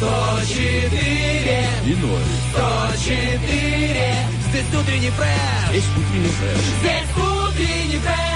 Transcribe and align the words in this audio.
104, 0.00 1.84
И 1.84 1.94
ноль. 1.96 2.22
104. 2.54 4.30
Здесь 4.48 4.64
утренний 4.80 5.10
фреш. 5.10 5.74
Есть 5.74 5.88
утренний 5.94 6.28
фреш. 6.28 6.58
Здесь 6.80 7.16
утренний 7.16 7.98
фреш. 7.98 8.30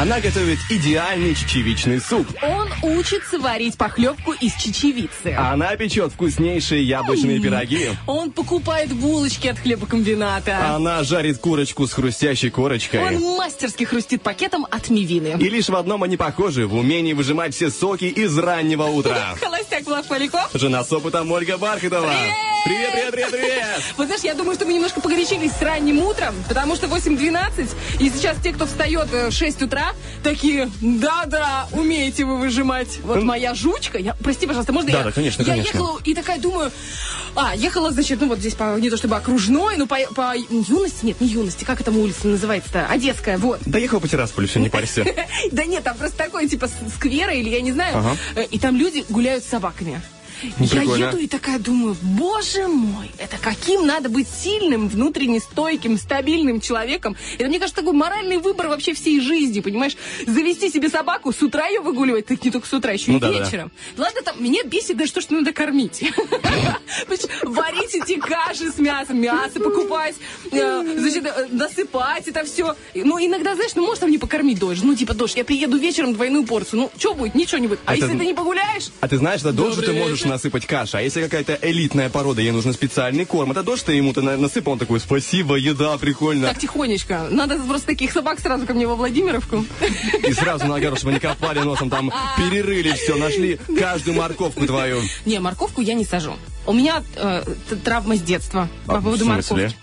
Она 0.00 0.18
готовит 0.20 0.58
идеальный 0.70 1.34
чечевичный 1.34 2.00
суп. 2.00 2.26
Он 2.42 2.65
учится 2.82 3.38
варить 3.38 3.76
похлебку 3.76 4.32
из 4.32 4.54
чечевицы. 4.54 5.34
Она 5.36 5.74
печет 5.76 6.12
вкуснейшие 6.12 6.82
яблочные 6.82 7.40
пироги. 7.40 7.90
Он 8.06 8.30
покупает 8.30 8.92
булочки 8.92 9.48
от 9.48 9.58
хлебокомбината. 9.58 10.74
Она 10.74 11.02
жарит 11.04 11.38
курочку 11.38 11.86
с 11.86 11.92
хрустящей 11.92 12.50
корочкой. 12.50 13.00
Он 13.00 13.36
мастерски 13.36 13.84
хрустит 13.84 14.22
пакетом 14.22 14.66
от 14.70 14.90
мивины. 14.90 15.36
И 15.40 15.48
лишь 15.48 15.68
в 15.68 15.76
одном 15.76 16.02
они 16.02 16.16
похожи, 16.16 16.66
в 16.66 16.74
умении 16.74 17.12
выжимать 17.12 17.54
все 17.54 17.70
соки 17.70 18.04
из 18.04 18.36
раннего 18.38 18.84
утра. 18.84 19.34
Холостяк 19.40 19.84
Влад 19.86 20.06
Поляков. 20.06 20.50
Жена 20.54 20.84
с 20.84 20.92
опытом 20.92 21.30
Ольга 21.32 21.58
Бархатова. 21.58 22.12
Привет, 22.64 22.90
привет, 22.92 23.10
привет, 23.12 23.30
привет. 23.30 23.66
Вот 23.96 24.06
знаешь, 24.06 24.22
я 24.22 24.34
думаю, 24.34 24.56
что 24.56 24.66
мы 24.66 24.74
немножко 24.74 25.00
погорячились 25.00 25.52
с 25.52 25.62
ранним 25.62 26.00
утром, 26.00 26.34
потому 26.48 26.74
что 26.74 26.88
8.12, 26.88 27.68
и 28.00 28.10
сейчас 28.10 28.38
те, 28.42 28.52
кто 28.52 28.66
встает 28.66 29.08
э, 29.12 29.28
в 29.28 29.32
6 29.32 29.62
утра, 29.62 29.92
такие, 30.24 30.68
да-да, 30.80 31.68
умеете 31.72 32.24
вы 32.24 32.38
выжимать. 32.38 32.65
Вот 33.04 33.22
моя 33.22 33.54
жучка, 33.54 33.98
я, 33.98 34.14
прости, 34.14 34.46
пожалуйста, 34.46 34.72
можно 34.72 34.90
я? 34.90 34.96
Да-да, 34.98 35.12
конечно, 35.12 35.42
Я 35.42 35.48
конечно. 35.48 35.76
ехала 35.76 36.00
и 36.04 36.14
такая 36.14 36.38
думаю, 36.38 36.70
а, 37.34 37.54
ехала, 37.54 37.90
значит, 37.92 38.20
ну 38.20 38.28
вот 38.28 38.38
здесь 38.38 38.54
по, 38.54 38.78
не 38.78 38.90
то 38.90 38.96
чтобы 38.96 39.16
окружной, 39.16 39.76
но 39.76 39.86
по, 39.86 39.96
по 40.14 40.34
юности, 40.36 41.04
нет, 41.06 41.20
не 41.20 41.28
юности, 41.28 41.64
как 41.64 41.80
это 41.80 41.90
улица 41.90 42.26
называется-то, 42.26 42.86
Одесская, 42.86 43.38
вот. 43.38 43.60
Доехал 43.66 44.00
по 44.00 44.08
Тирасполю, 44.08 44.48
все, 44.48 44.60
не 44.60 44.68
парься. 44.68 45.04
Да 45.52 45.64
нет, 45.64 45.84
там 45.84 45.96
просто 45.96 46.16
такой, 46.16 46.48
типа, 46.48 46.68
сквера 46.94 47.32
или 47.32 47.48
я 47.48 47.60
не 47.60 47.72
знаю. 47.72 48.16
Э, 48.34 48.44
И 48.50 48.58
там 48.58 48.76
люди 48.76 49.04
гуляют 49.08 49.44
с 49.44 49.48
собаками. 49.48 50.00
Ну, 50.42 50.50
Я 50.66 50.80
прикольно. 50.80 51.04
еду 51.06 51.16
и 51.18 51.26
такая 51.26 51.58
думаю, 51.58 51.96
боже 52.02 52.66
мой, 52.68 53.10
это 53.18 53.36
каким 53.38 53.86
надо 53.86 54.08
быть 54.08 54.28
сильным, 54.28 54.88
внутренне 54.88 55.40
стойким, 55.40 55.98
стабильным 55.98 56.60
человеком. 56.60 57.16
Это, 57.38 57.48
мне 57.48 57.58
кажется, 57.58 57.80
такой 57.80 57.94
моральный 57.96 58.36
выбор 58.38 58.68
вообще 58.68 58.92
всей 58.94 59.20
жизни, 59.20 59.60
понимаешь? 59.60 59.96
Завести 60.26 60.70
себе 60.70 60.88
собаку, 60.88 61.32
с 61.32 61.42
утра 61.42 61.66
ее 61.68 61.80
выгуливать, 61.80 62.26
так 62.26 62.44
не 62.44 62.50
только 62.50 62.66
с 62.66 62.72
утра, 62.72 62.92
еще 62.92 63.12
Ну 63.12 63.18
и 63.18 63.20
да-да. 63.20 63.38
вечером. 63.44 63.72
Ладно, 63.96 64.22
там, 64.22 64.42
меня 64.42 64.62
бесит 64.64 64.96
даже 64.96 65.12
то, 65.12 65.20
что 65.20 65.34
надо 65.34 65.52
кормить. 65.52 66.04
Варить 67.42 67.94
эти 67.94 68.18
каши 68.18 68.70
с 68.70 68.78
мясом, 68.78 69.20
мясо 69.20 69.60
покупать, 69.60 70.16
э, 70.50 70.82
значит, 70.98 71.24
э, 71.26 71.46
насыпать 71.50 72.28
это 72.28 72.44
все. 72.44 72.74
Ну, 72.94 73.18
иногда, 73.24 73.54
знаешь, 73.54 73.72
ну, 73.74 73.82
можешь 73.84 74.00
там 74.00 74.10
не 74.10 74.18
покормить 74.18 74.58
дождь. 74.58 74.82
Ну, 74.82 74.94
типа, 74.94 75.14
дождь, 75.14 75.36
я 75.36 75.44
приеду 75.44 75.76
вечером 75.78 76.14
двойную 76.14 76.44
порцию. 76.44 76.80
Ну, 76.80 76.90
что 76.98 77.14
будет? 77.14 77.34
Ничего 77.34 77.58
не 77.58 77.68
будет. 77.68 77.80
А, 77.86 77.92
А 77.92 77.96
если 77.96 78.16
ты 78.16 78.24
не 78.26 78.34
погуляешь? 78.34 78.90
А 79.00 79.08
ты 79.08 79.16
знаешь, 79.18 79.40
это 79.40 79.52
дождь 79.52 79.84
ты 79.84 79.92
можешь. 79.92 80.24
Насыпать 80.28 80.66
кашу. 80.66 80.98
А 80.98 81.02
если 81.02 81.22
какая-то 81.22 81.58
элитная 81.62 82.08
порода, 82.10 82.40
ей 82.42 82.50
нужен 82.50 82.72
специальный 82.72 83.24
корм, 83.24 83.52
это 83.52 83.62
дождь 83.62 83.84
ты 83.84 83.92
ему-то 83.94 84.22
на- 84.22 84.36
насыпал, 84.36 84.74
он 84.74 84.78
такой, 84.78 85.00
спасибо, 85.00 85.56
еда, 85.56 85.96
прикольно. 85.98 86.48
Так, 86.48 86.58
тихонечко. 86.58 87.28
Надо 87.30 87.58
просто 87.58 87.86
таких 87.88 88.12
собак 88.12 88.40
сразу 88.40 88.66
ко 88.66 88.74
мне 88.74 88.86
во 88.86 88.94
Владимировку. 88.96 89.64
И 90.26 90.32
сразу 90.32 90.66
на 90.66 90.76
огород, 90.76 90.98
чтобы 90.98 91.14
не 91.14 91.20
копали 91.20 91.60
носом, 91.60 91.90
там 91.90 92.12
перерыли 92.36 92.92
все, 92.92 93.16
нашли 93.16 93.58
каждую 93.78 94.16
морковку 94.16 94.66
твою. 94.66 95.00
Не, 95.24 95.38
морковку 95.40 95.80
я 95.80 95.94
не 95.94 96.04
сажу. 96.04 96.34
У 96.66 96.72
меня 96.72 97.02
э, 97.14 97.42
травма 97.84 98.16
с 98.16 98.20
детства 98.20 98.68
А, 98.86 98.94
по 98.96 99.00
поводу 99.00 99.24
морковки. 99.24 99.76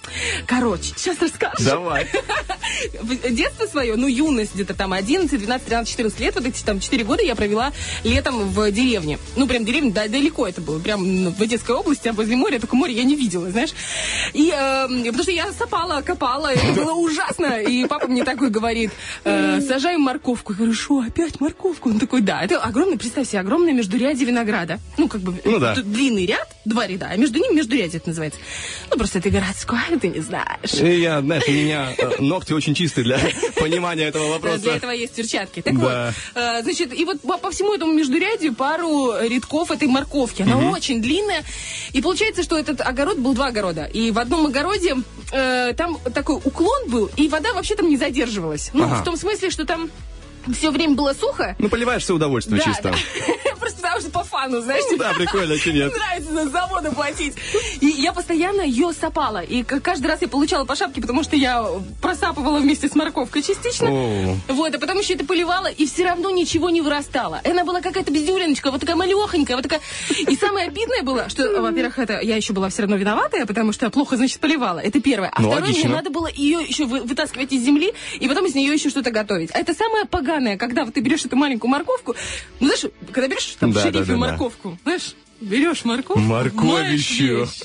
Короче, 0.46 0.92
сейчас 0.98 1.18
расскажу. 1.22 1.64
Давай. 1.64 2.08
В- 3.02 3.32
Детство 3.32 3.66
свое, 3.68 3.96
ну, 3.96 4.08
юность 4.08 4.54
где-то 4.54 4.74
там 4.74 4.92
11, 4.94 5.40
12, 5.40 5.66
13, 5.66 5.90
14 5.92 6.20
лет, 6.20 6.36
вот 6.36 6.46
эти 6.46 6.62
там 6.64 6.80
4 6.80 7.04
года 7.06 7.24
я 7.24 7.36
провела 7.36 7.72
летом 8.04 8.50
в 8.50 8.72
деревне. 8.72 9.18
Ну, 9.36 9.48
прям 9.48 9.64
деревня, 9.66 9.92
да, 9.94 10.08
далеко 10.08 10.48
это 10.48 10.60
было, 10.62 10.80
прям 10.80 11.24
ну, 11.24 11.32
в 11.32 11.42
Одесской 11.42 11.76
области, 11.76 12.08
а 12.10 12.14
возле 12.14 12.36
моря, 12.36 12.60
только 12.60 12.76
море 12.76 12.94
я 12.94 13.04
не 13.04 13.16
видела, 13.16 13.50
знаешь. 13.50 13.72
И, 14.34 14.52
э, 14.54 14.88
потому 15.06 15.24
что 15.24 15.32
я 15.32 15.52
сопала, 15.54 16.02
копала, 16.02 16.52
это 16.54 16.74
было 16.74 16.94
ужасно. 16.94 17.62
И 17.62 17.86
папа 17.86 18.08
мне 18.08 18.24
такой 18.24 18.50
говорит, 18.50 18.92
э, 19.24 19.62
сажаем 19.62 20.02
морковку. 20.02 20.52
Я 20.54 20.58
говорю, 20.58 20.74
что, 20.74 21.00
опять 21.00 21.40
морковку? 21.40 21.90
Он 21.90 22.00
такой, 22.00 22.22
да. 22.22 22.42
Это 22.44 22.60
огромный, 22.60 22.98
представь 22.98 23.28
себе, 23.30 23.40
огромное 23.40 23.72
междурядье 23.74 24.26
винограда. 24.26 24.80
Ну, 24.98 25.08
как 25.08 25.22
бы, 25.22 25.40
Ну 25.46 25.60
да. 25.60 25.76
длинный 25.76 26.26
ряд, 26.26 26.48
два 26.74 26.88
ряда, 26.88 27.08
а 27.12 27.16
между 27.18 27.40
ними 27.40 27.56
междурядье 27.56 27.98
это 27.98 28.10
называется. 28.10 28.40
Ну, 28.92 28.98
просто 28.98 29.22
ты 29.22 29.30
городской, 29.30 29.80
ты 30.02 30.08
не 30.10 30.20
знаешь. 30.20 30.74
И 30.74 31.00
я, 31.02 31.22
знаешь, 31.22 31.44
у 31.48 31.52
меня 31.52 31.94
э, 31.98 32.12
ногти 32.20 32.54
очень 32.54 32.74
чистые 32.76 33.06
для 33.06 33.20
понимания 33.56 34.04
этого 34.06 34.26
Для 34.26 34.34
вопроса. 34.34 34.70
этого 34.72 34.92
есть 34.92 35.14
перчатки. 35.14 35.62
Так 35.62 35.80
Да. 35.80 36.14
вот, 36.36 36.42
э, 36.42 36.62
значит, 36.64 36.94
и 36.94 37.06
вот 37.06 37.22
по, 37.22 37.50
всему 37.52 37.74
этому 37.74 37.94
междурядью 37.94 38.54
пару 38.56 39.14
рядков 39.22 39.72
этой 39.72 39.88
морковки. 39.88 40.42
Она 40.42 40.58
очень 40.72 41.02
длинная. 41.02 41.44
И 41.94 42.02
получается, 42.02 42.44
что 42.44 42.58
этот 42.58 42.82
огород 42.82 43.18
был 43.20 43.34
два 43.34 43.48
огорода. 43.48 43.86
И 43.86 44.12
в 44.12 44.20
одном 44.20 44.48
огороде 44.48 44.96
э, 45.32 45.74
там 45.78 45.98
такой 46.14 46.38
уклон 46.44 46.90
был, 46.90 47.10
и 47.16 47.28
вода 47.30 47.54
вообще 47.54 47.76
там 47.76 47.88
не 47.90 47.98
задерживалась. 47.98 48.72
Ну, 48.74 48.84
Ага. 48.86 48.96
в 48.96 49.04
том 49.04 49.18
смысле, 49.18 49.50
что 49.52 49.66
там 49.66 49.90
все 50.54 50.72
время 50.72 50.96
было 50.96 51.14
сухо. 51.14 51.56
Ну, 51.60 51.70
поливаешься 51.70 52.14
удовольствие 52.14 52.58
Да, 52.60 52.66
чисто. 52.66 52.92
да. 52.92 52.96
Потому 53.94 54.10
что 54.10 54.20
по 54.20 54.24
фану, 54.26 54.62
знаешь, 54.62 54.84
Ну 54.92 54.98
Да, 54.98 55.14
прикольно, 55.14 55.58
че 55.58 55.72
нет. 55.72 55.94
нравится 55.96 56.32
за 56.34 56.50
завода 56.50 56.92
платить. 56.92 57.34
И 57.80 57.86
я 57.88 58.12
постоянно 58.12 58.62
ее 58.62 58.92
сапала. 58.94 59.42
И 59.44 59.64
каждый 59.64 60.08
раз 60.08 60.22
я 60.22 60.28
получала 60.28 60.66
по 60.66 60.76
шапке, 60.76 61.00
потому 61.02 61.24
что 61.24 61.36
я 61.36 61.64
просапывала 62.02 62.58
вместе 62.60 62.88
с 62.88 62.96
морковкой 62.96 63.44
частично. 63.44 63.88
О. 63.90 64.36
Вот, 64.48 64.74
а 64.74 64.80
потом 64.80 64.98
еще 65.00 65.14
это 65.14 65.26
поливала, 65.26 65.68
и 65.68 65.86
все 65.86 66.06
равно 66.06 66.32
ничего 66.32 66.70
не 66.72 66.82
вырастало. 66.82 67.40
Она 67.44 67.64
была 67.64 67.82
какая-то 67.82 68.12
бездюриночка, 68.12 68.72
вот 68.72 68.80
такая 68.82 68.96
малехонькая, 68.96 69.58
вот 69.58 69.64
такая. 69.64 69.82
И 70.28 70.36
самое 70.36 70.68
обидное 70.68 71.04
было, 71.04 71.30
что, 71.30 71.62
во-первых, 71.62 72.00
это 72.00 72.20
я 72.22 72.36
еще 72.36 72.54
была 72.54 72.70
все 72.70 72.82
равно 72.84 72.96
виноватая, 72.98 73.46
потому 73.46 73.74
что 73.74 73.90
плохо, 73.92 74.18
значит, 74.18 74.40
поливала. 74.40 74.80
Это 74.80 75.00
первое. 75.02 75.30
А 75.34 75.42
Ну, 75.42 75.50
второе, 75.52 75.68
логично. 75.70 75.88
мне 75.90 75.98
надо 75.98 76.10
было 76.10 76.28
ее 76.34 76.62
еще 76.68 76.86
вы- 76.86 77.02
вытаскивать 77.02 77.52
из 77.52 77.62
земли, 77.64 77.94
и 78.20 78.28
потом 78.28 78.46
из 78.48 78.56
нее 78.56 78.74
еще 78.74 78.90
что-то 78.90 79.12
готовить. 79.12 79.52
А 79.54 79.60
это 79.60 79.74
самое 79.74 80.06
поганое, 80.06 80.58
когда 80.58 80.84
вот 80.86 80.94
ты 80.96 81.02
берешь 81.02 81.26
эту 81.26 81.36
маленькую 81.36 81.70
морковку, 81.72 82.16
ну, 82.60 82.68
знаешь, 82.68 82.86
когда 83.12 83.28
берешь 83.28 83.56
там 83.60 83.72
Да, 83.72 83.82
шериф 83.94 84.08
да, 84.08 84.14
да, 84.14 84.20
морковку, 84.20 84.78
знаешь, 84.84 85.16
берешь 85.42 85.86
морковку. 85.86 86.20
Морковище. 86.20 87.48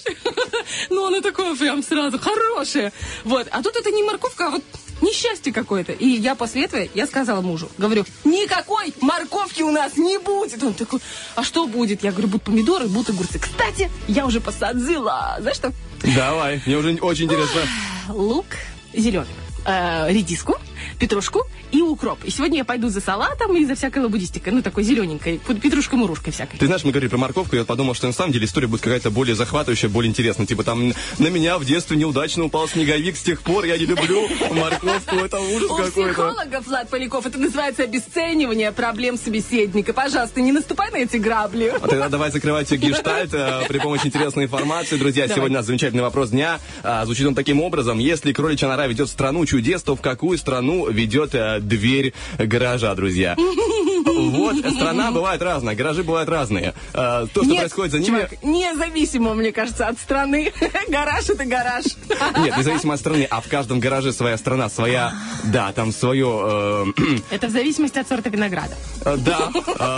Ну, 0.91 1.07
она 1.07 1.21
такое 1.23 1.57
прям 1.57 1.83
сразу 1.83 2.19
хорошее. 2.19 2.93
Вот. 3.25 3.49
А 3.51 3.63
тут 3.63 3.75
это 3.77 3.91
не 3.91 4.03
морковка, 4.03 4.49
а 4.49 4.51
вот 4.51 4.65
несчастье 5.01 5.53
какое-то. 5.53 5.93
И 5.93 6.07
я 6.07 6.35
после 6.35 6.65
этого, 6.65 6.87
я 6.95 7.07
сказала 7.07 7.41
мужу, 7.41 7.71
говорю, 7.79 8.05
никакой 8.25 8.93
морковки 9.01 9.63
у 9.63 9.71
нас 9.71 9.97
не 9.97 10.19
будет. 10.19 10.63
Он 10.63 10.75
такой, 10.75 11.01
а 11.35 11.43
что 11.43 11.67
будет? 11.67 12.03
Я 12.03 12.13
говорю, 12.13 12.29
будут 12.29 12.45
помидоры, 12.45 12.87
будут 12.89 13.11
огурцы. 13.11 13.39
Кстати, 13.39 13.91
я 14.07 14.27
уже 14.27 14.41
посадила, 14.41 15.37
знаешь 15.41 15.57
что? 15.57 15.73
Давай, 16.15 16.63
мне 16.67 16.77
уже 16.77 16.95
очень 17.01 17.25
интересно. 17.25 17.61
Лук 18.09 18.47
зеленый, 18.93 19.29
э, 19.65 20.13
редиску, 20.13 20.59
петрушку 20.99 21.47
и 21.73 21.81
укроп. 21.83 22.19
И 22.25 22.31
сегодня 22.31 22.59
я 22.59 22.65
пойду 22.65 22.89
за 22.89 23.01
салатом 23.01 23.57
и 23.57 23.65
за 23.65 23.75
всякой 23.75 24.03
лабудистикой, 24.03 24.53
ну, 24.53 24.63
такой 24.63 24.85
зелененькой, 24.85 25.39
петрушкой-мурушкой 25.39 26.33
всякой. 26.33 26.59
Ты 26.59 26.67
знаешь, 26.67 26.85
мы 26.85 26.91
говорили 26.91 27.09
про 27.11 27.19
морковку, 27.19 27.57
я 27.57 27.65
подумал, 27.65 27.95
что 27.95 28.07
на 28.07 28.13
самом 28.13 28.33
деле 28.33 28.47
история 28.47 28.67
будет 28.67 28.81
какая-то 28.83 29.11
более 29.11 29.35
захватывающая, 29.35 29.89
более 29.89 30.11
интересная. 30.11 30.47
Типа 30.47 30.65
там 30.65 30.93
на 31.19 31.27
меня 31.29 31.59
в 31.59 31.65
детстве 31.65 31.97
неудачно 31.97 32.45
упал 32.45 32.69
снеговик, 32.69 33.17
с 33.17 33.23
тех 33.23 33.41
пор 33.43 33.65
я 33.65 33.77
не 33.79 33.87
люблю 33.87 34.29
морковку, 34.51 35.17
это 35.17 35.39
ужас 35.41 35.71
У 35.71 35.77
какой-то. 35.77 36.09
психологов, 36.13 36.67
Влад 36.67 36.89
Поляков, 36.91 37.27
это 37.27 37.39
называется 37.39 37.83
обесценивание 37.85 38.73
проблем 38.73 39.17
собеседника. 39.19 39.93
Пожалуйста, 39.93 40.41
не 40.41 40.53
наступай 40.53 40.91
на 40.91 40.97
эти 40.97 41.17
грабли. 41.17 41.73
А 41.81 41.87
Тогда 41.89 42.09
давай 42.09 42.31
закрывать 42.31 42.71
гештальт 42.73 43.33
э, 43.35 43.63
при 43.69 43.79
помощи 43.79 44.07
интересной 44.07 44.45
информации. 44.45 44.97
Друзья, 44.97 45.25
Давай. 45.25 45.37
сегодня 45.37 45.57
у 45.57 45.59
нас 45.61 45.67
замечательный 45.67 46.03
вопрос 46.03 46.31
дня. 46.31 46.59
А, 46.83 47.05
звучит 47.05 47.27
он 47.27 47.35
таким 47.35 47.61
образом. 47.61 47.99
Если 47.99 48.33
кроличья 48.33 48.69
нора 48.69 48.87
ведет 48.87 49.09
страну 49.09 49.45
чудес, 49.47 49.83
то 49.83 49.97
в 49.97 50.01
какую 50.01 50.39
страну 50.39 50.68
страну 50.69 50.91
ведет 50.91 51.35
э, 51.35 51.61
дверь 51.61 52.13
гаража, 52.39 52.95
друзья. 52.95 53.37
Вот, 53.37 54.57
страна 54.59 55.11
бывает 55.13 55.41
разная, 55.43 55.75
гаражи 55.75 56.03
бывают 56.03 56.29
разные. 56.29 56.75
Э, 56.93 57.27
То, 57.33 57.43
что 57.43 57.45
Нет, 57.45 57.61
происходит 57.61 57.93
за 57.93 57.99
ними... 57.99 58.07
чувак, 58.07 58.43
независимо, 58.43 59.35
мне 59.35 59.53
кажется, 59.53 59.87
от 59.87 59.99
страны. 59.99 60.53
Гараж 60.89 61.29
это 61.31 61.45
гараж. 61.45 61.85
Нет, 62.39 62.57
независимо 62.57 62.95
от 62.95 63.01
страны, 63.01 63.27
а 63.31 63.41
в 63.41 63.49
каждом 63.49 63.81
гараже 63.81 64.13
своя 64.13 64.37
страна, 64.37 64.69
своя... 64.69 65.13
Да, 65.45 65.73
там 65.73 65.93
свое... 65.93 66.85
э, 66.97 67.21
Это 67.31 67.49
в 67.49 67.51
зависимости 67.51 67.99
от 67.99 68.09
сорта 68.09 68.31
винограда. 68.31 68.75
Да, 69.05 69.51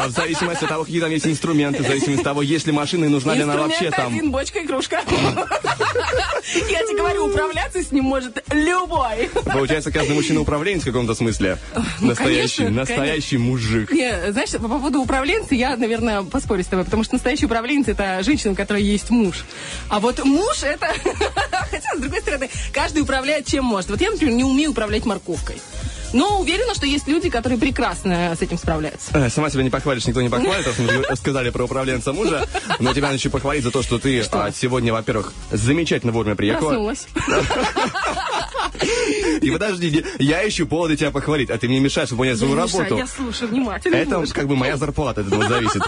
в 0.07 0.11
зависимости 0.11 0.65
от 0.65 0.71
того, 0.71 0.85
какие 0.85 1.01
там 1.01 1.11
есть 1.11 1.27
инструменты, 1.27 1.83
в 1.83 1.87
зависимости 1.87 2.21
от 2.21 2.25
того, 2.25 2.43
есть 2.43 2.67
ли 2.67 2.73
машина 2.73 3.07
и 3.07 3.09
нужна 3.09 3.35
ли 3.35 3.43
она 3.43 3.57
вообще 3.57 3.91
там. 3.91 4.13
один, 4.13 4.31
бочка 4.31 4.61
и 4.61 4.67
кружка. 4.67 5.01
Я 6.69 6.83
тебе 6.85 6.99
говорю, 6.99 7.27
управляться 7.27 7.83
с 7.83 7.91
ним 7.93 8.05
может 8.05 8.43
любой. 8.53 9.31
Получается, 9.53 9.91
каждый 9.91 10.15
мужчина 10.15 10.41
управленец 10.61 10.83
в 10.83 10.85
каком-то 10.85 11.15
смысле. 11.15 11.59
Настоящий, 12.01 12.65
конечно, 12.65 12.81
настоящий 12.81 13.39
мужик. 13.39 13.91
Не, 13.93 14.31
знаешь, 14.31 14.51
по 14.51 14.69
поводу 14.69 15.01
управленца 15.01 15.55
я, 15.55 15.75
наверное, 15.77 16.23
поспорю 16.23 16.62
с 16.62 16.67
тобой, 16.67 16.85
потому 16.85 17.03
что 17.03 17.15
настоящий 17.15 17.47
управленец 17.47 17.89
это 17.89 18.23
женщина, 18.23 18.53
у 18.53 18.55
которой 18.55 18.83
есть 18.83 19.09
муж. 19.09 19.45
А 19.89 20.01
вот 20.01 20.23
муж 20.23 20.62
это... 20.62 20.87
Хотя, 21.71 21.97
с 21.97 21.99
другой 21.99 22.21
стороны, 22.21 22.51
каждый 22.73 23.03
управляет 23.03 23.47
чем 23.47 23.65
может. 23.65 23.89
Вот 23.89 24.01
я, 24.03 24.11
например, 24.11 24.35
не 24.35 24.45
умею 24.45 24.73
управлять 24.73 25.07
морковкой. 25.07 25.57
Но 26.12 26.41
уверена, 26.41 26.75
что 26.75 26.87
есть 26.87 27.07
люди, 27.07 27.31
которые 27.31 27.59
прекрасно 27.59 28.35
с 28.39 28.43
этим 28.43 28.59
справляются. 28.59 29.11
Э, 29.12 29.31
Сама 29.31 29.51
себя 29.51 29.62
не 29.62 29.71
похвалишь, 29.71 30.07
никто 30.07 30.23
не 30.23 30.29
похвалит, 30.29 30.67
раз 30.67 30.79
мы 30.79 31.17
сказали 31.17 31.51
про 31.51 31.65
управленца 31.65 32.12
мужа. 32.12 32.47
Но 32.79 32.93
тебя 32.93 33.09
надо 33.09 33.17
еще 33.17 33.31
похвалить 33.31 33.65
за 33.65 33.71
то, 33.71 33.83
что 33.83 33.99
ты 33.99 34.21
а, 34.33 34.51
сегодня, 34.53 34.93
во-первых, 34.93 35.33
замечательно 35.51 36.12
вовремя 36.12 36.37
приехала. 36.37 36.69
Проснулась. 36.71 37.07
И 39.41 39.51
подожди, 39.51 40.05
я 40.19 40.47
ищу 40.49 40.67
поводы 40.67 40.97
тебя 40.97 41.11
похвалить, 41.11 41.51
а 41.51 41.59
ты 41.59 41.69
мне 41.69 41.81
мешаешь 41.81 42.11
выполнять 42.11 42.39
свою 42.39 42.55
Я 42.55 42.62
работу. 42.62 42.97
Я 42.97 43.07
слушаю 43.07 43.51
внимательно. 43.51 43.97
Это 43.97 44.25
как 44.33 44.49
бы 44.49 44.57
моя 44.57 44.77
зарплата 44.77 45.21
от 45.23 45.29
этого 45.29 45.49
зависит. 45.49 45.83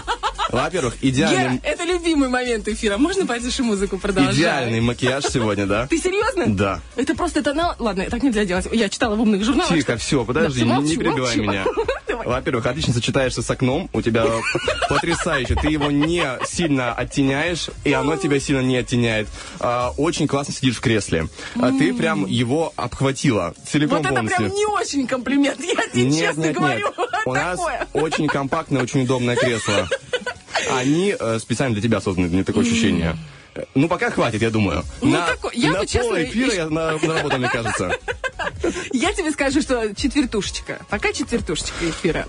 Во-первых, 0.51 0.95
идеальный, 1.01 1.59
это 1.63 1.83
любимый 1.83 2.29
момент 2.29 2.67
эфира. 2.67 2.97
Можно 2.97 3.25
потише 3.25 3.63
музыку 3.63 3.97
продолжать? 3.97 4.35
идеальный 4.35 4.81
макияж 4.81 5.25
сегодня, 5.25 5.65
да? 5.65 5.87
Ты 5.87 5.97
серьезно? 5.97 6.45
Да. 6.47 6.81
Это 6.95 7.15
просто 7.15 7.41
тонал... 7.41 7.75
Ладно, 7.79 8.05
так 8.09 8.21
нельзя 8.21 8.45
делать. 8.45 8.67
Я 8.71 8.89
читала 8.89 9.15
в 9.15 9.21
умных 9.21 9.43
журналах. 9.43 9.73
Тихо, 9.73 9.97
что- 9.97 10.05
все, 10.13 10.25
подожди, 10.25 10.63
Да, 10.63 10.77
не, 10.77 10.95
перебивай 10.95 11.37
меня. 11.37 11.65
Во-первых, 12.25 12.67
отлично 12.67 12.93
сочетаешься 12.93 13.41
с 13.41 13.49
окном, 13.49 13.89
у 13.93 14.01
тебя 14.01 14.27
потрясающе, 14.89 15.55
ты 15.55 15.69
его 15.69 15.89
не 15.89 16.23
сильно 16.45 16.93
оттеняешь, 16.93 17.69
и 17.83 17.91
оно 17.93 18.15
тебя 18.15 18.39
сильно 18.39 18.61
не 18.61 18.77
оттеняет. 18.77 19.27
А, 19.59 19.91
очень 19.97 20.27
классно 20.27 20.53
сидишь 20.53 20.77
в 20.77 20.81
кресле. 20.81 21.27
А 21.59 21.71
ты 21.71 21.93
прям 21.95 22.27
его 22.27 22.73
обхватила 22.75 23.55
целиком 23.65 23.97
Вот 23.97 24.05
это 24.05 24.13
полностью. 24.13 24.45
прям 24.45 24.55
не 24.55 24.65
очень 24.67 25.07
комплимент. 25.07 25.59
Я 25.59 25.87
тебе 25.87 26.03
Нет, 26.03 26.27
честно 26.27 26.41
нет, 26.43 26.55
говорю. 26.55 26.87
нет. 26.97 27.09
У 27.25 27.33
нас 27.33 27.59
очень 27.93 28.27
компактное, 28.27 28.83
очень 28.83 29.03
удобное 29.03 29.35
кресло. 29.35 29.89
Они 30.71 31.15
э, 31.19 31.39
специально 31.39 31.73
для 31.73 31.81
тебя 31.81 31.99
созданы, 32.01 32.27
мне 32.27 32.43
такое 32.43 32.63
ощущение. 32.63 33.17
Ну, 33.75 33.87
пока 33.87 34.09
хватит, 34.11 34.41
я 34.41 34.49
думаю. 34.49 34.83
Ну, 35.01 35.11
на 35.11 35.27
такой- 35.27 35.51
я 35.55 35.71
на 35.71 35.79
бы, 35.81 35.87
честно, 35.87 36.23
эфира 36.23 36.53
я 36.53 36.69
на, 36.69 36.97
наработал, 36.97 37.37
мне 37.39 37.49
кажется. 37.49 37.91
Я 38.93 39.13
тебе 39.13 39.31
скажу, 39.31 39.61
что 39.61 39.93
четвертушечка. 39.95 40.85
Пока 40.89 41.11
четвертушечка 41.13 41.89
эфира. 41.89 42.27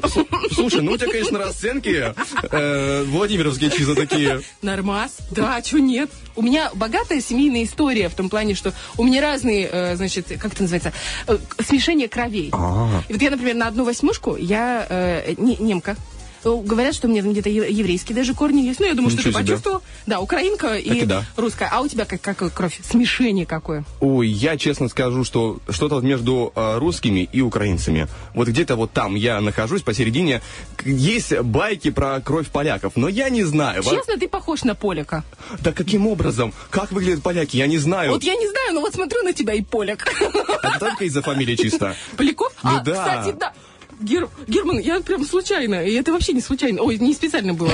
Слушай, 0.53 0.81
ну 0.83 0.93
у 0.93 0.97
тебя, 0.97 1.11
конечно, 1.11 1.39
расценки 1.39 2.15
э, 2.51 3.05
Владимировские 3.05 3.71
чисто 3.71 3.95
такие. 3.95 4.41
Нормас. 4.63 5.17
Да, 5.31 5.61
чего 5.63 5.79
нет. 5.81 6.11
У 6.37 6.43
меня 6.43 6.71
богатая 6.75 7.21
семейная 7.21 7.65
история 7.65 8.09
в 8.09 8.15
том 8.15 8.29
плане, 8.29 8.55
что 8.55 8.73
у 8.97 9.05
меня 9.05 9.21
разные, 9.23 9.69
э, 9.71 9.97
значит, 9.97 10.27
как 10.41 10.53
это 10.53 10.63
называется, 10.63 10.93
э, 11.27 11.39
смешение 11.65 12.09
кровей. 12.09 12.51
А. 12.53 13.03
И 13.09 13.13
вот 13.13 13.23
я, 13.23 13.31
например, 13.31 13.55
на 13.55 13.69
одну 13.69 13.85
восьмушку, 13.85 14.37
я 14.37 14.87
э, 14.89 15.35
не- 15.37 15.57
немка. 15.57 15.97
Говорят, 16.45 16.95
что 16.95 17.09
у 17.09 17.11
меня 17.11 17.23
где-то 17.23 17.49
еврейские 17.49 18.17
даже 18.17 18.35
корни 18.35 18.63
есть. 18.63 18.81
Ну, 18.81 18.87
я 18.87 18.95
думаю, 18.95 19.11
что 19.11 19.21
Ничего 19.21 19.33
ты 19.33 19.39
себе. 19.39 19.47
почувствовал. 19.47 19.83
Да, 20.07 20.21
украинка 20.21 20.77
и, 20.77 21.01
и 21.01 21.05
да. 21.05 21.25
русская. 21.37 21.69
А 21.73 21.81
у 21.81 21.89
тебя 21.89 22.05
как, 22.05 22.21
какая 22.21 22.51
кровь? 22.51 22.81
Смешение 22.89 23.47
какое? 23.47 23.85
Ой, 24.01 24.29
я 24.29 24.57
честно 24.57 24.89
скажу, 24.89 25.25
что 25.25 25.59
что-то 25.69 26.01
между 26.01 26.53
э, 26.55 26.79
русскими 26.79 27.29
и 27.33 27.41
украинцами. 27.41 28.09
Вот 28.35 28.49
где-то 28.49 28.77
вот 28.77 28.93
там 28.93 29.15
я 29.15 29.41
нахожусь 29.41 29.83
посередине. 29.83 30.43
Есть 30.85 31.39
байки 31.41 31.91
про 31.91 32.21
кровь 32.21 32.49
поляков, 32.49 32.93
но 32.97 33.09
я 33.09 33.29
не 33.31 33.45
знаю. 33.45 33.83
Честно, 33.83 34.19
ты 34.19 34.29
похож 34.29 34.65
на 34.65 34.75
Поляка. 34.75 35.25
Да 35.61 35.73
каким 35.73 36.07
образом? 36.07 36.53
Как 36.71 36.93
выглядят 36.93 37.23
поляки? 37.23 37.57
Я 37.57 37.67
не 37.67 37.79
знаю. 37.79 38.13
Вот 38.13 38.23
я 38.23 38.35
не 38.35 38.49
знаю, 38.49 38.75
но 38.75 38.81
вот 38.81 38.95
смотрю 38.95 39.23
на 39.23 39.33
тебя 39.33 39.55
и 39.55 39.63
поляк. 39.63 40.07
Это 40.63 40.79
только 40.79 41.05
из-за 41.05 41.23
фамилии 41.23 41.57
чисто. 41.57 41.97
Поляков? 42.17 42.53
Ну 42.63 42.77
а, 42.77 42.81
да. 42.81 42.93
кстати, 42.93 43.37
да. 43.39 43.53
Гер- 44.01 44.29
Герман, 44.47 44.79
я 44.79 45.01
прям 45.01 45.25
случайно, 45.25 45.85
и 45.85 45.93
это 45.95 46.13
вообще 46.13 46.33
не 46.33 46.41
случайно, 46.41 46.83
ой, 46.83 46.99
не 46.99 47.15
специально 47.15 47.55
было. 47.55 47.73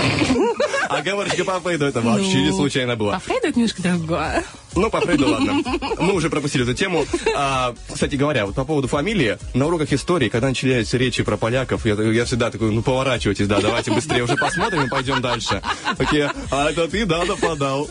А 0.88 1.02
говорочка 1.02 1.44
по 1.44 1.58
Фрейду 1.60 1.86
это 1.86 2.00
вообще 2.00 2.42
не 2.42 2.50
Ну, 2.50 2.56
случайно 2.56 2.92
А 2.92 2.96
было. 2.96 3.18
Фрейд 3.18 3.44
это 3.44 3.58
немножко 3.58 3.82
другое. 3.82 4.44
Ну, 4.74 4.90
по 4.90 5.00
Фрейду, 5.00 5.28
ладно. 5.28 5.62
Мы 5.98 6.12
уже 6.12 6.30
пропустили 6.30 6.64
эту 6.64 6.74
тему. 6.74 7.04
А, 7.34 7.74
кстати 7.92 8.16
говоря, 8.16 8.46
вот 8.46 8.54
по 8.54 8.64
поводу 8.64 8.88
фамилии, 8.88 9.38
на 9.54 9.66
уроках 9.66 9.92
истории, 9.92 10.28
когда 10.28 10.48
начинаются 10.48 10.96
речи 10.96 11.22
про 11.22 11.36
поляков, 11.36 11.86
я, 11.86 11.94
я 11.94 12.24
всегда 12.24 12.50
такой, 12.50 12.70
ну, 12.70 12.82
поворачивайтесь, 12.82 13.46
да, 13.46 13.60
давайте 13.60 13.92
быстрее 13.92 14.22
уже 14.24 14.36
посмотрим 14.36 14.84
и 14.84 14.88
пойдем 14.88 15.20
дальше. 15.20 15.62
Такие, 15.96 16.32
а 16.50 16.70
это 16.70 16.88
ты, 16.88 17.04
да, 17.06 17.24
нападал. 17.24 17.88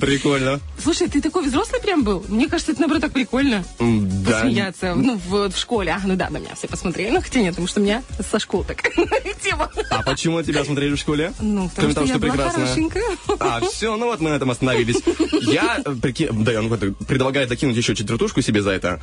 Прикольно. 0.00 0.60
Слушай, 0.82 1.08
ты 1.08 1.20
такой 1.20 1.44
взрослый 1.44 1.80
прям 1.80 2.02
был? 2.04 2.24
Мне 2.28 2.48
кажется, 2.48 2.72
это, 2.72 2.80
наоборот, 2.80 3.02
так 3.02 3.12
прикольно. 3.12 3.64
Да. 3.78 4.40
Посмеяться. 4.40 4.94
Ну, 4.94 5.20
в, 5.28 5.50
в 5.50 5.56
школе. 5.56 5.92
А, 5.92 6.00
ну 6.06 6.16
да, 6.16 6.30
на 6.30 6.38
меня 6.38 6.54
все 6.54 6.68
посмотрели. 6.68 7.10
Ну, 7.10 7.20
хотя 7.22 7.40
нет, 7.40 7.50
потому 7.50 7.68
что 7.68 7.80
у 7.80 7.84
меня 7.84 8.02
со 8.30 8.38
школы 8.38 8.64
такая 8.64 8.92
тема. 9.42 9.70
А 9.90 10.02
почему 10.02 10.42
тебя 10.42 10.64
смотрели 10.64 10.94
в 10.94 10.98
школе? 10.98 11.32
Ну, 11.40 11.68
потому 11.68 11.92
Кроме 11.92 11.92
что 11.92 11.94
того, 11.94 12.06
я 12.06 12.14
что 12.14 12.36
была 12.36 12.50
хорошенькая. 12.50 13.04
А, 13.38 13.60
все, 13.60 13.96
ну 13.96 14.06
вот 14.06 14.20
мы 14.20 14.30
на 14.30 14.34
этом 14.34 14.50
остановились. 14.50 14.96
Я 15.42 15.80
э, 15.84 15.93
прики- 15.94 16.28
да, 16.32 16.58
он 16.60 16.68
предлагает 17.06 17.48
закинуть 17.48 17.76
еще 17.76 17.94
четвертушку 17.94 18.42
себе 18.42 18.62
за 18.62 18.70
это. 18.70 19.00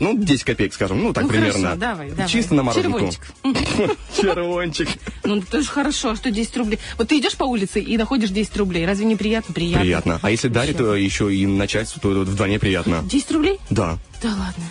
Ну, 0.00 0.16
10 0.16 0.44
копеек, 0.44 0.74
скажем, 0.74 1.02
ну 1.02 1.12
так 1.12 1.24
Ну, 1.24 1.30
примерно. 1.30 1.60
хорошо, 1.70 1.76
давай, 1.80 2.10
давай. 2.10 2.28
Чисто 2.28 2.54
на 2.54 2.62
мороженку. 2.62 2.98
Червончик. 2.98 3.26
Червончик. 4.20 4.88
Ну, 5.24 5.38
это 5.38 5.62
же 5.62 5.68
хорошо, 5.68 6.14
что 6.16 6.30
10 6.30 6.56
рублей? 6.56 6.78
Вот 6.98 7.08
ты 7.08 7.18
идешь 7.18 7.36
по 7.36 7.44
улице 7.44 7.80
и 7.80 7.96
находишь 7.96 8.30
10 8.30 8.56
рублей. 8.56 8.86
Разве 8.86 9.04
не 9.06 9.16
приятно? 9.16 9.54
Приятно. 9.54 9.80
Приятно. 9.82 10.18
А 10.22 10.30
если 10.30 10.48
дарит 10.48 10.80
э, 10.80 11.00
еще 11.00 11.34
и 11.34 11.46
начальству, 11.46 12.00
то 12.00 12.08
вдвойне 12.20 12.58
приятно. 12.58 13.02
10 13.04 13.30
рублей? 13.32 13.58
Да. 13.70 13.98
Да 14.22 14.28
ладно. 14.28 14.64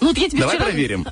Ну, 0.00 0.08
вот 0.08 0.18
я 0.18 0.28
тебе 0.28 0.40
Давай 0.40 0.56
вчера... 0.56 0.68
проверим. 0.70 1.06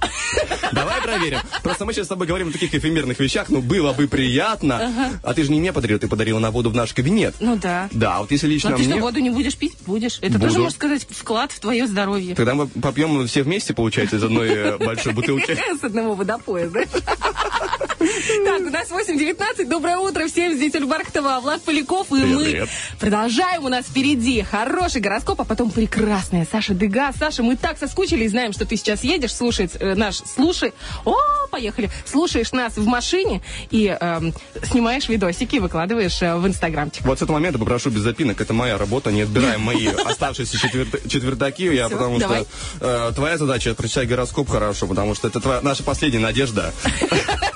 Давай 0.72 1.00
проверим. 1.00 1.38
Просто 1.62 1.84
мы 1.84 1.92
сейчас 1.92 2.06
с 2.06 2.08
тобой 2.08 2.26
говорим 2.26 2.48
о 2.48 2.52
таких 2.52 2.74
эфемерных 2.74 3.18
вещах, 3.20 3.48
ну 3.48 3.60
было 3.62 3.92
бы 3.92 4.06
приятно. 4.08 5.18
А 5.22 5.34
ты 5.34 5.44
же 5.44 5.50
не 5.50 5.60
мне 5.60 5.72
подарил, 5.72 5.98
ты 5.98 6.08
подарила 6.08 6.38
на 6.38 6.50
воду 6.50 6.70
в 6.70 6.74
наш 6.74 6.92
кабинет. 6.92 7.34
Ну 7.40 7.56
да. 7.56 7.88
Да, 7.92 8.20
вот 8.20 8.30
если 8.30 8.46
лично 8.48 8.70
Ну, 8.70 8.76
ты 8.76 8.82
что, 8.82 8.92
мне... 8.92 9.00
воду 9.00 9.20
не 9.20 9.30
будешь 9.30 9.56
пить? 9.56 9.74
Будешь. 9.86 10.18
Это 10.20 10.32
Буду. 10.34 10.46
тоже, 10.46 10.58
можно 10.58 10.70
сказать, 10.74 11.06
вклад 11.10 11.52
в 11.52 11.60
твое 11.60 11.86
здоровье. 11.86 12.34
Тогда 12.34 12.54
мы 12.54 12.66
попьем 12.66 13.26
все 13.26 13.42
вместе, 13.42 13.72
получается, 13.74 14.16
из 14.16 14.24
одной 14.24 14.48
э, 14.48 14.78
большой 14.78 15.12
бутылки. 15.12 15.56
С 15.80 15.84
одного 15.84 16.14
водопоя, 16.14 16.68
знаешь? 16.68 16.88
Так, 17.98 18.60
у 18.60 18.70
нас 18.70 18.90
8.19. 18.90 19.66
Доброе 19.68 19.98
утро 19.98 20.26
всем. 20.26 20.54
Здесь 20.54 20.74
Ольга 20.74 20.86
Бархтова, 20.88 21.38
Влад 21.40 21.62
Поляков. 21.62 22.08
И 22.08 22.20
Привет, 22.20 22.28
мы 22.36 22.44
привет. 22.44 22.68
продолжаем. 22.98 23.64
У 23.64 23.68
нас 23.68 23.86
впереди 23.86 24.42
хороший 24.42 25.00
гороскоп, 25.00 25.40
а 25.40 25.44
потом 25.44 25.70
прекрасная 25.70 26.46
Саша 26.50 26.74
Дега. 26.74 27.12
Саша, 27.18 27.42
мы 27.42 27.56
так 27.56 27.78
соскучились, 27.78 28.30
знаем, 28.30 28.52
что 28.52 28.64
ты 28.72 28.76
сейчас 28.78 29.04
едешь 29.04 29.34
слушать 29.34 29.72
э, 29.78 29.94
наш 29.94 30.16
«Слушай». 30.34 30.72
О, 31.04 31.14
поехали. 31.50 31.90
Слушаешь 32.06 32.52
нас 32.52 32.78
в 32.78 32.86
машине 32.86 33.42
и 33.70 33.86
эм, 34.00 34.32
снимаешь 34.64 35.10
видосики 35.10 35.56
и 35.56 35.58
выкладываешь 35.58 36.22
э, 36.22 36.34
в 36.36 36.46
инстаграмчик. 36.46 37.04
Вот 37.04 37.18
с 37.18 37.22
этого 37.22 37.34
момента 37.36 37.58
попрошу 37.58 37.90
без 37.90 38.00
запинок, 38.00 38.40
это 38.40 38.54
моя 38.54 38.78
работа, 38.78 39.12
не 39.12 39.22
отбираем 39.22 39.60
мои 39.70 39.88
оставшиеся 39.88 40.56
четверт- 40.56 41.06
четвертаки, 41.06 41.64
я 41.74 41.90
потому 41.90 42.18
что 42.18 42.46
э, 42.80 43.12
твоя 43.14 43.36
задача 43.36 43.74
прочитать 43.74 44.08
гороскоп 44.08 44.48
хорошо, 44.48 44.86
потому 44.86 45.14
что 45.14 45.28
это 45.28 45.60
наша 45.62 45.82
последняя 45.82 46.20
надежда. 46.20 46.72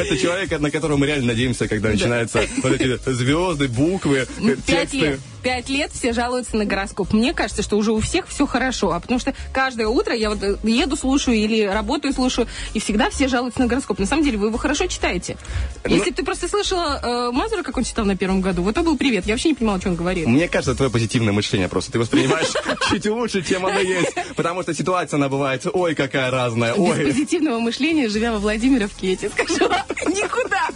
Это 0.00 0.16
человек, 0.16 0.58
на 0.60 0.70
которого 0.70 0.96
мы 0.96 1.06
реально 1.06 1.26
надеемся, 1.26 1.68
когда 1.68 1.90
начинаются 1.90 2.42
вот 2.62 2.72
эти 2.72 2.98
звезды, 3.12 3.68
буквы, 3.68 4.18
э, 4.20 4.26
Ну, 4.38 4.56
тексты. 4.56 4.96
лет. 4.96 5.20
Пять 5.42 5.68
лет 5.68 5.90
все 5.92 6.12
жалуются 6.12 6.56
на 6.56 6.64
гороскоп. 6.64 7.12
Мне 7.12 7.32
кажется, 7.32 7.62
что 7.62 7.76
уже 7.76 7.92
у 7.92 8.00
всех 8.00 8.28
все 8.28 8.46
хорошо. 8.46 8.92
А 8.92 9.00
потому 9.00 9.18
что 9.20 9.34
каждое 9.52 9.86
утро 9.88 10.14
я 10.14 10.30
вот 10.30 10.42
э, 10.42 10.56
еду, 10.64 10.96
слушаю 10.96 11.36
или 11.36 11.62
работаю, 11.64 12.12
слушаю, 12.12 12.46
и 12.74 12.80
всегда 12.80 13.08
все 13.10 13.26
жалуются 13.28 13.60
на 13.60 13.66
гороскоп. 13.66 13.98
На 13.98 14.06
самом 14.06 14.22
деле 14.24 14.38
вы 14.38 14.48
его 14.48 14.58
хорошо 14.58 14.86
читаете. 14.86 15.36
Ну- 15.84 15.94
Если 15.94 16.10
бы 16.10 16.16
ты 16.16 16.24
просто 16.24 16.48
слышала 16.48 17.00
э, 17.02 17.30
Мазура, 17.32 17.62
как 17.62 17.76
он 17.76 17.84
читал 17.84 18.04
на 18.04 18.16
первом 18.16 18.40
году, 18.40 18.62
вот 18.62 18.72
это 18.72 18.82
был 18.82 18.96
привет. 18.96 19.26
Я 19.26 19.34
вообще 19.34 19.48
не 19.50 19.54
понимала, 19.54 19.80
что 19.80 19.88
он 19.90 19.96
говорит. 19.96 20.26
Мне 20.26 20.48
кажется, 20.48 20.74
твое 20.74 20.90
позитивное 20.90 21.32
мышление 21.32 21.68
просто. 21.68 21.92
Ты 21.92 21.98
воспринимаешь 21.98 22.48
чуть 22.90 23.06
лучше, 23.06 23.42
чем 23.42 23.64
оно 23.66 23.80
есть. 23.80 24.12
Потому 24.36 24.62
что 24.62 24.74
ситуация, 24.74 25.16
она 25.16 25.28
бывает, 25.28 25.64
ой, 25.72 25.94
какая 25.94 26.30
разная, 26.30 26.74
Без 26.76 27.06
позитивного 27.14 27.58
мышления, 27.60 28.08
живя 28.08 28.32
во 28.32 28.38
Владимировке, 28.38 29.10
я 29.10 29.16
тебе 29.16 29.30
скажу, 29.30 29.54
никуда. 30.06 30.68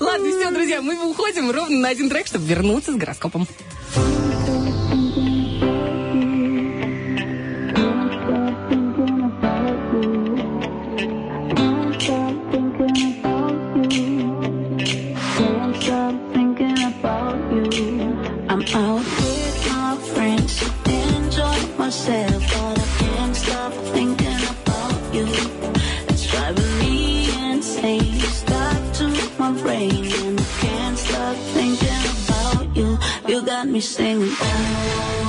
Ладно, 0.00 0.30
все, 0.30 0.50
друзья, 0.50 0.82
мы 0.82 1.08
уходим 1.10 1.50
ровно 1.50 1.78
на 1.78 1.88
один 1.88 2.08
трек, 2.10 2.26
чтобы 2.26 2.46
вернуться 2.46 2.92
с 2.92 2.96
гороскопом. 2.96 3.46
me 33.78 33.82
sing. 33.82 35.27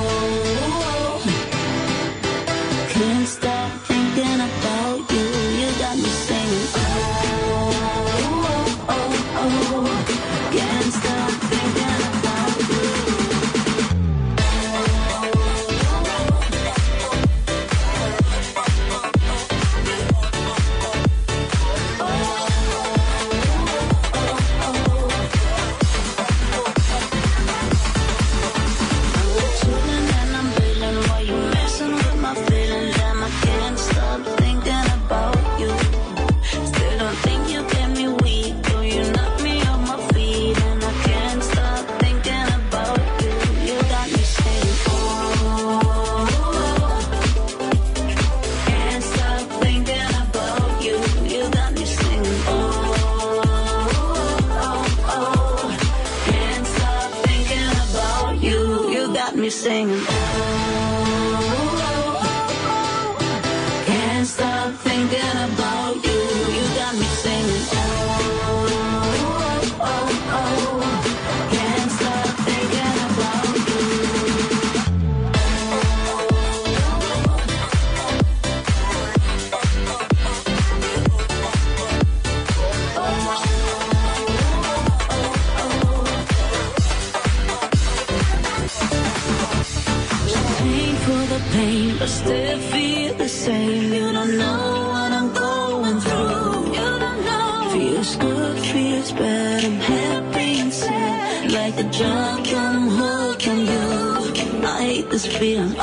feel 105.39 105.78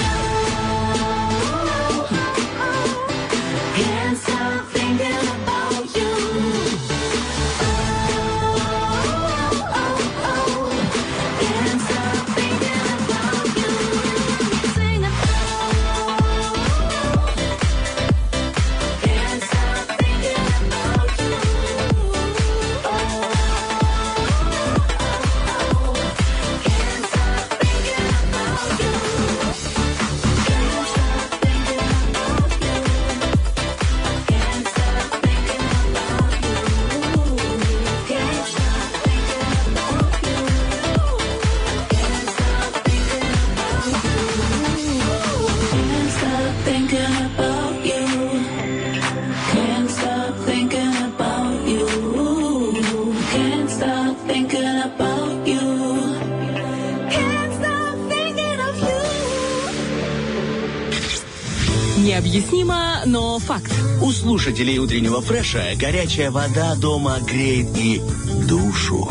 слушателей 64.27 64.79
утреннего 64.79 65.21
фреша 65.21 65.63
горячая 65.77 66.33
вода 66.33 66.75
дома 66.75 67.21
греет 67.21 67.69
и 67.79 68.03
душу. 68.49 69.09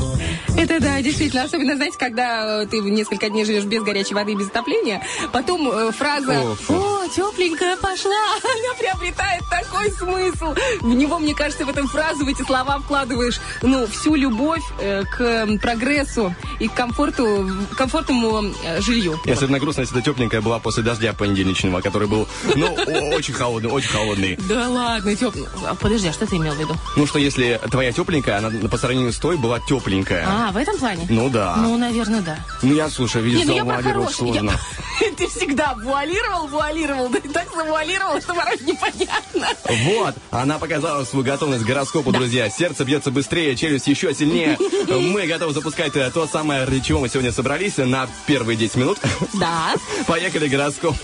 Это 0.57 0.81
да, 0.81 1.01
действительно. 1.01 1.43
Особенно, 1.43 1.77
знаете, 1.77 1.97
когда 1.97 2.63
э, 2.63 2.65
ты 2.67 2.81
несколько 2.81 3.29
дней 3.29 3.45
живешь 3.45 3.63
без 3.63 3.81
горячей 3.81 4.13
воды 4.13 4.33
и 4.33 4.35
без 4.35 4.47
отопления, 4.47 5.01
потом 5.31 5.69
э, 5.71 5.91
фраза 5.93 6.41
О, 6.41 6.55
фу. 6.55 6.94
«О, 7.05 7.09
тепленькая 7.09 7.77
пошла», 7.77 8.11
она 8.43 8.73
приобретает 8.77 9.43
такой 9.49 9.91
смысл. 9.91 10.55
В 10.81 10.93
него, 10.93 11.19
мне 11.19 11.33
кажется, 11.35 11.65
в 11.65 11.69
эту 11.69 11.87
фразу, 11.87 12.25
в 12.25 12.27
эти 12.27 12.41
слова 12.43 12.79
вкладываешь, 12.79 13.39
ну, 13.61 13.85
всю 13.87 14.15
любовь 14.15 14.63
э, 14.79 15.03
к 15.03 15.47
прогрессу 15.61 16.33
и 16.59 16.67
к 16.67 16.73
комфорту, 16.73 17.49
комфортному 17.77 18.53
э, 18.63 18.81
жилью. 18.81 19.19
И 19.25 19.31
особенно 19.31 19.59
грустно, 19.59 19.81
если 19.81 19.97
это 19.99 20.05
тепленькая 20.05 20.41
была 20.41 20.59
после 20.59 20.83
дождя 20.83 21.13
понедельничного, 21.13 21.81
который 21.81 22.07
был, 22.07 22.27
ну, 22.55 22.73
очень 23.13 23.33
холодный, 23.33 23.69
очень 23.69 23.89
холодный. 23.89 24.37
Да 24.49 24.69
ладно, 24.69 25.15
теп... 25.15 25.35
А, 25.65 25.75
Подожди, 25.75 26.07
а 26.07 26.13
что 26.13 26.25
ты 26.25 26.37
имел 26.37 26.53
в 26.53 26.59
виду? 26.59 26.75
Ну, 26.95 27.05
что 27.05 27.19
если 27.19 27.59
твоя 27.69 27.91
тепленькая, 27.91 28.37
она 28.39 28.49
по 28.69 28.77
сравнению 28.77 29.11
с 29.13 29.17
той 29.17 29.37
была 29.37 29.59
тепленькая. 29.59 30.25
А, 30.27 30.51
в 30.51 30.57
этом 30.57 30.77
плане? 30.77 31.05
Ну 31.09 31.29
да. 31.29 31.55
Ну, 31.57 31.77
наверное, 31.77 32.21
да. 32.21 32.37
Ну, 32.61 32.73
я, 32.73 32.89
слушай, 32.89 33.21
видишь, 33.21 33.39
Не, 33.41 33.45
ну 33.45 33.55
я 33.55 33.63
про 33.65 33.75
завуалировать 33.77 34.15
хороший. 34.15 34.33
сложно. 34.33 34.51
Я- 34.51 34.84
Ты 35.17 35.27
всегда 35.27 35.75
вуалировал, 35.75 36.47
вуалировал, 36.47 37.09
да 37.09 37.19
и 37.19 37.27
так 37.27 37.47
завуалировал, 37.53 38.21
что 38.21 38.33
порой 38.33 38.57
непонятно. 38.61 39.47
Вот, 39.85 40.15
она 40.31 40.57
показала 40.59 41.03
свою 41.05 41.25
готовность 41.25 41.63
к 41.63 41.67
гороскопу, 41.67 42.11
друзья. 42.11 42.49
Сердце 42.49 42.85
бьется 42.85 43.11
быстрее, 43.11 43.55
челюсть 43.55 43.87
еще 43.87 44.13
сильнее. 44.13 44.57
Мы 44.87 45.27
готовы 45.27 45.53
запускать 45.53 45.95
э, 45.95 46.11
то 46.11 46.27
самое, 46.27 46.65
ради 46.65 46.79
чего 46.79 46.99
мы 46.99 47.09
сегодня 47.09 47.31
собрались 47.31 47.77
на 47.77 48.07
первые 48.27 48.57
10 48.57 48.75
минут. 48.75 48.99
Да. 49.33 49.73
Поехали, 50.07 50.47
гороскоп. 50.47 50.95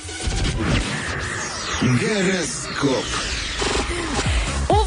Гороскоп. 1.82 3.06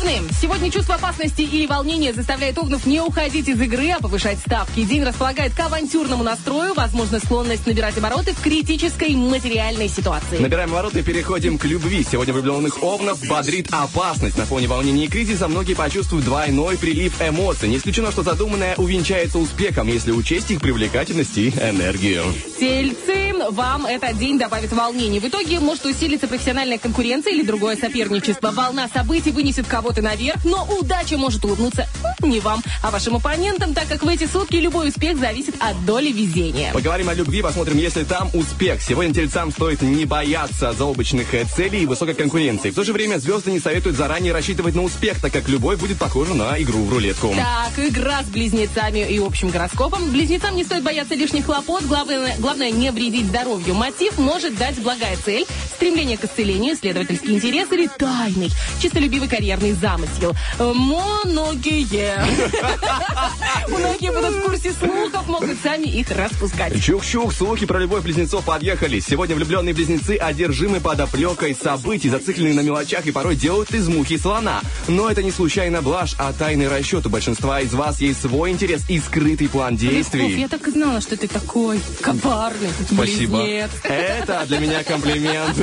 Овны. 0.05 0.21
Сегодня 0.41 0.71
чувство 0.71 0.97
опасности 0.97 1.43
или 1.43 1.67
волнения 1.67 2.13
заставляет 2.13 2.59
овнов 2.59 2.87
не 2.87 3.01
уходить 3.01 3.49
из 3.49 3.61
игры, 3.61 3.91
а 3.91 4.01
повышать 4.01 4.39
ставки. 4.39 4.85
День 4.85 5.03
располагает 5.03 5.55
к 5.55 5.61
авантюрному 5.61 6.23
настрою, 6.23 6.75
возможно, 6.75 7.19
склонность 7.19 7.67
набирать 7.67 7.97
обороты 7.97 8.35
в 8.35 8.41
критической 8.41 9.15
материальной 9.15 9.89
ситуации. 9.89 10.39
Набираем 10.39 10.71
ворота 10.71 10.99
и 10.99 11.03
переходим 11.03 11.59
к 11.59 11.65
любви. 11.65 12.05
Сегодня 12.09 12.35
влюбленных 12.35 12.83
овнов 12.83 13.25
бодрит 13.27 13.69
опасность. 13.71 14.37
На 14.37 14.45
фоне 14.45 14.69
волнений 14.69 15.07
и 15.07 15.09
кризиса 15.09 15.49
многие 15.49 15.75
почувствуют 15.75 16.25
двойной 16.25 16.77
прилив 16.77 17.21
эмоций. 17.21 17.69
Не 17.69 17.79
исключено, 17.79 18.13
что 18.13 18.23
задуманное 18.23 18.75
увенчается 18.77 19.39
успехом, 19.39 19.89
если 19.89 20.13
учесть 20.13 20.51
их 20.51 20.61
привлекательность 20.61 21.39
и 21.39 21.49
энергию. 21.49 22.25
Тельцы, 22.59 23.24
вам 23.51 23.87
этот 23.87 24.19
день 24.19 24.39
добавит 24.39 24.73
волнений. 24.73 25.21
В 25.21 25.29
итоге 25.29 25.61
может 25.61 25.85
усилиться 25.85 26.29
профессиональная 26.29 26.79
конкуренция 26.79 27.33
или 27.33 27.43
другое 27.45 27.77
соперничество. 27.77 28.51
Волна 28.51 28.89
событий 28.93 29.31
вынесет 29.31 29.67
кого-то 29.67 30.03
наверх, 30.03 30.45
но 30.45 30.67
удача 30.81 31.17
может 31.17 31.45
улыбнуться 31.45 31.87
не 32.21 32.41
вам, 32.41 32.63
а 32.83 32.91
вашим 32.91 33.17
оппонентам, 33.17 33.75
так 33.75 33.87
как 33.89 34.03
в 34.03 34.09
эти 34.09 34.27
сутки 34.27 34.57
любой 34.57 34.89
успех 34.89 35.19
зависит 35.19 35.55
от 35.61 35.85
доли 35.85 36.11
везения. 36.11 36.73
Поговорим 36.73 37.09
о 37.09 37.15
любви, 37.15 37.43
посмотрим, 37.43 37.79
если 37.79 38.05
там 38.05 38.31
успех. 38.33 38.83
Сегодня 38.83 39.15
тельцам 39.15 39.51
стоит 39.53 39.83
не 39.83 40.05
бояться 40.05 40.73
заоблачных 40.73 41.35
э, 41.35 41.45
целей 41.45 41.83
и 41.83 41.87
высокой 41.87 42.15
конкуренции. 42.15 42.71
В 42.71 42.75
то 42.75 42.85
же 42.85 42.93
время 42.93 43.19
звезды 43.19 43.51
не 43.51 43.61
советуют 43.61 43.97
заранее 43.97 44.33
рассчитывать 44.33 44.75
на 44.75 44.83
успех, 44.83 45.21
так 45.21 45.33
как 45.33 45.49
любовь 45.49 45.79
будет 45.79 45.99
похожа 45.99 46.35
на 46.35 46.61
игру 46.61 46.85
в 46.85 46.93
рулетку. 46.93 47.35
Так, 47.35 47.79
игра 47.79 48.23
с 48.23 48.27
близнецами 48.27 49.01
и 49.01 49.19
общим 49.19 49.51
гороскопом. 49.51 50.11
Близнецам 50.11 50.57
не 50.57 50.65
стоит 50.65 50.83
бояться 50.83 51.15
лишних 51.15 51.45
хлопот. 51.47 51.85
Главное, 51.85 52.37
главное 52.39 52.71
не 52.71 52.91
вредить 52.91 53.24
здоровью. 53.25 53.75
Мотив 53.75 54.19
может 54.19 54.57
дать 54.57 54.79
благая 54.81 55.17
цель, 55.25 55.47
стремление 55.75 56.17
к 56.17 56.25
исцелению, 56.25 56.75
исследовательский 56.75 57.35
интерес 57.35 57.71
или 57.73 57.89
тайный, 57.99 58.51
чистолюбивый 58.81 59.29
карьерный 59.29 59.73
замысел. 59.73 60.35
Э, 60.59 60.73
Многие. 60.75 62.19
Многие 63.69 64.13
будут 64.13 64.35
в 64.37 64.43
курсе 64.43 64.73
слухов, 64.73 65.27
могут 65.29 65.57
сами 65.63 65.87
их 65.87 66.11
распускать. 66.11 66.75
Чук-чук, 66.83 67.33
слухи 67.33 67.67
про 67.67 67.79
любовь 67.79 68.03
близнецов 68.03 68.45
подъехали. 68.45 69.01
Сегодня 69.01 69.35
влюбленные 69.37 69.75
близнецы 69.75 70.17
одержимы 70.17 70.81
подоплекой 70.81 71.55
событий, 71.61 72.09
зациклены 72.09 72.55
на 72.55 72.61
мелочах 72.61 73.07
и 73.07 73.11
порой 73.13 73.37
делают 73.37 73.73
из 73.75 73.89
мухи 73.89 74.17
слона. 74.19 74.61
Но 74.89 75.11
это 75.11 75.23
не 75.23 75.31
случайно 75.31 75.83
блажь, 75.83 76.15
а 76.19 76.33
тайный 76.33 76.69
расчет. 76.69 77.07
У 77.07 77.11
большинства 77.11 77.61
из 77.61 77.73
вас 77.73 78.01
есть 78.01 78.21
свой 78.21 78.51
интерес 78.51 78.83
и 78.89 78.99
скрытый 79.01 79.49
план 79.49 79.73
Лесков, 79.75 79.91
действий. 79.91 80.41
я 80.41 80.49
так 80.49 80.67
и 80.69 80.71
знала, 80.71 81.01
что 81.01 81.17
ты 81.17 81.27
такой 81.29 81.81
коварный, 82.01 82.69
Спасибо. 82.87 82.97
Близнец. 83.19 83.71
Это 83.85 84.45
для 84.47 84.59
меня 84.59 84.85
комплимент. 84.85 85.57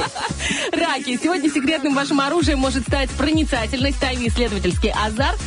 Раки, 0.71 1.19
сегодня 1.21 1.49
секретным 1.49 1.95
вашим 1.95 2.19
оружием 2.19 2.59
может 2.59 2.83
стать 2.83 3.09
проницательность, 3.11 3.99
тайный 3.99 4.27
исследовательский 4.27 4.91
азарт, 4.91 5.39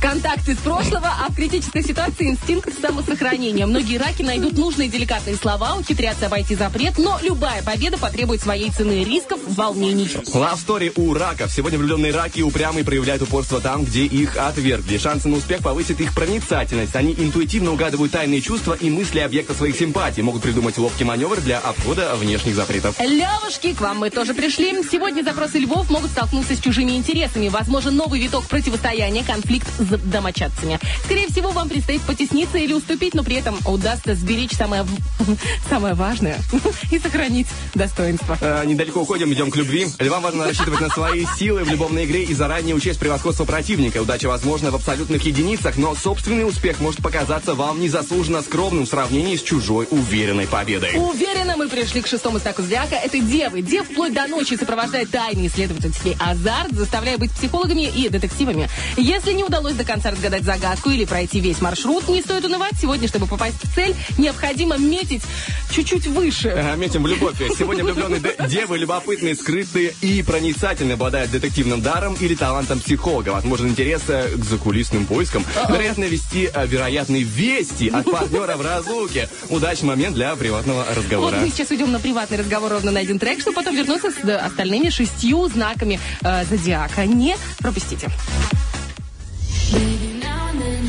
контакты 0.00 0.54
с 0.54 0.58
прошлого, 0.58 1.08
а 1.08 1.30
в 1.30 1.34
критической 1.34 1.82
ситуации 1.82 2.28
инстинкт 2.28 2.72
самосохранения. 2.80 3.66
Многие 3.66 3.98
раки 3.98 4.22
найдут 4.22 4.56
нужные 4.56 4.88
деликатные 4.88 5.36
слова, 5.36 5.76
ухитрятся 5.76 6.26
обойти 6.26 6.54
запрет, 6.54 6.98
но 6.98 7.18
любая 7.22 7.62
победа 7.62 7.98
потребует 7.98 8.40
своей 8.42 8.70
цены 8.70 9.04
рисков, 9.04 9.38
волнений. 9.46 10.06
Love 10.06 10.58
story 10.66 10.92
у 10.96 11.14
раков. 11.14 11.52
Сегодня 11.52 11.78
влюбленные 11.78 12.12
раки 12.12 12.40
упрямые 12.40 12.84
проявляют 12.84 13.22
упорство 13.22 13.60
там, 13.60 13.84
где 13.84 14.04
их 14.04 14.36
отвергли. 14.36 14.98
Шансы 14.98 15.28
на 15.28 15.36
успех 15.36 15.60
повысит 15.60 16.00
их 16.00 16.14
проницательность. 16.14 16.96
Они 16.96 17.12
интуитивно 17.12 17.72
угадывают 17.72 18.12
тайные 18.12 18.40
чувства 18.40 18.74
и 18.80 18.90
мысли 18.90 19.20
объекта 19.20 19.54
своих 19.54 19.76
симпатий. 19.76 20.22
Могут 20.22 20.42
придумать 20.42 20.78
ловкий 20.78 21.04
маневр 21.04 21.40
для 21.40 21.58
обхода 21.58 22.14
внешних 22.16 22.54
запретов. 22.54 22.98
Левушки, 23.00 23.74
к 23.74 23.80
вам 23.80 23.98
мы 23.98 24.10
тоже 24.10 24.34
пришли. 24.34 24.70
Сегодня 24.90 25.22
запросы 25.22 25.58
львов 25.58 25.90
могут 25.90 26.10
столкнуться 26.10 26.54
с 26.54 26.60
чужими 26.60 26.92
интересами. 26.92 27.48
Возможен 27.48 27.94
новый 27.96 28.20
виток 28.20 28.44
противостояния, 28.44 29.24
конфликт 29.50 29.68
с 29.78 29.98
домочадцами. 30.10 30.78
Скорее 31.04 31.26
всего, 31.28 31.50
вам 31.50 31.68
предстоит 31.68 32.02
потесниться 32.02 32.58
или 32.58 32.72
уступить, 32.72 33.14
но 33.14 33.24
при 33.24 33.36
этом 33.36 33.58
удастся 33.66 34.14
сберечь 34.14 34.52
самое, 34.52 34.86
самое 35.68 35.94
важное 35.94 36.38
и 36.92 36.98
сохранить 36.98 37.48
достоинство. 37.74 38.38
Э, 38.40 38.62
недалеко 38.64 39.00
уходим, 39.00 39.32
идем 39.32 39.50
к 39.50 39.56
любви. 39.56 39.88
Львам 39.98 40.22
важно 40.22 40.44
рассчитывать 40.44 40.80
на 40.80 40.88
свои 40.88 41.26
силы 41.36 41.64
в 41.64 41.68
любовной 41.70 42.04
игре 42.04 42.22
и 42.24 42.34
заранее 42.34 42.76
учесть 42.76 43.00
превосходство 43.00 43.44
противника. 43.44 43.98
Удача 43.98 44.28
возможна 44.28 44.70
в 44.70 44.76
абсолютных 44.76 45.24
единицах, 45.24 45.76
но 45.76 45.94
собственный 45.96 46.46
успех 46.46 46.80
может 46.80 47.02
показаться 47.02 47.54
вам 47.54 47.80
незаслуженно 47.80 48.42
скромным 48.42 48.86
в 48.86 48.88
сравнении 48.88 49.36
с 49.36 49.42
чужой 49.42 49.88
уверенной 49.90 50.46
победой. 50.46 50.92
Уверена, 50.94 51.56
мы 51.56 51.68
пришли 51.68 52.02
к 52.02 52.06
шестому 52.06 52.38
знаку 52.38 52.62
зодиака. 52.62 52.94
Это 52.94 53.18
девы. 53.18 53.62
Дев 53.62 53.88
вплоть 53.88 54.14
до 54.14 54.28
ночи 54.28 54.56
сопровождает 54.56 55.10
тайный 55.10 55.48
исследовательский 55.48 56.16
азарт, 56.20 56.72
заставляя 56.72 57.18
быть 57.18 57.32
психологами 57.32 57.88
и 57.88 58.08
детективами. 58.08 58.68
Если 58.96 59.32
не 59.32 59.39
удалось 59.42 59.74
до 59.74 59.84
конца 59.84 60.10
разгадать 60.10 60.44
загадку 60.44 60.90
или 60.90 61.04
пройти 61.04 61.40
весь 61.40 61.60
маршрут, 61.60 62.08
не 62.08 62.22
стоит 62.22 62.44
унывать. 62.44 62.72
Сегодня, 62.80 63.08
чтобы 63.08 63.26
попасть 63.26 63.56
в 63.62 63.74
цель, 63.74 63.94
необходимо 64.18 64.76
метить 64.78 65.22
чуть-чуть 65.70 66.06
выше. 66.06 66.48
Ага, 66.48 66.76
Метим 66.76 67.02
в 67.02 67.06
любовь. 67.06 67.36
Сегодня 67.58 67.84
влюбленные 67.84 68.20
де- 68.20 68.36
девы 68.48 68.78
любопытные, 68.78 69.34
скрытые 69.34 69.94
и 70.00 70.22
проницательные, 70.22 70.94
обладают 70.94 71.30
детективным 71.30 71.80
даром 71.82 72.14
или 72.14 72.34
талантом 72.34 72.80
психолога. 72.80 73.30
Возможно, 73.30 73.66
интерес 73.68 74.02
к 74.02 74.44
закулисным 74.44 75.06
поискам. 75.06 75.44
Вероятно, 75.68 76.04
вести 76.04 76.50
э, 76.52 76.66
вероятные 76.66 77.22
вести 77.22 77.88
от 77.88 78.10
партнера 78.10 78.56
в 78.56 78.62
разлуке. 78.62 79.28
Удачный 79.48 79.88
момент 79.88 80.14
для 80.14 80.34
приватного 80.36 80.84
Вот 80.88 80.96
разговора. 80.96 81.36
мы 81.36 81.48
сейчас 81.50 81.70
уйдем 81.70 81.92
на 81.92 82.00
приватный 82.00 82.38
разговор 82.38 82.70
ровно 82.72 82.90
на 82.90 83.00
один 83.00 83.18
трек, 83.18 83.40
чтобы 83.40 83.56
потом 83.56 83.74
вернуться 83.76 84.10
с 84.10 84.24
э, 84.26 84.36
остальными 84.36 84.88
шестью 84.90 85.48
знаками 85.48 86.00
э, 86.22 86.44
зодиака. 86.46 87.04
Не 87.06 87.36
пропустите. 87.58 88.08
Baby, 89.72 90.18
now 90.18 90.48
and 90.48 90.60
then, 90.60 90.84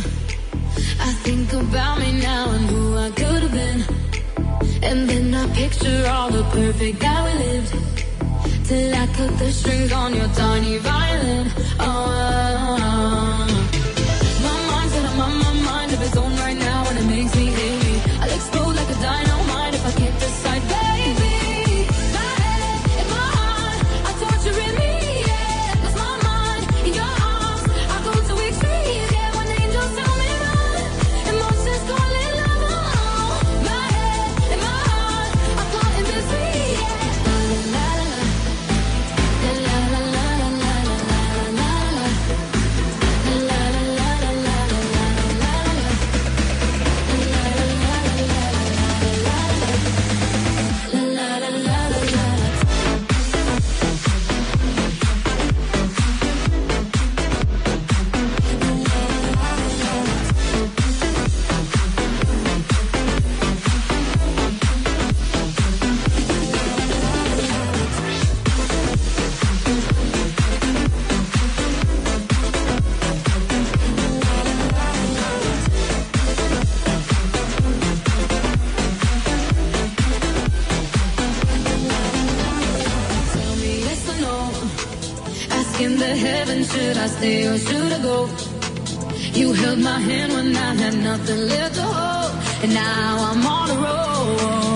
I 1.00 1.13
think 1.24 1.54
about 1.54 2.00
me 2.00 2.20
now 2.20 2.50
and 2.50 2.65
who 2.65 2.98
I 2.98 3.12
could 3.12 3.44
have 3.44 3.52
been. 3.52 3.84
And 4.82 5.08
then 5.08 5.36
I 5.36 5.48
picture 5.54 6.08
all 6.08 6.32
the 6.32 6.44
perfect 6.46 7.00
that 7.00 7.24
we 7.26 7.34
lived. 7.46 7.76
Till 8.65 8.96
I 8.96 9.06
cut 9.08 9.38
the 9.38 9.52
strings 9.52 9.91
on 9.91 10.15
your 10.15 10.30
tiny 10.30 10.78
violin. 10.80 11.52
Oh, 11.80 13.50
The 86.12 86.63
should 86.65 86.97
I 86.97 87.08
stay 87.08 87.47
or 87.47 87.58
should 87.58 87.93
I 87.93 88.02
go? 88.02 88.28
You 89.32 89.54
held 89.54 89.80
my 89.80 89.97
hand 89.97 90.34
when 90.34 90.54
I 90.58 90.74
had 90.74 90.95
nothing 90.97 91.47
left 91.47 91.76
to 91.76 91.84
hold, 91.84 92.63
and 92.63 92.74
now 92.74 93.32
I'm 93.32 93.45
on 93.47 93.67
the 93.69 93.76
road. 93.76 94.70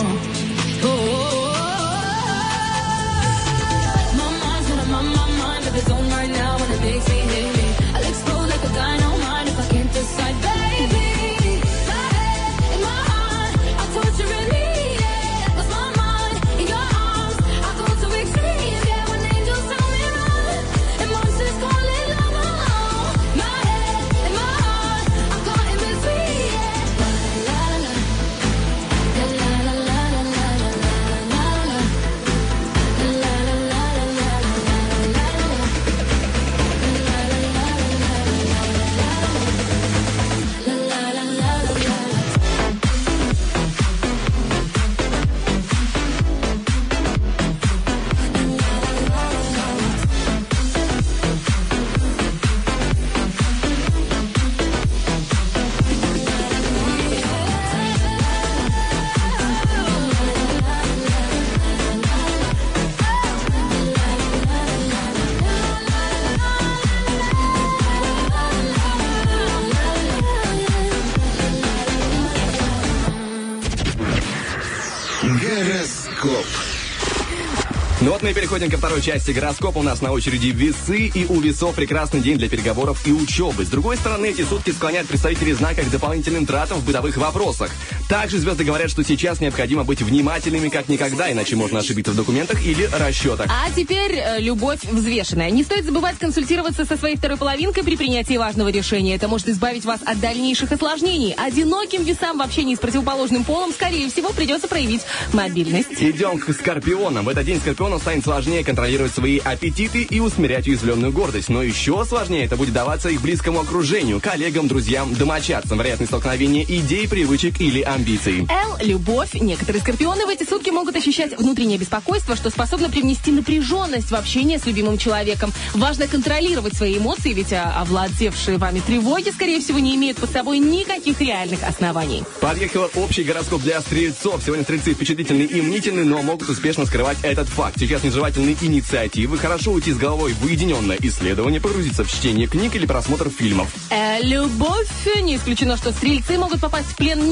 Мы 78.25 78.33
переходим 78.33 78.71
ко 78.71 78.77
второй 78.77 79.03
части 79.03 79.29
гороскопа. 79.29 79.77
У 79.77 79.83
нас 79.83 80.01
на 80.01 80.11
очереди 80.11 80.47
весы, 80.47 81.11
и 81.13 81.27
у 81.27 81.39
весов 81.39 81.75
прекрасный 81.75 82.21
день 82.21 82.39
для 82.39 82.49
переговоров 82.49 83.05
и 83.05 83.11
учебы. 83.11 83.63
С 83.63 83.69
другой 83.69 83.97
стороны, 83.97 84.25
эти 84.25 84.41
сутки 84.41 84.71
склоняют 84.71 85.07
представителей 85.07 85.53
знака 85.53 85.83
к 85.83 85.91
дополнительным 85.91 86.47
тратам 86.47 86.79
в 86.79 86.85
бытовых 86.85 87.17
вопросах. 87.17 87.69
Также 88.07 88.37
звезды 88.37 88.63
говорят, 88.63 88.91
что 88.91 89.03
сейчас 89.03 89.41
необходимо 89.41 89.83
быть 89.83 90.01
внимательными 90.01 90.69
как 90.69 90.89
никогда, 90.89 91.31
иначе 91.31 91.55
можно 91.55 91.79
ошибиться 91.79 92.11
в 92.11 92.15
документах 92.15 92.63
или 92.63 92.87
расчетах. 92.93 93.47
А 93.49 93.71
теперь 93.75 94.13
э, 94.13 94.39
любовь 94.39 94.83
взвешенная. 94.83 95.49
Не 95.49 95.63
стоит 95.63 95.85
забывать 95.85 96.19
консультироваться 96.19 96.85
со 96.85 96.97
своей 96.97 97.15
второй 97.15 97.37
половинкой 97.37 97.83
при 97.83 97.95
принятии 97.97 98.37
важного 98.37 98.69
решения. 98.69 99.15
Это 99.15 99.27
может 99.27 99.49
избавить 99.49 99.85
вас 99.85 100.01
от 100.05 100.19
дальнейших 100.19 100.71
осложнений. 100.71 101.33
Одиноким 101.33 102.03
весам 102.03 102.37
в 102.37 102.41
общении 102.41 102.75
с 102.75 102.79
противоположным 102.79 103.43
полом, 103.43 103.71
скорее 103.71 104.07
всего, 104.09 104.29
придется 104.29 104.67
проявить 104.67 105.01
мобильность. 105.33 105.89
Идем 105.99 106.37
к 106.37 106.53
скорпионам. 106.53 107.25
В 107.25 107.29
этот 107.29 107.45
день 107.45 107.59
скорпиону 107.59 107.97
станет 107.97 108.23
сложнее 108.23 108.63
контролировать 108.63 109.13
свои 109.13 109.39
аппетиты 109.39 110.03
и 110.03 110.19
усмирять 110.19 110.67
уязвленную 110.67 111.11
гордость. 111.11 111.49
Но 111.49 111.63
еще 111.63 112.05
сложнее 112.07 112.45
это 112.45 112.55
будет 112.55 112.73
даваться 112.73 113.09
их 113.09 113.21
близкому 113.21 113.61
окружению, 113.61 114.21
коллегам, 114.21 114.67
друзьям, 114.67 115.15
домочадцам. 115.15 115.79
Вероятность 115.79 116.11
столкновения 116.11 116.63
идей, 116.63 117.07
привычек 117.07 117.59
или 117.59 117.81
амбиций. 117.95 118.47
Л. 118.49 118.77
Любовь. 118.81 119.33
Некоторые 119.33 119.81
скорпионы 119.81 120.25
в 120.25 120.29
эти 120.29 120.47
сутки 120.47 120.69
могут 120.69 120.95
ощущать 120.95 121.37
внутреннее 121.37 121.77
беспокойство, 121.77 122.35
что 122.35 122.49
способно 122.49 122.89
привнести 122.89 123.31
напряженность 123.31 124.11
в 124.11 124.15
общение 124.15 124.59
с 124.59 124.65
любимым 124.65 124.97
человеком. 124.97 125.51
Важно 125.73 126.07
контролировать 126.07 126.75
свои 126.75 126.97
эмоции, 126.97 127.33
ведь 127.33 127.53
а, 127.53 127.81
овладевшие 127.81 128.57
вами 128.57 128.81
тревоги, 128.85 129.29
скорее 129.29 129.59
всего, 129.59 129.79
не 129.79 129.95
имеют 129.95 130.17
под 130.17 130.31
собой 130.31 130.59
никаких 130.59 131.19
реальных 131.19 131.63
оснований. 131.63 132.23
Подъехал 132.41 132.89
общий 132.95 133.23
гороскоп 133.23 133.61
для 133.61 133.81
стрельцов. 133.81 134.41
Сегодня 134.45 134.63
стрельцы 134.63 134.93
впечатлительны 134.93 135.43
и 135.43 135.61
мнительны, 135.61 136.03
но 136.03 136.21
могут 136.21 136.49
успешно 136.49 136.85
скрывать 136.85 137.17
этот 137.23 137.47
факт. 137.47 137.79
Сейчас 137.79 138.03
нежелательные 138.03 138.57
инициативы. 138.61 139.37
Хорошо 139.37 139.71
уйти 139.71 139.91
с 139.91 139.97
головой 139.97 140.33
в 140.33 140.43
уединенное 140.45 140.97
исследование, 141.01 141.61
погрузиться 141.61 142.03
в 142.03 142.11
чтение 142.11 142.47
книг 142.47 142.75
или 142.75 142.85
просмотр 142.85 143.29
фильмов. 143.29 143.73
Э, 143.89 144.21
любовь. 144.21 144.89
Не 145.21 145.37
исключено, 145.37 145.77
что 145.77 145.91
стрельцы 145.91 146.37
могут 146.37 146.61
попасть 146.61 146.89
в 146.89 146.95
плен 146.97 147.27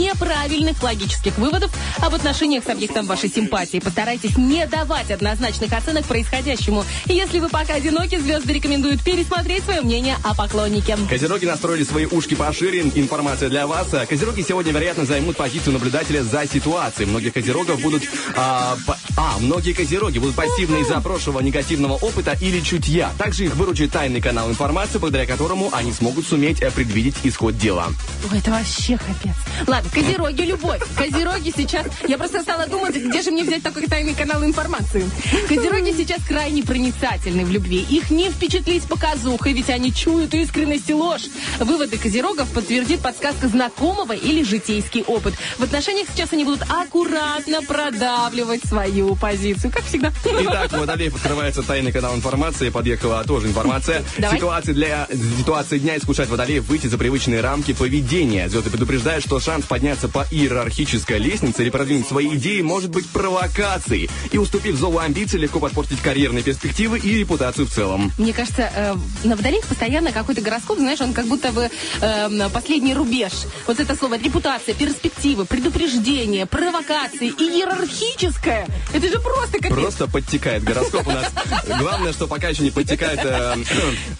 неправильных 0.54 0.84
логических 0.84 1.38
выводов 1.38 1.72
об 2.00 2.14
отношениях 2.14 2.64
с 2.64 2.70
объектом 2.70 3.06
вашей 3.08 3.30
симпатии. 3.30 3.80
Постарайтесь 3.80 4.38
не 4.38 4.66
давать 4.68 5.10
однозначных 5.10 5.74
оценок 5.74 6.06
происходящему. 6.06 6.86
Если 7.06 7.40
вы 7.40 7.50
пока 7.50 7.74
одиноки, 7.76 8.20
звезды 8.20 8.54
рекомендуют 8.54 9.04
пересмотреть 9.04 9.64
свое 9.64 9.82
мнение 9.82 10.16
о 10.24 10.36
поклоннике. 10.36 10.98
Козероги 11.10 11.46
настроили 11.46 11.84
свои 11.84 12.06
ушки 12.06 12.36
пошире. 12.36 12.82
Информация 12.96 13.50
для 13.50 13.66
вас. 13.66 13.88
Козероги 14.08 14.44
сегодня, 14.48 14.72
вероятно, 14.72 15.06
займут 15.06 15.38
позицию 15.38 15.74
наблюдателя 15.74 16.24
за 16.24 16.46
ситуацией. 16.48 17.08
Многих 17.08 17.34
козерогов 17.34 17.82
будут... 17.82 18.04
А, 18.36 18.78
по- 18.86 18.98
а, 19.18 19.38
многие 19.40 19.74
козероги 19.74 20.20
будут 20.20 20.36
пассивны 20.36 20.82
из-за 20.82 21.00
прошлого 21.02 21.40
негативного 21.40 21.94
опыта 21.94 22.38
или 22.40 22.60
чутья. 22.62 23.12
Также 23.18 23.46
их 23.46 23.56
выручит 23.56 23.92
тайный 23.92 24.22
канал 24.22 24.50
информации, 24.50 25.00
благодаря 25.00 25.26
которому 25.26 25.70
они 25.74 25.92
смогут 25.92 26.28
суметь 26.28 26.62
э, 26.62 26.70
предвидеть 26.72 27.16
исход 27.24 27.58
дела. 27.58 27.88
Ой, 28.32 28.40
это 28.40 28.52
вообще 28.52 28.98
капец. 28.98 29.36
Ладно, 29.68 29.90
козероги, 29.92 30.43
любовь. 30.46 30.82
Козероги 30.98 31.54
сейчас... 31.56 31.86
Я 32.08 32.18
просто 32.18 32.42
стала 32.42 32.68
думать, 32.68 32.96
где 32.96 33.22
же 33.22 33.32
мне 33.32 33.44
взять 33.44 33.64
такой 33.64 33.88
тайный 33.88 34.14
канал 34.14 34.44
информации. 34.44 35.10
Козероги 35.48 35.94
сейчас 35.96 36.24
крайне 36.28 36.64
проницательны 36.64 37.46
в 37.46 37.52
любви. 37.52 37.86
Их 37.90 38.10
не 38.10 38.30
впечатлить 38.30 38.84
показухой, 38.84 39.54
ведь 39.54 39.70
они 39.70 39.94
чуют 39.94 40.34
искренность 40.34 40.90
и 40.90 40.94
ложь. 40.94 41.24
Выводы 41.60 41.98
козерогов 41.98 42.50
подтвердит 42.50 43.02
подсказка 43.02 43.48
знакомого 43.48 44.14
или 44.14 44.44
житейский 44.44 45.04
опыт. 45.04 45.34
В 45.58 45.64
отношениях 45.64 46.08
сейчас 46.14 46.34
они 46.34 46.46
будут 46.46 46.64
аккуратно 46.70 47.62
продавливать 47.62 48.64
свою 48.66 49.16
позицию, 49.16 49.72
как 49.72 49.84
всегда. 49.86 50.12
Итак, 50.26 50.72
у 50.74 50.78
водолеев 50.78 51.16
открывается 51.16 51.64
тайный 51.64 51.92
канал 51.92 52.16
информации. 52.16 52.70
Подъехала 52.70 53.24
тоже 53.24 53.48
информация. 53.48 54.04
Давай. 54.18 54.38
Ситуации 54.38 54.74
для 54.74 55.08
ситуации 55.40 55.80
дня 55.80 55.98
искушает 55.98 56.30
водолеев 56.30 56.66
выйти 56.66 56.88
за 56.88 56.98
привычные 56.98 57.42
рамки 57.42 57.74
поведения. 57.74 58.50
Звезды 58.50 58.70
предупреждают, 58.70 59.24
что 59.24 59.40
шанс 59.40 59.66
подняться 59.66 60.08
по 60.08 60.26
иерархической 60.34 61.20
лестнице 61.20 61.64
или 61.64 61.70
продвинуть 61.70 62.08
свои 62.08 62.36
идеи 62.36 62.62
может 62.62 62.90
быть 62.90 63.08
провокацией. 63.10 64.10
И 64.32 64.38
уступив 64.38 64.76
зову 64.76 64.98
амбиций, 65.00 65.40
легко 65.40 65.60
подпортить 65.60 66.02
карьерные 66.02 66.44
перспективы 66.44 67.00
и 67.00 67.20
репутацию 67.20 67.68
в 67.68 67.72
целом. 67.72 68.12
Мне 68.18 68.34
кажется, 68.34 68.70
э, 68.76 68.96
на 69.24 69.36
водолеях 69.36 69.66
постоянно 69.66 70.12
какой-то 70.12 70.42
гороскоп, 70.42 70.78
знаешь, 70.80 71.02
он 71.02 71.14
как 71.14 71.28
будто 71.28 71.52
бы 71.52 71.70
э, 72.02 72.50
последний 72.54 72.94
рубеж. 72.94 73.32
Вот 73.68 73.80
это 73.80 73.96
слово 73.96 74.18
репутация, 74.18 74.74
перспективы, 74.76 75.46
предупреждение, 75.46 76.46
провокации, 76.46 77.30
иерархическое. 77.30 78.68
Это 78.94 79.08
же 79.08 79.20
просто 79.20 79.58
капец. 79.58 79.72
Просто 79.74 80.08
подтекает 80.08 80.64
гороскоп 80.64 81.08
у 81.08 81.12
нас. 81.12 81.32
Главное, 81.80 82.14
что 82.14 82.28
пока 82.28 82.50
еще 82.50 82.64
не 82.64 82.72
подтекает 82.72 83.20
э, 83.24 83.56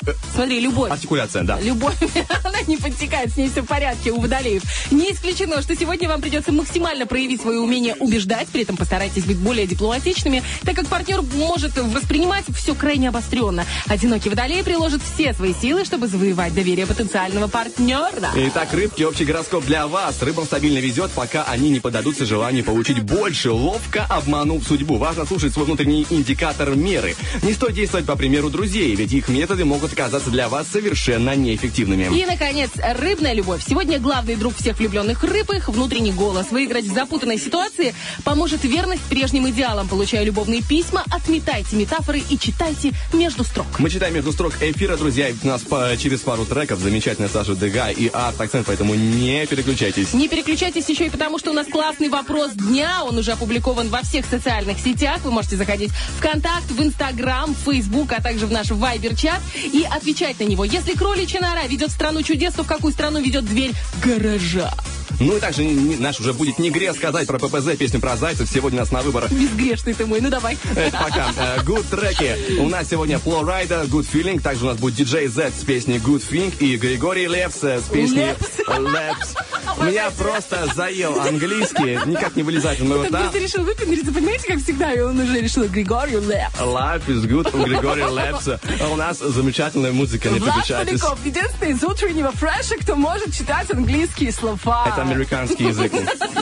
э, 0.06 0.12
Смотри, 0.34 0.60
любовь. 0.60 0.92
артикуляция, 0.92 1.44
да. 1.44 1.60
Любовь, 1.60 1.96
она 2.44 2.62
не 2.68 2.78
подтекает, 2.78 3.32
с 3.32 3.38
ней 3.38 3.50
все 3.50 3.62
в 3.62 3.66
порядке 3.66 4.12
у 4.12 4.20
водолеев. 4.20 4.64
Не 4.92 5.12
исключено, 5.12 5.62
что 5.62 5.76
сегодня 5.76 6.03
вам 6.08 6.22
придется 6.22 6.52
максимально 6.52 7.06
проявить 7.06 7.42
свое 7.42 7.60
умение 7.60 7.96
убеждать, 7.96 8.48
при 8.48 8.64
этом 8.64 8.78
постарайтесь 8.78 9.26
быть 9.26 9.38
более 9.38 9.68
дипломатичными, 9.68 10.44
так 10.64 10.76
как 10.76 10.88
партнер 10.88 11.22
может 11.22 11.78
воспринимать 11.78 12.46
все 12.56 12.76
крайне 12.76 13.10
обостренно. 13.10 13.66
Одинокий 13.88 14.30
водолей 14.30 14.64
приложит 14.64 15.02
все 15.02 15.34
свои 15.34 15.54
силы, 15.54 15.86
чтобы 15.86 16.08
завоевать 16.08 16.54
доверие 16.54 16.86
потенциального 16.86 17.48
партнера. 17.48 18.30
Итак, 18.36 18.74
рыбки, 18.74 19.04
общий 19.04 19.26
гороскоп 19.26 19.66
для 19.66 19.88
вас. 19.88 20.22
Рыбам 20.22 20.46
стабильно 20.46 20.80
везет, 20.80 21.12
пока 21.12 21.44
они 21.44 21.70
не 21.70 21.80
подадутся 21.80 22.26
желанию 22.26 22.64
получить 22.64 23.02
больше, 23.02 23.52
ловко 23.52 24.06
обманув 24.10 24.66
судьбу. 24.66 24.98
Важно 24.98 25.26
слушать 25.26 25.54
свой 25.54 25.66
внутренний 25.66 26.06
индикатор 26.10 26.76
меры. 26.76 27.16
Не 27.42 27.54
стоит 27.54 27.76
действовать 27.76 28.06
по 28.06 28.16
примеру 28.16 28.50
друзей, 28.50 28.96
ведь 28.96 29.14
их 29.14 29.30
методы 29.30 29.66
могут 29.66 29.94
оказаться 29.94 30.30
для 30.30 30.50
вас 30.50 30.68
совершенно 30.68 31.36
неэффективными. 31.36 32.16
И, 32.18 32.26
наконец, 32.26 32.72
рыбная 33.00 33.34
любовь. 33.34 33.64
Сегодня 33.68 34.00
главный 34.00 34.36
друг 34.36 34.56
всех 34.56 34.80
влюбленных 34.80 35.24
рыб, 35.24 35.52
их 35.52 35.70
внутренний 35.70 35.93
голос. 36.02 36.48
Выиграть 36.52 36.86
в 36.86 36.94
запутанной 36.94 37.38
ситуации 37.38 37.94
поможет 38.24 38.64
верность 38.64 39.04
прежним 39.04 39.48
идеалам. 39.50 39.88
Получая 39.88 40.24
любовные 40.24 40.62
письма, 40.62 41.04
отметайте 41.12 41.76
метафоры 41.76 42.22
и 42.30 42.38
читайте 42.40 42.94
между 43.14 43.44
строк. 43.44 43.68
Мы 43.78 43.90
читаем 43.90 44.16
между 44.16 44.32
строк 44.32 44.54
эфира, 44.60 44.98
друзья. 44.98 45.30
У 45.44 45.48
нас 45.48 45.62
по- 45.62 45.96
через 45.98 46.22
пару 46.22 46.46
треков 46.46 46.80
замечательная 46.80 47.30
Саша 47.30 47.56
Дега 47.56 47.90
и 47.90 48.08
Арт 48.12 48.42
Акцент, 48.42 48.66
поэтому 48.66 48.96
не 48.96 49.46
переключайтесь. 49.46 50.14
Не 50.14 50.28
переключайтесь 50.28 50.90
еще 50.90 51.06
и 51.06 51.10
потому, 51.10 51.38
что 51.38 51.52
у 51.52 51.54
нас 51.54 51.68
классный 51.68 52.10
вопрос 52.10 52.52
дня. 52.54 53.04
Он 53.04 53.18
уже 53.18 53.32
опубликован 53.34 53.90
во 53.90 54.02
всех 54.02 54.26
социальных 54.26 54.80
сетях. 54.80 55.20
Вы 55.24 55.32
можете 55.32 55.58
заходить 55.58 55.92
в 56.18 56.22
Контакт, 56.22 56.70
в 56.72 56.82
Инстаграм, 56.82 57.54
в 57.54 57.70
Фейсбук, 57.72 58.12
а 58.14 58.22
также 58.22 58.48
в 58.48 58.52
наш 58.52 58.72
Вайбер-чат 58.72 59.42
и 59.72 59.86
отвечать 59.90 60.40
на 60.40 60.46
него. 60.46 60.66
Если 60.66 60.94
кроличья 60.94 61.40
нора 61.40 61.68
ведет 61.68 61.92
страну 61.92 62.24
чудес, 62.24 62.54
то 62.54 62.64
в 62.64 62.68
какую 62.68 62.94
страну 62.94 63.22
ведет 63.22 63.46
дверь 63.46 63.72
гаража? 64.04 64.74
Ну 65.20 65.38
и 65.38 65.40
также 65.40 65.64
не- 65.84 65.96
наш 65.98 66.20
уже 66.20 66.34
будет 66.34 66.60
не 66.60 66.70
грех 66.70 66.96
сказать 66.96 67.28
про 67.28 67.40
ППЗ, 67.40 67.76
песню 67.78 68.00
про 68.00 68.16
зайцев. 68.18 68.50
Сегодня 68.50 68.80
у 68.80 68.82
нас 68.82 68.92
на 68.92 69.02
выбор 69.02 69.28
Безгрешный 69.30 69.94
ты 69.94 70.06
мой, 70.06 70.22
ну 70.22 70.30
давай. 70.30 70.58
Это 70.76 70.98
пока. 70.98 71.32
Э, 71.38 71.60
Good 71.62 71.86
треки. 71.90 72.60
У 72.60 72.70
нас 72.70 72.90
сегодня 72.90 73.18
Flowrider, 73.18 73.88
Good 73.88 74.08
Feeling. 74.12 74.42
Также 74.42 74.66
у 74.66 74.68
нас 74.70 74.78
будет 74.78 74.96
DJ 75.00 75.28
Z 75.30 75.52
с 75.60 75.64
песней 75.64 75.98
Good 75.98 76.24
Thing 76.30 76.54
и 76.60 76.78
Григорий 76.78 77.28
Лепс 77.28 77.64
э, 77.64 77.80
с 77.80 77.84
песней 77.84 78.28
Лепс. 78.68 79.34
Меня 79.82 80.12
просто 80.12 80.68
заел 80.76 81.20
английский. 81.20 82.00
Никак 82.06 82.36
не 82.36 82.44
вылезает 82.44 82.80
из 82.80 82.86
моего 82.88 83.04
рта. 83.04 83.20
просто 83.22 83.40
решил 83.40 83.64
выпендриться, 83.64 84.12
понимаете, 84.12 84.48
как 84.48 84.60
всегда, 84.62 84.94
и 84.94 85.00
он 85.00 85.20
уже 85.20 85.40
решил 85.42 85.68
Григорий 85.68 86.14
Лепс. 86.20 86.60
Life 86.60 87.06
is 87.08 87.26
good 87.28 87.50
у 87.60 87.66
Григория 87.66 88.08
Лепса. 88.08 88.60
А 88.82 88.88
у 88.90 88.96
нас 88.96 89.20
замечательная 89.20 89.92
музыка, 89.92 90.30
не 90.30 90.40
Влад. 90.40 90.68
Поляков, 90.68 91.20
единственный 91.26 91.72
из 91.72 91.84
утреннего 91.84 92.32
фреша, 92.32 92.76
кто 92.80 92.96
может 92.96 93.34
читать 93.34 93.72
английские 93.72 94.32
слова. 94.32 94.86
Это 94.88 95.02
американский 95.02 95.72
язык. 95.73 95.93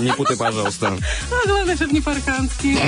Не 0.00 0.12
путай, 0.12 0.36
пожалуйста. 0.36 0.96
А 1.30 1.46
главное, 1.46 1.76
чтобы 1.76 1.92
не 1.92 2.00
парканский. 2.00 2.78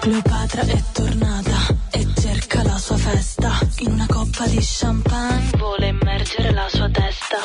Cleopatra 0.00 0.62
è 0.62 0.82
tornata 0.92 1.76
e 1.90 2.06
cerca 2.20 2.62
la 2.62 2.78
sua 2.78 2.96
festa. 2.96 3.58
In 3.78 3.92
una 3.92 4.06
coppa 4.06 4.46
di 4.46 4.58
champagne 4.60 5.50
vuole 5.56 5.88
immergere 5.88 6.52
la 6.52 6.68
sua 6.68 6.90
testa. 6.90 7.38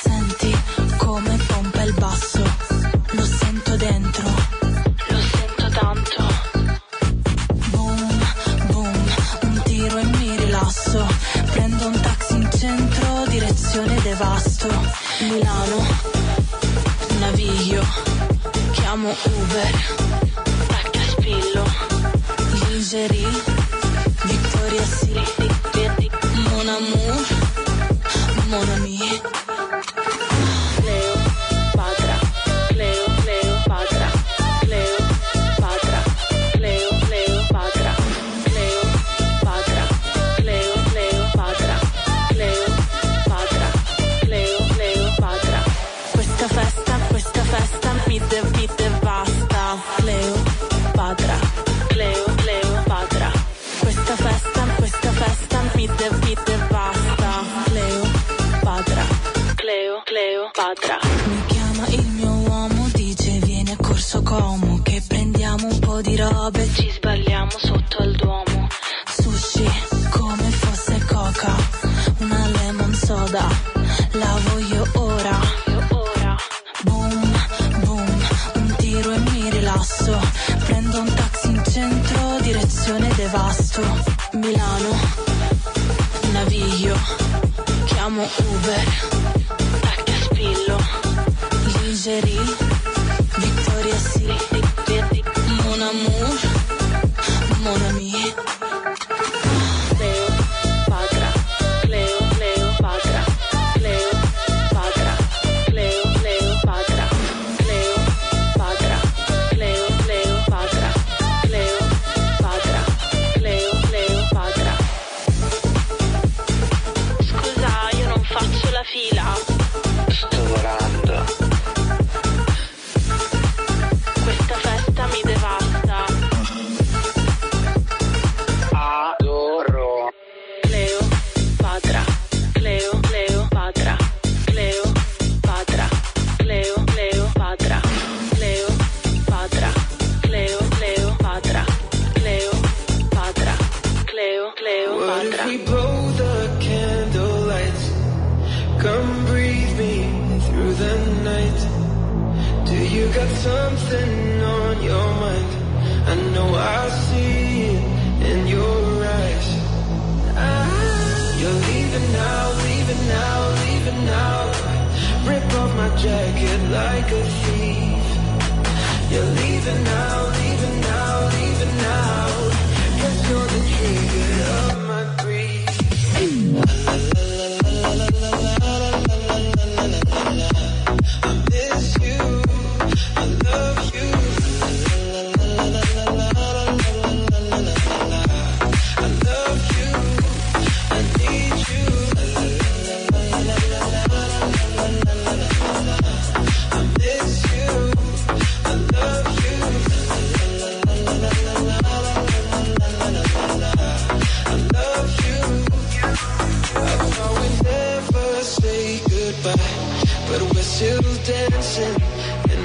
Senti 0.00 0.56
come 0.96 1.36
pompa 1.46 1.82
il 1.82 1.92
basso. 1.94 2.49
direzione 13.71 14.01
devasto. 14.01 14.67
Milano, 15.21 15.85
naviglio, 17.19 17.81
chiamo 18.73 19.09
Uber. 19.09 19.71
Tacca 20.67 20.99
spillo, 21.07 21.63
lingerie, 22.67 23.29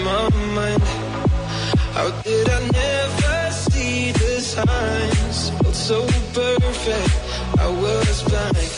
my 0.06 0.28
mind. 0.56 0.82
How 1.96 2.08
did 2.22 2.46
I 2.58 2.60
never 2.82 3.36
see 3.64 4.12
the 4.12 4.32
signs? 4.54 5.38
Felt 5.58 5.74
so 5.74 5.98
perfect, 6.38 7.14
I 7.66 7.68
was 7.82 8.16
blind. 8.28 8.70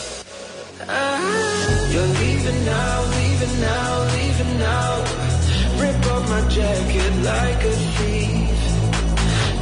You're 1.93 2.13
leaving 2.21 2.61
now, 2.65 2.95
leaving 3.17 3.55
now, 3.71 3.91
leaving 4.15 4.53
now. 4.69 4.91
Rip 5.81 6.05
off 6.13 6.23
my 6.33 6.41
jacket 6.55 7.13
like 7.31 7.61
a 7.71 7.75
thief. 7.95 8.59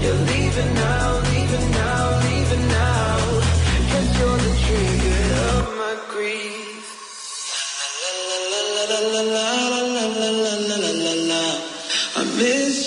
You're 0.02 0.22
leaving 0.32 0.72
now, 0.86 1.08
leaving 1.32 1.68
now, 1.84 2.04
leaving 2.28 2.66
now. 2.80 3.18
Cause 3.92 4.10
you're 4.18 4.40
the 4.46 4.54
trigger 4.64 5.24
of 5.52 5.66
my 5.82 5.94
grief. 6.14 6.86
La 8.04 8.12
la 8.30 8.40
la 8.54 8.84
la 8.92 9.00
la 9.14 9.22
la 9.74 9.82
la 9.96 9.97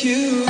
you. 0.04 0.49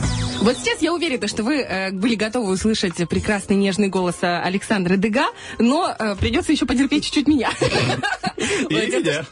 Вот 0.41 0.57
сейчас 0.57 0.81
я 0.81 0.91
уверена, 0.91 1.27
что 1.27 1.43
вы 1.43 1.57
э, 1.61 1.91
были 1.91 2.15
готовы 2.15 2.51
услышать 2.53 2.95
прекрасный 3.07 3.55
нежный 3.55 3.89
голос 3.89 4.15
э, 4.21 4.41
Александра 4.41 4.95
Дега, 4.95 5.27
но 5.59 5.95
э, 5.97 6.15
придется 6.19 6.51
еще 6.51 6.65
потерпеть 6.65 7.05
чуть-чуть 7.05 7.27
меня. 7.27 7.51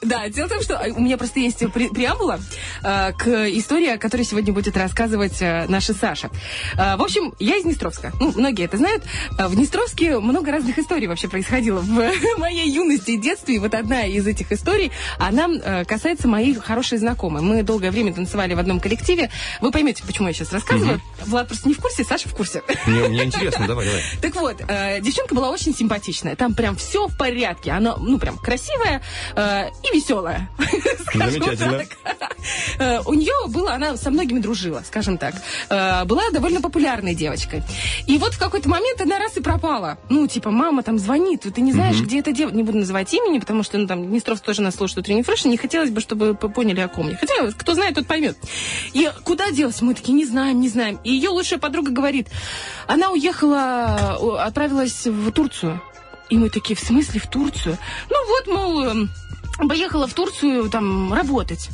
Да, 0.03 0.29
дело 0.29 0.45
в 0.45 0.49
том, 0.49 0.61
что 0.61 0.75
э, 0.75 0.91
у 0.91 0.99
меня 0.99 1.17
просто 1.17 1.39
есть 1.39 1.63
пре- 1.63 1.91
преамбула 1.91 2.39
э, 2.83 3.11
к 3.13 3.27
истории, 3.49 3.87
о 3.87 3.97
которой 3.97 4.21
сегодня 4.21 4.53
будет 4.53 4.77
рассказывать 4.77 5.41
наша 5.41 5.93
Саша. 5.95 6.29
В 6.75 7.01
общем, 7.01 7.33
я 7.39 7.57
из 7.57 7.63
Днестровска. 7.63 8.11
Ну, 8.19 8.31
многие 8.35 8.65
это 8.65 8.77
знают. 8.77 9.03
В 9.31 9.55
Днестровске 9.55 10.19
много 10.19 10.51
разных 10.51 10.77
историй 10.77 11.07
вообще 11.07 11.27
происходило 11.27 11.79
в 11.79 12.11
моей 12.37 12.69
юности 12.69 13.11
и 13.11 13.17
детстве. 13.17 13.55
И 13.55 13.59
вот 13.59 13.73
одна 13.73 14.05
из 14.05 14.27
этих 14.27 14.51
историй, 14.51 14.91
она 15.17 15.85
касается 15.85 16.27
моей 16.27 16.53
хорошей 16.53 16.99
знакомой. 16.99 17.41
Мы 17.41 17.63
долгое 17.63 17.89
время 17.89 18.13
танцевали 18.13 18.53
в 18.53 18.59
одном 18.59 18.79
коллективе. 18.79 19.31
Вы 19.59 19.71
поймете, 19.71 20.03
почему 20.05 20.27
я 20.27 20.33
сейчас 20.35 20.53
рассказываю. 20.53 20.98
Влад 21.25 21.47
просто 21.47 21.67
не 21.67 21.73
в 21.73 21.79
курсе, 21.81 22.03
Саша 22.03 22.29
в 22.29 22.33
курсе. 22.33 22.63
Мне, 22.85 23.07
мне 23.07 23.23
интересно, 23.25 23.67
давай, 23.67 23.85
давай. 23.85 24.01
Так 24.21 24.35
вот, 24.35 24.61
э, 24.67 25.01
девчонка 25.01 25.35
была 25.35 25.49
очень 25.49 25.75
симпатичная. 25.75 26.35
Там 26.35 26.53
прям 26.53 26.75
все 26.75 27.07
в 27.07 27.17
порядке. 27.17 27.71
Она, 27.71 27.95
ну, 27.97 28.17
прям 28.19 28.37
красивая 28.37 29.01
э, 29.35 29.69
и 29.83 29.95
веселая. 29.95 30.49
Замечательно. 31.13 31.83
Э, 32.79 32.99
У 33.05 33.13
нее 33.13 33.33
было, 33.47 33.73
она 33.73 33.97
со 33.97 34.11
многими 34.11 34.39
дружила, 34.39 34.83
скажем 34.85 35.17
так. 35.17 35.35
Э, 35.69 36.05
Была 36.05 36.29
довольно 36.31 36.61
популярной 36.61 37.15
девочкой. 37.15 37.63
И 38.07 38.17
вот 38.17 38.33
в 38.33 38.39
какой-то 38.39 38.69
момент 38.69 39.01
она 39.01 39.19
раз 39.19 39.37
и 39.37 39.41
пропала. 39.41 39.97
Ну, 40.09 40.27
типа, 40.27 40.51
мама 40.51 40.83
там 40.83 40.97
звонит, 40.99 41.41
ты 41.53 41.61
не 41.61 41.73
знаешь, 41.73 41.99
где 41.99 42.19
эта 42.19 42.31
девочка. 42.31 42.55
Не 42.57 42.63
буду 42.63 42.79
называть 42.79 43.13
имени, 43.13 43.39
потому 43.39 43.63
что, 43.63 43.77
ну, 43.77 43.87
там, 43.87 44.07
Днестровск 44.07 44.43
тоже 44.43 44.61
нас 44.61 44.75
слушает 44.75 44.99
утренний 44.99 45.23
фреш, 45.23 45.45
и 45.45 45.49
не 45.49 45.57
хотелось 45.57 45.89
бы, 45.91 46.01
чтобы 46.01 46.33
поняли, 46.33 46.79
о 46.81 46.87
ком 46.87 47.09
я. 47.09 47.17
Хотя, 47.17 47.51
кто 47.51 47.73
знает, 47.73 47.95
тот 47.95 48.07
поймет. 48.07 48.37
И 48.93 49.09
куда 49.23 49.51
делась? 49.51 49.81
Мы 49.81 49.93
такие, 49.93 50.13
не 50.13 50.25
знаем, 50.25 50.59
не 50.59 50.69
знаем. 50.69 50.88
И 51.03 51.11
ее 51.11 51.29
лучшая 51.29 51.59
подруга 51.59 51.91
говорит, 51.91 52.27
она 52.87 53.11
уехала, 53.11 54.17
о, 54.19 54.35
отправилась 54.35 55.05
в 55.05 55.31
Турцию. 55.31 55.81
И 56.29 56.37
мы 56.37 56.49
такие, 56.49 56.75
в 56.75 56.79
смысле 56.79 57.19
в 57.19 57.27
Турцию? 57.27 57.77
Ну 58.09 58.27
вот, 58.27 58.47
мол, 58.47 58.83
эм, 58.85 59.09
поехала 59.67 60.07
в 60.07 60.13
Турцию 60.13 60.69
там 60.69 61.13
работать. 61.13 61.69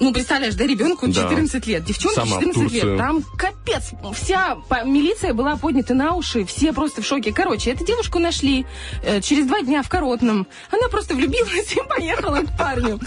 Ну, 0.00 0.12
представляешь, 0.12 0.54
да, 0.54 0.66
ребенку 0.66 1.06
Да. 1.06 1.22
14 1.22 1.66
лет, 1.66 1.84
девчонке 1.84 2.20
Сама 2.20 2.36
в 2.36 2.40
14 2.40 2.72
лет. 2.72 2.98
Там 2.98 3.22
капец. 3.36 3.92
Вся 4.14 4.56
милиция 4.84 5.34
была 5.34 5.56
поднята 5.56 5.94
на 5.94 6.14
уши, 6.14 6.44
все 6.44 6.72
просто 6.72 7.02
в 7.02 7.06
шоке. 7.06 7.32
Короче, 7.32 7.70
эту 7.70 7.84
девушку 7.84 8.18
нашли 8.18 8.66
э, 9.02 9.20
через 9.20 9.46
два 9.46 9.62
дня 9.62 9.82
в 9.82 9.88
Коротном. 9.88 10.46
Она 10.70 10.88
просто 10.88 11.14
влюбилась 11.14 11.72
и 11.72 11.80
поехала 11.88 12.40
к 12.40 12.56
парню. 12.58 12.98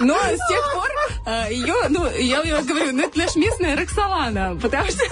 Но 0.00 0.16
с 0.16 0.48
тех 0.48 0.72
пор 0.74 0.88
э, 1.26 1.52
ее, 1.52 1.74
ну, 1.88 2.06
я, 2.18 2.42
я 2.42 2.62
говорю, 2.62 2.92
ну, 2.92 3.04
это 3.04 3.18
наша 3.18 3.38
местная 3.38 3.76
Роксолана, 3.76 4.58
потому 4.60 4.88
что, 4.88 5.04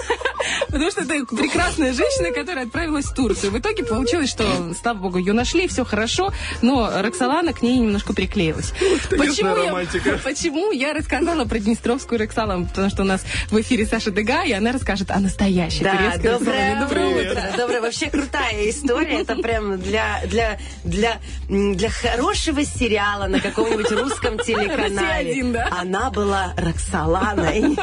потому 0.67 0.91
что 0.91 1.01
это 1.01 1.25
прекрасная 1.35 1.93
женщина, 1.93 2.31
которая 2.31 2.65
отправилась 2.65 3.05
в 3.05 3.13
Турцию. 3.13 3.51
В 3.51 3.59
итоге 3.59 3.83
получилось, 3.83 4.29
что, 4.29 4.45
слава 4.81 4.97
богу, 4.97 5.17
ее 5.17 5.33
нашли, 5.33 5.67
все 5.67 5.85
хорошо, 5.85 6.33
но 6.61 6.91
Роксолана 7.01 7.53
к 7.53 7.61
ней 7.61 7.77
немножко 7.77 8.13
приклеилась. 8.13 8.73
Почему 9.09 9.55
я, 9.57 10.17
почему 10.23 10.71
я 10.71 10.93
рассказала 10.93 11.18
про 11.47 11.59
Днестровскую 11.59 12.19
Роксолану? 12.19 12.67
Потому 12.67 12.89
что 12.89 13.03
у 13.03 13.05
нас 13.05 13.21
в 13.49 13.59
эфире 13.61 13.85
Саша 13.85 14.11
Дега, 14.11 14.43
и 14.43 14.51
она 14.51 14.71
расскажет 14.71 15.11
о 15.11 15.19
настоящей 15.19 15.83
Да, 15.83 15.95
турецкой 15.95 16.39
доброе. 16.39 16.79
Доброе 16.81 17.07
утро. 17.07 17.43
Доброе, 17.57 17.81
вообще 17.81 18.09
крутая 18.09 18.69
история. 18.69 19.21
Это 19.21 19.35
прям 19.35 19.79
для, 19.79 20.21
для, 20.25 20.59
для, 20.83 21.19
для 21.49 21.89
хорошего 21.89 22.63
сериала 22.63 23.27
на 23.27 23.39
каком-нибудь 23.39 23.91
русском 23.91 24.37
телеканале. 24.39 24.99
«Россия-1», 24.99 25.51
да? 25.51 25.69
Она 25.79 26.09
была 26.09 26.53
Роксоланой. 26.57 27.77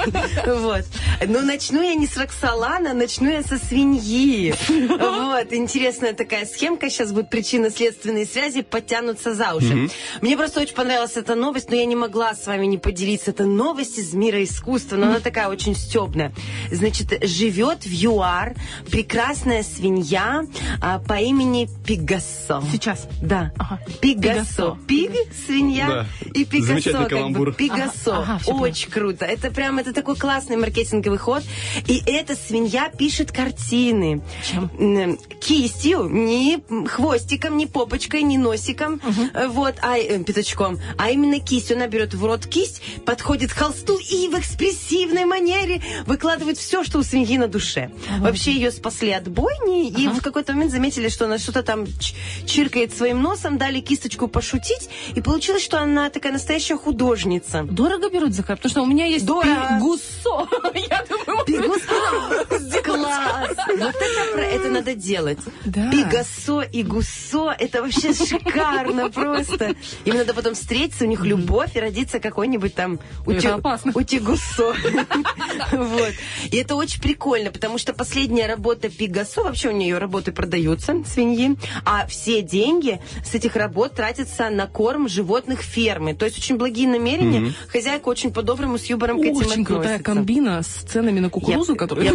Вот. 0.46 0.84
Но 1.26 1.40
начну 1.40 1.82
я 1.82 1.94
не 1.94 2.06
с 2.06 2.16
Роксолана, 2.16 2.94
начну 2.94 3.30
я 3.30 3.42
со 3.42 3.58
свиньи. 3.58 4.54
Вот. 4.68 5.52
Интересная 5.52 6.12
такая 6.12 6.46
схемка. 6.46 6.88
Сейчас 6.90 7.12
будет 7.12 7.30
причинно-следственные 7.30 8.26
связи 8.26 8.62
подтянутся 8.62 9.34
за 9.34 9.54
уши. 9.54 9.88
Мне 10.20 10.36
просто 10.36 10.60
очень 10.60 10.74
понравилась 10.74 11.16
эта 11.16 11.34
новость, 11.34 11.70
но 11.70 11.76
я 11.76 11.84
не 11.84 11.96
могла 11.96 12.34
с 12.34 12.46
вами 12.46 12.66
не 12.66 12.78
поделиться. 12.78 13.25
Это 13.28 13.44
новость 13.44 13.98
из 13.98 14.12
мира 14.14 14.42
искусства, 14.42 14.96
но 14.96 15.06
она 15.06 15.20
такая 15.20 15.48
очень 15.48 15.74
стебная. 15.74 16.32
Значит, 16.70 17.12
живет 17.24 17.84
в 17.84 17.90
ЮАР 17.92 18.54
прекрасная 18.90 19.62
свинья 19.62 20.44
а, 20.80 20.98
по 20.98 21.14
имени 21.14 21.68
Пигассо. 21.86 22.62
Сейчас. 22.72 23.08
Да. 23.22 23.52
Ага. 23.58 23.80
Пигассо. 24.00 24.78
Пиг, 24.86 25.12
свинья, 25.46 25.86
Да. 25.86 26.06
и 26.34 26.44
Пигассо. 26.44 26.66
Замечательный 26.66 27.00
как 27.00 27.10
бы. 27.10 27.16
каламбур. 27.16 27.54
Пигассо. 27.54 28.12
Ага, 28.14 28.40
ага, 28.46 28.56
Очень 28.56 28.90
круто. 28.90 29.24
Это 29.24 29.50
прям, 29.50 29.78
это 29.78 29.92
такой 29.92 30.16
классный 30.16 30.56
маркетинговый 30.56 31.18
ход. 31.18 31.42
И 31.86 32.02
эта 32.06 32.34
свинья 32.36 32.88
пишет 32.90 33.32
картины. 33.32 34.22
Чем? 34.50 35.18
Кистью, 35.40 36.08
не 36.08 36.62
хвостиком, 36.86 37.56
не 37.56 37.66
попочкой, 37.66 38.22
не 38.22 38.38
носиком, 38.38 39.00
э, 39.34 39.48
вот, 39.48 39.74
а 39.82 39.98
э, 39.98 40.22
пятачком, 40.24 40.78
а 40.98 41.10
именно 41.10 41.40
кистью. 41.40 41.76
Она 41.76 41.86
берет 41.88 42.14
в 42.14 42.24
рот 42.24 42.46
кисть, 42.46 42.82
подходит 43.16 43.54
к 43.54 43.56
холсту 43.56 43.96
и 43.96 44.28
в 44.28 44.38
экспрессивной 44.38 45.24
манере 45.24 45.80
выкладывает 46.04 46.58
все, 46.58 46.84
что 46.84 46.98
у 46.98 47.02
свиньи 47.02 47.38
на 47.38 47.48
душе. 47.48 47.90
Вообще 48.18 48.52
ее 48.52 48.70
спасли 48.70 49.10
от 49.10 49.26
бойни, 49.26 49.88
и 49.88 50.06
в 50.08 50.20
какой-то 50.20 50.52
момент 50.52 50.70
заметили, 50.70 51.08
что 51.08 51.24
она 51.24 51.38
что-то 51.38 51.62
там 51.62 51.86
чиркает 52.44 52.94
своим 52.94 53.22
носом, 53.22 53.56
дали 53.56 53.80
кисточку 53.80 54.28
пошутить, 54.28 54.90
и 55.14 55.22
получилось, 55.22 55.64
что 55.64 55.80
она 55.80 56.10
такая 56.10 56.30
настоящая 56.32 56.76
художница. 56.76 57.62
Дорого 57.62 58.10
берут 58.10 58.34
за 58.34 58.42
кайф? 58.42 58.58
Потому 58.58 58.70
что 58.70 58.82
у 58.82 58.86
меня 58.86 59.06
есть 59.06 59.24
Дорого. 59.24 59.78
гуссо. 59.80 60.46
Я 60.74 61.02
думаю, 61.08 61.44
Пигус. 61.46 61.82
Класс! 62.84 63.56
Вот 63.78 63.94
это, 63.96 64.40
это 64.40 64.68
надо 64.70 64.94
делать. 64.94 65.38
Да. 65.64 65.90
Пигассо 65.90 66.62
и 66.62 66.82
гуссо, 66.82 67.54
это 67.58 67.80
вообще 67.80 68.12
шикарно 68.12 69.08
просто. 69.10 69.74
Им 70.04 70.16
надо 70.16 70.34
потом 70.34 70.54
встретиться, 70.54 71.04
у 71.04 71.08
них 71.08 71.22
любовь 71.22 71.76
и 71.76 71.80
родиться 71.80 72.20
какой-нибудь 72.20 72.74
там 72.74 73.00
Это 73.26 73.54
опасно. 73.54 73.92
Вот. 75.72 76.12
И 76.50 76.56
это 76.56 76.74
очень 76.74 77.00
прикольно, 77.00 77.50
потому 77.50 77.78
что 77.78 77.92
последняя 77.92 78.46
работа 78.46 78.88
Пигассо, 78.88 79.42
вообще 79.44 79.68
у 79.68 79.72
нее 79.72 79.98
работы 79.98 80.32
продаются, 80.32 80.94
свиньи, 81.06 81.56
а 81.84 82.06
все 82.06 82.42
деньги 82.42 83.00
с 83.24 83.34
этих 83.34 83.56
работ 83.56 83.94
тратятся 83.94 84.50
на 84.50 84.66
корм 84.66 85.08
животных 85.08 85.60
фермы. 85.62 86.14
То 86.14 86.24
есть 86.24 86.38
очень 86.38 86.56
благие 86.56 86.88
намерения. 86.88 87.52
Хозяйка 87.68 88.08
очень 88.08 88.32
по-доброму 88.32 88.78
с 88.78 88.84
юмором 88.86 89.20
к 89.20 89.24
этим 89.24 89.36
очень 89.36 89.64
крутая 89.64 89.98
комбина 89.98 90.62
с 90.62 90.66
ценами 90.66 91.20
на 91.20 91.30
кукурузу, 91.30 91.76
которую 91.76 92.06
я, 92.06 92.12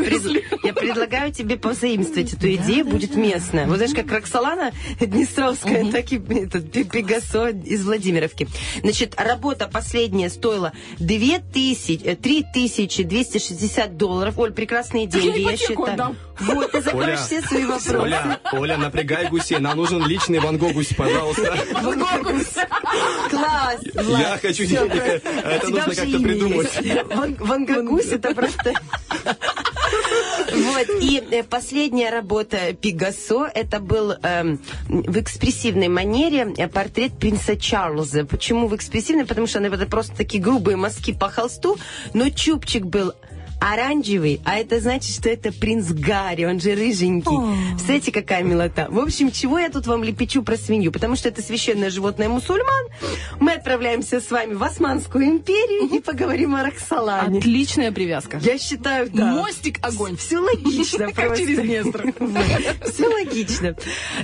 предлагаю 0.74 1.32
тебе 1.32 1.58
позаимствовать 1.58 2.34
эту 2.34 2.54
идею, 2.56 2.86
будет 2.86 3.16
местная. 3.16 3.68
Вот 3.68 3.78
знаешь, 3.78 3.94
как 3.94 4.12
Роксолана 4.12 4.72
Днестровская, 5.00 5.92
так 5.92 6.12
и 6.12 6.16
этот 6.16 6.72
Пи- 6.72 6.84
Пегасо 6.84 7.50
из 7.50 7.84
Владимировки. 7.86 8.48
Значит, 8.82 9.16
работа 9.18 9.70
последняя 9.72 10.30
стоила 10.30 10.72
2000, 11.00 12.02
э, 12.04 12.16
3260 12.16 13.98
долларов. 13.98 14.38
Оль, 14.38 14.52
прекрасные 14.52 15.06
деньги, 15.08 15.40
я 15.40 15.50
ипотеку 15.50 15.84
считаю. 15.86 15.94
отдам. 15.94 16.18
Вот, 16.40 16.72
ты 16.72 16.82
закроешь 16.82 17.08
Оля, 17.08 17.18
все 17.18 17.42
свои 17.42 17.66
вопросы. 17.66 17.98
Оля, 18.00 18.40
Оля, 18.54 18.78
напрягай 18.78 19.28
гусей. 19.30 19.60
Нам 19.60 19.78
нужен 19.78 20.06
личный 20.06 20.40
Ван 20.40 20.58
Гогусь, 20.58 20.94
пожалуйста. 20.98 21.56
Класс! 23.30 23.80
Я 23.96 24.40
хочу 24.42 24.66
денег. 24.66 24.94
Это 24.94 25.68
нужно 25.70 25.94
как-то 25.96 26.20
придумать. 26.20 26.70
Ван- 27.14 27.36
Вангагус 27.40 28.08
это 28.08 28.34
просто... 28.34 28.74
Вот, 30.52 30.88
и 31.02 31.24
э, 31.32 31.44
последняя 31.44 32.10
работа 32.10 32.74
Пигассо, 32.74 33.48
это 33.54 33.80
был 33.80 34.14
эм, 34.24 34.60
в 34.88 35.18
экспрессивной 35.20 35.88
манере 35.88 36.54
э, 36.58 36.68
портрет 36.68 37.14
принца 37.14 37.56
Чарльза. 37.56 38.26
Почему 38.26 38.68
в 38.68 38.76
экспрессивной? 38.76 39.26
Потому 39.26 39.48
что 39.48 39.60
это 39.60 39.86
просто 39.86 40.16
такие 40.16 40.42
грубые 40.44 40.78
мазки 40.78 41.14
по 41.14 41.30
холсту, 41.30 41.78
но 42.14 42.30
чубчик 42.30 42.86
был 42.86 43.14
оранжевый, 43.62 44.42
а 44.44 44.58
это 44.58 44.80
значит, 44.80 45.16
что 45.16 45.30
это 45.30 45.52
принц 45.54 45.88
Гарри, 45.92 46.46
он 46.46 46.60
же 46.60 46.74
рыженький. 46.74 47.38
Представляете, 47.72 48.12
какая 48.12 48.44
милота. 48.44 48.88
В 48.90 49.00
общем, 49.00 49.32
чего 49.32 49.60
я 49.60 49.70
тут 49.70 49.86
вам 49.86 50.04
лепечу 50.04 50.42
про 50.42 50.58
свинью? 50.58 50.92
Потому 50.92 51.16
что 51.16 51.30
это 51.30 51.42
священное 51.44 51.92
животное 51.92 52.28
мусульман. 52.28 52.88
Мы 53.40 53.54
отправляемся 53.54 54.20
с 54.20 54.32
вами 54.32 54.56
в 54.56 54.64
Османскую 54.64 55.26
империю 55.26 55.90
и 55.96 56.00
поговорим 56.00 56.56
о 56.56 56.64
Роксолане. 56.64 57.40
Отличная 57.40 57.92
привязка. 57.92 58.40
Я 58.42 58.58
считаю, 58.58 59.10
да. 59.12 59.26
Мостик 59.26 59.78
огонь. 59.86 60.18
Все 60.18 60.40
логично 60.40 61.12
Как 61.16 61.38
через 61.38 61.60
Днестр. 61.60 62.14
Все 62.92 63.08
логично. 63.08 63.76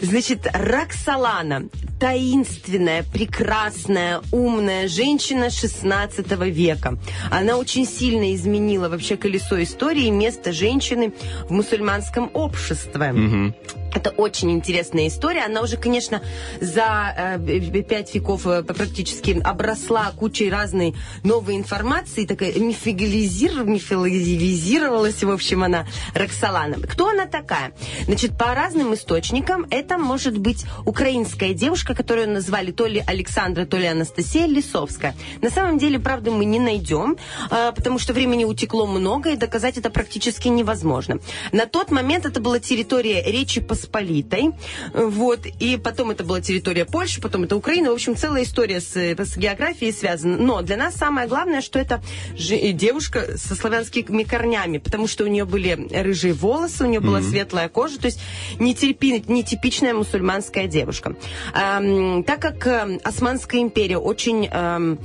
Значит, 0.01 0.47
Роксолана. 0.51 1.69
Таинственная, 1.99 3.03
прекрасная, 3.03 4.21
умная 4.31 4.87
женщина 4.87 5.49
16 5.49 6.31
века. 6.53 6.97
Она 7.31 7.57
очень 7.57 7.87
сильно 7.87 8.35
изменила 8.35 8.87
вообще 8.87 9.17
колесо 9.27 9.61
истории 9.61 10.09
место 10.09 10.53
женщины 10.53 11.11
в 11.49 11.51
мусульманском 11.51 12.31
обществе. 12.33 13.53
Это 13.93 14.11
очень 14.11 14.51
интересная 14.51 15.07
история. 15.07 15.45
Она 15.45 15.61
уже, 15.61 15.75
конечно, 15.75 16.21
за 16.61 17.37
э, 17.39 17.81
пять 17.81 18.13
веков 18.13 18.45
э, 18.45 18.61
практически 18.61 19.41
обросла 19.43 20.11
кучей 20.15 20.51
разной 20.51 20.93
новой 21.23 21.55
информации, 21.55 22.25
такая 22.25 22.53
мифигализир- 22.53 23.63
мифологизировалась, 23.63 25.23
в 25.23 25.31
общем, 25.31 25.63
она 25.63 25.87
Роксолана. 26.13 26.75
Кто 26.85 27.09
она 27.09 27.25
такая? 27.25 27.71
Значит, 28.05 28.37
по 28.37 28.53
разным 28.53 28.93
источникам 28.93 29.65
это 29.71 29.97
может 29.97 30.37
быть 30.37 30.65
украинская 30.85 31.53
девушка, 31.53 31.95
которую 31.95 32.29
назвали 32.29 32.71
то 32.71 32.85
ли 32.85 33.03
Александра, 33.07 33.65
то 33.65 33.77
ли 33.77 33.87
Анастасия 33.87 34.45
Лисовская. 34.45 35.15
На 35.41 35.49
самом 35.49 35.79
деле, 35.79 35.97
правда, 35.97 36.29
мы 36.29 36.45
не 36.45 36.59
найдем, 36.59 37.17
э, 37.49 37.71
потому 37.75 37.97
что 37.97 38.13
времени 38.13 38.43
утекло 38.43 38.85
много, 38.85 39.16
и 39.25 39.35
доказать 39.35 39.77
это 39.77 39.89
практически 39.89 40.47
невозможно. 40.47 41.19
На 41.51 41.65
тот 41.65 41.91
момент 41.91 42.25
это 42.25 42.39
была 42.39 42.59
территория 42.59 43.23
Речи 43.23 43.61
Посполитой, 43.61 44.51
вот, 44.93 45.45
и 45.45 45.77
потом 45.77 46.11
это 46.11 46.23
была 46.23 46.41
территория 46.41 46.85
Польши, 46.85 47.21
потом 47.21 47.43
это 47.43 47.55
Украина, 47.55 47.91
в 47.91 47.93
общем, 47.93 48.15
целая 48.15 48.43
история 48.43 48.81
с, 48.81 48.95
э, 48.95 49.15
с 49.17 49.37
географией 49.37 49.91
связана. 49.91 50.37
Но 50.37 50.61
для 50.61 50.77
нас 50.77 50.95
самое 50.95 51.27
главное, 51.27 51.61
что 51.61 51.79
это 51.79 52.01
же- 52.35 52.71
девушка 52.71 53.37
со 53.37 53.55
славянскими 53.55 54.23
корнями, 54.23 54.77
потому 54.77 55.07
что 55.07 55.23
у 55.23 55.27
нее 55.27 55.45
были 55.45 55.87
рыжие 55.91 56.33
волосы, 56.33 56.83
у 56.83 56.87
нее 56.87 56.99
была 56.99 57.21
светлая 57.21 57.69
кожа, 57.69 57.99
то 57.99 58.05
есть 58.07 58.19
нетерпи- 58.59 59.23
нетипичная 59.27 59.93
мусульманская 59.93 60.67
девушка. 60.67 61.15
Ам, 61.53 62.23
так 62.23 62.39
как 62.41 62.67
э, 62.67 62.99
Османская 63.03 63.61
империя 63.61 63.97
очень, 63.97 64.47
эм, 64.51 64.99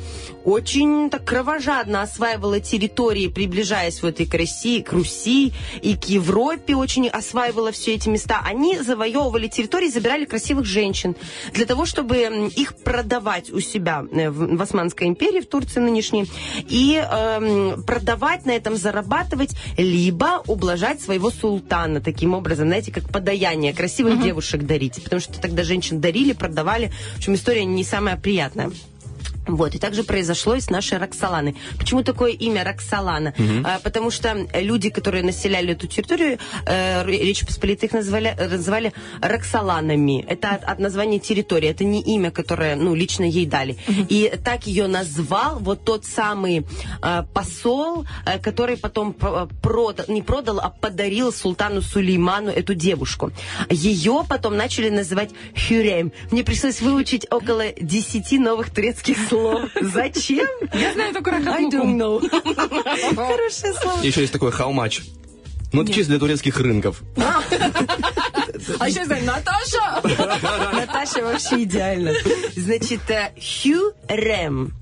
очень 0.44 1.10
так 1.10 1.24
кровожадно 1.24 2.02
осваивала 2.02 2.60
территории, 2.60 3.28
приближаясь 3.28 3.91
вот 4.00 4.20
и 4.20 4.26
к 4.26 4.34
России, 4.34 4.80
к 4.80 4.92
Руси, 4.92 5.52
и 5.82 5.96
к 5.96 6.04
Европе, 6.04 6.76
очень 6.76 7.08
осваивала 7.08 7.72
все 7.72 7.94
эти 7.94 8.08
места, 8.08 8.40
они 8.44 8.78
завоевывали 8.78 9.48
территории, 9.48 9.88
забирали 9.88 10.24
красивых 10.24 10.64
женщин 10.64 11.16
для 11.52 11.66
того, 11.66 11.84
чтобы 11.84 12.50
их 12.56 12.76
продавать 12.76 13.50
у 13.50 13.60
себя 13.60 14.04
э, 14.12 14.30
в, 14.30 14.62
Османской 14.62 15.08
империи, 15.08 15.40
в 15.40 15.46
Турции 15.46 15.80
нынешней, 15.80 16.30
и 16.68 16.94
эм, 16.96 17.82
продавать 17.82 18.46
на 18.46 18.52
этом, 18.52 18.76
зарабатывать, 18.76 19.50
либо 19.76 20.42
ублажать 20.46 21.00
своего 21.00 21.30
султана. 21.30 22.00
Таким 22.00 22.34
образом, 22.34 22.68
знаете, 22.68 22.92
как 22.92 23.08
подаяние, 23.10 23.74
красивых 23.74 24.22
девушек 24.22 24.62
дарить, 24.62 25.02
потому 25.02 25.20
что 25.20 25.40
тогда 25.40 25.64
женщин 25.64 26.00
дарили, 26.00 26.32
продавали, 26.32 26.92
в 27.14 27.18
общем, 27.18 27.34
история 27.34 27.64
не 27.64 27.84
самая 27.84 28.16
приятная. 28.16 28.70
Вот, 29.46 29.74
и 29.74 29.78
также 29.78 30.04
произошло 30.04 30.54
и 30.54 30.60
с 30.60 30.70
нашей 30.70 30.98
Роксоланой. 30.98 31.56
Почему 31.78 32.02
такое 32.04 32.30
имя 32.30 32.62
Роксолана? 32.64 33.34
А, 33.64 33.80
потому 33.82 34.10
что 34.12 34.46
люди, 34.54 34.88
которые 34.88 35.24
населяли 35.24 35.72
эту 35.72 35.88
территорию, 35.88 36.38
э, 36.64 37.04
Речь 37.06 37.44
Посполитой 37.44 37.88
их 37.88 37.92
называли, 37.92 38.36
называли 38.38 38.92
Роксоланами. 39.20 40.24
Это 40.28 40.50
от, 40.50 40.64
от 40.64 40.78
названия 40.78 41.18
территории, 41.18 41.68
это 41.68 41.82
не 41.84 42.00
имя, 42.02 42.30
которое, 42.30 42.76
ну, 42.76 42.94
лично 42.94 43.24
ей 43.24 43.46
дали. 43.46 43.76
И 44.08 44.32
так 44.44 44.66
ее 44.66 44.86
назвал 44.86 45.58
вот 45.58 45.84
тот 45.84 46.04
самый 46.04 46.64
э, 47.02 47.22
посол, 47.34 48.06
э, 48.26 48.38
который 48.38 48.76
потом 48.76 49.12
про- 49.12 49.48
продал, 49.60 50.06
не 50.08 50.22
продал, 50.22 50.60
а 50.60 50.70
подарил 50.70 51.32
султану 51.32 51.82
Сулейману 51.82 52.50
эту 52.50 52.74
девушку. 52.74 53.32
Ее 53.70 54.24
потом 54.28 54.56
начали 54.56 54.88
называть 54.88 55.30
Хюрем. 55.56 56.12
Мне 56.30 56.44
пришлось 56.44 56.80
выучить 56.80 57.26
около 57.30 57.64
10 57.80 58.38
новых 58.38 58.70
турецких 58.70 59.16
слов. 59.18 59.31
Зачем? 59.80 60.48
Я 60.74 60.92
знаю 60.92 61.12
только 61.14 61.30
I 61.30 61.44
рахат 61.44 61.72
don't 61.72 61.96
know. 61.96 62.20
Хорошее 63.14 63.72
слово. 63.74 64.00
Еще 64.02 64.20
есть 64.20 64.32
такой 64.32 64.50
how 64.50 64.72
much. 64.72 65.02
Ну, 65.72 65.82
это 65.82 65.92
чисто 65.92 66.10
для 66.12 66.18
турецких 66.20 66.58
рынков. 66.60 67.02
А 68.78 68.88
еще 68.88 69.04
знаю, 69.04 69.24
Наташа! 69.24 70.00
Наташа 70.72 71.22
вообще 71.22 71.62
идеально. 71.64 72.12
Значит, 72.56 73.08
э, 73.10 73.32
Хюрем. 73.40 74.72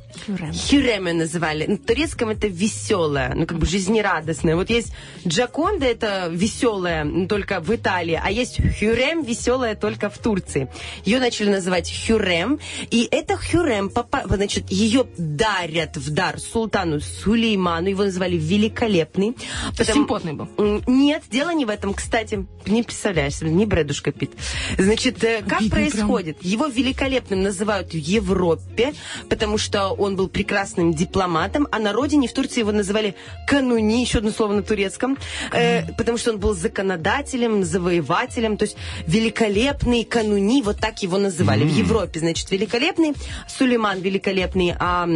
Хюрема 0.68 1.12
называли. 1.12 1.66
На 1.66 1.79
турецком 1.79 2.31
это 2.31 2.47
веселая, 2.49 3.33
ну 3.35 3.47
как 3.47 3.59
бы 3.59 3.66
жизнерадостная. 3.66 4.57
Вот 4.57 4.68
есть 4.68 4.93
Джаконда, 5.27 5.87
это 5.87 6.29
веселая, 6.31 7.05
ну, 7.05 7.27
только 7.29 7.61
в 7.61 7.75
Италии, 7.75 8.21
а 8.23 8.31
есть 8.31 8.57
Хюрем, 8.79 9.23
веселая 9.23 9.77
только 9.77 10.11
в 10.11 10.18
Турции. 10.18 10.68
Ее 11.05 11.21
начали 11.21 11.49
называть 11.51 11.91
Хюрем, 12.07 12.59
и 12.91 13.09
это 13.11 13.37
Хюрем, 13.37 13.89
попа- 13.89 14.25
значит, 14.27 14.71
ее 14.71 15.07
дарят 15.16 15.97
в 15.97 16.11
дар 16.11 16.39
султану 16.41 17.01
Сулейману, 17.01 17.89
его 17.89 18.03
называли 18.05 18.37
Великолепный. 18.37 19.37
потому- 19.79 19.95
симпотный 20.01 20.33
был. 20.35 20.49
Нет, 20.87 21.23
дело 21.31 21.51
не 21.55 21.64
в 21.64 21.71
этом, 21.71 21.95
кстати. 21.95 22.45
Не 22.66 22.83
представляешь 22.83 23.37
себе, 23.37 23.51
не 23.61 23.67
бредушка 23.67 24.11
пит. 24.11 24.33
Значит, 24.79 25.23
э, 25.23 25.43
как 25.47 25.59
прям. 25.59 25.71
происходит? 25.71 26.39
Его 26.43 26.67
великолепным 26.67 27.43
называют 27.43 27.93
в 27.93 27.97
Европе, 27.97 28.95
потому 29.29 29.59
что 29.59 29.91
он 29.91 30.17
был 30.17 30.29
прекрасным 30.29 30.95
дипломатом, 30.95 31.69
а 31.71 31.79
на 31.79 31.93
родине 31.93 32.27
в 32.27 32.33
Турции 32.33 32.61
его 32.61 32.73
называли 32.73 33.15
кануни, 33.47 34.01
еще 34.01 34.19
одно 34.19 34.31
слово 34.31 34.55
на 34.55 34.63
турецком, 34.63 35.19
э, 35.53 35.93
потому 35.93 36.19
что 36.19 36.33
он 36.33 36.39
был 36.39 36.55
законодателем, 36.55 37.65
завоевателем, 37.65 38.57
то 38.57 38.65
есть 38.65 38.77
великолепный 39.07 40.05
кануни, 40.05 40.63
вот 40.63 40.79
так 40.79 41.03
его 41.03 41.19
называли. 41.19 41.65
В 41.65 41.73
Европе, 41.73 42.21
значит, 42.21 42.51
великолепный, 42.51 43.13
Сулейман 43.47 44.01
великолепный, 44.01 44.75
а 44.79 45.07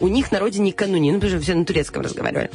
у 0.00 0.08
них 0.08 0.30
на 0.30 0.38
родине 0.38 0.72
кануни, 0.72 1.10
ну, 1.10 1.18
потому 1.18 1.32
что 1.32 1.42
все 1.42 1.54
на 1.54 1.64
турецком 1.64 2.02
разговаривали. 2.02 2.50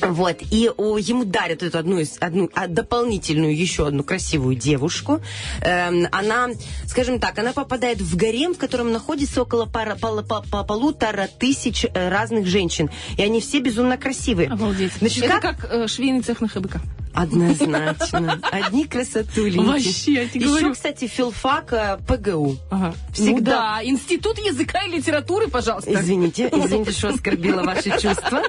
Вот, 0.00 0.36
и 0.50 0.70
о, 0.76 0.98
ему 0.98 1.24
дарят 1.24 1.62
эту 1.62 1.78
одну, 1.78 1.98
из, 1.98 2.16
одну 2.20 2.50
а, 2.54 2.66
дополнительную, 2.66 3.56
еще 3.56 3.86
одну 3.86 4.02
красивую 4.02 4.56
девушку. 4.56 5.20
Эм, 5.60 6.06
она, 6.12 6.48
скажем 6.86 7.18
так, 7.20 7.38
она 7.38 7.52
попадает 7.52 8.00
в 8.00 8.16
гарем, 8.16 8.54
в 8.54 8.58
котором 8.58 8.92
находится 8.92 9.42
около 9.42 9.66
пара, 9.66 9.96
пол- 9.96 10.22
по- 10.22 10.42
по- 10.42 10.64
полутора 10.64 11.28
тысяч 11.38 11.84
э, 11.84 12.08
разных 12.08 12.46
женщин. 12.46 12.90
И 13.16 13.22
они 13.22 13.40
все 13.40 13.60
безумно 13.60 13.96
красивые. 13.96 14.48
Обалдеть. 14.48 14.92
Значит, 14.98 15.24
Это 15.24 15.40
как? 15.40 15.58
как 15.60 15.70
э, 15.72 15.86
швейный 15.88 16.20
цех 16.22 16.40
на 16.40 16.48
ХБК. 16.48 16.76
Однозначно. 17.14 18.40
Одни 18.50 18.84
красотулинки. 18.86 19.64
Вообще, 19.66 20.12
я 20.12 20.26
тебе 20.28 20.40
Еще, 20.40 20.48
говорю. 20.48 20.72
кстати, 20.72 21.06
филфак 21.06 21.72
э, 21.72 21.98
ПГУ. 22.06 22.56
Ага. 22.70 22.94
Всегда. 23.12 23.30
Ну 23.32 23.40
да, 23.40 23.80
Институт 23.84 24.38
языка 24.38 24.82
и 24.82 24.90
литературы, 24.90 25.48
пожалуйста. 25.48 25.94
Извините, 25.94 26.48
извините, 26.52 26.90
что 26.92 27.08
оскорбила 27.10 27.62
ваши 27.62 27.90
чувства. 28.00 28.42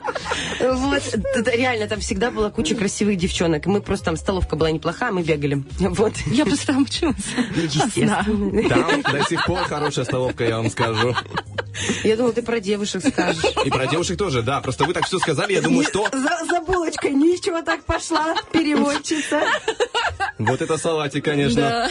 Вот, 0.59 1.03
реально, 1.47 1.87
там 1.87 1.99
всегда 1.99 2.31
была 2.31 2.49
куча 2.49 2.75
красивых 2.75 3.17
девчонок. 3.17 3.65
Мы 3.67 3.81
просто 3.81 4.05
там, 4.05 4.17
столовка 4.17 4.55
была 4.55 4.71
неплохая, 4.71 5.11
мы 5.11 5.21
бегали. 5.23 5.63
Вот. 5.79 6.13
Я 6.25 6.45
просто 6.45 6.67
там 6.67 6.81
училась. 6.83 7.15
Естественно. 7.55 8.25
Там 8.69 9.01
до 9.03 9.23
сих 9.29 9.45
пор 9.45 9.59
хорошая 9.59 10.05
столовка, 10.05 10.43
я 10.43 10.57
вам 10.57 10.69
скажу. 10.69 11.15
Я 12.03 12.15
думала, 12.15 12.33
ты 12.33 12.41
про 12.41 12.59
девушек 12.59 13.03
скажешь. 13.07 13.43
И 13.65 13.69
про 13.69 13.87
девушек 13.87 14.17
тоже, 14.17 14.41
да. 14.41 14.61
Просто 14.61 14.85
вы 14.85 14.93
так 14.93 15.05
все 15.05 15.19
сказали, 15.19 15.53
я 15.53 15.61
думаю, 15.61 15.85
что... 15.85 16.07
За, 16.11 16.45
за 16.45 16.61
булочкой 16.61 17.11
ничего 17.11 17.61
так 17.61 17.83
пошла, 17.83 18.35
переводчица. 18.51 19.41
Вот 20.37 20.61
это 20.61 20.77
салатик, 20.77 21.25
конечно. 21.25 21.61
Да. 21.61 21.89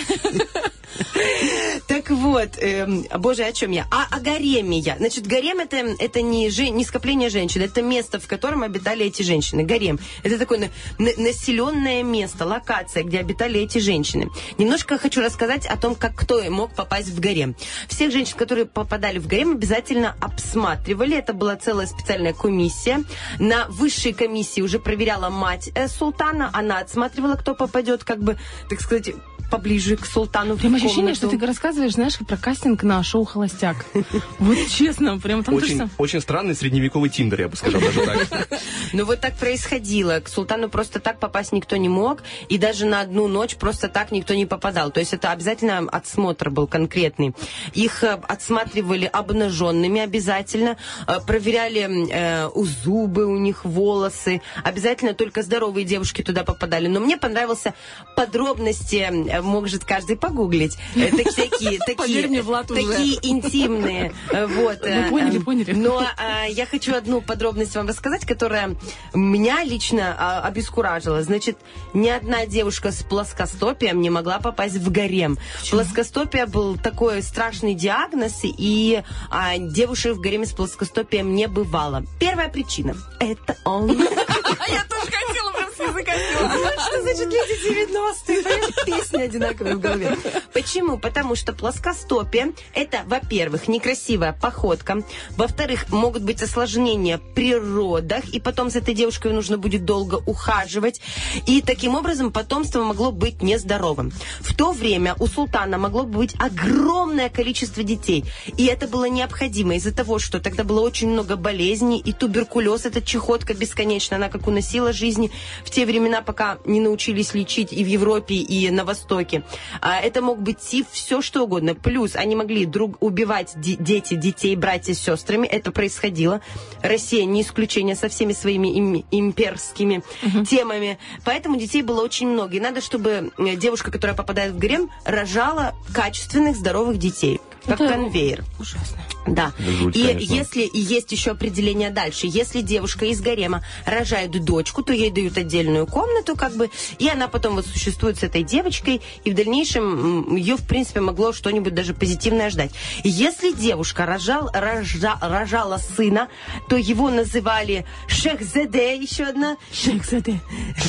Так 1.87 2.11
вот, 2.11 2.57
эм, 2.61 3.05
боже, 3.19 3.45
о 3.45 3.53
чем 3.53 3.71
я? 3.73 3.87
А 3.91 4.07
о 4.11 4.21
гареме 4.21 4.79
я. 4.79 4.97
Значит, 4.97 5.27
гарем 5.27 5.59
это, 5.61 5.77
это 5.99 6.23
не, 6.23 6.49
жен- 6.51 6.75
не 6.77 6.85
скопление 6.85 7.29
женщин, 7.29 7.63
это 7.63 7.83
место, 7.83 8.19
в 8.19 8.27
котором 8.27 8.63
обитали 8.63 9.05
эти 9.07 9.23
женщины. 9.23 9.63
Гарем. 9.65 9.99
Это 10.23 10.39
такое 10.39 10.59
на- 10.59 10.71
на- 10.99 11.13
населенное 11.23 12.03
место, 12.03 12.47
локация, 12.47 13.03
где 13.03 13.19
обитали 13.21 13.61
эти 13.61 13.79
женщины. 13.79 14.31
Немножко 14.59 14.99
хочу 14.99 15.21
рассказать 15.21 15.67
о 15.67 15.77
том, 15.77 15.95
как 15.95 16.15
кто 16.15 16.43
мог 16.51 16.75
попасть 16.75 17.09
в 17.09 17.21
гарем. 17.21 17.55
Всех 17.89 18.13
женщин, 18.13 18.37
которые 18.37 18.67
попадали 18.67 19.19
в 19.19 19.27
гарем, 19.27 19.53
обязательно 19.53 20.17
обсматривали. 20.21 21.17
Это 21.17 21.33
была 21.33 21.57
целая 21.57 21.87
специальная 21.87 22.33
комиссия. 22.33 23.05
На 23.39 23.67
высшей 23.69 24.13
комиссии 24.13 24.61
уже 24.63 24.79
проверяла 24.79 25.29
мать 25.29 25.71
э, 25.75 25.89
султана. 25.89 26.51
Она 26.53 26.79
отсматривала, 26.79 27.35
кто 27.35 27.55
попадет, 27.55 28.05
как 28.05 28.23
бы, 28.23 28.39
так 28.71 28.81
сказать, 28.81 29.11
поближе 29.51 29.97
к 29.97 30.07
султану. 30.07 30.57
Прям 30.57 30.75
ощущение, 30.75 31.15
что 31.15 31.29
ты 31.29 31.39
рассказываешь, 31.45 31.93
знаешь, 31.93 32.19
про 32.19 32.37
кастинг 32.37 32.83
на 32.83 33.03
шоу 33.03 33.25
«Холостяк». 33.25 33.85
Вот 34.39 34.59
честно, 34.69 35.19
прям 35.19 35.43
там 35.45 35.55
Очень, 35.55 35.89
очень 35.99 36.21
странный 36.21 36.55
средневековый 36.55 37.09
тиндер, 37.11 37.43
я 37.43 37.49
бы 37.49 37.57
сказал 37.57 37.81
даже 37.81 38.01
так. 38.01 38.49
Ну 38.93 39.05
вот 39.05 39.21
так 39.21 39.37
происходило. 39.37 40.21
К 40.21 40.29
султану 40.29 40.69
просто 40.69 41.01
так 41.01 41.19
попасть 41.19 41.53
никто 41.53 41.77
не 41.77 41.89
мог, 41.89 42.23
и 42.49 42.59
даже 42.59 42.87
на 42.87 43.01
одну 43.01 43.29
ночь 43.29 43.57
просто 43.57 43.89
так 43.89 44.11
никто 44.13 44.35
не 44.35 44.47
попадал. 44.47 44.91
То 44.91 45.01
есть 45.01 45.13
это 45.15 45.31
обязательно 45.31 45.79
отсмотр 45.91 46.51
был 46.51 46.67
конкретный. 46.67 47.35
Их 47.73 48.05
э, 48.05 48.19
отсматривали 48.29 49.07
обнаженными 49.07 50.01
обязательно, 50.01 50.77
э, 51.07 51.21
проверяли 51.27 52.11
э, 52.11 52.49
у 52.49 52.65
зубы 52.65 53.27
у 53.27 53.39
них 53.39 53.65
волосы. 53.65 54.43
Обязательно 54.63 55.15
только 55.15 55.43
здоровые 55.43 55.85
девушки 55.85 56.23
туда 56.23 56.45
попадали. 56.45 56.89
Но 56.89 57.01
мне 57.01 57.17
понравился 57.17 57.75
подробности, 58.17 59.34
может 59.43 59.85
каждый 59.85 60.17
погуглить. 60.17 60.77
Э, 60.95 61.11
так- 61.11 61.35
Такие, 61.35 61.79
такие, 61.87 63.19
интимные. 63.23 64.13
Э, 64.31 64.47
Вот. 64.47 64.81
Вы 64.83 64.89
э, 64.89 65.09
поняли, 65.11 65.39
э, 65.41 65.43
поняли. 65.43 65.73
Но 65.73 66.07
я 66.49 66.67
хочу 66.67 66.95
одну 66.95 67.21
подробность 67.21 67.75
вам 67.75 67.89
рассказать, 67.89 68.25
которая 68.27 68.77
меня 69.15 69.65
лично 69.65 70.15
а, 70.19 70.41
обескуражила. 70.43 71.23
Значит, 71.23 71.59
ни 71.93 72.09
одна 72.09 72.47
девушка 72.47 72.93
с 72.93 73.03
плоскостопием 73.03 74.01
не 74.01 74.11
могла 74.11 74.39
попасть 74.39 74.77
в 74.77 74.91
гарем. 74.91 75.39
Плоскостопие 75.71 76.47
был 76.47 76.77
такой 76.77 77.23
страшный 77.23 77.75
диагноз, 77.75 78.41
и 78.45 79.03
а, 79.31 79.57
девушек 79.59 80.17
в 80.17 80.21
гареме 80.21 80.47
с 80.47 80.53
плоскостопием 80.53 81.35
не 81.35 81.49
бывало. 81.49 82.05
Первая 82.21 82.49
причина– 82.49 82.97
это 83.21 83.57
он. 83.65 83.89
Я 83.89 84.85
тоже 84.85 85.11
хотела 85.11 85.53
языка 85.83 86.13
Что 86.13 87.03
значит 87.03 87.27
люди 87.27 87.81
90-е? 87.81 88.43
Понимаешь, 88.43 88.85
Песни 88.85 89.23
одинаковые 89.23 89.77
в 89.77 89.81
голове. 89.81 90.17
Почему? 90.53 90.99
Потому 90.99 91.35
что 91.35 91.53
плоскостопие– 91.53 92.53
это, 92.75 93.03
во-первых, 93.07 93.69
некрасивая 93.69 94.33
походка. 94.33 95.03
Во-вторых, 95.37 95.91
могут 95.91 96.23
быть 96.23 96.43
осложнения 96.43 97.19
при 97.35 97.55
родах, 97.55 98.25
и 98.33 98.41
потом 98.41 98.71
с 98.71 98.77
этой 98.77 98.95
девушкой 98.95 99.33
нужно 99.33 99.59
будет 99.59 99.85
долго 99.85 100.23
ухаживать. 100.27 101.01
И 101.47 101.63
таким 101.63 101.95
образом 101.95 102.33
потомство 102.33 102.83
могло 102.83 103.13
быть 103.13 103.43
нездоровым. 103.43 104.13
В 104.41 104.55
то 104.55 104.73
время 104.73 105.15
у 105.19 105.27
султана 105.27 105.79
могло 105.79 106.05
быть 106.05 106.35
огромное 106.39 107.29
количество 107.29 107.83
детей. 107.83 108.25
И 108.57 108.67
это 108.67 108.87
было 108.87 109.07
необходимо 109.07 109.77
из-за 109.77 109.95
того, 109.95 110.19
что 110.19 110.41
тогда 110.41 110.65
было 110.65 110.81
очень 110.81 111.09
много 111.11 111.37
болезней, 111.37 111.99
и 111.99 112.13
туберкулез, 112.13 112.87
эта 112.87 113.01
чехотка 113.03 113.55
бесконечная, 113.55 114.19
она 114.19 114.29
как 114.29 114.47
уносила 114.47 114.93
жизни 114.93 115.31
в 115.65 115.71
те 115.71 115.87
времена, 115.87 116.23
пока 116.23 116.59
не 116.67 116.81
научились 116.81 117.35
лечить 117.35 117.73
и 117.73 117.83
в 117.83 117.87
Европе, 117.87 118.35
и 118.35 118.71
на 118.71 118.85
Востоке. 118.85 119.43
А, 119.81 119.99
Это 120.01 120.21
мог 120.23 120.41
быть 120.41 120.59
тиф, 120.59 120.87
все 120.93 121.23
что 121.23 121.45
угодно. 121.45 121.75
Плюс 121.75 122.15
они 122.17 122.37
могли 122.37 122.67
друг 122.67 122.97
убивать 123.01 123.53
де- 123.57 123.77
дети, 123.77 124.15
детей, 124.15 124.55
братья 124.57 124.95
с 124.95 124.99
сестрами. 125.01 125.47
Это 125.47 125.71
происходило. 125.73 126.41
Россия 126.83 127.25
не 127.25 127.43
исключение 127.43 127.97
со 127.97 128.09
всеми 128.09 128.33
своими 128.33 128.69
им- 128.69 129.05
имперскими 129.11 130.03
темами. 130.49 130.99
Поэтому 131.25 131.57
детей 131.57 131.83
было 131.83 132.03
очень 132.03 132.29
много. 132.29 132.57
И 132.57 132.61
надо, 132.61 132.81
чтобы 132.81 133.31
э, 133.39 133.57
девушка, 133.57 133.91
которая 133.91 134.17
попадает 134.17 134.53
в 134.53 134.59
гарем, 134.59 134.91
рожала 135.05 135.75
качественных, 135.93 136.57
здоровых 136.57 136.99
детей. 136.99 137.41
как 137.65 137.81
Это 137.81 137.89
конвейер. 137.93 138.45
Ужасно. 138.61 138.99
Да. 139.27 139.53
Жуть, 139.59 139.97
и 139.97 140.07
конечно. 140.07 140.35
если 140.35 140.63
и 140.63 140.79
есть 140.79 141.13
еще 141.13 141.31
определение 141.33 141.91
дальше, 141.91 142.27
если 142.27 142.61
девушка 142.61 143.07
из 143.07 143.21
гарема 143.21 143.65
рожает 143.87 144.33
дочку, 144.45 144.83
то 144.83 144.93
ей 144.93 145.11
дают 145.11 145.37
отдельную 145.39 145.87
комнату, 145.87 146.37
как 146.37 146.55
бы, 146.57 146.71
и 146.99 147.09
она 147.09 147.29
потом 147.29 147.55
вот 147.55 147.67
существует 147.67 148.19
с 148.19 148.23
этой 148.23 148.43
девочкой, 148.43 149.01
и 149.25 149.31
в 149.31 149.35
дальнейшем 149.35 150.37
ее, 150.37 150.57
в 150.57 150.67
принципе, 150.67 151.01
могло 151.01 151.33
что-нибудь 151.33 151.75
даже 151.75 151.95
позитивное 151.95 152.51
ждать. 152.51 152.73
Если 153.03 153.53
девушка 153.53 154.07
рожал, 154.07 154.51
рожа- 154.53 155.19
рожала 155.21 155.79
сына, 155.79 156.29
то 156.69 156.77
его 156.77 157.11
называли 157.11 157.87
Шехзеде, 158.09 158.97
еще 158.97 159.25
одна. 159.25 159.57
Шекзаде. 159.73 160.41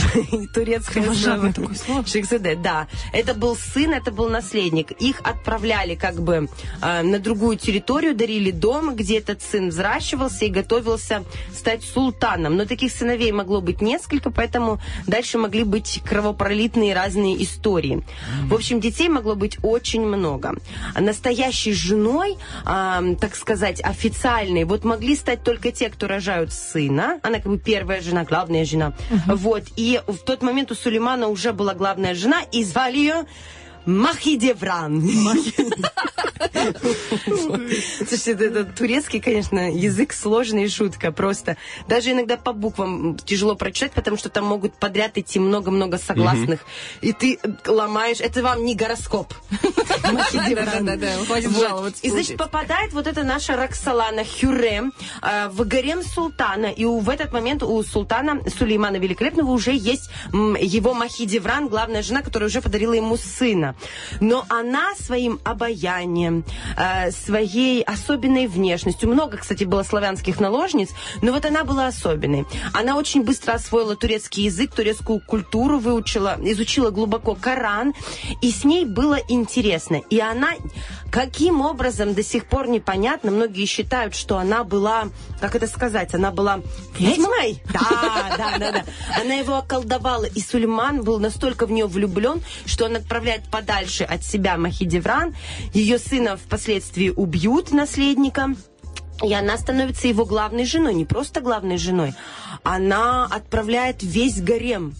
Турецкое 0.53 1.13
слово. 1.13 1.53
такое 1.53 1.75
слово. 1.75 2.05
Шехзаде, 2.05 2.55
да. 2.55 2.87
Это 3.13 3.33
был 3.33 3.55
сын, 3.55 3.93
это 3.93 4.11
был 4.11 4.29
наследник. 4.29 4.91
Их 4.91 5.21
отправляли 5.23 5.95
как 5.95 6.21
бы 6.21 6.49
э, 6.81 7.01
на 7.01 7.19
другую 7.19 7.57
территорию, 7.57 8.15
дарили 8.25 8.49
дом, 8.49 8.95
где 8.95 9.19
этот 9.19 9.43
сын 9.43 9.69
взращивался 9.69 10.45
и 10.45 10.49
готовился 10.49 11.23
стать 11.53 11.83
султаном. 11.83 12.55
Но 12.57 12.65
таких 12.65 12.91
сыновей 12.91 13.31
могло 13.31 13.61
быть 13.61 13.81
несколько, 13.81 14.31
поэтому 14.31 14.79
дальше 15.05 15.37
могли 15.37 15.63
быть 15.63 16.01
кровопролитные 16.03 16.95
разные 16.95 17.43
истории. 17.43 18.03
В 18.45 18.55
общем, 18.55 18.79
детей 18.79 19.09
могло 19.09 19.35
быть 19.35 19.59
очень 19.61 20.01
много. 20.01 20.55
Настоящей 20.99 21.73
женой, 21.73 22.37
а, 22.65 23.03
так 23.21 23.35
сказать, 23.35 23.79
официальной, 23.83 24.63
вот 24.63 24.83
могли 24.85 25.15
стать 25.15 25.43
только 25.43 25.71
те, 25.71 25.89
кто 25.89 26.07
рожают 26.07 26.51
сына. 26.51 27.19
Она 27.21 27.35
как 27.35 27.51
бы 27.51 27.59
первая 27.59 28.01
жена, 28.01 28.23
главная 28.23 28.65
жена. 28.65 28.93
Вот. 29.27 29.65
И 29.75 30.01
в 30.07 30.17
тот 30.17 30.41
момент 30.41 30.71
у 30.71 30.75
Сулеймана 30.75 31.27
уже 31.27 31.53
была 31.53 31.75
главная 31.75 32.15
жена, 32.15 32.41
и 32.51 32.63
звали 32.63 32.97
ее 32.97 33.25
Махидевран. 33.85 35.01
Слушайте, 38.07 38.45
это, 38.45 38.65
турецкий, 38.65 39.19
конечно, 39.19 39.71
язык 39.71 40.13
сложный 40.13 40.65
и 40.65 40.69
шутка 40.69 41.11
просто. 41.11 41.57
Даже 41.87 42.11
иногда 42.11 42.37
по 42.37 42.53
буквам 42.53 43.17
тяжело 43.17 43.55
прочитать, 43.55 43.91
потому 43.93 44.17
что 44.17 44.29
там 44.29 44.45
могут 44.45 44.73
подряд 44.75 45.17
идти 45.17 45.39
много-много 45.39 45.97
согласных. 45.97 46.61
И 47.01 47.13
ты 47.13 47.39
ломаешь. 47.65 48.19
Это 48.19 48.41
вам 48.41 48.65
не 48.65 48.75
гороскоп. 48.75 49.33
Махидевран. 50.11 50.85
Да-да-да, 50.85 51.25
хватит 51.25 51.51
Вот. 51.51 51.67
жаловаться. 51.67 51.99
И, 52.01 52.09
значит, 52.09 52.37
попадает 52.37 52.93
вот 52.93 53.07
эта 53.07 53.23
наша 53.23 53.55
Роксолана 53.55 54.23
Хюррем 54.23 54.93
э, 55.21 55.49
в 55.49 55.65
гарем 55.67 56.03
султана. 56.03 56.67
И 56.67 56.85
в 56.85 57.09
этот 57.09 57.31
момент 57.31 57.63
у 57.63 57.81
султана 57.83 58.41
Сулеймана 58.57 58.97
Великолепного 58.97 59.51
уже 59.51 59.73
есть 59.73 60.09
его 60.33 60.93
Махидевран, 60.93 61.67
главная 61.67 62.01
жена, 62.01 62.21
которая 62.21 62.49
уже 62.49 62.61
подарила 62.61 62.93
ему 62.93 63.17
сына. 63.17 63.74
Но 64.19 64.45
она 64.49 64.95
своим 64.95 65.39
обаянием, 65.43 66.43
э, 66.77 67.11
своей 67.11 67.83
особенной 67.83 68.47
внешностью, 68.47 69.09
много, 69.09 69.37
кстати, 69.37 69.63
было 69.63 69.83
славянских 69.83 70.39
наложниц, 70.39 70.89
но 71.21 71.31
вот 71.31 71.45
она 71.45 71.63
была 71.63 71.87
особенной. 71.87 72.45
Она 72.73 72.97
очень 72.97 73.23
быстро 73.23 73.53
освоила 73.53 73.95
турецкий 73.95 74.45
язык, 74.45 74.73
турецкую 74.73 75.19
культуру 75.19 75.79
выучила, 75.79 76.37
изучила 76.41 76.89
глубоко 76.89 77.35
Коран, 77.35 77.93
и 78.41 78.51
с 78.51 78.63
ней 78.63 78.85
было 78.85 79.19
интересно. 79.27 80.01
И 80.09 80.19
она 80.19 80.53
каким 81.15 81.61
образом 81.61 82.13
до 82.13 82.21
сих 82.23 82.45
пор 82.45 82.67
непонятно, 82.67 83.31
многие 83.31 83.65
считают, 83.65 84.15
что 84.15 84.37
она 84.37 84.65
была, 84.65 85.05
как 85.39 85.55
это 85.55 85.65
сказать, 85.65 86.13
она 86.13 86.29
была 86.29 86.59
ведьмой. 86.99 87.63
Да, 87.71 88.35
да, 88.37 88.57
да, 88.57 88.71
да. 88.73 88.83
Она 89.21 89.35
его 89.35 89.55
околдовала, 89.55 90.25
и 90.25 90.41
Сулейман 90.41 91.03
был 91.03 91.19
настолько 91.19 91.67
в 91.67 91.71
нее 91.71 91.87
влюблен, 91.87 92.41
что 92.65 92.83
он 92.83 92.97
отправляет 92.97 93.49
подальше 93.65 94.03
от 94.03 94.23
себя 94.23 94.57
Махидевран. 94.57 95.35
Ее 95.73 95.97
сына 95.97 96.37
впоследствии 96.37 97.09
убьют, 97.09 97.71
наследника. 97.71 98.55
И 99.23 99.33
она 99.33 99.57
становится 99.57 100.07
его 100.07 100.25
главной 100.25 100.65
женой, 100.65 100.93
не 100.93 101.05
просто 101.05 101.41
главной 101.41 101.77
женой. 101.77 102.13
Она 102.63 103.25
отправляет 103.25 104.03
весь 104.03 104.41
гарем 104.41 104.93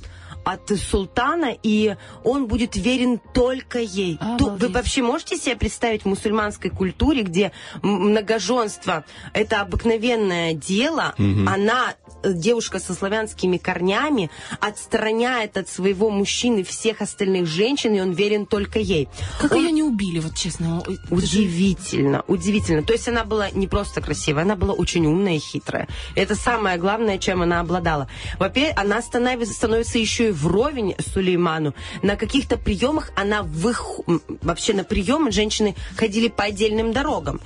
от 0.46 0.70
султана, 0.70 1.56
и 1.64 1.96
он 2.24 2.46
будет 2.48 2.76
верен 2.76 3.20
только 3.34 3.80
ей. 3.80 4.18
То- 4.38 4.46
вы 4.60 4.70
вообще 4.70 5.02
можете 5.02 5.38
себе 5.38 5.56
представить 5.56 6.04
в 6.04 6.06
мусульманской 6.06 6.70
культуре, 6.70 7.24
где 7.24 7.52
многоженство 7.82 9.06
это 9.34 9.62
обыкновенное 9.62 10.54
дело, 10.54 11.14
она 11.18 11.96
э, 12.05 12.05
девушка 12.34 12.80
со 12.80 12.94
славянскими 12.94 13.58
корнями 13.58 14.30
отстраняет 14.60 15.58
от 15.58 15.70
своего 15.70 16.10
мужчины 16.10 16.64
всех 16.64 17.02
остальных 17.02 17.46
женщин, 17.48 17.94
и 17.94 18.02
он 18.02 18.12
верен 18.12 18.46
только 18.46 18.80
ей. 18.80 19.08
Как 19.40 19.52
Он- 19.52 19.60
ее 19.60 19.72
не 19.72 19.84
убили, 19.84 20.20
вот 20.20 20.36
честно? 20.36 20.84
Удивительно, 21.10 22.24
удивительно. 22.28 22.84
То 22.84 22.94
есть 22.94 23.08
она 23.08 23.24
была 23.24 23.50
не 23.52 23.68
просто 23.68 24.02
красивая, 24.02 24.44
она 24.44 24.56
была 24.56 24.74
очень 24.74 25.06
умная 25.06 25.36
и 25.36 25.40
хитрая. 25.40 25.88
Это 26.16 26.36
самое 26.36 26.78
главное, 26.78 27.18
чем 27.18 27.42
она 27.42 27.60
обладала. 27.60 28.08
Во-первых, 28.40 28.78
она 28.78 29.02
становится, 29.02 29.54
становится 29.54 29.98
еще 29.98 30.30
и 30.30 30.32
вровень 30.32 30.96
Сулейману. 31.14 31.74
На 32.02 32.16
каких-то 32.16 32.58
приемах 32.58 33.12
она 33.16 33.44
вых... 33.44 34.00
вообще 34.42 34.74
на 34.74 34.84
приемы 34.84 35.32
женщины 35.32 35.76
ходили 35.98 36.28
по 36.28 36.44
отдельным 36.46 36.94
дорогам. 36.94 37.40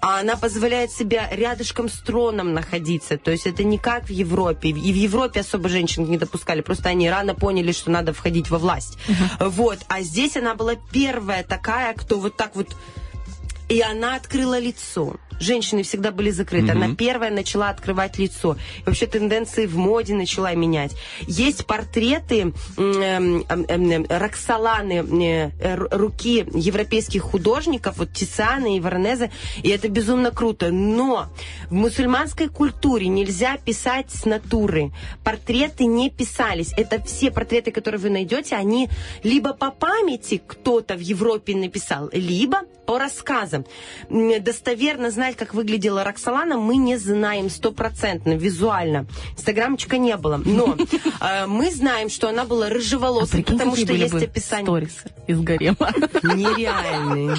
А 0.00 0.20
она 0.20 0.36
позволяет 0.36 0.90
себя 0.90 1.28
рядышком 1.30 1.88
с 1.88 1.98
троном 2.00 2.52
находиться. 2.54 3.18
То 3.18 3.30
есть 3.30 3.46
это 3.46 3.64
не 3.64 3.78
как 3.78 4.04
в 4.04 4.10
Европе. 4.22 4.70
И 4.70 4.92
в 4.92 4.96
Европе 4.96 5.40
особо 5.40 5.68
женщин 5.68 6.04
не 6.04 6.18
допускали. 6.18 6.60
Просто 6.62 6.88
они 6.88 7.10
рано 7.10 7.34
поняли, 7.34 7.72
что 7.72 7.90
надо 7.90 8.12
входить 8.12 8.50
во 8.50 8.58
власть. 8.58 8.98
Вот. 9.38 9.78
А 9.88 10.02
здесь 10.02 10.36
она 10.36 10.54
была 10.54 10.74
первая 10.92 11.42
такая, 11.44 11.94
кто 11.94 12.18
вот 12.18 12.36
так 12.36 12.56
вот 12.56 12.68
и 13.68 13.80
она 13.80 14.16
открыла 14.16 14.58
лицо. 14.58 15.16
Женщины 15.40 15.82
всегда 15.82 16.10
были 16.10 16.30
закрыты. 16.30 16.72
Она 16.72 16.94
первая 16.94 17.30
начала 17.30 17.68
открывать 17.70 18.18
лицо. 18.18 18.56
И 18.78 18.82
вообще 18.86 19.06
тенденции 19.06 19.66
в 19.66 19.76
моде 19.76 20.14
начала 20.14 20.54
менять. 20.54 20.92
Есть 21.26 21.66
портреты 21.66 22.52
эм, 22.76 23.44
эм, 23.48 23.64
эм, 23.68 24.06
Роксоланы, 24.08 24.94
э, 25.24 25.50
р- 25.60 25.88
руки 25.90 26.46
европейских 26.54 27.22
художников, 27.22 27.98
вот 27.98 28.12
Тициана 28.12 28.76
и 28.76 28.80
Воронезе, 28.80 29.30
и 29.62 29.68
это 29.68 29.88
безумно 29.88 30.30
круто. 30.30 30.70
Но 30.70 31.26
в 31.70 31.74
мусульманской 31.74 32.48
культуре 32.48 33.08
нельзя 33.08 33.56
писать 33.56 34.10
с 34.10 34.24
натуры. 34.24 34.92
Портреты 35.24 35.84
не 35.84 36.10
писались. 36.10 36.72
Это 36.76 37.02
все 37.02 37.30
портреты, 37.30 37.70
которые 37.70 38.00
вы 38.00 38.10
найдете, 38.10 38.56
они 38.56 38.88
либо 39.22 39.52
по 39.54 39.70
памяти 39.70 40.42
кто-то 40.46 40.94
в 40.94 41.00
Европе 41.00 41.54
написал, 41.56 42.08
либо 42.12 42.62
по 42.86 42.98
рассказам. 42.98 43.64
Достоверно 44.10 45.10
знать, 45.22 45.36
как 45.36 45.54
выглядела 45.54 46.02
Роксолана, 46.02 46.56
мы 46.56 46.74
не 46.74 46.96
знаем 46.96 47.48
стопроцентно, 47.48 48.32
визуально. 48.32 49.06
Инстаграмчика 49.36 49.96
не 49.96 50.16
было. 50.16 50.42
Но 50.44 50.76
э, 51.20 51.46
мы 51.46 51.70
знаем, 51.70 52.10
что 52.10 52.28
она 52.28 52.44
была 52.44 52.66
А 52.66 52.70
рыжеволосой, 52.70 53.44
прикинь, 53.44 53.58
потому 53.58 53.76
что 53.76 53.92
есть 53.92 54.14
описание. 54.14 54.66
сторисы 54.66 55.12
из 55.28 55.38
гарема. 55.40 55.92
Нереальные. 56.24 57.36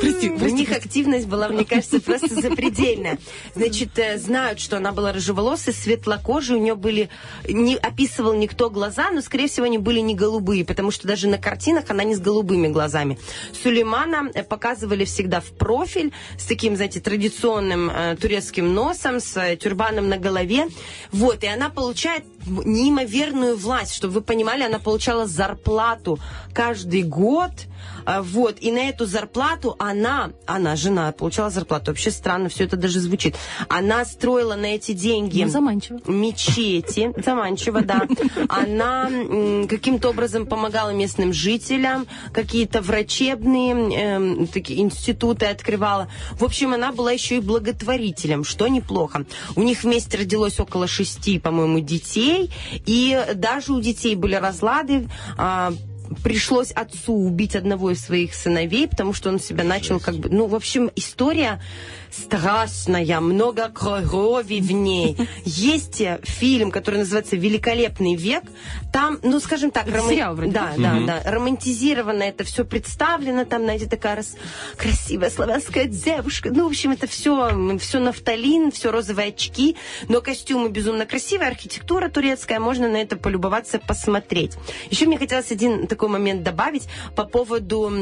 Прости, 0.00 0.30
У 0.30 0.48
них 0.48 0.72
активность 0.72 1.26
была, 1.26 1.48
мне 1.48 1.66
кажется, 1.66 2.00
просто 2.00 2.34
запредельная. 2.40 3.18
Значит, 3.54 3.98
э, 3.98 4.16
знают, 4.16 4.58
что 4.58 4.78
она 4.78 4.92
была 4.92 5.12
рыжеволосой, 5.12 5.74
светлокожей, 5.74 6.56
у 6.56 6.60
нее 6.60 6.76
были... 6.76 7.10
Не 7.46 7.76
описывал 7.76 8.32
никто 8.32 8.70
глаза, 8.70 9.10
но, 9.10 9.20
скорее 9.20 9.48
всего, 9.48 9.66
они 9.66 9.76
были 9.76 10.00
не 10.00 10.14
голубые, 10.14 10.64
потому 10.64 10.90
что 10.90 11.06
даже 11.06 11.28
на 11.28 11.36
картинах 11.36 11.84
она 11.88 12.04
не 12.04 12.14
с 12.14 12.20
голубыми 12.20 12.68
глазами. 12.68 13.18
Сулеймана 13.62 14.30
э, 14.32 14.42
показывали 14.42 15.04
всегда 15.04 15.40
в 15.40 15.50
профиль 15.50 16.14
с 16.38 16.46
таким, 16.46 16.74
знаете, 16.74 17.00
традиционным 17.00 17.17
э, 17.90 18.16
турецким 18.16 18.72
носом, 18.74 19.20
с 19.20 19.36
э, 19.36 19.56
тюрбаном 19.56 20.08
на 20.08 20.16
голове. 20.16 20.68
Вот, 21.12 21.44
и 21.44 21.46
она 21.46 21.68
получает 21.68 22.24
неимоверную 22.64 23.56
власть, 23.56 23.94
чтобы 23.94 24.14
вы 24.14 24.20
понимали, 24.22 24.62
она 24.62 24.78
получала 24.78 25.26
зарплату 25.26 26.18
каждый 26.54 27.02
год, 27.02 27.50
а, 28.04 28.22
Вот, 28.22 28.56
и 28.60 28.72
на 28.72 28.88
эту 28.88 29.06
зарплату 29.06 29.76
она, 29.78 30.30
она, 30.46 30.76
жена, 30.76 31.12
получала 31.12 31.50
зарплату. 31.50 31.90
Вообще 31.90 32.10
странно 32.10 32.48
все 32.48 32.64
это 32.64 32.76
даже 32.76 33.00
звучит. 33.00 33.36
Она 33.68 34.04
строила 34.04 34.54
на 34.56 34.66
эти 34.74 34.92
деньги 34.92 35.42
Ну, 35.42 35.50
заманчиво. 35.50 36.00
мечети, 36.06 37.12
заманчиво, 37.24 37.82
да. 37.82 38.06
Она 38.48 39.10
каким-то 39.68 40.08
образом 40.10 40.46
помогала 40.46 40.90
местным 40.90 41.32
жителям, 41.32 42.06
какие-то 42.32 42.80
врачебные 42.80 43.72
эм, 43.94 44.46
такие 44.46 44.80
институты 44.80 45.46
открывала. 45.46 46.08
В 46.32 46.44
общем, 46.44 46.72
она 46.74 46.92
была 46.92 47.12
еще 47.12 47.36
и 47.36 47.40
благотворителем, 47.40 48.42
что 48.44 48.68
неплохо. 48.68 49.24
У 49.56 49.62
них 49.62 49.84
вместе 49.84 50.16
родилось 50.18 50.58
около 50.60 50.86
шести, 50.86 51.38
по-моему, 51.38 51.80
детей, 51.80 52.37
и 52.86 53.26
даже 53.34 53.72
у 53.72 53.80
детей 53.80 54.14
были 54.14 54.34
разлады. 54.34 55.08
а, 55.36 55.72
пришлось 56.22 56.70
отцу 56.72 57.14
убить 57.14 57.54
одного 57.56 57.90
из 57.90 58.00
своих 58.00 58.34
сыновей, 58.34 58.88
потому 58.88 59.12
что 59.12 59.28
он 59.28 59.40
себя 59.40 59.64
начал 59.64 60.00
как 60.00 60.16
бы... 60.16 60.28
Ну, 60.30 60.46
в 60.46 60.54
общем, 60.54 60.90
история 60.96 61.60
страшная, 62.10 63.20
много 63.20 63.68
крови 63.68 64.60
в 64.60 64.72
ней. 64.72 65.16
Есть 65.44 66.00
э, 66.00 66.20
фильм, 66.22 66.70
который 66.70 67.00
называется 67.00 67.36
«Великолепный 67.36 68.14
век». 68.14 68.44
Там, 68.92 69.18
ну, 69.22 69.40
скажем 69.40 69.70
так... 69.70 69.88
Это 69.88 70.00
сериал 70.08 70.34
вроде, 70.34 70.52
Да, 70.52 70.72
да, 70.76 70.98
да. 71.06 71.22
Романтизированно 71.30 72.22
это 72.22 72.44
все 72.44 72.64
представлено. 72.64 73.44
Там, 73.44 73.62
знаете, 73.62 73.86
такая 73.86 74.16
рас... 74.16 74.34
красивая 74.76 75.30
славянская 75.30 75.84
девушка. 75.84 76.50
Ну, 76.50 76.64
в 76.64 76.68
общем, 76.68 76.92
это 76.92 77.06
все, 77.06 77.78
все 77.78 77.98
нафталин, 77.98 78.72
все 78.72 78.90
розовые 78.90 79.28
очки. 79.28 79.76
Но 80.08 80.20
костюмы 80.20 80.70
безумно 80.70 81.06
красивые, 81.06 81.48
архитектура 81.48 82.08
турецкая. 82.08 82.60
Можно 82.60 82.88
на 82.88 82.96
это 82.96 83.16
полюбоваться, 83.16 83.78
посмотреть. 83.78 84.56
Еще 84.90 85.06
мне 85.06 85.18
хотелось 85.18 85.52
один 85.52 85.86
такой 85.86 86.08
момент 86.08 86.42
добавить 86.42 86.88
по 87.14 87.24
поводу 87.24 87.92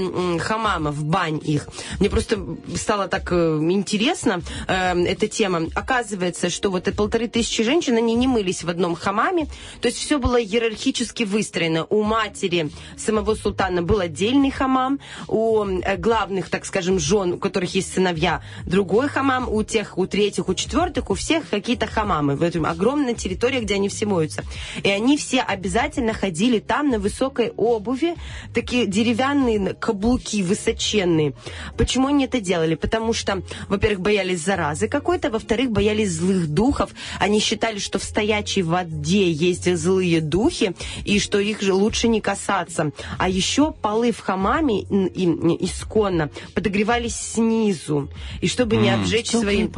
хамамов, 0.41 1.03
бань 1.05 1.41
их. 1.43 1.69
Мне 1.99 2.11
просто 2.11 2.39
стало 2.75 3.09
так 3.09 3.33
э, 3.33 3.59
интересно 3.97 4.43
э, 4.69 5.05
эта 5.05 5.27
тема. 5.27 5.69
Оказывается, 5.75 6.51
что 6.51 6.71
вот 6.71 6.85
полторы 6.95 7.29
тысячи 7.29 7.63
женщин, 7.63 7.97
они 7.97 8.15
не 8.15 8.27
мылись 8.27 8.63
в 8.63 8.69
одном 8.69 8.95
хамаме. 8.95 9.47
То 9.81 9.89
есть 9.89 9.99
все 9.99 10.19
было 10.19 10.41
иерархически 10.41 11.25
выстроено. 11.25 11.87
У 11.89 12.03
матери 12.03 12.71
самого 12.97 13.35
султана 13.35 13.83
был 13.83 14.01
отдельный 14.01 14.51
хамам, 14.51 15.01
у 15.29 15.65
э, 15.65 15.97
главных, 15.97 16.51
так 16.51 16.67
скажем, 16.67 16.99
жен, 16.99 17.33
у 17.33 17.39
которых 17.39 17.75
есть 17.75 17.95
сыновья, 17.95 18.43
другой 18.67 19.09
хамам, 19.09 19.49
у 19.49 19.63
тех, 19.63 19.97
у 19.97 20.07
третьих, 20.07 20.49
у 20.49 20.55
четвертых, 20.55 21.11
у 21.11 21.15
всех 21.15 21.49
какие-то 21.49 21.87
хамамы. 21.87 22.37
В 22.37 22.43
этом 22.43 22.67
огромная 22.67 23.15
территория, 23.15 23.61
где 23.61 23.75
они 23.77 23.89
все 23.89 24.05
моются. 24.05 24.45
И 24.83 24.91
они 24.91 25.17
все 25.17 25.41
обязательно 25.41 26.13
ходили 26.13 26.59
там 26.59 26.91
на 26.91 26.99
высокой 26.99 27.53
обуви, 27.57 28.15
такие 28.53 28.87
деревянные 28.87 29.73
каблуки 29.73 30.43
высоченные. 30.43 31.33
Почему 31.79 32.09
они 32.09 32.27
это 32.27 32.41
делали? 32.41 32.75
Потому 32.75 33.15
что, 33.15 33.43
во-первых, 33.69 33.86
боялись 33.95 34.41
заразы 34.41 34.89
какой-то, 34.89 35.31
во-вторых, 35.31 35.71
боялись 35.71 36.13
злых 36.13 36.49
духов. 36.49 36.91
Они 37.19 37.41
считали, 37.41 37.79
что 37.79 37.99
в 37.99 38.05
стоячей 38.05 38.63
воде 38.63 39.31
есть 39.31 39.73
злые 39.77 40.21
духи, 40.21 40.75
и 41.05 41.19
что 41.19 41.39
их 41.39 41.63
же 41.63 41.73
лучше 41.73 42.09
не 42.09 42.21
касаться. 42.21 42.93
А 43.19 43.29
еще 43.29 43.73
полы 43.73 44.13
в 44.13 44.21
хамаме 44.21 44.83
исконно 44.83 46.31
подогревались 46.55 47.17
снизу. 47.17 48.09
И 48.41 48.49
чтобы 48.49 48.77
не 48.77 48.91
обжечь 48.91 49.31
свои... 49.31 49.69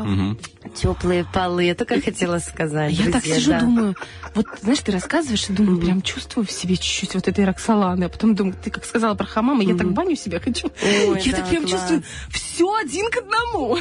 Теплые 0.69 1.25
полы. 1.25 1.65
Я 1.65 1.75
только 1.75 2.01
хотела 2.01 2.39
сказать. 2.39 2.93
Я 2.93 3.11
так 3.11 3.23
друзья, 3.23 3.35
сижу, 3.35 3.51
да. 3.51 3.61
думаю, 3.61 3.97
вот, 4.35 4.47
знаешь, 4.63 4.79
ты 4.81 4.93
рассказываешь, 4.93 5.49
и 5.49 5.53
думаю, 5.53 5.79
прям 5.81 6.03
чувствую 6.03 6.47
в 6.47 6.51
себе 6.51 6.77
чуть-чуть 6.77 7.15
вот 7.15 7.29
этой 7.29 7.45
Роксоланы. 7.45 8.05
А 8.05 8.09
потом 8.09 8.35
думаю, 8.35 8.55
ты 8.63 8.71
как 8.71 8.85
сказала 8.85 9.15
про 9.15 9.27
хамама, 9.27 9.63
я 9.63 9.75
так 9.75 9.93
баню 9.93 10.17
себе 10.17 10.41
хочу. 10.41 10.71
Ой, 10.83 11.21
я 11.25 11.33
да, 11.33 11.39
так 11.39 11.49
прям 11.49 11.63
класс. 11.63 11.73
чувствую, 11.73 12.03
все 12.31 12.75
один 12.75 13.11
к 13.11 13.17
одному. 13.17 13.79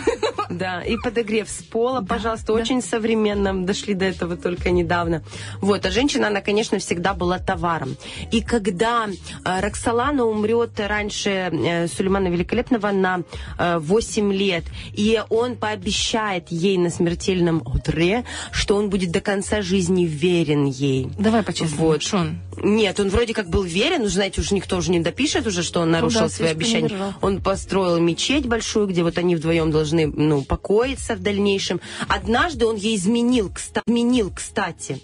Да, 0.49 0.81
и 0.81 0.97
подогрев 0.97 1.49
с 1.49 1.61
пола, 1.63 2.01
пожалуйста, 2.01 2.53
очень 2.53 2.81
современно. 2.81 3.65
Дошли 3.65 3.93
до 3.93 4.05
этого 4.05 4.37
только 4.37 4.71
недавно. 4.71 5.23
Вот, 5.61 5.85
а 5.85 5.91
женщина, 5.91 6.27
она, 6.27 6.41
конечно, 6.41 6.79
всегда 6.79 7.13
была 7.13 7.37
товаром. 7.39 7.97
И 8.31 8.41
когда 8.41 9.07
э, 9.07 9.59
Роксолана 9.59 10.25
умрет 10.25 10.79
раньше 10.79 11.29
э, 11.29 11.87
Сулеймана 11.87 12.29
Великолепного 12.29 12.91
на 12.91 13.23
э, 13.57 13.77
8 13.79 14.33
лет, 14.33 14.63
и 14.93 15.21
он 15.29 15.55
пообещает 15.57 16.49
ей 16.49 16.76
на 16.77 16.89
смертельном 16.89 17.63
одре, 17.65 18.23
что 18.51 18.75
он 18.75 18.89
будет 18.89 19.11
до 19.11 19.21
конца 19.21 19.61
жизни 19.61 20.05
верен 20.05 20.65
ей. 20.65 21.09
Давай 21.17 21.43
по-честному, 21.43 21.87
Вот. 21.87 22.03
Шон. 22.03 22.39
Нет, 22.63 22.99
он 22.99 23.09
вроде 23.09 23.33
как 23.33 23.49
был 23.49 23.63
верен, 23.63 24.01
ну, 24.01 24.07
знаете, 24.07 24.41
уже 24.41 24.55
никто 24.55 24.77
уже 24.77 24.91
не 24.91 24.99
допишет 24.99 25.45
уже, 25.45 25.61
что 25.63 25.81
он 25.81 25.91
нарушил 25.91 26.21
да, 26.21 26.29
свои 26.29 26.49
обещания. 26.49 27.13
Он 27.21 27.41
построил 27.41 27.99
мечеть 27.99 28.47
большую, 28.47 28.87
где 28.87 29.03
вот 29.03 29.17
они 29.17 29.35
вдвоем 29.35 29.71
должны, 29.71 30.07
ну, 30.07 30.41
покоиться 30.41 31.15
в 31.15 31.21
дальнейшем. 31.21 31.79
Однажды 32.07 32.65
он 32.65 32.75
ей 32.75 32.95
изменил, 32.95 33.49
кста- 33.49 33.83
изменил, 33.85 34.31
кстати. 34.33 34.99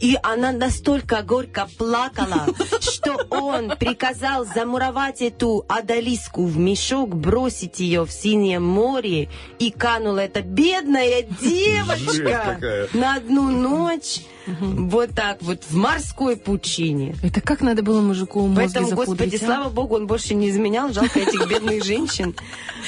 И 0.00 0.16
она 0.22 0.52
настолько 0.52 1.22
горько 1.22 1.68
плакала, 1.78 2.46
что 2.80 3.26
он 3.30 3.70
приказал 3.76 4.44
замуровать 4.44 5.22
эту 5.22 5.64
адалиску 5.68 6.44
в 6.44 6.56
мешок, 6.58 7.14
бросить 7.14 7.80
ее 7.80 8.04
в 8.04 8.10
синее 8.12 8.58
море, 8.58 9.28
и 9.58 9.70
канула 9.70 10.20
эта 10.20 10.42
бедная 10.42 11.22
девочка 11.22 12.58
на 12.92 13.16
одну 13.16 13.48
ночь. 13.50 14.20
Вот 14.46 15.10
так 15.14 15.40
вот, 15.42 15.62
в 15.68 15.76
морской 15.76 16.36
пучине. 16.36 17.14
Это 17.22 17.40
как 17.40 17.60
надо 17.60 17.82
было 17.82 18.00
мужику 18.00 18.46
мозги 18.46 18.74
Поэтому, 18.74 18.96
господи, 18.96 19.18
запудрить, 19.18 19.42
а? 19.42 19.46
слава 19.46 19.70
богу, 19.70 19.96
он 19.96 20.06
больше 20.06 20.34
не 20.34 20.50
изменял. 20.50 20.92
Жалко 20.92 21.20
этих 21.20 21.48
бедных 21.48 21.84
женщин. 21.84 22.34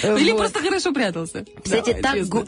Или 0.03 0.33
Вот. 0.33 0.39
просто 0.39 0.61
хорошо 0.61 0.93
прятался. 0.93 1.45
Кстати, 1.63 1.95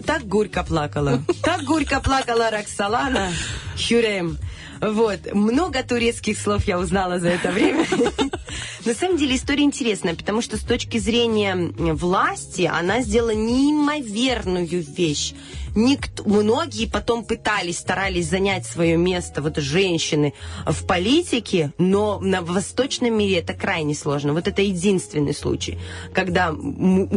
так 0.05 0.27
горько 0.27 0.65
плакала. 0.65 1.23
Так 1.43 1.63
горько 1.65 2.01
плакала 2.01 2.51
Роксолана 2.51 3.31
Хюрем. 3.77 4.39
Вот. 4.81 5.33
Много 5.33 5.83
турецких 5.83 6.39
слов 6.39 6.65
я 6.65 6.79
узнала 6.79 7.19
за 7.19 7.29
это 7.29 7.51
время. 7.51 7.87
На 8.85 8.95
самом 8.95 9.17
деле 9.17 9.37
история 9.37 9.65
интересная, 9.65 10.15
потому 10.15 10.43
что 10.43 10.57
с 10.57 10.61
точки 10.61 10.99
зрения 10.99 11.57
власти 11.57 12.71
она 12.73 13.01
сделала 13.01 13.35
неимоверную 13.35 14.67
вещь. 14.69 15.33
Никто, 15.77 16.25
многие 16.25 16.87
потом 16.87 17.23
пытались, 17.23 17.79
старались 17.79 18.29
занять 18.29 18.65
свое 18.67 18.97
место, 18.97 19.43
вот 19.43 19.59
женщины, 19.59 20.33
в 20.67 20.87
политике, 20.87 21.73
но 21.79 22.19
на 22.19 22.41
восточном 22.41 23.17
мире 23.17 23.41
это 23.41 23.53
крайне 23.53 23.95
сложно. 23.95 24.33
Вот 24.33 24.49
это 24.49 24.63
единственный 24.63 25.35
случай, 25.35 25.79
когда 26.15 26.51
у 26.51 26.57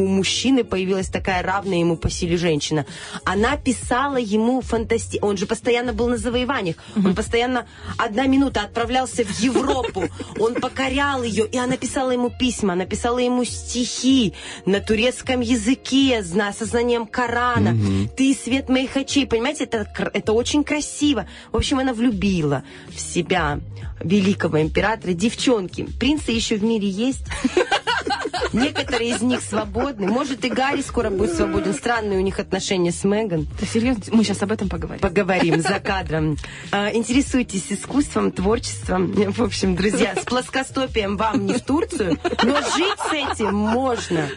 мужчины 0.08 0.64
появилась 0.66 1.08
такая 1.08 1.42
равная 1.42 1.80
ему 1.80 1.96
по 1.96 2.10
силе 2.10 2.36
женщина. 2.38 2.86
Она 3.24 3.56
писала 3.56 4.18
ему 4.18 4.62
фантасти... 4.62 5.20
Он 5.22 5.38
же 5.38 5.46
постоянно 5.46 5.94
был 5.94 6.08
на 6.10 6.18
завоеваниях. 6.18 6.76
Он 6.98 7.16
постоянно 7.16 7.66
одна 7.98 8.28
минута 8.28 8.62
отправлялся 8.62 9.24
в 9.24 9.40
Европу. 9.40 10.04
Он 10.38 10.56
покорял 10.56 11.24
ее, 11.24 11.48
и 11.48 11.58
она 11.58 11.78
писала 11.78 12.12
ему 12.12 12.30
письма, 12.30 12.74
она 12.74 12.86
писала 12.86 13.20
ему 13.20 13.46
стихи 13.46 14.34
на 14.66 14.82
турецком 14.82 15.40
языке, 15.40 16.22
зна- 16.24 16.52
со 16.52 16.66
знанием 16.66 17.08
Корана. 17.08 17.78
Ты 18.18 18.34
свет 18.50 18.68
моих 18.68 18.98
очей. 18.98 19.28
Понимаете, 19.28 19.66
это, 19.66 19.88
это 20.14 20.34
очень 20.34 20.64
красиво. 20.64 21.28
В 21.52 21.58
общем, 21.58 21.78
она 21.78 21.94
влюбила 21.94 22.64
в 22.90 23.00
себя 23.00 23.60
великого 24.04 24.60
императора. 24.60 25.14
Девчонки, 25.14 25.88
принцы 26.00 26.32
еще 26.32 26.56
в 26.56 26.64
мире 26.64 26.90
есть. 26.90 27.26
Некоторые 28.54 29.12
из 29.12 29.22
них 29.22 29.42
свободны. 29.42 30.08
Может, 30.08 30.46
и 30.46 30.50
Гарри 30.50 30.82
скоро 30.82 31.10
будет 31.10 31.36
свободен. 31.36 31.74
Странные 31.74 32.20
у 32.20 32.22
них 32.22 32.40
отношения 32.40 32.92
с 32.92 33.04
Меган. 33.04 33.48
Ты 33.60 33.66
серьезно? 33.66 34.04
Мы 34.12 34.24
сейчас 34.24 34.42
об 34.44 34.52
этом 34.52 34.70
поговорим. 34.70 35.02
Поговорим 35.02 35.62
за 35.62 35.80
кадром. 35.80 36.38
А, 36.72 36.92
Интересуйтесь 36.94 37.72
искусством, 37.72 38.32
творчеством. 38.32 39.12
В 39.12 39.42
общем, 39.42 39.76
друзья, 39.76 40.16
с 40.16 40.26
плоскостопием 40.26 41.18
вам 41.18 41.46
не 41.46 41.54
в 41.54 41.62
Турцию, 41.62 42.18
но 42.44 42.56
жить 42.62 43.00
с 43.10 43.14
этим 43.14 43.56
можно 43.56 44.28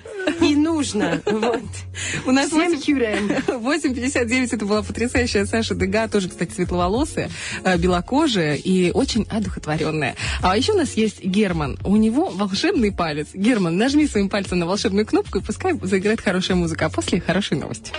и 0.41 0.55
нужно. 0.55 1.21
Вот. 1.27 1.63
У 2.27 2.31
нас 2.31 2.49
Всем 2.49 2.73
8 2.73 3.29
8.59, 3.83 4.55
это 4.55 4.67
была 4.67 4.83
потрясающая 4.83 5.45
Саша 5.45 5.75
Дега, 5.75 6.09
тоже, 6.09 6.29
кстати, 6.29 6.53
светловолосая, 6.53 7.31
э, 7.65 7.79
белокожая 7.79 8.55
и 8.55 8.91
очень 8.91 9.27
одухотворенная. 9.29 10.15
А 10.43 10.57
еще 10.57 10.73
у 10.73 10.77
нас 10.77 10.95
есть 10.95 11.23
Герман. 11.25 11.79
У 11.85 11.97
него 11.97 12.29
волшебный 12.29 12.93
палец. 12.93 13.29
Герман, 13.35 13.77
нажми 13.83 14.07
своим 14.07 14.29
пальцем 14.29 14.61
на 14.61 14.67
волшебную 14.67 15.05
кнопку, 15.05 15.39
и 15.39 15.43
пускай 15.43 15.77
заиграет 15.83 16.21
хорошая 16.21 16.57
музыка. 16.57 16.87
А 16.87 16.91
после 16.91 17.21
хорошие 17.21 17.59
новости. 17.59 17.93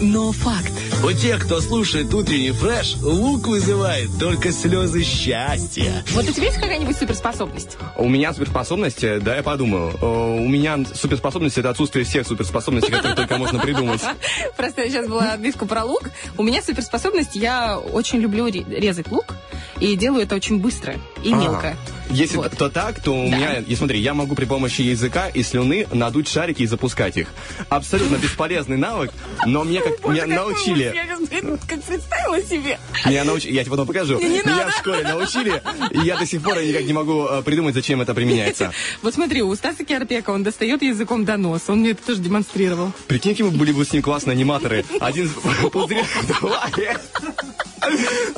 Но 0.00 0.32
факт. 0.32 0.72
У 1.04 1.12
тех, 1.12 1.44
кто 1.44 1.60
слушает 1.60 2.12
утренний 2.12 2.50
фреш, 2.52 2.96
лук 2.96 3.46
вызывает 3.48 4.10
только 4.18 4.52
слезы 4.52 5.02
счастья. 5.02 6.04
Вот 6.12 6.28
у 6.28 6.32
тебя 6.32 6.46
есть 6.46 6.58
какая-нибудь 6.58 6.96
суперспособность? 6.96 7.76
У 7.96 8.08
меня 8.08 8.32
суперспособность, 8.32 9.02
э, 9.04 9.20
да, 9.20 9.36
я 9.36 9.42
подумаю. 9.42 9.92
Э, 10.00 10.06
У 10.40 10.48
меня 10.48 10.78
суперспособность 10.94 11.58
это 11.58 11.70
отсутствие 11.70 12.04
всех 12.04 12.26
суперспособностей, 12.26 12.92
которые 12.92 13.14
только 13.16 13.36
можно 13.36 13.58
придумать. 13.58 14.00
Просто 14.56 14.88
сейчас 14.88 15.06
была 15.08 15.32
отбивка 15.32 15.66
про 15.66 15.84
лук. 15.84 16.10
У 16.36 16.42
меня 16.42 16.62
суперспособность, 16.62 17.34
я 17.36 17.78
очень 17.78 18.18
люблю 18.20 18.46
ре- 18.46 18.64
резать 18.68 19.10
лук. 19.10 19.34
И 19.80 19.96
делаю 19.96 20.24
это 20.24 20.34
очень 20.34 20.58
быстро 20.60 20.94
и 21.24 21.32
А, 21.32 21.36
мелко. 21.36 21.76
Если 22.10 22.36
Вот. 22.36 22.54
то 22.56 22.68
так, 22.68 23.00
то 23.02 23.12
у 23.14 23.30
Да. 23.30 23.36
меня, 23.36 23.54
и 23.66 23.74
смотри, 23.76 23.98
я 24.00 24.12
могу 24.14 24.34
при 24.34 24.44
помощи 24.44 24.82
языка 24.82 25.28
и 25.28 25.42
слюны 25.42 25.86
надуть 25.92 26.28
шарики 26.28 26.62
и 26.62 26.66
запускать 26.66 27.16
их. 27.16 27.28
Абсолютно 27.70 28.16
бесполезный 28.16 28.76
навык, 28.76 29.10
но 29.46 29.64
мне 29.64 29.80
как 29.80 30.06
меня 30.06 30.26
научили. 30.26 30.92
Я 30.94 31.58
как 31.66 31.82
представила 31.82 32.42
себе. 32.42 32.78
Меня 33.06 33.24
научили, 33.24 33.52
я 33.52 33.62
тебе 33.62 33.70
потом 33.70 33.86
покажу. 33.86 34.18
Меня 34.18 34.68
в 34.68 34.78
школе 34.78 35.02
научили, 35.02 35.62
и 35.90 35.98
я 36.00 36.16
до 36.16 36.26
сих 36.26 36.42
пор 36.42 36.60
никак 36.62 36.84
не 36.84 36.92
могу 36.92 37.26
э, 37.26 37.42
придумать, 37.42 37.74
зачем 37.74 38.00
это 38.00 38.14
применяется. 38.14 38.72
Вот 39.02 39.14
смотри, 39.14 39.42
у 39.42 39.54
Стаса 39.54 39.84
Киарпека 39.84 40.30
он 40.30 40.42
достает 40.42 40.82
языком 40.82 41.24
до 41.24 41.36
носа. 41.36 41.72
Он 41.72 41.80
мне 41.80 41.90
это 41.90 42.02
тоже 42.04 42.20
демонстрировал. 42.20 42.92
Прикинь, 43.06 43.32
какие 43.32 43.48
были 43.48 43.72
бы 43.72 43.84
с 43.84 43.92
ним 43.92 44.02
классные 44.02 44.32
аниматоры. 44.32 44.84
Один 45.00 45.30
пузырь 45.72 46.04
вдувает, 46.22 47.00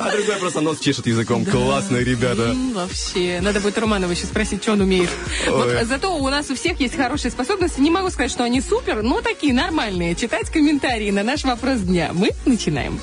а 0.05 0.11
другой 0.11 0.35
просто 0.37 0.61
нос 0.61 0.79
чешет 0.79 1.07
языком. 1.07 1.45
Классные 1.45 2.03
ребята. 2.03 2.55
Вообще. 2.73 3.39
Надо 3.41 3.59
будет 3.59 3.77
Романова 3.77 4.11
еще 4.11 4.25
спросить, 4.25 4.61
что 4.61 4.73
он 4.73 4.81
умеет. 4.81 5.09
Вот, 5.47 5.67
Ой. 5.67 5.85
зато 5.85 6.15
у 6.15 6.29
нас 6.29 6.49
у 6.49 6.55
всех 6.55 6.79
есть 6.79 6.95
хорошие 6.95 7.31
способности. 7.31 7.79
Не 7.79 7.91
могу 7.91 8.09
сказать, 8.09 8.31
что 8.31 8.43
они 8.43 8.61
супер, 8.61 9.01
но 9.01 9.21
такие 9.21 9.53
нормальные. 9.53 10.15
Читать 10.15 10.49
комментарии 10.49 11.11
на 11.11 11.23
наш 11.23 11.43
вопрос 11.43 11.79
дня. 11.79 12.11
Мы 12.13 12.31
начинаем. 12.45 12.99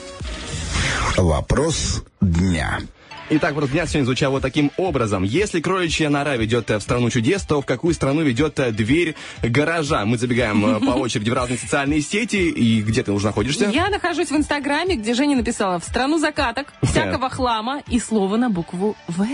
Вопрос 1.16 2.02
дня. 2.20 2.80
Итак, 3.32 3.54
вот 3.54 3.70
дня 3.70 3.86
сегодня 3.86 4.06
звучал 4.06 4.32
вот 4.32 4.42
таким 4.42 4.72
образом. 4.76 5.22
Если 5.22 5.60
кроличья 5.60 6.08
нора 6.08 6.36
ведет 6.36 6.68
э, 6.68 6.78
в 6.78 6.82
страну 6.82 7.10
чудес, 7.10 7.42
то 7.44 7.62
в 7.62 7.64
какую 7.64 7.94
страну 7.94 8.22
ведет 8.22 8.58
э, 8.58 8.72
дверь 8.72 9.14
гаража? 9.40 10.04
Мы 10.04 10.18
забегаем 10.18 10.66
э, 10.66 10.80
по 10.80 10.90
очереди 10.98 11.30
в 11.30 11.34
разные 11.34 11.56
социальные 11.56 12.00
сети. 12.00 12.50
И 12.50 12.82
где 12.82 13.04
ты 13.04 13.12
уже 13.12 13.26
находишься? 13.26 13.66
Я 13.66 13.88
нахожусь 13.88 14.32
в 14.32 14.36
Инстаграме, 14.36 14.96
где 14.96 15.14
Женя 15.14 15.36
написала 15.36 15.78
«В 15.78 15.84
страну 15.84 16.18
закаток, 16.18 16.72
всякого 16.82 17.30
хлама» 17.30 17.82
и 17.86 18.00
слово 18.00 18.36
на 18.36 18.50
букву 18.50 18.96
«В». 19.06 19.24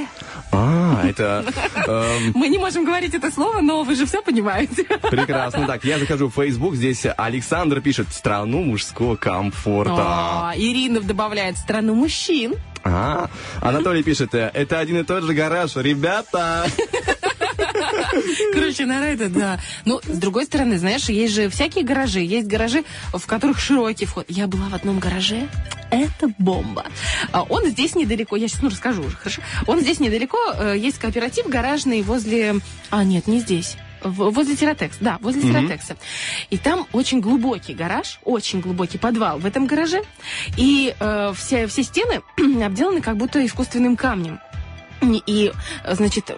А, 0.52 1.00
это 1.02 1.46
эм, 1.86 2.32
Мы 2.34 2.48
не 2.48 2.58
можем 2.58 2.84
говорить 2.84 3.14
это 3.14 3.30
слово, 3.30 3.62
но 3.62 3.82
вы 3.82 3.94
же 3.94 4.04
все 4.04 4.20
понимаете. 4.20 4.84
прекрасно. 5.10 5.66
Так, 5.66 5.84
я 5.84 5.98
захожу 5.98 6.28
в 6.28 6.34
Facebook, 6.34 6.74
здесь 6.74 7.06
Александр 7.16 7.80
пишет 7.80 8.08
«Страну 8.12 8.62
мужского 8.62 9.16
комфорта». 9.16 9.94
А, 9.96 10.52
Ирина 10.54 11.00
добавляет 11.00 11.56
«Страну 11.56 11.94
мужчин». 11.94 12.56
А, 12.88 13.28
Анатолий 13.60 14.02
пишет 14.02 14.34
э, 14.34 14.50
«Это 14.54 14.78
один 14.78 14.98
и 14.98 15.02
тот 15.02 15.24
же 15.24 15.34
гараж, 15.34 15.76
ребята». 15.76 16.66
Короче, 18.52 18.86
нора 18.86 19.06
это 19.08 19.28
да. 19.28 19.58
Ну, 19.84 20.00
с 20.02 20.18
другой 20.18 20.44
стороны, 20.44 20.78
знаешь, 20.78 21.08
есть 21.08 21.34
же 21.34 21.48
всякие 21.48 21.84
гаражи. 21.84 22.20
Есть 22.20 22.46
гаражи, 22.46 22.84
в 23.12 23.26
которых 23.26 23.58
широкий 23.58 24.06
вход. 24.06 24.26
Я 24.28 24.46
была 24.46 24.68
в 24.68 24.74
одном 24.74 24.98
гараже. 24.98 25.48
Это 25.90 26.28
бомба. 26.38 26.86
А, 27.32 27.42
Он 27.42 27.66
здесь 27.68 27.94
недалеко. 27.94 28.36
Я 28.36 28.48
сейчас 28.48 28.62
ну, 28.62 28.70
расскажу 28.70 29.02
уже, 29.04 29.16
хорошо? 29.16 29.42
Он 29.66 29.80
здесь 29.80 30.00
недалеко. 30.00 30.38
э, 30.58 30.74
Есть 30.78 30.98
кооператив 30.98 31.46
гаражный 31.48 32.02
возле... 32.02 32.56
А, 32.90 33.04
нет, 33.04 33.26
не 33.26 33.40
здесь. 33.40 33.76
Возле 34.08 34.56
Тиротекс, 34.56 34.98
да, 35.00 35.18
возле 35.20 35.42
Тиротекса. 35.42 35.96
И 36.50 36.58
там 36.58 36.86
очень 36.92 37.20
глубокий 37.20 37.74
гараж, 37.74 38.20
очень 38.24 38.60
глубокий 38.60 38.98
подвал 38.98 39.38
в 39.38 39.46
этом 39.46 39.66
гараже. 39.66 40.02
И 40.56 40.94
э, 40.98 41.32
все, 41.36 41.66
все 41.66 41.82
стены 41.82 42.22
обделаны 42.64 43.00
как 43.00 43.16
будто 43.16 43.44
искусственным 43.44 43.96
камнем. 43.96 44.40
И, 45.02 45.52
значит, 45.88 46.30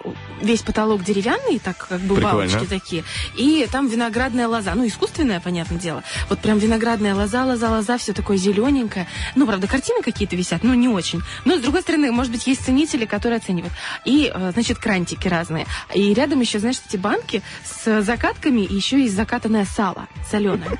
весь 0.42 0.62
потолок 0.62 1.04
деревянный, 1.04 1.58
так 1.58 1.76
как 1.88 2.00
бы 2.00 2.16
Прикольно. 2.16 2.48
балочки 2.48 2.66
такие. 2.66 3.04
И 3.36 3.66
там 3.70 3.88
виноградная 3.88 4.48
лоза. 4.48 4.74
Ну, 4.74 4.86
искусственная, 4.86 5.40
понятное 5.40 5.78
дело. 5.78 6.02
Вот 6.28 6.40
прям 6.40 6.58
виноградная 6.58 7.14
лоза, 7.14 7.44
лоза, 7.44 7.70
лоза, 7.70 7.98
все 7.98 8.12
такое 8.12 8.36
зелененькое. 8.36 9.06
Ну, 9.34 9.46
правда, 9.46 9.66
картины 9.66 10.02
какие-то 10.02 10.36
висят, 10.36 10.64
но 10.64 10.74
не 10.74 10.88
очень. 10.88 11.22
Но, 11.44 11.56
с 11.56 11.60
другой 11.60 11.82
стороны, 11.82 12.10
может 12.12 12.32
быть, 12.32 12.46
есть 12.46 12.64
ценители, 12.64 13.04
которые 13.04 13.38
оценивают. 13.38 13.72
И, 14.04 14.30
э, 14.32 14.50
значит, 14.52 14.78
крантики 14.78 15.28
разные. 15.28 15.66
И 15.94 16.12
рядом 16.12 16.40
еще, 16.40 16.58
знаешь, 16.58 16.76
эти 16.86 16.96
банки 16.96 17.42
с 17.64 18.02
закатками, 18.02 18.62
и 18.62 18.74
еще 18.74 19.00
есть 19.00 19.14
закатанное 19.14 19.64
сало 19.64 20.08
соленое. 20.30 20.78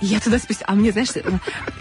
Я 0.00 0.20
туда 0.20 0.38
спустя... 0.38 0.64
А 0.66 0.74
мне, 0.74 0.92
знаешь, 0.92 1.10
э, 1.14 1.22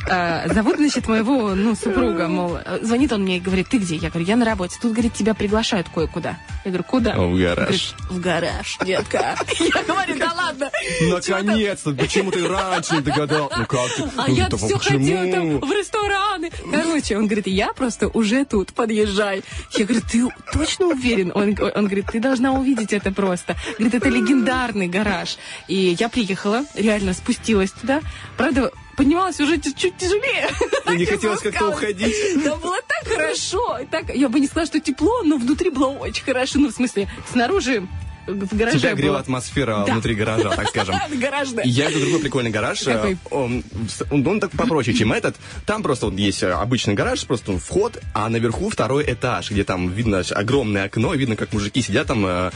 э, 0.08 0.54
зовут, 0.54 0.78
значит, 0.78 1.08
моего, 1.08 1.56
ну, 1.56 1.76
супруга, 1.76 2.28
мол, 2.28 2.60
звонит 2.82 3.12
он 3.12 3.24
мне 3.24 3.38
и 3.38 3.40
говорит, 3.40 3.70
ты 3.70 3.78
где? 3.78 3.96
Я 3.96 4.10
говорю, 4.10 4.26
я 4.26 4.36
на 4.36 4.46
работе. 4.46 4.78
Тут, 4.82 4.94
говорит, 4.94 5.14
тебя 5.14 5.31
приглашают 5.34 5.90
кое-куда. 5.90 6.38
Я 6.64 6.72
говорю, 6.72 6.84
куда? 6.84 7.16
В 7.16 7.38
гараж. 7.38 7.56
Говорит, 7.56 7.96
в 8.10 8.20
гараж, 8.20 8.78
детка. 8.86 9.36
Я 9.60 9.84
говорю, 9.84 10.18
да 10.18 10.34
ладно. 10.34 10.72
Наконец-то, 11.02 11.92
почему 11.94 12.32
ты 12.32 12.48
раньше 12.48 12.96
не 12.96 13.02
догадал? 13.02 13.52
Ну 13.56 13.66
как 13.66 13.94
ты? 13.96 14.04
А 14.18 14.30
я 14.30 14.50
все 14.50 14.78
хотела 14.78 15.32
там 15.32 15.60
в 15.60 15.72
рестораны. 15.72 16.52
Короче, 16.72 17.18
он 17.18 17.26
говорит, 17.26 17.48
я 17.48 17.74
просто 17.74 18.08
уже 18.10 18.46
тут, 18.46 18.74
подъезжай. 18.74 19.44
Я 19.72 19.86
говорю, 19.86 20.02
ты 20.10 20.28
точно 20.54 20.88
уверен? 20.88 21.32
Он, 21.34 21.56
он 21.60 21.86
говорит, 21.86 22.08
ты 22.12 22.20
должна 22.20 22.54
увидеть 22.54 22.94
это 22.94 23.12
просто. 23.12 23.56
Говорит, 23.78 23.96
это 23.96 24.10
легендарный 24.10 24.88
гараж. 24.88 25.38
И 25.68 25.96
я 26.00 26.10
приехала, 26.10 26.64
реально 26.76 27.14
спустилась 27.14 27.72
туда. 27.72 28.02
Правда, 28.38 28.72
поднималась 28.96 29.40
уже 29.40 29.58
чуть- 29.60 29.78
чуть 29.78 29.98
тяжелее. 29.98 30.50
И 30.94 30.98
не 30.98 31.06
хотелось 31.06 31.42
как-то 31.42 31.70
уходить? 31.70 32.16
Да 32.44 32.56
было 32.56 32.78
так 32.88 33.12
хорошо. 33.14 33.80
Так, 33.90 34.14
я 34.14 34.30
бы 34.30 34.40
не 34.40 34.48
сказала, 34.48 34.68
что 34.68 34.80
тепло, 34.80 35.24
но 35.24 35.38
внутри 35.38 35.70
было 35.70 35.90
очень 35.90 36.24
хорошо. 36.24 36.60
Ну, 36.60 36.70
в 36.70 36.74
смысле, 36.74 37.10
снаружи 37.32 37.88
в 38.28 38.56
гараже 38.56 38.80
Тебя 38.80 38.94
грела 38.94 39.20
атмосфера 39.20 39.84
Да. 39.86 39.94
внутри 39.94 40.16
гаража, 40.16 40.50
так 40.56 40.68
скажем. 40.70 40.96
Гаражная. 41.20 41.64
Я 41.66 41.90
иду 41.92 42.00
в 42.00 42.02
другой 42.02 42.20
прикольный 42.22 42.52
гараж. 42.52 42.86
Э, 42.88 43.16
Он, 43.30 43.64
он, 44.10 44.28
он 44.28 44.40
так 44.40 44.52
попроще, 44.52 44.96
чем 44.96 45.12
этот. 45.14 45.36
Там 45.66 45.84
просто 45.84 46.06
вот 46.08 46.16
есть 46.16 46.44
э, 46.44 46.52
обычный 46.52 46.94
гараж, 46.94 47.26
просто 47.26 47.58
вход, 47.58 48.00
а 48.14 48.30
наверху 48.30 48.70
второй 48.70 49.04
этаж, 49.12 49.52
где 49.52 49.64
там 49.64 49.90
видно 49.90 50.24
огромное 50.32 50.86
окно, 50.86 51.14
видно, 51.14 51.36
как 51.36 51.54
мужики 51.54 51.82
сидят 51.82 52.08
там, 52.08 52.26
э, 52.26 52.52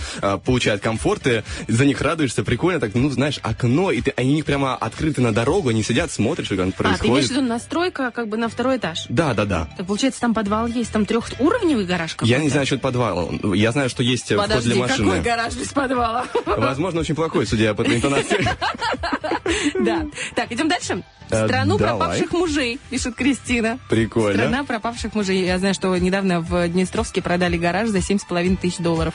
получают 0.45 0.81
комфорт, 0.81 1.25
и 1.27 1.43
за 1.67 1.85
них 1.85 2.01
радуешься, 2.01 2.43
прикольно 2.43 2.79
так, 2.79 2.93
ну, 2.95 3.09
знаешь, 3.09 3.39
окно, 3.41 3.91
и 3.91 4.01
ты, 4.01 4.13
они 4.15 4.43
прямо 4.43 4.75
открыты 4.75 5.21
на 5.21 5.33
дорогу, 5.33 5.69
они 5.69 5.83
сидят, 5.83 6.11
смотрят, 6.11 6.45
что 6.45 6.55
там 6.57 6.69
А, 6.69 6.71
ты 6.71 6.83
имеешь 6.83 6.97
в 6.97 7.01
происходит. 7.01 7.29
виду 7.31 7.41
настройка 7.41 8.11
как 8.11 8.27
бы 8.27 8.37
на 8.37 8.49
второй 8.49 8.77
этаж? 8.77 9.05
Да, 9.09 9.33
да, 9.33 9.45
да. 9.45 9.67
Так 9.77 9.87
получается, 9.87 10.21
там 10.21 10.33
подвал 10.33 10.67
есть, 10.67 10.91
там 10.91 11.05
трехуровневый 11.05 11.85
гараж? 11.85 12.15
Я 12.21 12.37
не 12.39 12.49
знаю 12.49 12.61
насчет 12.65 12.81
подвала. 12.81 13.27
Я 13.53 13.71
знаю, 13.71 13.89
что 13.89 14.01
есть 14.03 14.31
э, 14.31 14.35
вход 14.35 14.47
Подожди, 14.47 14.71
для 14.71 14.79
машины. 14.81 15.05
какой 15.09 15.21
гараж 15.21 15.53
без 15.55 15.67
подвала. 15.73 16.25
Возможно, 16.45 17.01
очень 17.01 17.15
плохой, 17.15 17.45
судя 17.47 17.73
по 17.73 17.81
этой 17.81 17.97
интонации. 17.97 18.47
Да. 19.79 20.05
Так, 20.35 20.51
идем 20.51 20.67
дальше. 20.67 21.03
Э, 21.29 21.45
Страну 21.47 21.77
давай. 21.77 21.97
пропавших 21.97 22.31
мужей, 22.33 22.79
пишет 22.89 23.15
Кристина. 23.15 23.79
Прикольно. 23.89 24.37
Страна 24.37 24.63
пропавших 24.63 25.13
мужей. 25.15 25.45
Я 25.45 25.57
знаю, 25.59 25.73
что 25.73 25.95
недавно 25.97 26.41
в 26.41 26.67
Днестровске 26.67 27.21
продали 27.21 27.57
гараж 27.57 27.89
за 27.89 27.99
7,5 27.99 28.57
тысяч 28.57 28.77
долларов. 28.77 29.13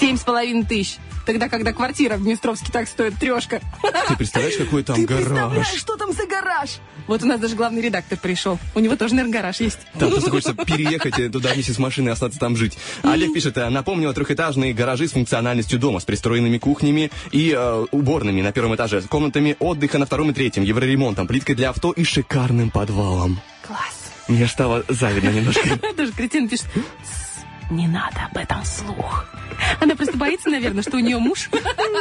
7,5 0.00 0.66
тысяч. 0.66 0.98
Тогда, 1.26 1.48
когда 1.48 1.72
квартира 1.72 2.16
в 2.16 2.22
Днестровске 2.22 2.72
так 2.72 2.88
стоит 2.88 3.14
трешка. 3.18 3.60
Ты 4.08 4.16
представляешь, 4.16 4.56
какой 4.56 4.82
там 4.82 4.96
Ты 4.96 5.06
гараж? 5.06 5.24
представляешь, 5.24 5.78
что 5.78 5.96
там 5.96 6.12
за 6.12 6.26
гараж? 6.26 6.78
Вот 7.10 7.24
у 7.24 7.26
нас 7.26 7.40
даже 7.40 7.56
главный 7.56 7.82
редактор 7.82 8.16
пришел. 8.16 8.56
У 8.76 8.78
него 8.78 8.94
тоже, 8.94 9.16
наверное, 9.16 9.32
гараж 9.32 9.58
есть. 9.58 9.80
Там 9.98 10.12
просто 10.12 10.30
хочется 10.30 10.54
переехать 10.54 11.32
туда 11.32 11.52
вместе 11.52 11.72
с 11.72 11.78
машиной 11.80 12.10
и 12.10 12.12
остаться 12.12 12.38
там 12.38 12.56
жить. 12.56 12.78
Олег 13.02 13.34
пишет, 13.34 13.58
э, 13.58 13.68
напомнил 13.68 14.14
трехэтажные 14.14 14.72
гаражи 14.72 15.08
с 15.08 15.10
функциональностью 15.10 15.80
дома, 15.80 15.98
с 15.98 16.04
пристроенными 16.04 16.58
кухнями 16.58 17.10
и 17.32 17.52
э, 17.52 17.86
уборными 17.90 18.42
на 18.42 18.52
первом 18.52 18.76
этаже, 18.76 19.02
с 19.02 19.06
комнатами 19.06 19.56
отдыха 19.58 19.98
на 19.98 20.06
втором 20.06 20.30
и 20.30 20.34
третьем, 20.34 20.62
евроремонтом, 20.62 21.26
плиткой 21.26 21.56
для 21.56 21.70
авто 21.70 21.90
и 21.90 22.04
шикарным 22.04 22.70
подвалом. 22.70 23.40
Класс. 23.66 24.12
Мне 24.28 24.46
стало 24.46 24.84
завидно 24.88 25.30
немножко. 25.30 25.80
Даже 25.96 26.12
Кристина 26.12 26.48
пишет, 26.48 26.66
«Тс, 26.66 27.29
не 27.70 27.86
надо 27.86 28.28
об 28.30 28.36
этом 28.36 28.64
слух. 28.64 29.26
Она 29.80 29.94
просто 29.94 30.16
боится, 30.16 30.48
наверное, 30.50 30.82
что 30.82 30.96
у 30.96 31.00
нее 31.00 31.18
муж 31.18 31.48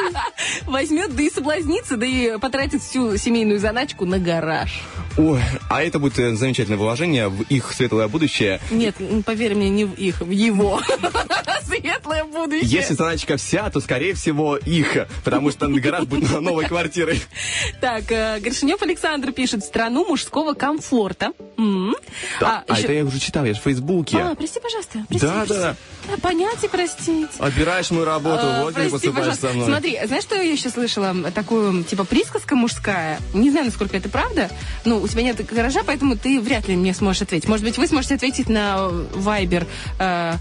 возьмет, 0.66 1.16
да 1.16 1.24
и 1.24 1.30
соблазнится, 1.30 1.98
да 1.98 2.06
и 2.06 2.38
потратит 2.40 2.82
всю 2.82 3.18
семейную 3.18 3.60
заначку 3.60 4.06
на 4.06 4.18
гараж. 4.20 4.82
Ой, 5.18 5.42
а 5.70 5.84
это 5.84 6.00
будет 6.00 6.18
э, 6.20 6.36
замечательное 6.36 6.78
вложение 6.78 7.28
в 7.28 7.42
их 7.44 7.74
светлое 7.74 8.08
будущее. 8.08 8.60
Нет, 8.72 8.96
поверь 9.26 9.56
мне, 9.56 9.70
не 9.70 9.86
в 9.86 9.94
их, 9.96 10.22
в 10.22 10.30
его. 10.30 10.80
Светлое 11.64 12.24
будущее. 12.24 12.70
Если 12.70 12.94
заначка 12.94 13.38
вся, 13.38 13.70
то, 13.70 13.80
скорее 13.82 14.14
всего, 14.14 14.56
их, 14.58 15.08
потому 15.24 15.52
что 15.52 15.68
гараж 15.68 16.06
будет 16.06 16.32
на 16.32 16.40
новой 16.42 16.66
квартирой. 16.66 17.22
Так, 17.82 18.12
э, 18.12 18.40
Горшинев 18.40 18.82
Александр 18.82 19.32
пишет 19.32 19.64
«Страну 19.66 20.06
мужского 20.08 20.54
комфорта». 20.54 21.32
А, 22.42 22.64
еще- 22.70 22.84
это 22.84 22.94
я 22.94 23.04
уже 23.04 23.20
читал, 23.20 23.44
я 23.46 23.54
же 23.54 23.60
в 23.60 23.64
Фейсбуке. 23.64 24.18
А, 24.18 24.36
прости, 24.36 24.60
пожалуйста. 24.62 25.06
Прости, 25.10 25.26
Да, 25.28 25.34
прости. 25.46 25.54
да. 25.54 25.59
А, 25.62 25.76
Понять 26.22 26.64
и 26.64 26.68
простить. 26.68 27.30
Отбираешь 27.40 27.92
мою 27.92 28.06
работу, 28.06 28.42
А, 28.44 28.64
вот 28.64 28.74
прости, 28.74 28.92
поступаешь 28.92 29.18
пожалуйста. 29.18 29.48
со 29.48 29.54
мной. 29.54 29.68
Смотри, 29.68 30.00
знаешь, 30.06 30.24
что 30.24 30.36
я 30.36 30.52
еще 30.52 30.70
слышала? 30.70 31.14
Такую, 31.32 31.84
типа, 31.84 32.04
присказка 32.04 32.56
мужская. 32.56 33.20
Не 33.34 33.52
знаю, 33.52 33.68
насколько 33.68 33.96
это 33.98 34.10
правда. 34.10 34.50
Ну, 34.86 35.00
у 35.00 35.08
тебя 35.08 35.22
нет 35.24 35.46
гаража, 35.46 35.82
поэтому 35.86 36.18
ты 36.18 36.40
вряд 36.40 36.68
ли 36.68 36.76
мне 36.76 36.94
сможешь 36.94 37.22
ответить. 37.24 37.48
Может 37.48 37.66
быть, 37.66 37.78
вы 37.78 37.88
сможете 37.88 38.16
ответить 38.16 38.50
на 38.50 38.90
Viber 39.14 39.68
э, 40.00 40.34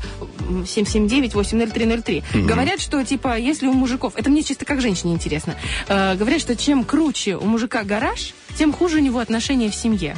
779-80303. 0.48 2.44
Говорят, 2.46 2.80
что, 2.80 3.02
типа, 3.04 3.38
если 3.38 3.66
у 3.66 3.72
мужиков... 3.72 4.14
Это 4.16 4.30
мне 4.30 4.42
чисто 4.42 4.64
как 4.64 4.80
женщине 4.80 5.14
интересно. 5.14 5.54
Э, 5.88 6.14
говорят, 6.14 6.40
что 6.40 6.56
чем 6.56 6.84
круче 6.84 7.36
у 7.36 7.44
мужика 7.44 7.82
гараж, 7.82 8.34
тем 8.56 8.72
хуже 8.72 8.98
у 8.98 9.00
него 9.00 9.18
отношения 9.18 9.70
в 9.70 9.74
семье. 9.74 10.16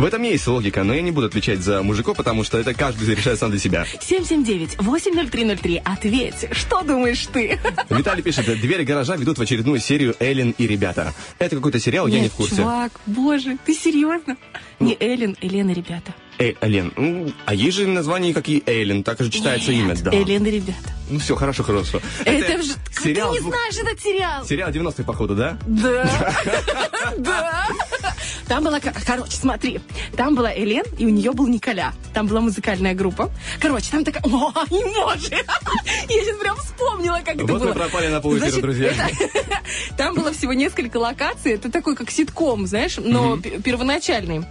В 0.00 0.04
этом 0.06 0.22
есть 0.22 0.46
логика, 0.46 0.82
но 0.82 0.94
я 0.94 1.02
не 1.02 1.10
буду 1.10 1.26
отвечать 1.26 1.60
за 1.60 1.82
мужиков, 1.82 2.16
потому 2.16 2.42
что 2.42 2.56
это 2.56 2.72
каждый 2.72 3.14
решает 3.14 3.38
сам 3.38 3.50
для 3.50 3.60
себя. 3.60 3.84
779-80303. 4.00 5.82
Ответь, 5.84 6.48
что 6.52 6.80
думаешь 6.80 7.26
ты? 7.30 7.60
Виталий 7.90 8.22
пишет, 8.22 8.46
двери 8.62 8.84
гаража 8.84 9.16
ведут 9.16 9.36
в 9.36 9.42
очередную 9.42 9.78
серию 9.78 10.16
«Эллен 10.18 10.54
и 10.56 10.66
ребята». 10.66 11.12
Это 11.38 11.56
какой-то 11.56 11.78
сериал, 11.78 12.06
я 12.06 12.14
не 12.14 12.22
Нет, 12.22 12.32
в 12.32 12.36
курсе. 12.36 12.56
чувак, 12.56 12.92
боже, 13.04 13.58
ты 13.66 13.74
серьезно? 13.74 14.38
Не 14.78 14.96
Эллен, 14.98 15.36
Елена, 15.42 15.72
ребята. 15.72 16.14
Э, 16.38 16.54
Эллен. 16.62 16.94
Ну, 16.96 17.30
а 17.44 17.52
есть 17.52 17.76
же 17.76 17.86
название, 17.86 18.32
как 18.32 18.48
и 18.48 18.62
Эллен, 18.64 19.02
так 19.02 19.20
же 19.20 19.28
читается 19.28 19.70
имя, 19.70 19.94
да. 19.96 20.12
Элен 20.14 20.46
и 20.46 20.50
ребята. 20.50 20.94
Ну 21.10 21.18
все, 21.18 21.36
хорошо, 21.36 21.62
хорошо. 21.62 22.00
Это, 22.24 22.62
же... 22.62 22.72
сериал 23.02 23.34
Ты 23.34 23.42
не 23.42 23.50
знаешь 23.50 23.74
этот 23.76 24.00
сериал? 24.00 24.46
Сериал 24.46 24.70
90-х, 24.70 25.02
походу, 25.04 25.34
да? 25.34 25.58
Да. 25.66 26.08
Да. 27.18 27.68
Там 28.50 28.64
была... 28.64 28.80
кор- 28.80 28.92
Короче, 29.06 29.36
смотри. 29.36 29.80
Там 30.16 30.34
была 30.34 30.52
Элен, 30.52 30.82
и 30.98 31.06
у 31.06 31.08
нее 31.08 31.30
был 31.30 31.46
Николя. 31.46 31.92
Там 32.12 32.26
была 32.26 32.40
музыкальная 32.40 32.94
группа. 32.94 33.30
Короче, 33.60 33.92
там 33.92 34.04
такая... 34.04 34.24
О, 34.24 34.52
не 34.70 34.84
может! 34.84 35.30
Я 36.08 36.24
сейчас 36.24 36.36
прям 36.36 36.56
вспомнила, 36.56 37.20
как 37.24 37.36
это 37.36 37.44
Вот 37.44 37.60
мы 37.60 37.66
было. 37.66 37.72
пропали 37.74 38.08
на 38.08 38.20
полэфира, 38.20 38.48
Значит, 38.50 38.62
друзья. 38.62 38.92
Там 39.96 40.16
было 40.16 40.32
всего 40.32 40.52
несколько 40.52 40.96
локаций. 40.96 41.52
Это 41.52 41.70
такой, 41.70 41.94
как 41.94 42.10
ситком, 42.10 42.66
знаешь, 42.66 42.96
но 42.98 43.36
пе- 43.36 43.60
первоначальный. 43.60 44.44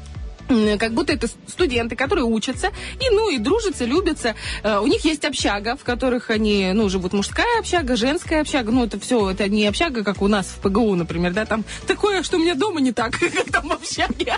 Как 0.80 0.94
будто 0.94 1.14
это 1.14 1.28
студенты, 1.48 1.96
которые 1.96 2.26
учатся 2.26 2.72
и, 3.00 3.10
ну, 3.12 3.30
и 3.30 3.38
дружатся, 3.38 3.86
любятся. 3.86 4.36
Э, 4.64 4.80
У 4.80 4.88
них 4.88 5.06
есть 5.06 5.24
общага, 5.24 5.76
в 5.76 5.84
которых 5.84 6.32
они, 6.32 6.72
ну, 6.74 6.90
живут 6.90 7.14
мужская 7.14 7.60
общага, 7.60 7.96
женская 7.96 8.42
общага. 8.42 8.72
Ну, 8.72 8.86
это 8.86 9.00
все, 9.00 9.30
это 9.30 9.48
не 9.48 9.68
общага, 9.68 10.04
как 10.04 10.24
у 10.24 10.28
нас 10.28 10.48
в 10.48 10.60
ПГУ, 10.60 10.96
например, 10.96 11.34
да, 11.34 11.46
там 11.46 11.64
такое, 11.86 12.24
что 12.24 12.38
у 12.38 12.40
меня 12.40 12.56
дома 12.56 12.82
не 12.82 12.92
так, 12.92 13.12
как 13.20 13.52
там 13.52 13.70
в 13.70 13.74
общаге. 13.74 14.34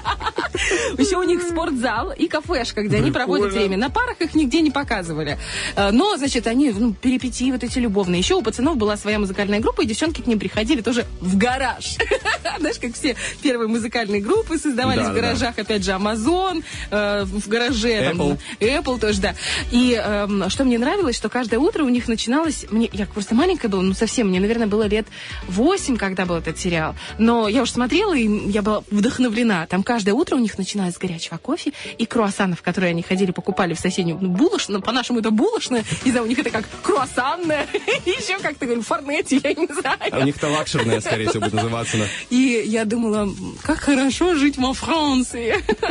Еще 0.97 1.17
у 1.17 1.23
них 1.23 1.41
спортзал 1.43 2.11
и 2.11 2.27
кафешка, 2.27 2.83
где 2.83 2.97
они 2.97 3.11
проводят 3.11 3.53
время. 3.53 3.77
На 3.77 3.89
парах 3.89 4.19
их 4.19 4.35
нигде 4.35 4.59
не 4.61 4.71
показывали. 4.71 5.37
Э, 5.77 5.91
Но, 5.91 6.17
значит, 6.17 6.45
они, 6.45 6.71
ну, 6.71 6.93
перипетии 6.93 7.51
вот 7.51 7.63
эти 7.63 7.79
любовные. 7.79 8.19
Еще 8.19 8.35
у 8.35 8.41
пацанов 8.41 8.75
была 8.75 8.97
своя 8.97 9.17
музыкальная 9.17 9.61
группа, 9.61 9.81
и 9.81 9.85
девчонки 9.85 10.21
к 10.21 10.27
ним 10.27 10.39
приходили 10.39 10.81
тоже 10.81 11.05
в 11.21 11.37
гараж. 11.37 11.95
Знаешь, 12.59 12.79
как 12.79 12.95
все 12.95 13.15
первые 13.41 13.69
музыкальные 13.69 14.21
группы 14.21 14.57
создавались 14.57 15.05
Да, 15.05 15.11
в 15.11 15.15
гаражах, 15.15 15.57
опять 15.57 15.85
же, 15.85 15.93
Amazon 16.01 16.63
э, 16.89 17.23
в 17.25 17.47
гараже. 17.47 18.09
там, 18.09 18.21
Apple. 18.21 18.39
Apple 18.59 18.99
тоже, 18.99 19.21
да. 19.21 19.35
И 19.71 19.93
эм, 19.93 20.49
что 20.49 20.63
мне 20.63 20.77
нравилось, 20.77 21.15
что 21.15 21.29
каждое 21.29 21.59
утро 21.59 21.83
у 21.83 21.89
них 21.89 22.07
начиналось... 22.07 22.65
Мне, 22.69 22.89
я 22.91 23.05
просто 23.05 23.35
маленькая 23.35 23.67
была, 23.67 23.81
ну 23.81 23.93
совсем, 23.93 24.29
мне, 24.29 24.39
наверное, 24.39 24.67
было 24.67 24.83
лет 24.83 25.07
8, 25.47 25.97
когда 25.97 26.25
был 26.25 26.35
этот 26.35 26.57
сериал. 26.57 26.95
Но 27.17 27.47
я 27.47 27.61
уже 27.61 27.71
смотрела, 27.71 28.15
и 28.15 28.49
я 28.49 28.61
была 28.61 28.83
вдохновлена. 28.89 29.67
Там 29.67 29.83
каждое 29.83 30.13
утро 30.13 30.35
у 30.35 30.39
них 30.39 30.57
начиналось 30.57 30.95
с 30.95 30.97
горячего 30.97 31.37
кофе 31.37 31.73
и 31.97 32.05
круассанов, 32.05 32.61
которые 32.61 32.91
они 32.91 33.01
ходили, 33.01 33.31
покупали 33.31 33.73
в 33.73 33.79
соседнюю 33.79 34.17
ну, 34.21 34.29
булочную. 34.29 34.81
По-нашему 34.81 35.19
это 35.19 35.31
булочная. 35.31 35.83
Не 36.05 36.11
знаю, 36.11 36.25
у 36.25 36.29
них 36.29 36.39
это 36.39 36.49
как 36.49 36.65
круассанная. 36.81 37.67
Еще 38.05 38.39
как-то 38.39 38.65
говорю, 38.65 38.81
форнети, 38.81 39.39
я 39.43 39.53
не 39.53 39.67
знаю. 39.67 39.99
А 40.11 40.19
у 40.19 40.23
них-то 40.23 40.47
лакшерная, 40.47 41.01
скорее 41.01 41.29
всего, 41.29 41.41
будет 41.41 41.53
называться. 41.53 41.97
И 42.29 42.63
я 42.65 42.85
думала, 42.85 43.29
как 43.63 43.79
хорошо 43.79 44.35
жить 44.35 44.57
во 44.57 44.73
Франции. 44.73 45.63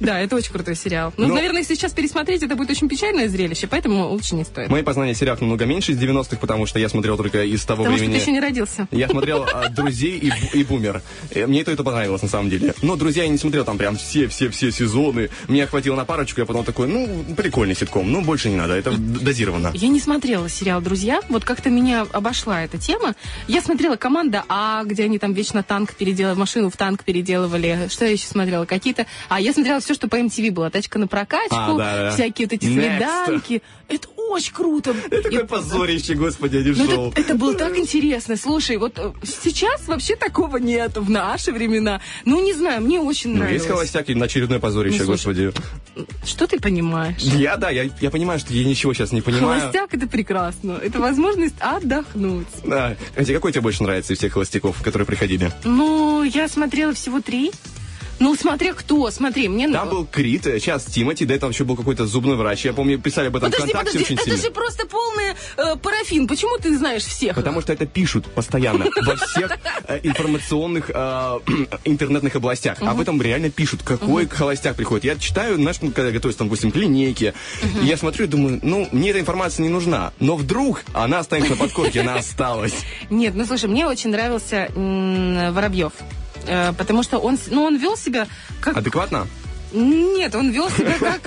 Да, 0.00 0.20
это 0.20 0.36
очень 0.36 0.52
крутой 0.52 0.74
сериал. 0.76 1.12
Ну, 1.16 1.28
Ну- 1.28 1.34
наверное, 1.34 1.60
если 1.60 1.74
сейчас 1.74 1.92
пересмотреть, 1.92 2.42
это 2.42 2.56
будет 2.56 2.70
очень 2.70 2.88
печальное 2.88 3.28
зрелище, 3.28 3.66
поэтому 3.66 4.08
лучше 4.08 4.34
не 4.34 4.44
стоит. 4.44 4.68
Мои 4.68 4.82
познания 4.82 5.14
сериалов 5.14 5.40
намного 5.40 5.64
меньше 5.64 5.92
из 5.92 5.98
90-х, 5.98 6.36
потому 6.38 6.66
что 6.66 6.78
я 6.78 6.88
смотрел 6.88 7.16
только 7.16 7.44
из 7.44 7.64
того 7.64 7.84
Потому 7.84 7.96
что 7.96 8.04
ты 8.04 8.10
времени... 8.10 8.22
еще 8.22 8.32
не 8.32 8.40
родился. 8.40 8.88
Я 8.90 9.08
смотрел 9.08 9.44
а, 9.52 9.68
«Друзей» 9.68 10.18
и, 10.18 10.30
Бу- 10.30 10.52
и 10.54 10.64
«Бумер». 10.64 11.02
Э, 11.30 11.46
Мне 11.46 11.60
и 11.60 11.64
то, 11.64 11.70
и 11.70 11.76
то 11.76 11.84
понравилось, 11.84 12.22
на 12.22 12.28
самом 12.28 12.50
деле. 12.50 12.74
Но 12.82 12.96
«Друзья» 12.96 13.22
я 13.24 13.28
не 13.28 13.38
смотрел 13.38 13.64
там 13.64 13.78
прям 13.78 13.96
все-все-все 13.96 14.70
сезоны. 14.72 15.30
Меня 15.48 15.66
хватило 15.66 15.96
на 15.96 16.04
парочку, 16.04 16.40
я 16.40 16.46
потом 16.46 16.64
такой, 16.64 16.88
ну, 16.88 17.24
прикольный 17.36 17.74
ситком, 17.76 18.10
ну, 18.10 18.22
больше 18.22 18.48
не 18.50 18.56
надо, 18.56 18.74
это 18.74 18.92
дозировано. 18.96 19.70
Я 19.74 19.88
не 19.88 20.00
смотрела 20.00 20.48
сериал 20.48 20.80
«Друзья». 20.80 21.20
Вот 21.28 21.44
как-то 21.44 21.70
меня 21.70 22.06
обошла 22.12 22.62
эта 22.64 22.78
тема. 22.78 23.14
Я 23.48 23.62
смотрела 23.62 23.96
«Команда 23.96 24.44
А», 24.48 24.82
где 24.84 25.04
они 25.04 25.18
там 25.18 25.32
вечно 25.32 25.62
танк 25.62 25.94
переделывали, 25.94 26.38
машину 26.38 26.70
в 26.70 26.76
танк 26.76 27.04
переделывали. 27.04 27.88
Что 27.88 28.04
я 28.04 28.10
еще 28.12 28.26
смотрела? 28.26 28.64
Какие-то... 28.64 29.06
А, 29.28 29.40
я 29.40 29.52
смотрела 29.52 29.80
все, 29.80 29.94
что 29.94 30.08
по 30.08 30.16
MTV 30.16 30.50
было. 30.50 30.70
«Тачка 30.70 30.98
на 30.98 31.06
прокачку», 31.06 31.54
А, 31.56 31.74
да, 31.76 31.96
да. 31.96 32.10
всякие 32.12 32.46
вот 32.46 32.52
эти 32.54 32.66
Next. 32.66 32.72
свиданки. 33.26 33.62
Это 33.88 34.08
очень 34.16 34.52
круто. 34.54 34.94
Это 35.10 35.22
такое 35.22 35.44
позорище, 35.44 36.14
господи, 36.14 36.56
а 36.56 36.62
не 36.62 36.70
Ну, 36.70 36.86
шоу. 36.90 37.10
это, 37.10 37.20
это 37.20 37.34
было 37.34 37.54
так 37.54 37.76
интересно. 37.76 38.36
Слушай, 38.36 38.78
вот 38.78 38.94
э, 38.98 39.12
сейчас 39.22 39.86
вообще 39.86 40.16
такого 40.16 40.56
нет 40.56 40.96
в 40.96 41.10
наши 41.10 41.52
времена. 41.52 42.00
Ну, 42.24 42.42
не 42.42 42.54
знаю, 42.54 42.80
мне 42.80 43.00
очень 43.00 43.30
Ну, 43.32 43.38
нравилось. 43.40 43.62
есть 43.62 43.70
холостяк 43.70 44.08
и 44.08 44.14
на 44.14 44.24
очередное 44.26 44.58
позорище, 44.60 45.00
Ну, 45.04 45.16
слушай, 45.16 45.50
господи. 45.52 45.52
Что 46.24 46.46
ты 46.46 46.58
понимаешь? 46.58 47.18
Я, 47.18 47.56
да, 47.58 47.68
я, 47.70 47.90
я 48.00 48.10
понимаю, 48.10 48.38
что 48.40 48.52
я 48.54 48.64
ничего 48.64 48.94
сейчас 48.94 49.12
не 49.12 49.20
понимаю. 49.20 49.60
Холостяк 49.60 49.92
это 49.92 50.06
прекрасно. 50.06 50.78
Это 50.82 50.98
возможность 51.00 51.54
отдохнуть. 51.60 52.46
Да. 52.64 52.96
Кстати, 53.10 53.34
какой 53.34 53.52
тебе 53.52 53.60
больше 53.60 53.82
нравится 53.82 54.14
из 54.14 54.18
всех 54.18 54.32
холостяков, 54.32 54.80
которые 54.82 55.06
приходили? 55.06 55.50
Ну, 55.64 56.22
я 56.22 56.48
смотрела 56.48 56.94
всего 56.94 57.20
три. 57.20 57.50
Ну, 58.22 58.36
смотря 58.36 58.72
кто, 58.72 59.10
смотри, 59.10 59.48
мне... 59.48 59.68
Там 59.68 59.88
был 59.88 60.06
Крит, 60.06 60.46
э, 60.46 60.60
сейчас 60.60 60.84
Тимати, 60.84 61.24
до 61.24 61.34
этого 61.34 61.50
еще 61.50 61.64
был 61.64 61.74
какой-то 61.74 62.06
зубной 62.06 62.36
врач. 62.36 62.64
Я 62.64 62.72
помню, 62.72 63.00
писали 63.00 63.26
об 63.26 63.36
этом 63.36 63.50
Подожди, 63.50 63.72
ВКонтакте 63.72 63.98
подожди, 63.98 64.14
очень 64.14 64.14
это 64.14 64.24
сильно. 64.36 64.42
же 64.42 64.50
просто 64.52 64.86
полный 64.86 65.34
э, 65.56 65.76
парафин. 65.82 66.28
Почему 66.28 66.56
ты 66.58 66.78
знаешь 66.78 67.02
всех? 67.02 67.34
Потому 67.34 67.60
что 67.62 67.72
это 67.72 67.84
пишут 67.84 68.26
постоянно 68.26 68.86
во 69.04 69.16
всех 69.16 69.58
э, 69.88 69.98
информационных 70.04 70.88
э, 70.94 71.38
интернетных 71.84 72.36
областях. 72.36 72.80
Об 72.80 73.00
этом 73.00 73.20
реально 73.20 73.50
пишут, 73.50 73.82
какой 73.82 74.28
холостяк 74.28 74.76
приходит. 74.76 75.04
Я 75.04 75.16
читаю, 75.18 75.56
знаешь, 75.56 75.78
ну, 75.80 75.90
когда 75.90 76.12
готовюсь, 76.12 76.36
там, 76.36 76.46
допустим, 76.46 76.70
к 76.70 76.76
линейке, 76.76 77.34
я 77.82 77.96
смотрю 77.96 78.26
и 78.26 78.28
думаю, 78.28 78.60
ну, 78.62 78.88
мне 78.92 79.10
эта 79.10 79.18
информация 79.18 79.64
не 79.64 79.68
нужна. 79.68 80.12
Но 80.20 80.36
вдруг 80.36 80.84
она 80.92 81.18
останется 81.18 81.54
на 81.54 81.58
подкорке, 81.58 82.02
она 82.02 82.14
осталась. 82.14 82.74
Нет, 83.10 83.34
ну 83.34 83.44
слушай, 83.46 83.68
мне 83.68 83.84
очень 83.84 84.10
нравился 84.10 84.68
Воробьев. 84.76 85.92
Э, 86.46 86.72
потому 86.72 87.02
что 87.02 87.18
он, 87.18 87.38
ну, 87.50 87.62
он 87.64 87.76
вел 87.76 87.96
себя 87.96 88.26
как 88.60 88.76
Адекватно? 88.76 89.26
Нет, 89.72 90.34
он 90.34 90.50
вел 90.50 90.68
себя 90.70 90.94
как, 90.98 91.22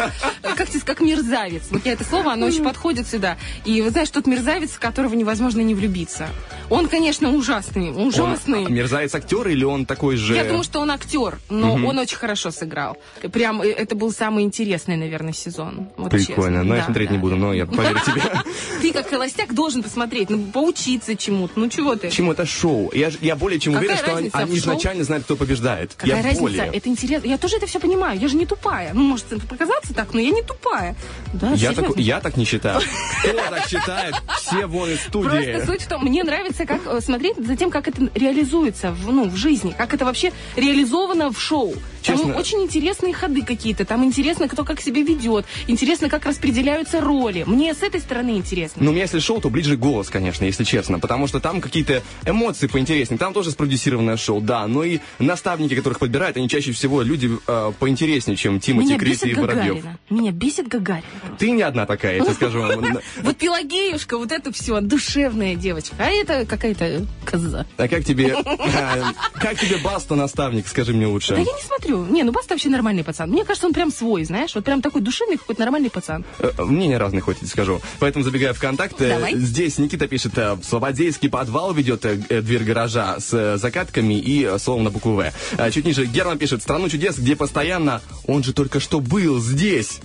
как, 0.55 0.67
как 0.85 0.99
мерзавец. 1.01 1.63
Вот 1.71 1.85
я 1.85 1.93
это 1.93 2.03
слово, 2.03 2.33
оно 2.33 2.47
очень 2.47 2.63
подходит 2.63 3.07
сюда. 3.07 3.37
И 3.63 3.81
вы 3.81 3.89
знаешь, 3.89 4.09
тот 4.09 4.27
мерзавец, 4.27 4.71
в 4.71 4.79
которого 4.79 5.13
невозможно 5.13 5.61
не 5.61 5.75
влюбиться. 5.75 6.27
Он, 6.69 6.87
конечно, 6.87 7.31
ужасный, 7.31 7.91
ужасный. 7.91 8.65
Он 8.65 8.73
мерзавец 8.73 9.13
актер 9.15 9.47
или 9.47 9.63
он 9.63 9.85
такой 9.85 10.15
же... 10.15 10.35
Я 10.35 10.45
думаю, 10.45 10.63
что 10.63 10.79
он 10.79 10.91
актер, 10.91 11.39
но 11.49 11.73
он 11.75 11.97
очень 11.97 12.17
хорошо 12.17 12.51
сыграл. 12.51 12.97
Прям 13.31 13.61
э, 13.61 13.67
это 13.69 13.95
был 13.95 14.11
самый 14.11 14.43
интересный, 14.43 14.97
наверное, 14.97 15.33
сезон. 15.33 15.89
Вот 15.97 16.11
Прикольно. 16.11 16.59
честно. 16.59 16.63
Но 16.63 16.75
я 16.75 16.79
Да, 16.81 16.85
смотреть 16.85 17.09
да. 17.09 17.15
не 17.15 17.21
буду, 17.21 17.35
но 17.35 17.53
я 17.53 17.65
поверю 17.65 17.99
тебе. 18.05 18.21
Ты 18.81 18.91
как 18.93 19.09
холостяк 19.09 19.53
должен 19.53 19.83
посмотреть, 19.83 20.29
ну, 20.29 20.39
поучиться 20.51 21.15
чему-то. 21.15 21.53
Ну 21.59 21.69
чего 21.69 21.95
ты? 21.95 22.09
Чему 22.09 22.31
это 22.31 22.45
шоу? 22.45 22.91
Я, 22.93 23.11
я 23.21 23.35
более 23.35 23.59
чем 23.59 23.73
Какая 23.73 23.87
уверен, 23.87 24.03
что 24.03 24.15
они, 24.15 24.29
они 24.33 24.57
изначально 24.57 25.03
знают, 25.03 25.25
кто 25.25 25.35
побеждает. 25.35 25.93
Какая 25.95 26.17
я 26.17 26.23
разница? 26.23 26.41
более. 26.41 26.65
Это 26.67 26.89
интересно. 26.89 27.27
Я 27.27 27.37
тоже 27.37 27.57
это 27.57 27.67
все 27.67 27.79
понимаю. 27.79 28.19
Я 28.19 28.27
же 28.27 28.34
не 28.35 28.45
тупая. 28.45 28.91
Ну, 28.93 29.01
может, 29.03 29.31
это 29.31 29.45
показаться 29.47 29.93
так, 29.93 30.13
но 30.13 30.19
я 30.19 30.31
не 30.31 30.41
тупая. 30.43 30.95
Да, 31.33 31.51
Я 31.51 31.57
серьезно. 31.71 31.83
так, 31.89 31.97
я 31.97 32.19
так 32.19 32.37
не 32.37 32.45
считаю. 32.45 32.81
Кто 33.23 33.31
так 33.33 33.67
считает? 33.67 34.15
Все 34.37 34.65
вон 34.67 34.89
из 34.89 34.99
Просто 34.99 35.29
студии. 35.41 35.65
суть 35.65 35.81
в 35.83 35.87
том, 35.87 36.03
мне 36.03 36.23
нравится 36.23 36.65
как 36.65 36.81
э, 36.85 37.01
смотреть 37.01 37.37
за 37.37 37.55
тем, 37.55 37.71
как 37.71 37.87
это 37.87 38.09
реализуется 38.15 38.91
в, 38.91 39.11
ну, 39.11 39.29
в 39.29 39.35
жизни, 39.35 39.73
как 39.77 39.93
это 39.93 40.05
вообще 40.05 40.31
реализовано 40.55 41.31
в 41.31 41.39
шоу. 41.39 41.73
Там 42.05 42.17
Честно. 42.17 42.35
очень 42.37 42.61
интересные 42.61 43.13
ходы 43.15 43.41
какие-то, 43.41 43.83
там 43.83 44.03
интересно, 44.03 44.47
кто 44.47 44.63
как 44.63 44.79
себя 44.79 45.01
ведет, 45.01 45.45
интересно, 45.67 46.07
как 46.07 46.25
распределяются 46.27 47.01
роли. 47.01 47.43
Мне 47.47 47.73
с 47.73 47.81
этой 47.81 47.99
стороны 47.99 48.37
интересно. 48.37 48.83
Ну, 48.83 48.91
у 48.91 48.93
меня 48.93 49.03
если 49.03 49.17
шоу, 49.19 49.41
то 49.41 49.49
ближе 49.49 49.75
голос, 49.75 50.09
конечно, 50.11 50.45
если 50.45 50.63
честно. 50.63 50.99
Потому 50.99 51.25
что 51.27 51.39
там 51.39 51.61
какие-то 51.61 52.03
эмоции 52.25 52.67
поинтереснее. 52.67 53.17
Там 53.17 53.33
тоже 53.33 53.49
спродюсированное 53.51 54.17
шоу, 54.17 54.39
да. 54.39 54.67
Но 54.67 54.83
и 54.83 54.99
наставники, 55.17 55.73
которых 55.75 55.97
подбирают, 55.99 56.37
они 56.37 56.47
чаще 56.47 56.71
всего 56.73 57.01
люди 57.01 57.29
э, 57.47 57.71
поинтереснее, 57.79 58.24
чем 58.35 58.59
Тимати, 58.59 58.97
Крис 58.97 59.23
и 59.23 59.33
Воробьев. 59.33 59.83
Меня 60.09 60.31
бесит 60.31 60.67
Гагарина. 60.67 61.05
Ты 61.37 61.51
не 61.51 61.61
одна 61.61 61.85
такая, 61.85 62.17
я 62.17 62.23
тебе 62.23 62.33
скажу. 62.33 62.63
Вот 63.21 63.37
Пелагеюшка, 63.37 64.17
вот 64.17 64.31
это 64.31 64.51
все, 64.51 64.79
душевная 64.81 65.55
девочка. 65.55 65.95
А 65.99 66.09
это 66.09 66.45
какая-то 66.45 67.05
коза. 67.25 67.65
А 67.77 67.87
как 67.87 68.03
тебе, 68.05 68.35
э, 68.37 69.03
как 69.33 69.59
тебе 69.59 69.77
Баста, 69.77 70.15
наставник, 70.15 70.67
скажи 70.67 70.93
мне 70.93 71.05
Да 71.05 71.11
лучше? 71.11 71.33
я 71.35 71.39
не 71.39 71.63
смотрю. 71.63 72.05
Не, 72.05 72.23
ну 72.23 72.31
Баста 72.31 72.53
вообще 72.53 72.69
нормальный 72.69 73.03
пацан. 73.03 73.29
Мне 73.29 73.43
кажется, 73.45 73.67
он 73.67 73.73
прям 73.73 73.91
свой, 73.91 74.23
знаешь. 74.23 74.55
Вот 74.55 74.63
прям 74.63 74.81
такой 74.81 75.01
душевный 75.01 75.37
какой-то 75.37 75.61
нормальный 75.61 75.89
пацан. 75.89 76.23
Э, 76.39 76.51
Мнения 76.63 76.97
разные, 76.97 77.21
хоть 77.21 77.41
и 77.43 77.45
скажу. 77.45 77.81
Поэтому 77.99 78.23
забегая 78.23 78.53
в 78.53 78.59
контакт, 78.59 79.01
э, 79.01 79.31
здесь 79.33 79.77
Никита 79.77 80.07
пишет, 80.07 80.37
э, 80.37 80.57
Слободейский 80.63 81.29
подвал 81.29 81.73
ведет 81.73 82.05
э, 82.05 82.19
э, 82.29 82.41
дверь 82.41 82.63
гаража 82.63 83.19
с 83.19 83.33
э, 83.33 83.57
закатками 83.57 84.13
и 84.15 84.43
э, 84.45 84.57
словом 84.59 84.83
на 84.85 84.89
букву 84.91 85.13
В. 85.15 85.31
Э, 85.57 85.71
Чуть 85.71 85.85
ниже 85.85 86.05
Герман 86.05 86.37
пишет, 86.37 86.61
страну 86.61 86.87
чудес, 86.89 87.17
где 87.17 87.35
постоянно, 87.35 88.01
он 88.25 88.43
же 88.43 88.53
только 88.53 88.79
что 88.79 88.99
был 88.99 89.39
здесь. 89.41 89.99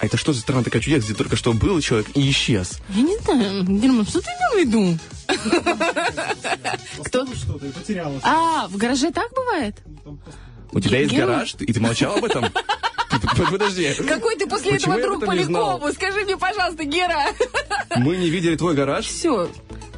А 0.00 0.06
это 0.06 0.16
что 0.16 0.32
за 0.32 0.40
страна 0.40 0.62
такая 0.62 0.80
чудес, 0.80 1.04
где 1.04 1.14
только 1.14 1.34
что 1.34 1.52
был 1.52 1.80
человек 1.80 2.08
и 2.14 2.30
исчез? 2.30 2.78
Я 2.90 3.02
не 3.02 3.18
знаю, 3.18 3.64
Герман, 3.64 4.06
что 4.06 4.20
ты 4.20 4.28
имел 4.30 4.52
в 4.54 4.66
виду? 4.66 4.98
Кто? 7.04 7.26
А, 8.22 8.68
в 8.68 8.76
гараже 8.76 9.10
так 9.10 9.32
бывает? 9.34 9.76
У 10.72 10.80
тебя 10.80 11.00
есть 11.00 11.14
гараж, 11.14 11.54
и 11.58 11.72
ты 11.72 11.80
молчал 11.80 12.16
об 12.16 12.24
этом? 12.24 12.46
Подожди. 13.50 13.92
Какой 14.06 14.36
ты 14.36 14.46
после 14.46 14.72
Почему 14.72 14.94
этого 14.94 15.16
друг? 15.16 15.26
Полякову? 15.26 15.92
Скажи 15.92 16.24
мне, 16.24 16.36
пожалуйста, 16.36 16.84
Гера. 16.84 17.26
Мы 17.96 18.16
не 18.16 18.30
видели 18.30 18.56
твой 18.56 18.74
гараж. 18.74 19.06
Все. 19.06 19.50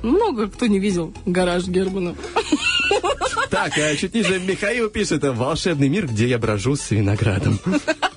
Много 0.03 0.49
кто 0.49 0.67
не 0.67 0.79
видел 0.79 1.13
гараж 1.27 1.67
Германа. 1.67 2.15
Так, 3.51 3.77
а 3.77 3.97
чуть 3.97 4.15
ниже 4.15 4.39
Михаил 4.39 4.89
пишет, 4.89 5.23
волшебный 5.25 5.89
мир, 5.89 6.07
где 6.07 6.29
я 6.29 6.39
брожу 6.39 6.77
с 6.77 6.91
виноградом. 6.91 7.59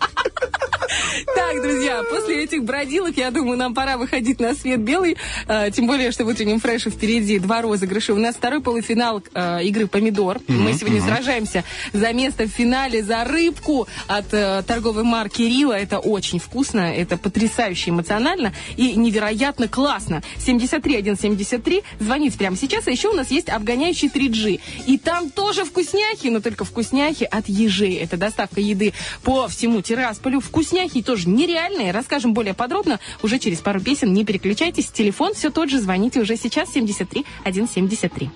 Так, 1.54 1.62
друзья, 1.62 2.02
после 2.10 2.44
этих 2.46 2.64
бродилок, 2.64 3.16
я 3.16 3.30
думаю, 3.30 3.60
нам 3.60 3.76
пора 3.76 3.98
выходить 3.98 4.40
на 4.40 4.56
свет 4.56 4.80
белый. 4.80 5.18
Э, 5.48 5.70
тем 5.72 5.86
более, 5.86 6.12
что 6.12 6.26
в 6.26 6.28
утреннем 6.28 6.60
фреше 6.60 6.90
впереди 6.90 7.38
два 7.38 7.62
розыгрыша. 7.62 8.16
У 8.16 8.18
нас 8.18 8.34
второй 8.34 8.60
полуфинал 8.60 9.22
э, 9.36 9.64
игры 9.66 9.86
«Помидор». 9.86 10.40
Мы 10.48 10.74
сегодня 10.74 11.00
сражаемся 11.00 11.64
за 11.94 12.12
место 12.12 12.46
в 12.46 12.48
финале, 12.48 13.04
за 13.04 13.24
рыбку 13.24 13.88
от 14.08 14.34
э, 14.34 14.64
торговой 14.66 15.04
марки 15.04 15.44
«Рила». 15.44 15.74
Это 15.74 16.00
очень 16.00 16.40
вкусно, 16.40 16.92
это 16.92 17.18
потрясающе 17.18 17.92
эмоционально 17.92 18.52
и 18.76 18.94
невероятно 18.94 19.68
классно. 19.68 20.24
73173. 20.40 21.84
Звоните 22.00 22.36
прямо 22.36 22.58
сейчас. 22.58 22.88
А 22.88 22.92
еще 22.92 23.10
у 23.10 23.14
нас 23.14 23.30
есть 23.30 23.50
обгоняющий 23.50 24.08
3G. 24.08 24.60
И 24.88 24.98
там 24.98 25.30
тоже 25.30 25.66
вкусняхи, 25.66 26.30
но 26.30 26.40
только 26.40 26.66
вкусняхи 26.66 27.26
от 27.26 27.48
ежей. 27.48 27.94
Это 27.98 28.18
доставка 28.18 28.60
еды 28.60 28.94
по 29.22 29.48
всему 29.48 29.82
Тирасполю. 29.82 30.40
Вкусняхи 30.40 31.04
тоже 31.04 31.30
нереальные. 31.44 31.92
Расскажем 31.92 32.34
более 32.34 32.54
подробно 32.54 33.00
уже 33.22 33.40
через 33.40 33.60
пару 33.60 33.82
песен. 33.82 34.14
Не 34.14 34.26
переключайтесь. 34.26 34.88
Телефон 34.88 35.34
все 35.34 35.50
тот 35.50 35.70
же. 35.70 35.80
Звоните 35.80 36.20
уже 36.20 36.38
сейчас. 36.38 36.72
73 36.72 37.26
173. 37.46 38.30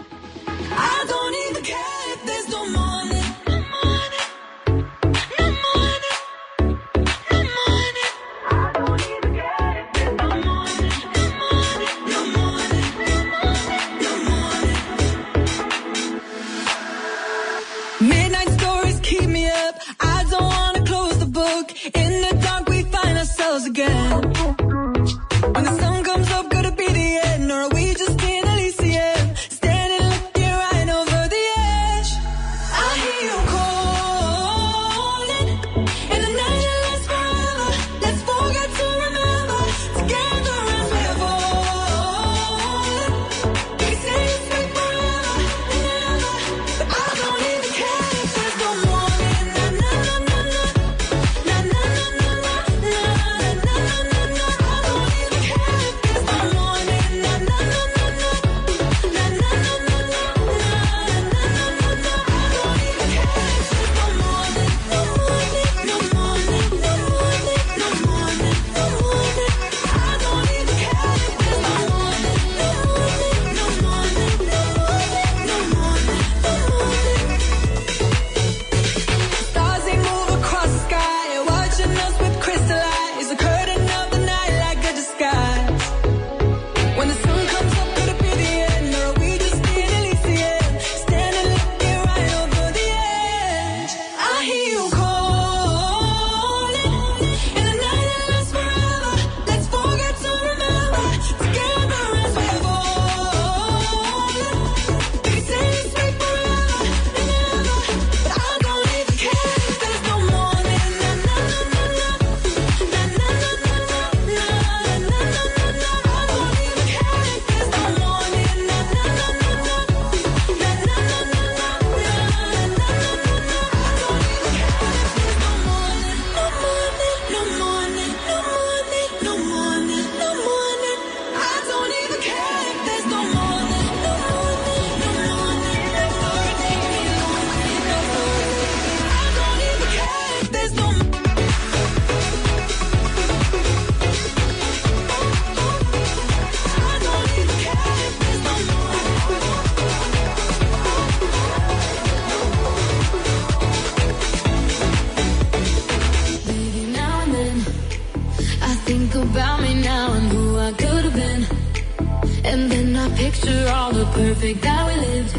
The 163.97 164.05
perfect 164.11 164.61
that 164.61 164.81
we 164.87 164.95
lived. 165.07 165.33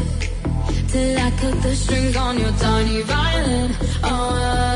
Till 0.89 1.17
I 1.17 1.31
cut 1.39 1.63
the 1.63 1.73
strings 1.75 2.15
on 2.17 2.37
your 2.37 2.51
tiny 2.51 3.01
violin. 3.03 3.71
Oh, 4.03 4.68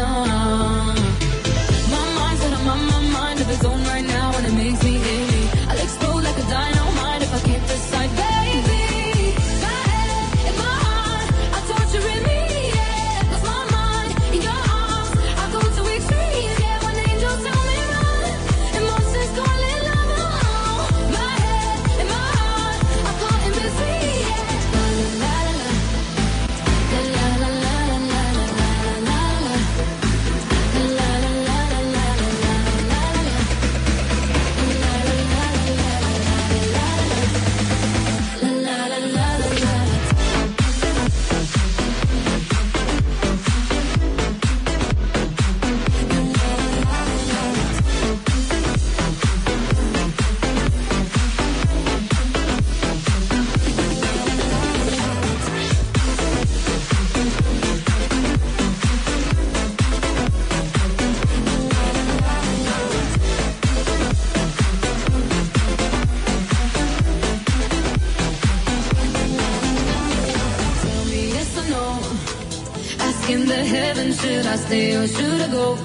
should 74.74 75.42
I 75.42 75.48
should 75.48 75.52
go? 75.52 75.78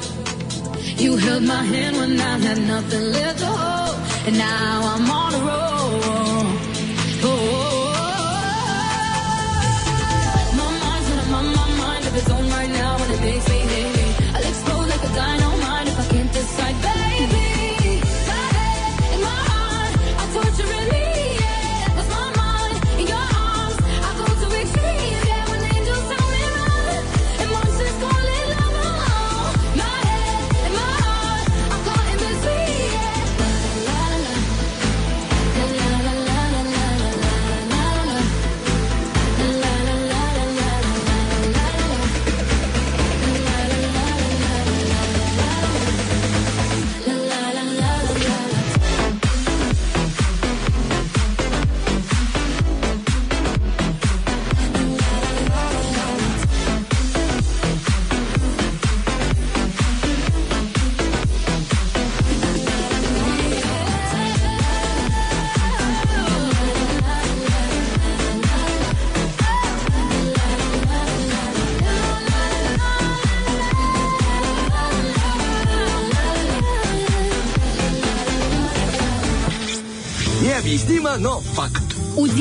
You 0.96 1.16
held 1.16 1.42
my 1.42 1.62
hand 1.62 1.96
when 1.96 2.18
I 2.18 2.38
had 2.38 2.58
nothing 2.58 3.12
left 3.12 3.38
to 3.40 3.46
hold, 3.46 3.96
and 4.26 4.38
now 4.38 4.80
I'm 4.94 5.17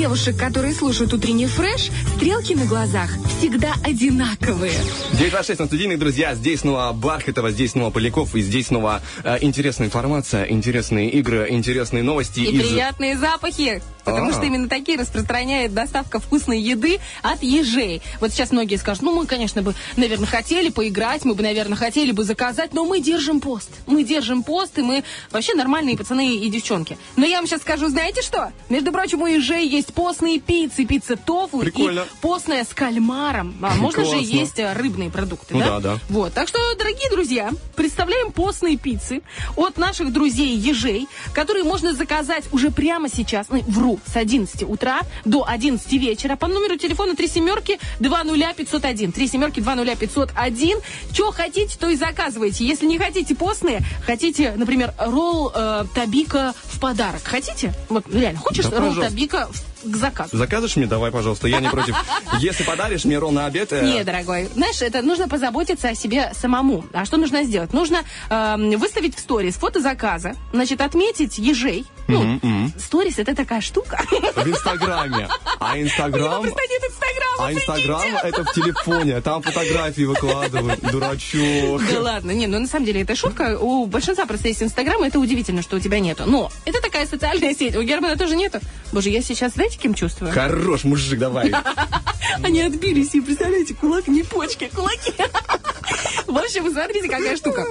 девушек, 0.08 0.38
которые 0.38 0.74
слушают 0.74 1.14
утренний 1.14 1.48
фреш, 1.48 1.92
стрелки 2.16 2.54
на 2.54 2.64
глазах 2.64 3.17
всегда 3.38 3.74
одинаковые. 3.84 4.74
926 5.14 5.60
на 5.60 5.66
студийных, 5.68 6.00
друзья. 6.00 6.34
Здесь 6.36 6.62
снова 6.62 6.92
Бархатова, 6.94 7.52
здесь 7.52 7.72
снова 7.72 7.92
Поляков, 7.92 8.36
и 8.36 8.42
здесь 8.42 8.68
снова 8.68 9.02
э, 9.24 9.38
интересная 9.42 9.88
информация, 9.88 10.46
интересные 10.46 11.10
игры, 11.12 11.48
интересные 11.50 12.04
новости. 12.04 12.40
И 12.40 12.52
из- 12.52 12.62
приятные 12.68 13.18
запахи. 13.18 13.82
Потому 14.06 14.30
А. 14.30 14.34
что 14.34 14.44
именно 14.46 14.70
такие 14.70 14.98
распространяет 14.98 15.74
доставка 15.74 16.20
вкусной 16.22 16.62
еды 16.62 17.00
от 17.24 17.44
ежей. 17.44 18.02
Вот 18.22 18.32
сейчас 18.32 18.52
многие 18.52 18.78
скажут, 18.78 19.04
ну, 19.04 19.14
мы, 19.14 19.26
конечно, 19.26 19.62
бы, 19.62 19.76
наверное, 19.98 20.28
хотели 20.28 20.70
поиграть, 20.70 21.26
мы 21.26 21.36
бы, 21.36 21.44
наверное, 21.44 21.76
хотели 21.76 22.12
бы 22.14 22.24
заказать, 22.24 22.74
но 22.74 22.86
мы 22.86 23.02
держим 23.02 23.42
пост. 23.42 23.70
Мы 23.86 24.04
держим 24.06 24.44
пост, 24.44 24.78
и 24.80 24.82
мы 24.82 25.04
вообще 25.32 25.56
нормальные 25.56 25.98
пацаны 25.98 26.38
и 26.38 26.50
девчонки. 26.50 26.98
Но 27.18 27.26
я 27.26 27.38
вам 27.38 27.48
сейчас 27.48 27.62
скажу, 27.62 27.90
знаете 27.90 28.22
что? 28.22 28.54
Между 28.70 28.94
прочим, 28.94 29.22
у 29.24 29.28
ежей 29.28 29.68
есть 29.68 29.94
постные 29.94 30.40
пиццы, 30.40 30.86
пицца 30.86 31.18
тофу 31.18 31.60
Прикольно. 31.60 32.00
и 32.02 32.04
постная 32.22 32.64
с 32.64 32.70
кальмаром. 32.74 33.27
А 33.62 33.76
можно 33.76 34.06
же 34.06 34.18
есть 34.18 34.60
рыбные 34.60 35.10
продукты, 35.10 35.54
Ну 35.54 35.60
да? 35.60 35.66
да, 35.66 35.80
да. 35.80 36.00
Вот, 36.10 36.34
так 36.34 36.48
что, 36.48 36.60
дорогие 36.78 37.10
друзья, 37.10 37.52
представляем 37.76 38.32
постные 38.32 38.78
пиццы 38.78 39.22
от 39.56 39.78
наших 39.78 40.12
друзей 40.14 40.56
ежей, 40.56 41.08
которые 41.34 41.64
можно 41.64 41.94
заказать 41.94 42.46
уже 42.52 42.72
прямо 42.72 43.10
сейчас, 43.10 43.48
ну, 43.50 43.62
вру, 43.68 44.00
с 44.06 44.16
11 44.16 44.64
утра 44.64 45.02
до 45.26 45.46
11 45.48 45.92
вечера 45.94 46.36
по 46.36 46.48
номеру 46.48 46.78
телефона 46.78 47.16
3 47.16 47.28
семерки 47.28 47.80
20501. 48.00 49.12
3 49.12 49.28
семерки 49.28 49.60
20501. 49.60 50.78
Что 51.14 51.32
хотите, 51.32 51.78
то 51.78 51.90
и 51.90 51.96
заказывайте. 51.96 52.66
Если 52.66 52.86
не 52.86 52.98
хотите 52.98 53.36
постные, 53.36 53.82
хотите, 54.06 54.54
например, 54.56 54.94
ролл 54.98 55.52
э, 55.54 55.86
табика 55.94 56.54
в 56.66 56.80
подарок. 56.80 57.22
Хотите? 57.24 57.74
Вот, 57.90 58.06
реально, 58.14 58.40
хочешь 58.40 58.66
Да, 58.66 58.80
ролл 58.80 58.90
пожалуйста. 58.90 59.12
табика 59.12 59.50
в- 59.52 59.77
к 59.92 59.96
заказу? 59.98 60.38
Заказываешь 60.38 60.76
мне? 60.76 60.86
Давай, 60.86 61.12
пожалуйста, 61.12 61.48
я 61.48 61.60
не 61.60 61.70
против. 61.70 61.96
Если 62.40 62.64
подаришь 62.64 63.06
мне 63.06 63.18
ролл 63.18 63.32
на 63.32 63.46
обед... 63.46 63.72
э, 63.74 63.84
Не, 63.84 64.04
дорогой. 64.04 64.50
Знаешь, 64.54 64.82
это 64.82 65.02
нужно 65.02 65.28
позаботиться 65.28 65.90
о 65.90 65.96
себе 65.96 66.32
самому. 66.40 66.86
А 66.94 67.06
что 67.06 67.18
нужно 67.18 67.44
сделать? 67.44 67.74
Нужно 67.74 68.02
эм, 68.30 68.72
выставить 68.78 69.16
в 69.16 69.20
сторис 69.20 69.56
фото 69.56 69.80
заказа, 69.82 70.34
значит, 70.54 70.82
отметить 70.82 71.38
ежей. 71.38 71.86
Ну, 72.08 72.40
сторис 72.80 73.20
это 73.20 73.36
такая 73.36 73.62
штука. 73.62 74.00
В 74.36 74.48
Инстаграме. 74.48 75.28
А 75.60 75.78
Инстаграм... 75.80 76.42
Просто 76.44 76.62
нет 76.70 76.82
Инстаграма, 76.88 77.48
А 77.48 77.52
Инстаграм 77.54 78.16
это 78.24 78.44
в 78.46 78.54
телефоне, 78.54 79.20
там 79.22 79.42
фотографии 79.42 80.04
выкладывают, 80.04 80.80
дурачок. 80.82 81.82
Да 81.92 82.00
ладно, 82.00 82.32
не, 82.32 82.46
ну 82.48 82.60
на 82.60 82.68
самом 82.68 82.86
деле 82.86 83.02
это 83.02 83.16
шутка. 83.16 83.58
У 83.60 83.86
большинства 83.88 84.26
просто 84.28 84.50
есть 84.50 84.62
Инстаграм, 84.62 85.04
и 85.04 85.08
это 85.08 85.20
удивительно, 85.20 85.62
что 85.64 85.78
у 85.78 85.80
тебя 85.80 86.00
нету. 86.00 86.24
Но 86.28 86.52
это 86.66 86.80
такая 86.80 87.08
социальная 87.08 87.54
сеть. 87.56 87.76
У 87.76 87.82
Германа 87.82 88.18
тоже 88.18 88.36
нету. 88.36 88.60
Боже, 88.94 89.10
я 89.10 89.22
сейчас, 89.22 89.54
знаете, 89.54 89.77
кем 89.78 89.94
чувствую? 89.94 90.32
Хорош, 90.32 90.84
мужик, 90.84 91.20
давай. 91.20 91.52
Они 92.44 92.62
отбились, 92.62 93.14
и 93.16 93.22
представляете, 93.22 93.74
кулак 93.74 94.08
не 94.08 94.24
почки, 94.24 94.70
кулаки. 94.74 95.14
В 96.28 96.38
общем, 96.38 96.72
смотрите, 96.72 97.08
какая 97.08 97.36
штука. 97.38 97.66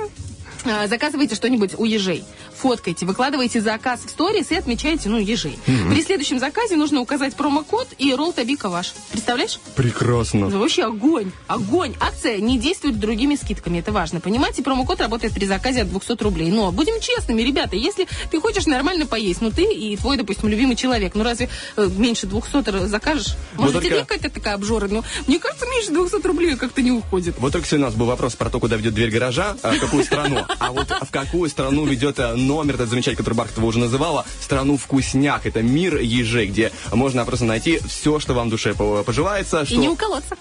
А, 0.68 0.86
Заказывайте 0.88 1.34
что-нибудь 1.34 1.72
у 1.78 1.84
ежей, 1.84 2.24
фоткайте, 2.54 3.06
выкладывайте 3.06 3.60
заказ 3.60 4.00
в 4.04 4.10
сторис 4.10 4.50
и 4.50 4.56
отмечайте, 4.56 5.08
ну, 5.08 5.18
ежей. 5.18 5.58
При 5.66 6.02
следующем 6.02 6.38
заказе 6.38 6.76
нужно 6.76 7.00
указать 7.00 7.34
промокод 7.34 7.88
и 7.98 8.14
ролл 8.14 8.32
табика 8.32 8.68
ваш. 8.68 8.92
Представляешь? 9.10 9.58
Прекрасно. 9.76 10.46
Это 10.46 10.58
вообще 10.58 10.84
огонь, 10.84 11.30
огонь. 11.46 11.94
Акция 12.00 12.38
не 12.38 12.58
действует 12.58 12.98
другими 12.98 13.36
скидками, 13.36 13.78
это 13.78 13.92
важно. 13.92 14.20
Понимаете, 14.20 14.62
промокод 14.62 15.00
работает 15.00 15.34
при 15.34 15.44
заказе 15.44 15.82
от 15.82 15.90
200 15.90 16.22
рублей. 16.22 16.50
Но 16.50 16.72
будем 16.72 17.00
честными, 17.00 17.42
ребята, 17.42 17.76
если 17.76 18.06
ты 18.30 18.40
хочешь 18.40 18.66
нормально 18.66 19.06
поесть, 19.06 19.40
ну 19.40 19.50
ты 19.50 19.62
и 19.64 19.96
твой, 19.96 20.16
допустим, 20.16 20.48
любимый 20.48 20.76
человек, 20.76 21.14
ну 21.14 21.22
разве 21.22 21.48
э, 21.76 21.88
меньше 21.96 22.26
200 22.26 22.68
р- 22.68 22.86
закажешь? 22.88 23.34
Может, 23.54 23.74
только- 23.74 23.88
тебе 23.88 24.00
какая-то 24.00 24.30
такая 24.30 24.54
обжора? 24.54 24.88
Ну, 24.88 25.04
мне 25.26 25.38
кажется, 25.38 25.66
меньше 25.66 25.92
200 25.92 26.26
рублей 26.26 26.56
как-то 26.56 26.82
не 26.82 26.90
уходит. 26.90 27.36
Вот 27.38 27.52
только 27.52 27.66
сегодня 27.66 27.86
у 27.86 27.90
нас 27.90 27.96
был 27.98 28.06
вопрос 28.06 28.34
про 28.34 28.50
то, 28.50 28.58
куда 28.60 28.76
ведет 28.76 28.94
дверь 28.94 29.10
гаража, 29.10 29.56
а 29.62 29.76
какую 29.78 30.04
страну. 30.04 30.44
А 30.58 30.72
вот 30.72 30.88
в 30.90 31.10
какую 31.10 31.48
страну 31.50 31.84
ведет 31.84 32.18
э, 32.18 32.34
номер 32.34 32.74
этот 32.74 32.88
замечательный, 32.88 33.18
который 33.18 33.34
Бархатова 33.34 33.66
уже 33.66 33.78
называла, 33.78 34.24
страну 34.40 34.76
вкусняк. 34.76 35.46
Это 35.46 35.62
мир 35.62 35.96
ежей, 35.98 36.46
где 36.46 36.72
можно 36.92 37.24
просто 37.24 37.44
найти 37.44 37.78
все, 37.86 38.18
что 38.18 38.34
вам 38.34 38.48
душе 38.50 38.74
по- 38.74 39.02
пожелается. 39.02 39.62
И 39.62 39.66
что- 39.66 39.76
не 39.76 39.88
уколоться. 39.88 40.36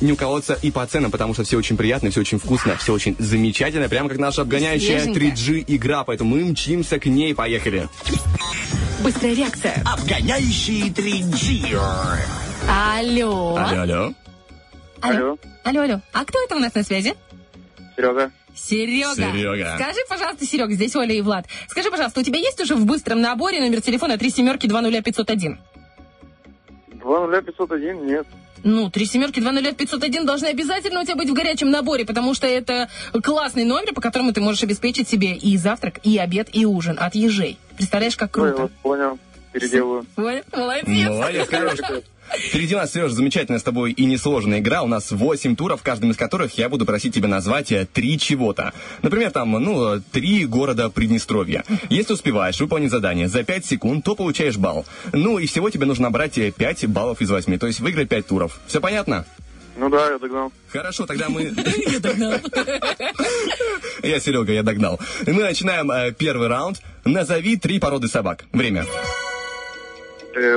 Не 0.00 0.12
уколоться 0.12 0.58
и 0.62 0.70
по 0.70 0.86
ценам, 0.86 1.10
потому 1.10 1.34
что 1.34 1.44
все 1.44 1.56
очень 1.56 1.76
приятно, 1.76 2.10
все 2.10 2.20
очень 2.20 2.38
вкусно, 2.38 2.76
все 2.76 2.92
очень 2.92 3.16
замечательно, 3.18 3.88
прямо 3.88 4.08
как 4.08 4.18
наша 4.18 4.42
обгоняющая 4.42 5.00
Свеженькая. 5.00 5.30
3G 5.32 5.64
игра, 5.66 6.04
поэтому 6.04 6.36
мы 6.36 6.44
мчимся 6.44 6.98
к 6.98 7.06
ней, 7.06 7.34
поехали. 7.34 7.88
Быстрая 9.02 9.34
реакция. 9.34 9.82
Обгоняющий 9.84 10.90
3G. 10.90 11.78
Алло. 12.68 13.56
Алло, 13.56 13.80
алло. 13.82 14.12
Алло. 15.00 15.38
Алло, 15.64 15.80
алло. 15.82 16.00
А 16.12 16.24
кто 16.24 16.42
это 16.44 16.56
у 16.56 16.58
нас 16.58 16.74
на 16.74 16.82
связи? 16.82 17.14
Серега. 17.96 18.30
Серега. 18.58 19.14
Серега. 19.14 19.76
Скажи, 19.76 20.00
пожалуйста, 20.08 20.44
Серега, 20.44 20.72
здесь 20.72 20.94
Оля 20.96 21.14
и 21.14 21.20
Влад. 21.20 21.46
Скажи, 21.68 21.90
пожалуйста, 21.90 22.20
у 22.20 22.22
тебя 22.22 22.38
есть 22.38 22.60
уже 22.60 22.74
в 22.74 22.84
быстром 22.84 23.20
наборе 23.20 23.60
номер 23.60 23.80
телефона 23.80 24.18
3 24.18 24.30
семерки 24.30 24.66
20501? 24.66 25.58
20501 27.02 28.06
нет. 28.06 28.26
Ну, 28.64 28.90
три 28.90 29.06
семерки 29.06 29.40
20501 29.40 30.26
должны 30.26 30.46
обязательно 30.46 31.00
у 31.00 31.04
тебя 31.04 31.14
быть 31.14 31.30
в 31.30 31.32
горячем 31.32 31.70
наборе, 31.70 32.04
потому 32.04 32.34
что 32.34 32.46
это 32.46 32.88
классный 33.22 33.64
номер, 33.64 33.94
по 33.94 34.00
которому 34.00 34.32
ты 34.32 34.40
можешь 34.40 34.62
обеспечить 34.62 35.08
себе 35.08 35.34
и 35.34 35.56
завтрак, 35.56 36.00
и 36.02 36.18
обед, 36.18 36.48
и 36.52 36.66
ужин 36.66 36.98
от 36.98 37.14
ежей. 37.14 37.56
Представляешь, 37.76 38.16
как 38.16 38.32
круто. 38.32 38.62
вот 38.62 38.72
понял. 38.82 39.18
Переделаю. 39.52 40.04
Ой, 40.16 40.42
Молодец. 40.52 41.08
Молодец, 41.08 41.48
хорош. 41.48 41.78
Впереди 42.36 42.74
у 42.74 42.78
нас, 42.78 42.92
Сереж, 42.92 43.12
замечательная 43.12 43.58
с 43.58 43.62
тобой 43.62 43.92
и 43.92 44.04
несложная 44.04 44.60
игра. 44.60 44.82
У 44.82 44.86
нас 44.86 45.10
8 45.10 45.56
туров, 45.56 45.80
в 45.80 45.82
каждом 45.82 46.10
из 46.10 46.16
которых 46.16 46.56
я 46.58 46.68
буду 46.68 46.86
просить 46.86 47.14
тебя 47.14 47.28
назвать 47.28 47.72
э, 47.72 47.86
три 47.90 48.18
чего-то. 48.18 48.72
Например, 49.02 49.30
там, 49.30 49.52
ну, 49.52 49.96
э, 49.96 50.00
три 50.12 50.44
города 50.46 50.90
Приднестровья. 50.90 51.64
Если 51.88 52.12
успеваешь 52.12 52.60
выполнить 52.60 52.90
задание 52.90 53.28
за 53.28 53.42
5 53.42 53.64
секунд, 53.64 54.04
то 54.04 54.14
получаешь 54.14 54.56
балл. 54.56 54.86
Ну, 55.12 55.38
и 55.38 55.46
всего 55.46 55.70
тебе 55.70 55.86
нужно 55.86 56.04
набрать 56.04 56.38
э, 56.38 56.50
5 56.50 56.86
баллов 56.86 57.20
из 57.20 57.30
8, 57.30 57.58
то 57.58 57.66
есть 57.66 57.80
выиграть 57.80 58.08
5 58.08 58.26
туров. 58.26 58.60
Все 58.66 58.80
понятно? 58.80 59.24
Ну 59.76 59.88
да, 59.88 60.10
я 60.10 60.18
догнал. 60.18 60.52
Хорошо, 60.70 61.06
тогда 61.06 61.28
мы... 61.28 61.42
Я 61.86 62.00
догнал. 62.00 62.32
Я, 64.02 64.20
Серега, 64.20 64.52
я 64.52 64.62
догнал. 64.62 64.98
Мы 65.26 65.42
начинаем 65.42 65.90
э, 65.90 66.12
первый 66.12 66.48
раунд. 66.48 66.80
Назови 67.04 67.56
три 67.56 67.78
породы 67.78 68.08
собак. 68.08 68.44
Время. 68.52 68.82
Э, 68.82 69.27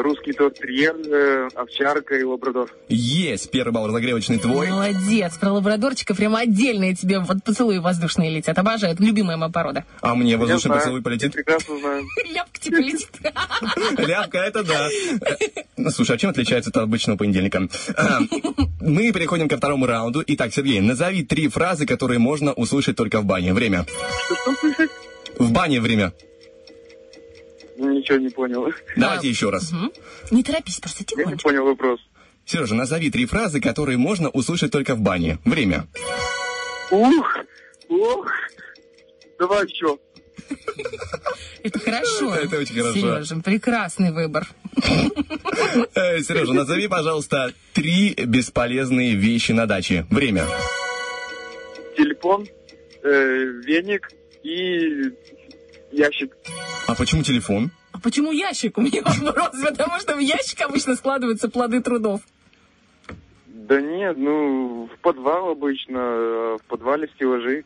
русский 0.01 0.33
тортерьер, 0.33 0.95
э, 0.95 1.49
овчарка 1.55 2.15
и 2.15 2.23
лабрадор. 2.23 2.69
Есть. 2.89 3.51
Первый 3.51 3.71
балл 3.71 3.87
разогревочный 3.87 4.39
твой. 4.39 4.69
Молодец. 4.69 5.37
Про 5.37 5.53
лабрадорчика 5.53 6.13
прямо 6.15 6.39
отдельные 6.39 6.95
тебе 6.95 7.19
вот 7.19 7.43
поцелуи 7.43 7.77
воздушные 7.79 8.29
летят. 8.29 8.57
Обожаю. 8.57 8.93
Это 8.93 9.03
любимая 9.03 9.37
моя 9.37 9.51
порода. 9.51 9.85
А 10.01 10.15
мне 10.15 10.31
Я 10.31 10.37
воздушный 10.37 10.69
знаю, 10.69 10.79
поцелуй 10.81 10.99
я 10.99 11.03
полетит. 11.03 11.33
прекрасно 11.33 11.77
знаю. 11.79 12.03
Ляпка 12.33 12.59
типа 12.59 12.75
летит. 12.77 13.09
Ляпка, 14.07 14.37
это 14.39 14.63
да. 14.63 14.89
Ну, 15.77 15.89
Слушай, 15.91 16.15
а 16.15 16.19
чем 16.19 16.29
отличается 16.29 16.69
это 16.69 16.81
от 16.81 16.85
обычного 16.85 17.17
понедельника? 17.17 17.67
Мы 18.81 19.11
переходим 19.11 19.47
ко 19.47 19.57
второму 19.57 19.85
раунду. 19.85 20.23
Итак, 20.25 20.53
Сергей, 20.53 20.79
назови 20.81 21.23
три 21.23 21.47
фразы, 21.47 21.85
которые 21.85 22.19
можно 22.19 22.53
услышать 22.53 22.95
только 22.95 23.21
в 23.21 23.25
бане. 23.25 23.53
Время. 23.53 23.85
Что, 24.25 24.35
что 24.35 24.53
слышать? 24.55 24.91
В 25.37 25.51
бане 25.51 25.79
время. 25.81 26.13
Ничего 27.89 28.17
не 28.17 28.29
понял. 28.29 28.71
Давайте 28.95 29.29
еще 29.29 29.49
раз. 29.49 29.71
Не 30.29 30.43
торопись, 30.43 30.79
просто 30.79 31.03
Я 31.17 31.25
не 31.25 31.35
понял 31.35 31.65
вопрос. 31.65 31.99
Сережа, 32.45 32.75
назови 32.75 33.09
три 33.11 33.25
фразы, 33.25 33.61
которые 33.61 33.97
можно 33.97 34.29
услышать 34.29 34.71
только 34.71 34.95
в 34.95 35.01
бане. 35.01 35.39
Время. 35.45 35.87
Ух, 36.91 37.37
ух. 37.87 38.31
Давай 39.39 39.65
еще. 39.65 39.97
Это 41.63 41.79
хорошо. 41.79 42.35
Это 42.35 42.57
очень 42.57 42.75
хорошо. 42.75 42.99
Сережа, 42.99 43.35
прекрасный 43.37 44.11
выбор. 44.11 44.47
Э, 45.95 46.19
Сережа, 46.21 46.53
назови, 46.53 46.87
пожалуйста, 46.87 47.53
три 47.73 48.13
бесполезные 48.13 49.15
вещи 49.15 49.51
на 49.51 49.65
даче. 49.65 50.05
Время. 50.09 50.45
Телефон, 51.95 52.47
э, 53.03 53.43
веник 53.65 54.09
и 54.43 55.11
ящик. 55.91 56.35
А 56.87 56.95
почему 56.95 57.23
телефон? 57.23 57.71
А 57.91 57.99
почему 57.99 58.31
ящик? 58.31 58.77
У 58.77 58.81
меня 58.81 59.01
вопрос, 59.03 59.49
потому 59.63 59.99
что 59.99 60.15
в 60.15 60.19
ящик 60.19 60.61
обычно 60.61 60.95
складываются 60.95 61.49
плоды 61.49 61.81
трудов. 61.81 62.21
Да 63.47 63.79
нет, 63.79 64.17
ну, 64.17 64.89
в 64.93 64.99
подвал 64.99 65.49
обычно, 65.49 65.97
э, 65.97 66.57
в 66.61 66.67
подвале 66.67 67.09
стеллажи. 67.15 67.63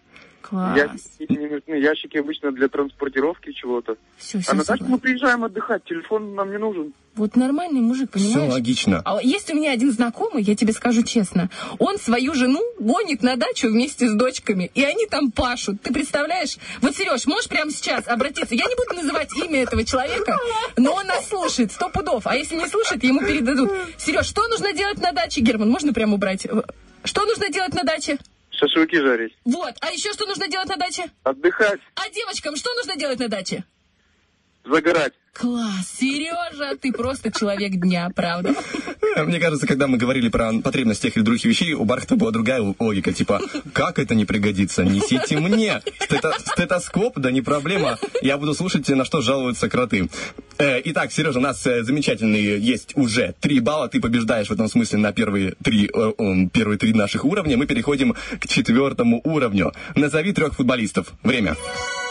Класс. 0.47 0.77
Ящики 0.77 1.31
не 1.39 1.47
нужны, 1.47 1.73
ящики 1.75 2.17
обычно 2.17 2.51
для 2.51 2.67
транспортировки 2.67 3.51
чего-то. 3.51 3.95
Все, 4.17 4.37
А 4.37 4.41
все, 4.41 4.53
на 4.53 4.63
дачу 4.63 4.83
мы 4.87 4.99
приезжаем 4.99 5.43
отдыхать, 5.43 5.83
телефон 5.85 6.35
нам 6.35 6.51
не 6.51 6.57
нужен. 6.59 6.93
Вот 7.15 7.35
нормальный 7.35 7.79
мужик, 7.79 8.09
Все 8.13 8.27
понимаешь? 8.29 8.53
логично. 8.53 9.01
А 9.05 9.21
есть 9.23 9.49
у 9.51 9.55
меня 9.55 9.71
один 9.71 9.91
знакомый, 9.91 10.43
я 10.43 10.55
тебе 10.55 10.73
скажу 10.73 11.01
честно, 11.03 11.49
он 11.79 11.97
свою 11.97 12.33
жену 12.33 12.61
гонит 12.79 13.23
на 13.23 13.37
дачу 13.37 13.69
вместе 13.69 14.07
с 14.07 14.13
дочками, 14.13 14.69
и 14.75 14.83
они 14.83 15.05
там 15.07 15.31
пашут. 15.31 15.81
Ты 15.81 15.91
представляешь? 15.93 16.57
Вот, 16.81 16.95
Сереж, 16.95 17.25
можешь 17.25 17.47
прямо 17.49 17.71
сейчас 17.71 18.07
обратиться? 18.07 18.53
Я 18.53 18.65
не 18.65 18.75
буду 18.75 19.01
называть 19.01 19.29
имя 19.37 19.63
этого 19.63 19.83
человека, 19.83 20.37
но 20.77 20.93
он 20.93 21.07
нас 21.07 21.27
слушает, 21.27 21.71
сто 21.71 21.89
пудов. 21.89 22.27
А 22.27 22.35
если 22.35 22.55
не 22.55 22.67
слушает, 22.67 23.03
ему 23.03 23.21
передадут. 23.21 23.71
Сереж, 23.97 24.25
что 24.27 24.47
нужно 24.47 24.73
делать 24.73 25.01
на 25.01 25.11
даче? 25.11 25.41
Герман, 25.41 25.69
можно 25.69 25.93
прямо 25.93 26.15
убрать? 26.15 26.45
Что 27.03 27.25
нужно 27.25 27.49
делать 27.49 27.73
на 27.73 27.83
даче? 27.83 28.17
Шашлыки 28.57 28.97
жарить. 28.97 29.35
Вот. 29.45 29.73
А 29.81 29.91
еще 29.91 30.13
что 30.13 30.25
нужно 30.25 30.47
делать 30.47 30.69
на 30.69 30.77
даче? 30.77 31.03
Отдыхать, 31.23 31.79
А 31.95 32.09
девочкам 32.09 32.55
что 32.55 32.73
нужно 32.75 32.95
делать 32.95 33.19
на 33.19 33.27
даче? 33.27 33.63
загорать. 34.63 35.13
Класс, 35.37 35.97
Сережа, 35.99 36.77
ты 36.79 36.93
просто 36.93 37.29
человек 37.29 37.73
дня, 37.73 38.09
правда? 38.15 38.55
Мне 39.17 39.39
кажется, 39.39 39.67
когда 39.67 39.85
мы 39.87 39.97
говорили 39.97 40.29
про 40.29 40.53
потребность 40.63 41.01
тех 41.01 41.17
или 41.17 41.23
других 41.23 41.43
вещей, 41.43 41.73
у 41.73 41.83
Бархта 41.83 42.15
была 42.15 42.31
другая 42.31 42.61
логика. 42.79 43.11
Типа, 43.11 43.41
как 43.73 43.99
это 43.99 44.15
не 44.15 44.23
пригодится? 44.23 44.85
Несите 44.85 45.37
мне. 45.37 45.81
Стето- 45.99 46.39
стетоскоп, 46.39 47.19
да 47.19 47.31
не 47.31 47.41
проблема. 47.41 47.97
Я 48.21 48.37
буду 48.37 48.53
слушать, 48.53 48.87
на 48.87 49.03
что 49.03 49.19
жалуются 49.19 49.67
кроты. 49.67 50.09
Э, 50.57 50.79
итак, 50.85 51.11
Сережа, 51.11 51.39
у 51.39 51.41
нас 51.41 51.67
э, 51.67 51.83
замечательные 51.83 52.57
есть 52.57 52.95
уже 52.95 53.35
три 53.41 53.59
балла. 53.59 53.89
Ты 53.89 53.99
побеждаешь 53.99 54.47
в 54.47 54.53
этом 54.53 54.69
смысле 54.69 54.99
на 54.99 55.11
первые 55.11 55.55
три, 55.61 55.89
э, 55.93 56.47
первые 56.53 56.77
три 56.77 56.93
наших 56.93 57.25
уровня. 57.25 57.57
Мы 57.57 57.65
переходим 57.65 58.15
к 58.39 58.47
четвертому 58.47 59.19
уровню. 59.25 59.73
Назови 59.95 60.31
трех 60.31 60.53
футболистов. 60.53 61.11
Время. 61.23 61.51
Э, 61.51 62.04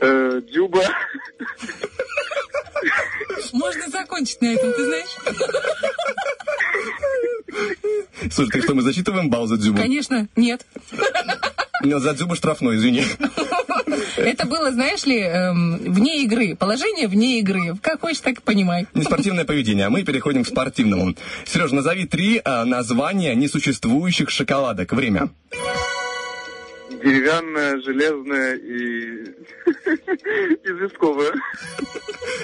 Дюба, 0.00 0.82
Можно 3.52 3.88
закончить 3.88 4.40
на 4.40 4.46
этом, 4.54 4.72
ты 4.72 4.84
знаешь? 4.84 5.16
Слушай, 8.30 8.50
ты 8.50 8.62
что, 8.62 8.74
мы 8.74 8.82
засчитываем 8.82 9.30
балл 9.30 9.46
за 9.46 9.56
Дзюбу? 9.56 9.78
Конечно, 9.78 10.28
нет. 10.36 10.66
Ну, 11.82 11.98
За 11.98 12.14
Дзюбу 12.14 12.34
штрафной, 12.34 12.76
извини. 12.76 13.04
Это 14.16 14.46
было, 14.46 14.72
знаешь 14.72 15.04
ли, 15.06 15.20
эм, 15.20 15.76
вне 15.78 16.22
игры. 16.24 16.56
Положение 16.56 17.06
вне 17.08 17.38
игры. 17.38 17.76
Как 17.80 18.00
хочешь, 18.00 18.20
так 18.20 18.38
и 18.38 18.42
понимай. 18.42 18.86
Неспортивное 18.94 19.44
поведение, 19.44 19.86
а 19.86 19.90
мы 19.90 20.02
переходим 20.02 20.44
к 20.44 20.48
спортивному. 20.48 21.14
Сереж, 21.46 21.70
назови 21.70 22.04
три 22.06 22.40
а, 22.44 22.64
названия 22.64 23.34
несуществующих 23.34 24.30
шоколадок. 24.30 24.92
Время. 24.92 25.30
Деревянная, 27.02 27.80
железная 27.80 28.56
и 28.56 29.24
известковая. 30.64 31.32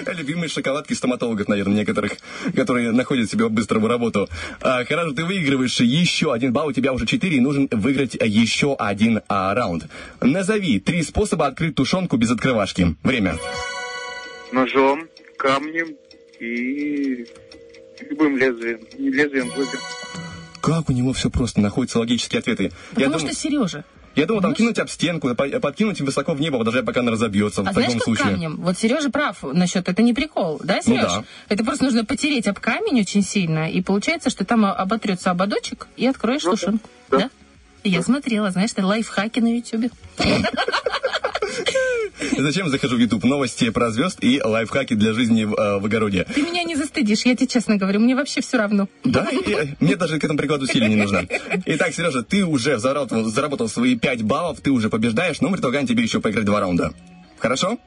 Любимые 0.07 0.49
шоколадки 0.49 0.93
стоматологов, 0.93 1.47
наверное, 1.47 1.75
некоторых, 1.77 2.13
которые 2.55 2.91
находят 2.91 3.29
себе 3.29 3.49
быструю 3.49 3.87
работу. 3.87 4.27
А, 4.61 4.83
хорошо, 4.85 5.13
ты 5.13 5.25
выигрываешь 5.25 5.79
еще 5.79 6.33
один 6.33 6.53
балл, 6.53 6.67
у 6.67 6.73
тебя 6.73 6.93
уже 6.93 7.05
четыре, 7.05 7.37
и 7.37 7.41
нужен 7.41 7.67
выиграть 7.71 8.15
еще 8.15 8.75
один 8.75 9.21
а, 9.27 9.53
раунд. 9.53 9.85
Назови 10.21 10.79
три 10.79 11.03
способа 11.03 11.47
открыть 11.47 11.75
тушенку 11.75 12.17
без 12.17 12.31
открывашки. 12.31 12.95
Время. 13.03 13.37
Ножом, 14.51 15.07
камнем 15.37 15.95
и 16.39 17.25
любым 18.09 18.37
лезвием. 18.37 18.79
Не 18.97 19.09
лезвием, 19.09 19.47
лезвием. 19.47 19.81
Как 20.61 20.89
у 20.89 20.93
него 20.93 21.13
все 21.13 21.29
просто, 21.29 21.61
находятся 21.61 21.99
логические 21.99 22.39
ответы. 22.39 22.71
Потому 22.89 23.13
думал, 23.13 23.19
что 23.19 23.35
Сережа. 23.35 23.85
Я 24.15 24.25
думал, 24.25 24.41
там 24.41 24.53
кинуть 24.53 24.79
об 24.79 24.89
стенку, 24.89 25.33
по- 25.35 25.59
подкинуть 25.59 25.99
высоко 26.01 26.33
в 26.33 26.39
небо, 26.41 26.63
даже 26.63 26.83
пока 26.83 27.01
она 27.01 27.11
разобьется 27.11 27.63
в 27.63 27.67
А 27.67 27.73
знаешь, 27.73 27.87
таком 27.93 27.99
как 27.99 28.05
случае. 28.05 28.25
камнем? 28.33 28.55
Вот 28.57 28.77
Сережа 28.77 29.09
прав 29.09 29.37
насчет, 29.43 29.87
это 29.89 30.01
не 30.01 30.13
прикол, 30.13 30.59
да, 30.63 30.81
Сереж? 30.81 31.01
Ну 31.03 31.21
да. 31.21 31.23
Это 31.49 31.63
просто 31.63 31.83
нужно 31.85 32.05
потереть 32.05 32.47
об 32.47 32.59
камень 32.59 33.01
очень 33.01 33.21
сильно, 33.23 33.69
и 33.69 33.81
получается, 33.81 34.29
что 34.29 34.45
там 34.45 34.65
оботрется 34.65 35.31
ободочек, 35.31 35.87
и 35.97 36.05
откроешь 36.07 36.43
Ну 36.43 36.51
да, 36.51 36.57
тушенку. 36.57 36.89
да. 37.11 37.29
Я 37.85 38.01
смотрела, 38.01 38.49
знаешь, 38.51 38.71
это 38.75 38.85
лайфхаки 38.85 39.39
на 39.39 39.55
Ютубе. 39.57 39.89
Зачем 42.37 42.69
захожу 42.69 42.97
в 42.97 42.99
YouTube? 42.99 43.23
Новости 43.23 43.69
про 43.69 43.91
звезд 43.91 44.17
и 44.23 44.41
лайфхаки 44.43 44.93
для 44.95 45.13
жизни 45.13 45.43
в, 45.43 45.53
э, 45.53 45.79
в 45.79 45.85
огороде. 45.85 46.25
Ты 46.33 46.41
меня 46.41 46.63
не 46.63 46.75
застыдишь, 46.75 47.25
я 47.25 47.35
тебе 47.35 47.47
честно 47.47 47.77
говорю, 47.77 47.99
мне 47.99 48.15
вообще 48.15 48.41
все 48.41 48.57
равно. 48.57 48.89
Да, 49.03 49.27
и, 49.31 49.51
э, 49.53 49.65
мне 49.79 49.95
даже 49.95 50.19
к 50.19 50.23
этому 50.23 50.37
прикладу 50.39 50.63
усилий 50.65 50.87
не 50.89 50.95
нужно. 50.95 51.27
Итак, 51.65 51.93
Сережа, 51.93 52.23
ты 52.23 52.43
уже 52.43 52.77
заработал, 52.79 53.23
заработал 53.25 53.69
свои 53.69 53.97
5 53.97 54.23
баллов, 54.23 54.59
ты 54.61 54.71
уже 54.71 54.89
побеждаешь, 54.89 55.39
но 55.41 55.49
мы 55.49 55.53
предлагаем 55.57 55.85
тебе 55.87 56.03
еще 56.03 56.19
поиграть 56.19 56.45
два 56.45 56.59
раунда. 56.59 56.93
Хорошо? 57.37 57.77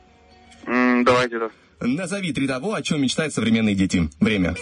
М, 0.67 1.05
Давайте, 1.05 1.39
да. 1.39 1.51
Назови 1.81 2.33
три 2.33 2.47
того, 2.47 2.75
о 2.75 2.83
чем 2.83 3.03
мечтают 3.03 3.35
современные 3.35 3.75
дети. 3.75 4.09
Время. 4.21 4.55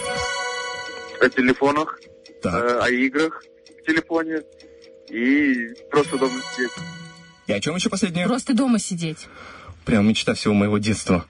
О 1.20 1.28
телефонах, 1.28 2.00
Так. 2.42 2.54
э, 2.64 2.78
о 2.80 2.90
играх 2.90 3.42
в 3.82 3.86
телефоне 3.86 4.42
и 5.10 5.68
просто 5.90 6.18
дома 6.18 6.40
сидеть. 6.54 6.70
И 7.46 7.52
о 7.52 7.60
чем 7.60 7.76
еще 7.76 7.88
последнее? 7.90 8.26
Просто 8.26 8.54
дома 8.54 8.78
сидеть. 8.78 9.28
Прям 9.84 10.08
мечта 10.08 10.34
всего 10.34 10.52
моего 10.54 10.78
детства. 10.78 11.26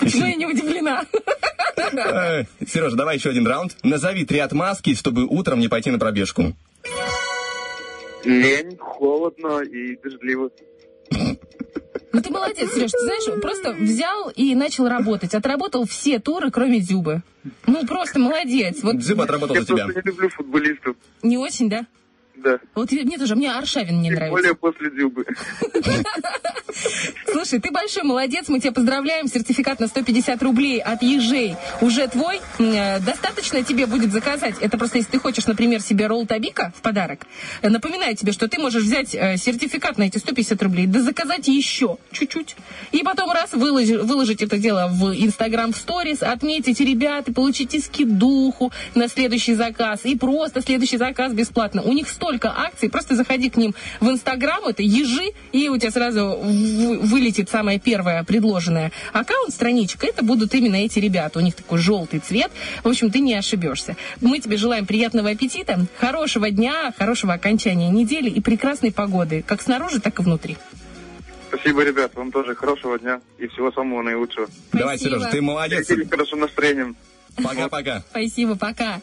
Почему 0.00 0.26
я 0.26 0.34
не 0.34 0.46
удивлена? 0.46 1.04
Сережа, 2.66 2.96
давай 2.96 3.16
еще 3.16 3.30
один 3.30 3.46
раунд. 3.46 3.76
Назови 3.82 4.24
три 4.24 4.38
отмазки, 4.38 4.94
чтобы 4.94 5.26
утром 5.26 5.60
не 5.60 5.68
пойти 5.68 5.90
на 5.90 5.98
пробежку. 5.98 6.54
Лень, 8.24 8.76
холодно 8.78 9.60
и 9.60 9.96
дождливо. 10.02 10.50
Ну 12.10 12.22
ты 12.22 12.30
молодец, 12.30 12.72
Сереж, 12.74 12.90
ты 12.90 12.98
знаешь, 13.00 13.40
просто 13.42 13.72
взял 13.74 14.30
и 14.30 14.54
начал 14.54 14.88
работать. 14.88 15.34
Отработал 15.34 15.86
все 15.86 16.18
туры, 16.18 16.50
кроме 16.50 16.80
Дзюбы. 16.80 17.22
Ну 17.66 17.86
просто 17.86 18.18
молодец. 18.18 18.78
Вот 18.82 18.96
Дзюба 18.98 19.24
отработал 19.24 19.54
Я 19.54 19.60
за 19.62 19.66
тебя. 19.66 19.84
просто 19.84 20.00
не 20.02 20.10
люблю 20.10 20.28
футболистов. 20.30 20.96
не 21.22 21.36
очень, 21.38 21.68
да? 21.68 21.86
Да. 22.42 22.58
Вот 22.74 22.90
мне 22.92 23.18
тоже, 23.18 23.34
мне 23.36 23.52
Аршавин 23.52 24.00
не 24.00 24.08
Тем 24.08 24.14
нравится. 24.16 24.30
более 24.36 24.54
после 24.54 24.90
Дзюбы. 24.90 25.24
Слушай, 27.30 27.60
ты 27.60 27.70
большой 27.70 28.02
молодец, 28.04 28.48
мы 28.48 28.60
тебя 28.60 28.72
поздравляем. 28.72 29.26
Сертификат 29.28 29.80
на 29.80 29.88
150 29.88 30.42
рублей 30.42 30.80
от 30.80 31.02
ежей 31.02 31.56
уже 31.80 32.06
твой. 32.08 32.40
Э, 32.58 33.00
Достаточно 33.00 33.62
тебе 33.62 33.86
будет 33.86 34.12
заказать. 34.12 34.56
Это 34.60 34.78
просто 34.78 34.98
если 34.98 35.10
ты 35.12 35.18
хочешь, 35.18 35.46
например, 35.46 35.80
себе 35.80 36.06
ролл 36.06 36.26
табика 36.26 36.72
в 36.76 36.82
подарок. 36.82 37.26
Э, 37.62 37.68
Напоминаю 37.68 38.16
тебе, 38.16 38.32
что 38.32 38.48
ты 38.48 38.60
можешь 38.60 38.82
взять 38.82 39.14
э, 39.14 39.36
сертификат 39.36 39.98
на 39.98 40.04
эти 40.04 40.18
150 40.18 40.62
рублей, 40.62 40.86
да 40.86 41.00
заказать 41.00 41.48
еще 41.48 41.98
чуть-чуть. 42.12 42.56
И 42.92 43.02
потом 43.02 43.30
раз 43.32 43.52
выложи- 43.52 43.98
выложить 44.02 44.42
это 44.42 44.58
дело 44.58 44.88
в 44.90 45.12
Инстаграм 45.14 45.72
в 45.72 45.76
сторис, 45.76 46.22
отметить 46.22 46.80
ребят 46.80 47.28
и 47.28 47.32
получите 47.32 47.80
скидуху 47.80 48.72
на 48.94 49.08
следующий 49.08 49.54
заказ. 49.54 50.00
И 50.04 50.16
просто 50.16 50.60
следующий 50.60 50.96
заказ 50.98 51.32
бесплатно. 51.32 51.82
У 51.82 51.92
них 51.92 52.08
столько 52.28 52.52
акций, 52.54 52.90
просто 52.90 53.14
заходи 53.16 53.48
к 53.48 53.56
ним 53.56 53.74
в 54.00 54.08
Инстаграм, 54.10 54.62
это 54.66 54.82
ежи, 54.82 55.32
и 55.52 55.68
у 55.70 55.78
тебя 55.78 55.90
сразу 55.90 56.38
вы- 56.42 56.98
вылетит 56.98 57.48
самая 57.48 57.78
первая 57.78 58.22
предложенная 58.22 58.92
аккаунт, 59.14 59.54
страничка. 59.54 60.06
Это 60.06 60.22
будут 60.22 60.54
именно 60.54 60.76
эти 60.76 60.98
ребята. 60.98 61.38
У 61.38 61.42
них 61.42 61.54
такой 61.54 61.78
желтый 61.78 62.20
цвет. 62.20 62.50
В 62.84 62.88
общем, 62.88 63.10
ты 63.10 63.20
не 63.20 63.34
ошибешься. 63.34 63.96
Мы 64.20 64.40
тебе 64.40 64.58
желаем 64.58 64.84
приятного 64.84 65.30
аппетита, 65.30 65.86
хорошего 65.98 66.50
дня, 66.50 66.92
хорошего 66.98 67.32
окончания 67.32 67.88
недели 67.88 68.28
и 68.28 68.40
прекрасной 68.42 68.92
погоды, 68.92 69.42
как 69.46 69.62
снаружи, 69.62 69.98
так 69.98 70.18
и 70.18 70.22
внутри. 70.22 70.58
Спасибо, 71.48 71.82
ребят. 71.82 72.14
Вам 72.14 72.30
тоже 72.30 72.54
хорошего 72.54 72.98
дня 72.98 73.22
и 73.38 73.46
всего 73.46 73.72
самого 73.72 74.02
наилучшего. 74.02 74.48
Давай, 74.72 74.98
Спасибо. 74.98 75.20
Сережа, 75.20 75.30
ты 75.30 75.40
молодец. 75.40 75.88
И 75.90 76.04
хорошим 76.04 76.40
настроением. 76.40 76.94
Пока-пока. 77.42 78.02
Спасибо, 78.10 78.54
пока. 78.56 79.00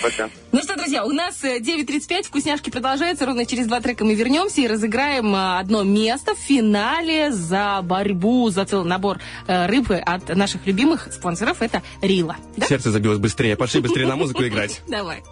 Пока. 0.00 0.30
Ну 0.52 0.62
что, 0.62 0.76
друзья, 0.76 1.04
у 1.04 1.12
нас 1.12 1.42
э, 1.44 1.58
9.35, 1.58 2.24
вкусняшки 2.24 2.70
продолжаются. 2.70 3.26
Ровно 3.26 3.46
через 3.46 3.66
два 3.66 3.80
трека 3.80 4.04
мы 4.04 4.14
вернемся 4.14 4.60
и 4.60 4.66
разыграем 4.66 5.34
э, 5.34 5.58
одно 5.58 5.82
место 5.82 6.34
в 6.34 6.38
финале 6.38 7.32
за 7.32 7.80
борьбу, 7.82 8.48
за 8.50 8.64
целый 8.64 8.86
набор 8.86 9.18
э, 9.46 9.66
рыбы 9.66 9.96
от 9.96 10.28
наших 10.34 10.66
любимых 10.66 11.12
спонсоров. 11.12 11.62
Это 11.62 11.82
Рила. 12.00 12.36
Да? 12.56 12.66
Сердце 12.66 12.90
забилось 12.90 13.18
быстрее. 13.18 13.56
Пошли 13.56 13.80
быстрее 13.80 14.06
на 14.06 14.16
музыку 14.16 14.46
играть. 14.46 14.82
Давай. 14.88 15.22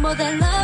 more 0.00 0.14
than 0.14 0.38
love. 0.38 0.57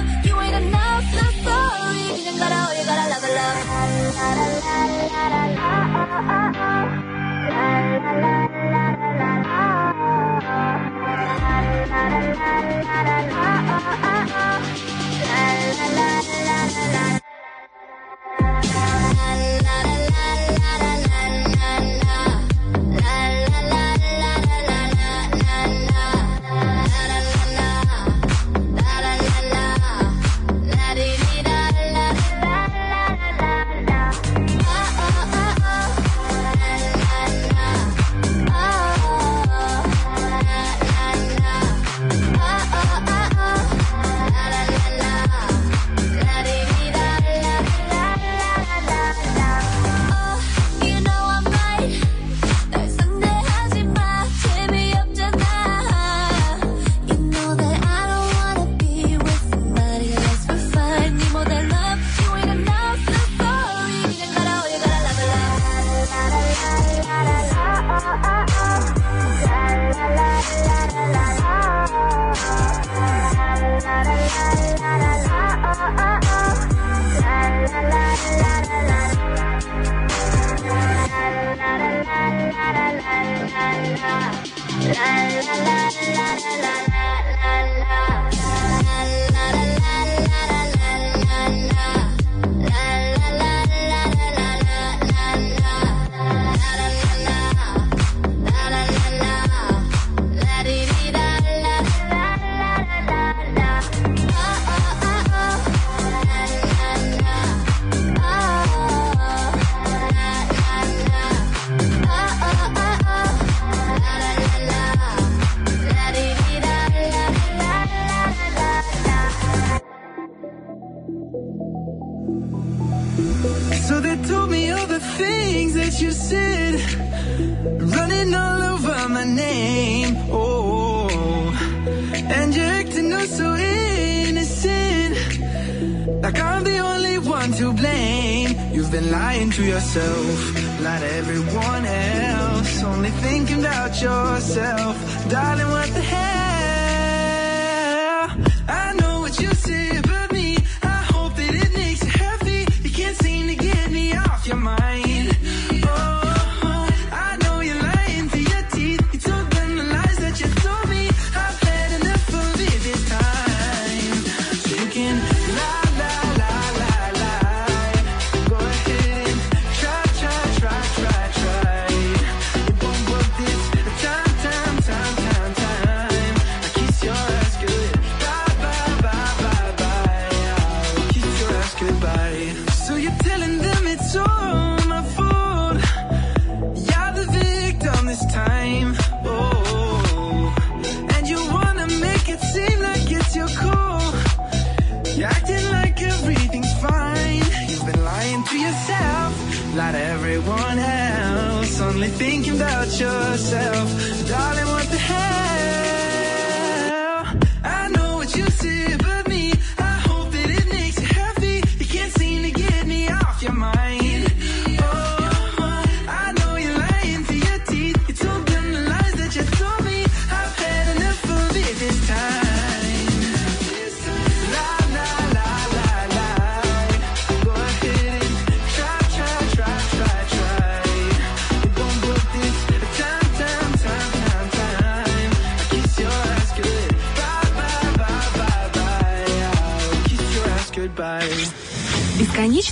You're 195.17 195.29
acting 195.29 195.65
like 195.71 196.03
everything's 196.03 196.73
fine. 196.83 197.43
You've 197.69 197.87
been 197.87 198.05
lying 198.05 198.43
to 198.45 198.59
yourself, 198.59 199.77
lie 199.77 199.93
to 199.93 199.99
everyone 199.99 200.79
else. 200.79 201.81
Only 201.81 202.09
thinking 202.09 202.57
about 202.57 202.89
yourself, 202.99 203.89
darling. 204.29 204.67
What 204.67 204.89
the 204.91 204.99
hell? 204.99 205.54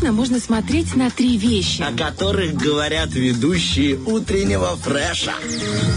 Бесконечно 0.02 0.20
можно 0.20 0.40
смотреть 0.40 0.96
на 0.96 1.10
три 1.10 1.36
вещи. 1.36 1.80
О 1.80 1.96
которых 1.96 2.54
говорят 2.54 3.10
ведущие 3.12 3.94
утреннего 3.94 4.74
фреша. 4.74 5.32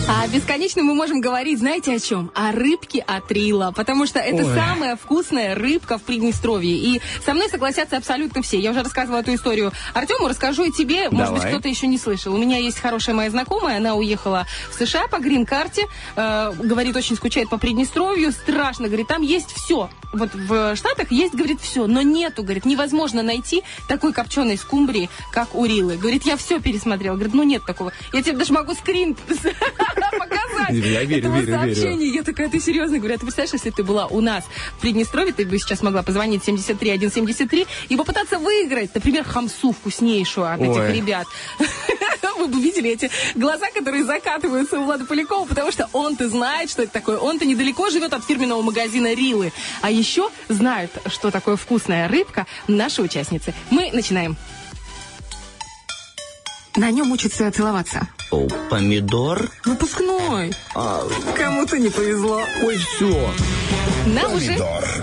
А 0.08 0.28
бесконечно 0.28 0.84
мы 0.84 0.94
можем 0.94 1.22
говорить, 1.22 1.58
знаете 1.58 1.96
о 1.96 2.00
чем? 2.00 2.30
О 2.36 2.52
рыбке 2.52 3.00
от 3.00 3.32
Рила, 3.32 3.74
потому 3.76 4.06
что 4.06 4.20
это 4.20 4.46
Ой. 4.46 4.54
самая 4.54 4.96
вкусная 4.96 5.56
рыбка 5.56 5.98
в 5.98 6.04
Приднестровье. 6.04 6.78
И 6.78 7.02
со 7.26 7.34
мной 7.34 7.50
согласятся 7.50 7.98
абсолютно 7.98 8.44
все. 8.44 8.60
Я 8.60 8.70
уже 8.72 8.84
рассказывала 8.84 9.22
эту 9.22 9.34
историю 9.34 9.72
Артему, 9.96 10.28
расскажу 10.28 10.66
и 10.66 10.72
тебе. 10.72 11.10
Может 11.10 11.34
быть, 11.34 11.42
Давай. 11.42 11.54
кто-то 11.54 11.68
еще 11.68 11.88
не 11.88 11.98
слышал. 11.98 12.32
У 12.32 12.38
меня 12.38 12.60
есть 12.60 12.78
хорошая 12.78 13.16
моя 13.16 13.32
знакомая, 13.32 13.78
она 13.78 13.96
уехала 13.96 14.46
в 14.70 14.76
США 14.78 15.08
по 15.08 15.18
грин-карте, 15.18 15.88
э, 16.16 16.54
говорит, 16.62 16.96
очень 16.96 17.16
скучает 17.16 17.50
по 17.50 17.58
Приднестровью, 17.58 18.32
страшно, 18.32 18.86
говорит, 18.86 19.08
там 19.08 19.24
есть 19.24 19.52
все. 19.52 19.90
Вот 20.14 20.30
в 20.34 20.76
Штатах 20.76 21.12
есть, 21.12 21.34
говорит, 21.34 21.60
все, 21.60 21.88
но 21.88 22.02
нету, 22.02 22.44
говорит, 22.44 22.66
невозможно 22.66 23.24
найти 23.24 23.64
такой 23.96 24.12
копченой 24.12 24.58
скумбрии, 24.58 25.10
как 25.32 25.56
у 25.56 25.66
Рилы. 25.66 25.96
Говорит, 25.96 26.26
я 26.26 26.36
все 26.36 26.60
пересмотрела. 26.60 27.16
Говорит, 27.16 27.34
ну 27.34 27.44
нет 27.44 27.64
такого. 27.66 27.94
Я 28.12 28.22
тебе 28.22 28.38
даже 28.38 28.52
могу 28.52 28.74
скрин 28.74 29.16
показать. 29.16 30.35
Я 30.70 31.04
верю, 31.04 31.18
этого 31.18 31.36
верю, 31.36 31.48
верю. 31.48 31.76
сообщения. 31.76 32.08
Я 32.08 32.24
такая, 32.24 32.50
ты 32.50 32.60
серьезно? 32.60 32.98
Говорю, 32.98 33.16
а 33.16 33.18
ты 33.18 33.26
представляешь, 33.26 33.54
если 33.54 33.70
ты 33.70 33.84
была 33.84 34.08
у 34.08 34.22
нас 34.22 34.44
в 34.78 34.82
Приднестровье, 34.82 35.34
ты 35.34 35.46
бы 35.46 35.58
сейчас 35.60 35.82
могла 35.82 36.04
позвонить 36.04 36.44
73 36.44 36.98
173 36.98 37.68
и 37.90 37.96
попытаться 37.96 38.40
выиграть, 38.40 38.94
например, 38.94 39.24
хамсу 39.24 39.72
вкуснейшую 39.72 40.52
от 40.52 40.62
этих 40.62 40.82
Ой. 40.82 40.94
ребят. 40.94 41.28
Вы 42.38 42.48
бы 42.48 42.62
видели 42.62 42.92
эти 42.92 43.10
глаза, 43.34 43.68
которые 43.74 44.04
закатываются 44.04 44.80
у 44.80 44.84
Влада 44.84 45.06
Полякова, 45.06 45.48
потому 45.48 45.72
что 45.72 45.90
он-то 45.94 46.30
знает, 46.30 46.70
что 46.70 46.84
это 46.84 46.92
такое. 46.92 47.18
Он-то 47.18 47.46
недалеко 47.46 47.90
живет 47.90 48.14
от 48.14 48.26
фирменного 48.26 48.62
магазина 48.62 49.14
Рилы. 49.14 49.52
А 49.82 49.90
еще 49.90 50.30
знают, 50.50 50.92
что 51.08 51.32
такое 51.32 51.56
вкусная 51.56 52.08
рыбка 52.08 52.46
наши 52.68 53.02
участницы. 53.02 53.54
Мы 53.72 53.90
начинаем. 53.94 54.36
На 56.76 56.92
нем 56.92 57.12
учатся 57.12 57.50
целоваться. 57.52 58.10
О, 58.32 58.48
помидор? 58.70 59.50
Выпускной. 59.66 60.52
Кому-то 61.36 61.78
не 61.78 61.90
повезло. 61.90 62.42
Ой, 62.64 62.78
все. 62.78 63.30
Нам 64.08 64.34
уже 64.34 64.58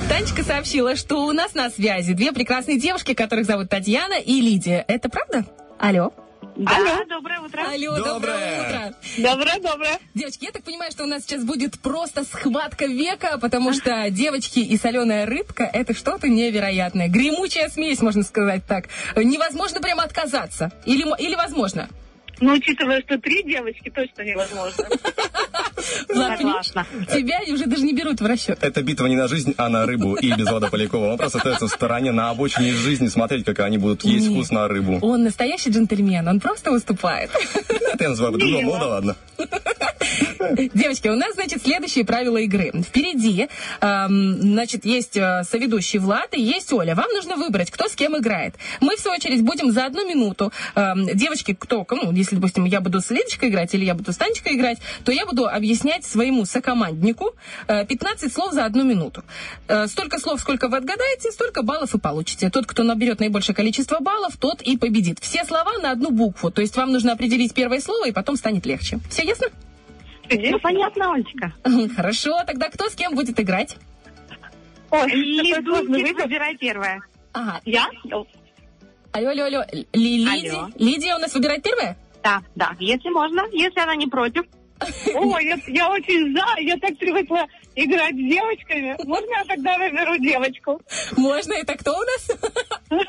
Танечка 0.09 0.44
сообщила, 0.44 0.97
что 0.97 1.24
у 1.24 1.32
нас 1.32 1.55
на 1.55 1.70
связи 1.70 2.12
две 2.12 2.32
прекрасные 2.32 2.78
девушки, 2.78 3.15
которых 3.15 3.47
зовут 3.47 3.69
Татьяна 3.69 4.15
и 4.20 4.40
Лидия. 4.40 4.85
Это 4.89 5.09
правда? 5.09 5.44
Алло. 5.78 6.12
Алло, 6.66 7.05
доброе 7.09 7.40
утро. 7.40 7.62
Алло, 7.62 7.97
доброе, 7.97 8.12
Доброе. 8.15 8.61
утро. 8.61 8.94
Доброе, 9.16 9.61
доброе. 9.61 9.99
Девочки, 10.15 10.44
я 10.44 10.51
так 10.51 10.62
понимаю, 10.65 10.90
что 10.93 11.05
у 11.05 11.07
нас 11.07 11.23
сейчас 11.23 11.44
будет 11.44 11.81
просто 11.81 12.24
схватка 12.24 12.85
века, 12.86 13.39
потому 13.40 13.73
что 13.73 14.11
девочки 14.11 14.59
и 14.59 14.77
соленая 14.77 15.24
рыбка– 15.24 15.65
это 15.73 15.94
что-то 15.94 16.28
невероятное. 16.28 17.09
Гремучая 17.09 17.70
смесь, 17.70 18.03
можно 18.03 18.23
сказать 18.23 18.66
так. 18.66 18.89
Невозможно 19.16 19.81
прямо 19.81 20.03
отказаться. 20.03 20.70
Или, 20.85 21.05
или 21.23 21.35
возможно? 21.36 21.89
Ну, 22.43 22.55
учитывая, 22.55 23.01
что 23.02 23.19
три 23.19 23.44
девочки, 23.44 23.89
точно 23.89 24.23
невозможно. 24.23 24.85
Согласна. 26.09 26.86
Тебя 27.09 27.39
уже 27.48 27.66
даже 27.66 27.85
не 27.85 27.94
берут 27.94 28.20
в 28.20 28.27
расчет. 28.27 28.59
Это 28.60 28.82
битва 28.82 29.06
не 29.06 29.14
на 29.14 29.28
жизнь, 29.28 29.55
а 29.56 29.69
на 29.69 29.86
рыбу 29.86 30.14
и 30.16 30.32
без 30.35 30.51
Влада 30.51 30.69
Полякова. 30.69 31.12
Он 31.12 31.19
просто 31.19 31.39
остается 31.39 31.69
в 31.69 31.70
стороне 31.70 32.10
на 32.10 32.31
обочине 32.31 32.73
жизни 32.73 33.06
смотреть, 33.06 33.44
как 33.44 33.60
они 33.60 33.78
будут 33.78 34.05
есть 34.05 34.27
Нет. 34.27 34.35
вкусно 34.35 34.66
рыбу. 34.66 34.98
Он 35.02 35.23
настоящий 35.23 35.70
джентльмен, 35.70 36.27
он 36.27 36.40
просто 36.40 36.73
выступает. 36.73 37.31
Это 37.93 38.02
я 38.02 38.10
называю 38.10 38.32
по-другому. 38.32 38.73
Ну 38.73 38.78
да 38.81 38.86
ладно. 38.89 39.16
Девочки, 40.74 41.09
у 41.09 41.16
нас, 41.16 41.35
значит, 41.35 41.62
следующие 41.62 42.05
правила 42.05 42.39
игры. 42.39 42.73
Впереди, 42.86 43.48
эм, 43.81 44.40
значит, 44.40 44.85
есть 44.85 45.16
э, 45.16 45.43
соведущий 45.48 45.98
Влад 45.98 46.35
и 46.35 46.40
есть 46.40 46.73
Оля. 46.73 46.94
Вам 46.94 47.10
нужно 47.12 47.36
выбрать, 47.36 47.70
кто 47.70 47.89
с 47.89 47.94
кем 47.94 48.16
играет. 48.19 48.55
Мы, 48.81 48.97
в 48.97 49.01
свою 49.01 49.16
очередь, 49.16 49.43
будем 49.43 49.70
за 49.70 49.86
одну 49.86 50.06
минуту. 50.06 50.52
эм, 50.74 51.06
девочки, 51.06 51.55
кто, 51.59 51.86
ну, 51.90 52.12
если, 52.12 52.36
допустим, 52.36 52.64
я 52.64 52.81
буду 52.81 53.01
с 53.01 53.10
Лидочкой 53.10 53.51
играть 53.51 53.74
или 53.74 53.85
я 53.85 53.94
буду 53.94 54.12
с 54.12 54.16
Танечкой 54.16 54.56
играть, 54.56 54.78
то 55.05 55.12
я 55.12 55.27
буду 55.27 55.47
объяснять 55.47 56.05
своему 56.05 56.44
сокоманднику 56.44 57.35
э, 57.69 57.86
15 57.86 58.32
слов 58.32 58.52
за 58.52 58.64
одну 58.64 58.85
минуту. 58.85 59.24
Э, 59.69 59.86
столько 59.86 60.19
слов, 60.19 60.40
сколько 60.40 60.69
вы 60.69 60.78
отгадаете, 60.78 61.31
столько 61.31 61.62
баллов 61.62 61.94
и 61.94 61.98
получите. 61.98 62.51
Тот, 62.51 62.66
кто 62.66 62.82
наберет 62.82 63.20
наибольшее 63.20 63.55
количество 63.55 64.01
баллов, 64.01 64.36
тот 64.36 64.62
и 64.62 64.77
победит. 64.77 65.19
Все 65.20 65.44
слова 65.44 65.78
на 65.82 65.90
одну 65.90 66.10
букву. 66.10 66.51
То 66.51 66.62
есть 66.62 66.77
вам 66.77 66.93
нужно 66.93 67.12
определить 67.12 67.55
первое 67.55 67.81
слово, 67.81 68.09
и 68.09 68.12
потом 68.12 68.36
станет 68.36 68.66
легче. 68.66 68.98
Все 69.10 69.23
ясно? 69.24 69.48
Ну, 70.38 70.59
понятно, 70.60 71.12
Олечка. 71.14 71.52
Хорошо, 71.96 72.42
тогда 72.46 72.68
кто 72.70 72.88
с 72.88 72.94
кем 72.94 73.14
будет 73.14 73.38
играть? 73.40 73.76
Ой, 74.90 75.10
выбор. 75.62 76.24
Выбирай 76.24 76.56
первое. 76.56 77.00
Ага. 77.32 77.60
Я? 77.64 77.88
Алло, 79.12 79.30
алло, 79.30 79.44
алло. 79.44 79.62
Ли- 79.72 79.86
Лидия. 79.92 80.68
Лидия 80.76 81.14
у 81.16 81.18
нас 81.18 81.34
выбирает 81.34 81.62
первая? 81.62 81.96
Да, 82.22 82.42
да, 82.54 82.72
если 82.78 83.09
можно, 83.10 83.42
если 83.52 83.80
она 83.80 83.96
не 83.96 84.06
против. 84.06 84.44
Ой, 85.14 85.44
я, 85.46 85.59
я 85.66 85.90
очень 85.90 86.34
за, 86.36 86.60
я 86.60 86.76
так 86.78 86.96
привыкла 86.98 87.46
играть 87.74 88.14
с 88.14 88.18
девочками. 88.18 88.96
Можно 89.04 89.30
я 89.38 89.44
тогда 89.44 89.78
выберу 89.78 90.18
девочку? 90.18 90.80
Можно, 91.16 91.54
это 91.54 91.74
кто 91.76 91.92
у 91.92 92.00
нас? 92.02 92.30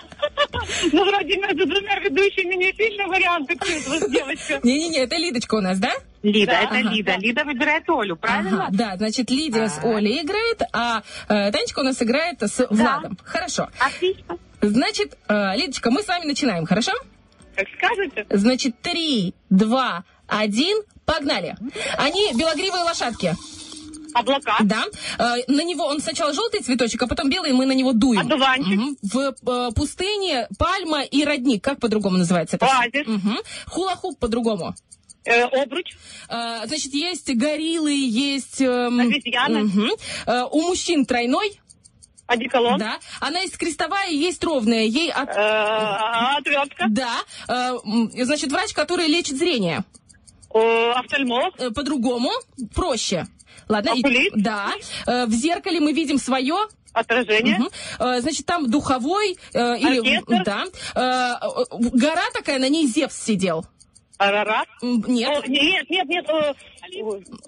Ну, 0.93 1.05
вроде 1.05 1.37
между 1.37 1.65
двумя 1.65 1.99
ведущими 1.99 2.55
не 2.55 2.71
сильно 2.73 3.07
варианты 3.07 3.57
с 3.65 4.09
девочка. 4.09 4.59
Не-не-не, 4.63 4.99
это 4.99 5.15
Лидочка 5.17 5.55
у 5.55 5.61
нас, 5.61 5.77
да? 5.79 5.91
Лида, 6.21 6.51
Да. 6.51 6.61
это 6.61 6.75
Ага. 6.77 6.89
Лида. 6.89 7.15
Лида 7.17 7.43
выбирает 7.43 7.83
Олю, 7.89 8.15
правильно? 8.15 8.65
Ага, 8.67 8.67
да, 8.71 8.97
значит, 8.97 9.29
Лидия 9.29 9.67
с 9.67 9.79
Олей 9.83 10.21
играет, 10.23 10.61
а 10.71 11.03
э, 11.27 11.51
Танечка 11.51 11.79
у 11.79 11.83
нас 11.83 12.01
играет 12.01 12.41
с 12.41 12.65
Владом. 12.69 13.17
Хорошо. 13.25 13.67
Отлично. 13.79 14.37
Значит, 14.61 15.17
э, 15.27 15.55
Лидочка, 15.57 15.91
мы 15.91 16.01
с 16.01 16.07
вами 16.07 16.25
начинаем, 16.25 16.65
хорошо? 16.65 16.93
Как 17.55 17.67
скажете. 17.77 18.25
Значит, 18.29 18.79
три, 18.81 19.33
два, 19.49 20.05
один, 20.27 20.81
погнали. 21.05 21.55
Они 21.97 22.34
белогривые 22.34 22.84
лошадки. 22.84 23.35
Облака. 24.13 24.57
Да. 24.61 24.84
Э, 25.17 25.38
на 25.47 25.63
него 25.63 25.85
он 25.85 25.99
сначала 25.99 26.34
желтый 26.34 26.61
цветочек, 26.61 27.01
а 27.01 27.07
потом 27.07 27.30
белый, 27.31 27.49
и 27.49 27.53
мы 27.53 27.65
на 27.65 27.71
него 27.71 27.93
дуем. 27.93 28.21
Одуванчик. 28.21 28.80
Мгм. 28.80 28.97
В 29.01 29.17
э, 29.19 29.71
пустыне 29.73 30.47
пальма 30.59 31.01
и 31.01 31.23
родник. 31.23 31.63
Как 31.63 31.80
по-другому 31.80 32.17
называется 32.17 32.57
это? 32.57 32.67
Оазис. 32.67 33.07
Мгм. 33.07 33.38
Хула-хуп 33.67 34.19
по-другому. 34.19 34.75
Э, 35.25 35.45
обруч. 35.45 35.95
Э, 36.30 36.67
значит, 36.67 36.93
есть 36.93 37.34
гориллы, 37.34 37.91
есть... 37.93 38.61
эм, 38.61 38.99
Обезьяны. 38.99 39.63
мгм. 39.63 39.89
Э, 40.27 40.43
у 40.51 40.61
мужчин 40.61 41.05
тройной. 41.05 41.59
Одеколон. 42.27 42.77
Да. 42.77 42.99
Она 43.19 43.39
есть 43.39 43.57
крестовая 43.57 44.09
и 44.11 44.15
есть 44.15 44.43
ровная. 44.43 44.84
Ей 44.84 45.11
от... 45.11 45.30
Э, 45.30 46.38
Отвертка. 46.38 46.85
Да. 46.89 47.15
Э, 47.47 47.77
Значит, 48.23 48.51
врач, 48.51 48.73
который 48.73 49.07
лечит 49.07 49.38
зрение. 49.38 49.84
Офтальмолог. 50.53 51.53
Э, 51.59 51.71
По-другому, 51.71 52.30
проще. 52.75 53.25
Ладно, 53.67 53.89
и- 53.95 53.99
Окулист. 54.01 54.35
да. 54.35 54.71
Э, 55.07 55.25
В 55.25 55.31
зеркале 55.34 55.80
мы 55.80 55.93
видим 55.93 56.17
свое. 56.17 56.55
Отражение. 56.93 57.59
Э, 57.99 58.21
Значит, 58.21 58.45
там 58.45 58.69
духовой 58.69 59.38
э, 59.53 59.77
или 59.80 60.17
Оркестр. 60.17 60.43
да. 60.45 60.65
Э, 60.95 61.47
э, 61.47 61.89
Гора 61.93 62.23
такая, 62.34 62.59
на 62.59 62.69
ней 62.69 62.85
Зевс 62.88 63.15
сидел. 63.15 63.65
Арарат. 64.19 64.67
Нет. 64.81 65.30
О, 65.30 65.47
нет, 65.47 65.89
нет, 65.89 66.07
нет. 66.07 66.25
э, 66.30 66.53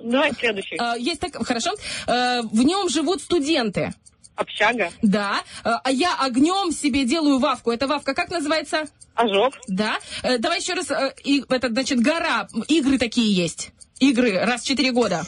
Давай 0.04 0.34
следующий. 0.34 0.78
Э, 0.80 0.96
Есть 0.98 1.20
так, 1.22 1.36
хорошо. 1.46 1.72
Э, 2.08 2.42
В 2.42 2.64
нем 2.64 2.90
живут 2.90 3.22
студенты. 3.22 3.94
Общага. 4.36 4.92
Да. 5.02 5.42
Э, 5.64 5.76
А 5.84 5.92
я 5.92 6.16
огнем 6.20 6.72
себе 6.72 7.06
делаю 7.06 7.38
вавку. 7.40 7.72
Эта 7.72 7.88
вавка 7.88 8.14
как 8.14 8.30
называется? 8.32 8.86
Ожог. 9.16 9.54
Да. 9.68 9.98
Э, 10.24 10.38
Давай 10.38 10.60
еще 10.60 10.74
раз. 10.74 10.92
э, 10.92 11.14
и- 11.24 11.44
Это, 11.50 11.70
значит, 11.70 12.00
гора. 12.00 12.48
Игры 12.68 12.98
такие 12.98 13.34
есть. 13.34 13.72
Игры 14.00 14.38
раз 14.40 14.62
в 14.62 14.66
четыре 14.68 14.92
года. 14.92 15.24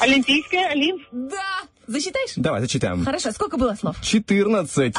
Олимпийская. 0.00 0.68
Олимп. 0.70 1.02
Да. 1.12 1.60
Засчитаешь? 1.86 2.32
Давай, 2.36 2.60
зачитаем. 2.60 3.04
Хорошо. 3.04 3.30
Сколько 3.32 3.56
было 3.56 3.74
слов? 3.74 3.96
14. 4.02 4.94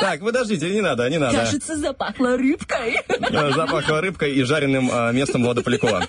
Так, 0.00 0.20
подождите, 0.20 0.70
не 0.70 0.80
надо, 0.80 1.08
не 1.10 1.18
надо. 1.18 1.36
Кажется, 1.38 1.76
запахло 1.76 2.36
рыбкой. 2.36 2.96
Э, 3.08 3.52
Запахло 3.52 4.00
рыбкой 4.00 4.32
и 4.34 4.42
жареным 4.42 4.90
э, 4.92 5.12
местом 5.12 5.42
Влада 5.42 5.62
Полякова. 5.62 6.06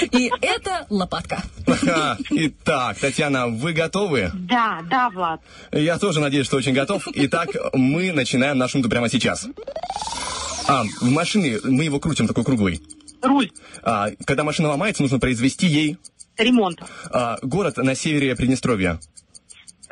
И 0.00 0.30
это 0.40 0.86
лопатка. 0.90 1.42
Итак, 2.30 2.98
Татьяна, 2.98 3.48
вы 3.48 3.72
готовы? 3.72 4.30
Да, 4.34 4.80
да, 4.90 5.10
Влад. 5.10 5.40
Я 5.72 5.98
тоже 5.98 6.20
надеюсь, 6.20 6.46
что 6.46 6.56
очень 6.56 6.72
готов. 6.72 7.06
Итак, 7.14 7.48
мы 7.72 8.12
начинаем 8.12 8.58
нашу 8.58 8.78
минуту 8.78 8.90
прямо 8.90 9.08
сейчас. 9.08 9.46
А, 10.68 10.84
в 11.00 11.10
машине 11.10 11.58
мы 11.64 11.84
его 11.84 11.98
крутим 12.00 12.26
такой 12.26 12.44
круглый. 12.44 12.80
Руль. 13.20 13.50
А, 13.82 14.08
когда 14.24 14.44
машина 14.44 14.68
ломается, 14.68 15.02
нужно 15.02 15.18
произвести 15.18 15.66
ей 15.66 15.98
Ремонт. 16.38 16.80
а, 17.10 17.38
город 17.42 17.76
на 17.76 17.94
севере 17.94 18.34
Приднестровья. 18.36 18.98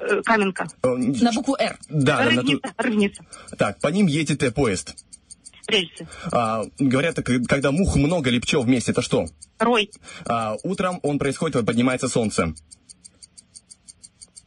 Э, 0.01 0.23
Каменка. 0.25 0.67
Э, 0.83 0.89
На 0.97 1.33
букву 1.33 1.57
«Р». 1.59 1.79
Да, 1.89 2.25
да, 2.25 2.31
на 2.31 2.43
ту- 2.43 2.61
Рыбница. 2.79 3.23
Так, 3.59 3.79
по 3.81 3.89
ним 3.89 4.07
едет 4.07 4.55
поезд. 4.55 4.95
Рельсы. 5.69 6.09
А, 6.33 6.65
говорят, 6.79 7.15
так, 7.15 7.27
когда 7.49 7.71
мух 7.71 7.95
много 7.97 8.31
или 8.31 8.41
пчел 8.41 8.63
вместе, 8.63 8.91
это 8.93 9.03
что? 9.03 9.27
Рой. 9.59 9.91
А, 10.27 10.57
утром 10.65 10.99
он 11.03 11.19
происходит, 11.19 11.55
вот 11.57 11.67
поднимается 11.67 12.09
солнце. 12.09 12.55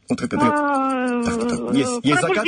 Вот 0.08 0.20
как 0.20 0.34
это... 0.34 0.44
А, 0.44 1.22
так, 1.24 1.74
есть, 1.74 2.04
есть 2.04 2.20
закат, 2.20 2.44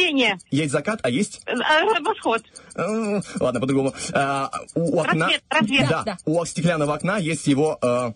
есть 0.50 0.72
закат, 0.72 1.00
а 1.02 1.08
есть... 1.08 1.40
Э, 1.46 1.54
Восход. 2.02 2.42
Э, 2.74 3.20
Ладно, 3.40 3.60
по-другому. 3.60 3.94
А, 4.12 4.50
у 4.74 5.00
окна... 5.00 5.24
Рассвет, 5.26 5.42
рассвет. 5.48 5.88
Да, 5.88 6.02
Да. 6.04 6.18
у 6.26 6.44
стеклянного 6.44 6.94
окна 6.94 7.16
есть 7.16 7.46
его 7.46 7.78
э, 7.80 8.12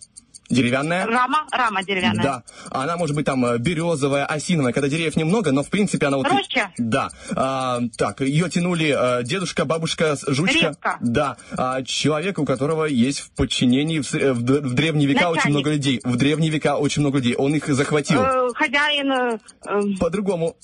деревянная... 0.51 1.05
Рама. 1.05 1.45
Рама 1.51 1.83
деревянная. 1.83 2.23
Да, 2.23 2.43
она 2.69 2.97
может 2.97 3.15
быть 3.15 3.25
там 3.25 3.45
э, 3.45 3.57
березовая, 3.57 4.25
осиновая, 4.25 4.73
когда 4.73 4.87
деревьев 4.87 5.15
немного, 5.15 5.51
но 5.51 5.63
в 5.63 5.69
принципе 5.69 6.07
она 6.07 6.17
вот... 6.17 6.27
Роща. 6.27 6.71
Да. 6.77 7.09
А, 7.35 7.79
так, 7.97 8.21
ее 8.21 8.49
тянули 8.49 8.95
э, 8.97 9.23
дедушка, 9.23 9.65
бабушка, 9.65 10.15
жучка. 10.27 10.59
Репка. 10.59 10.97
Да. 11.01 11.37
А, 11.57 11.81
человек, 11.83 12.37
у 12.39 12.45
которого 12.45 12.85
есть 12.85 13.19
в 13.19 13.31
подчинении 13.31 13.99
в, 13.99 14.13
э, 14.13 14.33
в 14.33 14.41
в 14.41 14.73
древние 14.73 15.07
века 15.07 15.29
Начальник. 15.29 15.39
очень 15.41 15.51
много 15.51 15.71
людей. 15.71 16.01
В 16.03 16.15
древние 16.15 16.49
века 16.51 16.77
очень 16.77 17.01
много 17.01 17.17
людей. 17.17 17.35
Он 17.35 17.53
их 17.55 17.67
захватил. 17.67 18.21
Э, 18.21 18.49
Хозяин. 18.53 19.11
э, 19.11 19.39
э, 19.65 19.81
По-другому. 19.99 20.55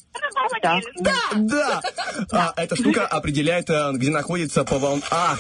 Да. 0.62 0.80
Да. 1.36 1.82
А, 2.32 2.54
эта 2.56 2.76
штука 2.76 3.06
определяет, 3.06 3.70
где 3.94 4.12
находится 4.12 4.64
по 4.64 4.78
волн... 4.78 5.02
Ах! 5.12 5.40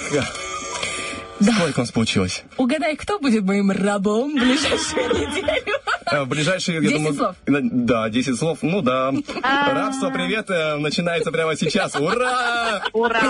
Сколько 1.39 1.79
у 1.79 1.81
нас 1.81 1.91
получилось? 1.91 2.43
Угадай, 2.57 2.95
кто 2.95 3.19
будет 3.19 3.43
моим 3.43 3.71
рабом 3.71 4.31
в 4.31 4.33
ближайшую 4.33 5.07
неделю? 5.13 5.75
Э, 6.11 6.23
В 6.23 6.27
ближайшие, 6.27 6.75
я 6.75 6.81
10 6.81 6.95
думаю... 6.95 7.13
слов. 7.13 7.35
Да, 7.45 8.09
10 8.09 8.37
слов. 8.37 8.59
Ну 8.61 8.81
да. 8.81 9.13
Рабство, 9.43 10.09
привет, 10.09 10.49
э, 10.49 10.77
начинается 10.77 11.31
прямо 11.31 11.55
сейчас. 11.55 11.95
Ура! 11.95 12.81
Ура. 12.93 13.21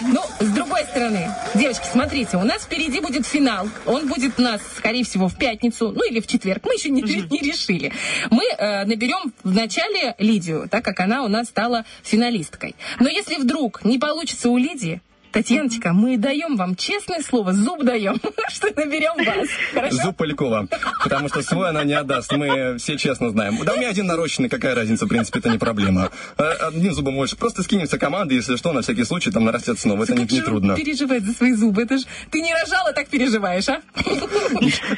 Ну, 0.00 0.20
с 0.40 0.48
другой 0.50 0.82
стороны, 0.84 1.28
девочки, 1.54 1.86
смотрите, 1.90 2.36
у 2.36 2.44
нас 2.44 2.62
впереди 2.62 3.00
будет 3.00 3.26
финал. 3.26 3.68
Он 3.86 4.08
будет 4.08 4.38
у 4.38 4.42
нас, 4.42 4.60
скорее 4.76 5.04
всего, 5.04 5.28
в 5.28 5.36
пятницу, 5.36 5.92
ну 5.92 6.08
или 6.08 6.20
в 6.20 6.26
четверг. 6.26 6.62
Мы 6.64 6.74
еще 6.74 6.90
не, 6.90 7.02
не 7.02 7.38
решили. 7.40 7.92
Мы 8.30 8.44
э, 8.58 8.84
наберем 8.84 9.32
в 9.44 9.54
начале 9.54 10.14
Лидию, 10.18 10.68
так 10.70 10.84
как 10.84 11.00
она 11.00 11.22
у 11.24 11.28
нас 11.28 11.48
стала 11.48 11.84
финалисткой. 12.02 12.74
Но 12.98 13.08
если 13.08 13.36
вдруг 13.36 13.84
не 13.84 13.98
получится 13.98 14.48
у 14.48 14.56
Лидии, 14.56 15.00
Татьяночка, 15.32 15.92
мы 15.92 16.16
даем 16.18 16.56
вам 16.56 16.76
честное 16.76 17.20
слово, 17.20 17.52
зуб 17.52 17.82
даем, 17.84 18.20
что 18.50 18.68
наберем 18.76 19.16
вас. 19.24 19.48
Хорошо? 19.72 19.96
Зуб 19.96 20.16
Полякова. 20.16 20.68
Потому 21.02 21.28
что 21.28 21.42
свой 21.42 21.70
она 21.70 21.84
не 21.84 21.94
отдаст. 21.94 22.30
Мы 22.32 22.76
все 22.78 22.96
честно 22.98 23.30
знаем. 23.30 23.58
Да 23.64 23.74
у 23.74 23.76
меня 23.76 23.88
один 23.88 24.06
нарощенный, 24.06 24.48
какая 24.48 24.74
разница, 24.74 25.06
в 25.06 25.08
принципе, 25.08 25.38
это 25.38 25.50
не 25.50 25.58
проблема. 25.58 26.10
Э, 26.38 26.50
Одним 26.68 26.92
зубом 26.94 27.16
больше. 27.16 27.36
Просто 27.36 27.62
скинемся 27.62 27.98
командой, 27.98 28.34
если 28.34 28.56
что, 28.56 28.72
на 28.72 28.82
всякий 28.82 29.04
случай 29.04 29.30
там 29.30 29.44
нарастет 29.44 29.78
снова. 29.78 30.04
Это 30.04 30.14
не, 30.14 30.24
не 30.24 30.40
трудно. 30.42 30.74
переживает 30.76 31.24
за 31.24 31.32
свои 31.32 31.52
зубы. 31.52 31.82
Это 31.82 31.98
ж 31.98 32.02
ты 32.30 32.40
не 32.42 32.52
рожала, 32.52 32.92
так 32.92 33.08
переживаешь, 33.08 33.68
а? 33.68 33.80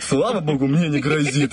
Слава 0.01 0.41
богу, 0.41 0.67
мне 0.67 0.89
не 0.89 0.99
грозит. 1.01 1.53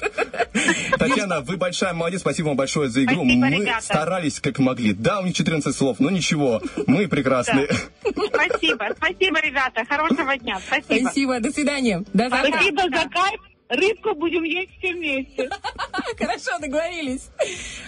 Татьяна, 0.98 1.42
вы 1.42 1.58
большая 1.58 1.94
молодец, 1.94 2.22
спасибо 2.22 2.48
вам 2.48 2.58
большое 2.58 2.90
за 2.90 3.04
игру. 3.04 3.24
Спасибо, 3.24 3.46
мы 3.46 3.56
ребята. 3.58 3.84
старались 3.84 4.40
как 4.40 4.60
могли. 4.60 4.94
Да, 4.94 5.20
у 5.20 5.26
них 5.26 5.36
14 5.36 5.76
слов, 5.76 5.98
но 6.00 6.10
ничего, 6.10 6.62
мы 6.88 7.08
прекрасны. 7.08 7.68
Спасибо. 8.04 8.71
Спасибо, 8.76 9.40
ребята. 9.42 9.84
Хорошего 9.88 10.38
дня. 10.38 10.60
Спасибо. 10.66 11.10
Спасибо, 11.10 11.40
до 11.40 11.52
свидания. 11.52 12.04
До 12.14 12.30
завтра. 12.30 12.52
Спасибо 12.52 12.82
за 12.84 13.10
кайф. 13.10 13.51
Рыбку 13.72 14.14
будем 14.16 14.44
есть 14.44 14.70
все 14.80 14.94
вместе. 14.94 15.50
Хорошо, 16.20 16.52
договорились. 16.60 17.30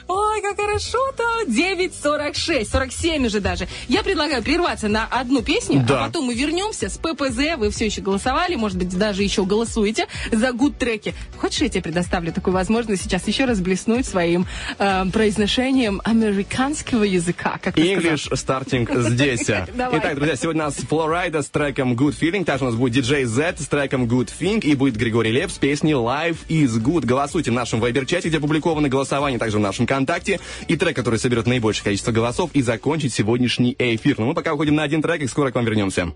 Ой, 0.08 0.42
как 0.42 0.56
хорошо-то. 0.58 1.24
9.46, 1.48 2.66
47 2.66 3.26
уже 3.26 3.42
даже. 3.42 3.68
Я 3.90 4.02
предлагаю 4.02 4.42
прерваться 4.44 4.88
на 4.88 5.06
одну 5.06 5.42
песню, 5.42 5.84
Да. 5.86 6.04
а 6.04 6.08
потом 6.08 6.26
мы 6.26 6.36
вернемся 6.36 6.88
с 6.90 6.98
ППЗ. 6.98 7.58
Вы 7.58 7.70
все 7.70 7.86
еще 7.88 8.02
голосовали, 8.02 8.56
может 8.56 8.78
быть, 8.78 8.98
даже 8.98 9.24
еще 9.24 9.46
голосуете 9.46 10.08
за 10.32 10.54
гуд 10.54 10.78
треки. 10.78 11.14
Хочешь, 11.38 11.62
я 11.62 11.70
тебе 11.70 11.82
предоставлю 11.82 12.32
такую 12.32 12.54
возможность 12.54 13.04
сейчас 13.04 13.28
еще 13.28 13.44
раз 13.46 13.60
блеснуть 13.60 14.06
своим 14.06 14.46
э, 14.80 15.06
произношением 15.12 16.02
американского 16.06 17.04
языка, 17.04 17.60
как. 17.62 17.78
English 17.78 18.32
starting 18.32 18.88
здесь. 19.10 19.48
Давай. 19.76 20.00
Итак, 20.00 20.16
друзья, 20.16 20.36
сегодня 20.38 20.64
у 20.64 20.66
нас 20.68 20.76
Флорайда 20.76 21.42
с 21.42 21.48
треком 21.50 21.94
Good 21.94 22.18
Feeling. 22.20 22.46
Также 22.46 22.66
у 22.66 22.70
нас 22.70 22.78
будет 22.78 23.06
DJ 23.06 23.26
Z 23.26 23.56
с 23.60 23.68
треком 23.68 24.06
Good 24.06 24.30
Thing. 24.40 24.62
И 24.62 24.76
будет 24.76 24.96
Григорий 24.96 25.32
Леп 25.32 25.52
с 25.52 25.58
песней 25.74 25.94
Life 25.94 26.46
is 26.50 26.80
Good. 26.80 27.04
Голосуйте 27.04 27.50
в 27.50 27.56
нашем 27.56 27.80
вайбер-чате, 27.80 28.30
где 28.30 28.38
опубликованы 28.38 28.90
голосования, 28.90 29.40
также 29.40 29.58
в 29.58 29.60
нашем 29.60 29.88
контакте. 29.88 30.40
И 30.68 30.76
трек, 30.76 30.96
который 30.96 31.18
соберет 31.18 31.48
наибольшее 31.48 31.86
количество 31.86 32.12
голосов 32.12 32.52
и 32.54 32.62
закончит 32.62 33.12
сегодняшний 33.12 33.76
эфир. 33.80 34.20
Но 34.20 34.28
мы 34.28 34.36
пока 34.36 34.54
уходим 34.54 34.76
на 34.76 34.84
один 34.84 35.02
трек 35.02 35.24
и 35.24 35.28
скоро 35.28 35.50
к 35.50 35.56
вам 35.56 35.66
вернемся. 35.66 36.14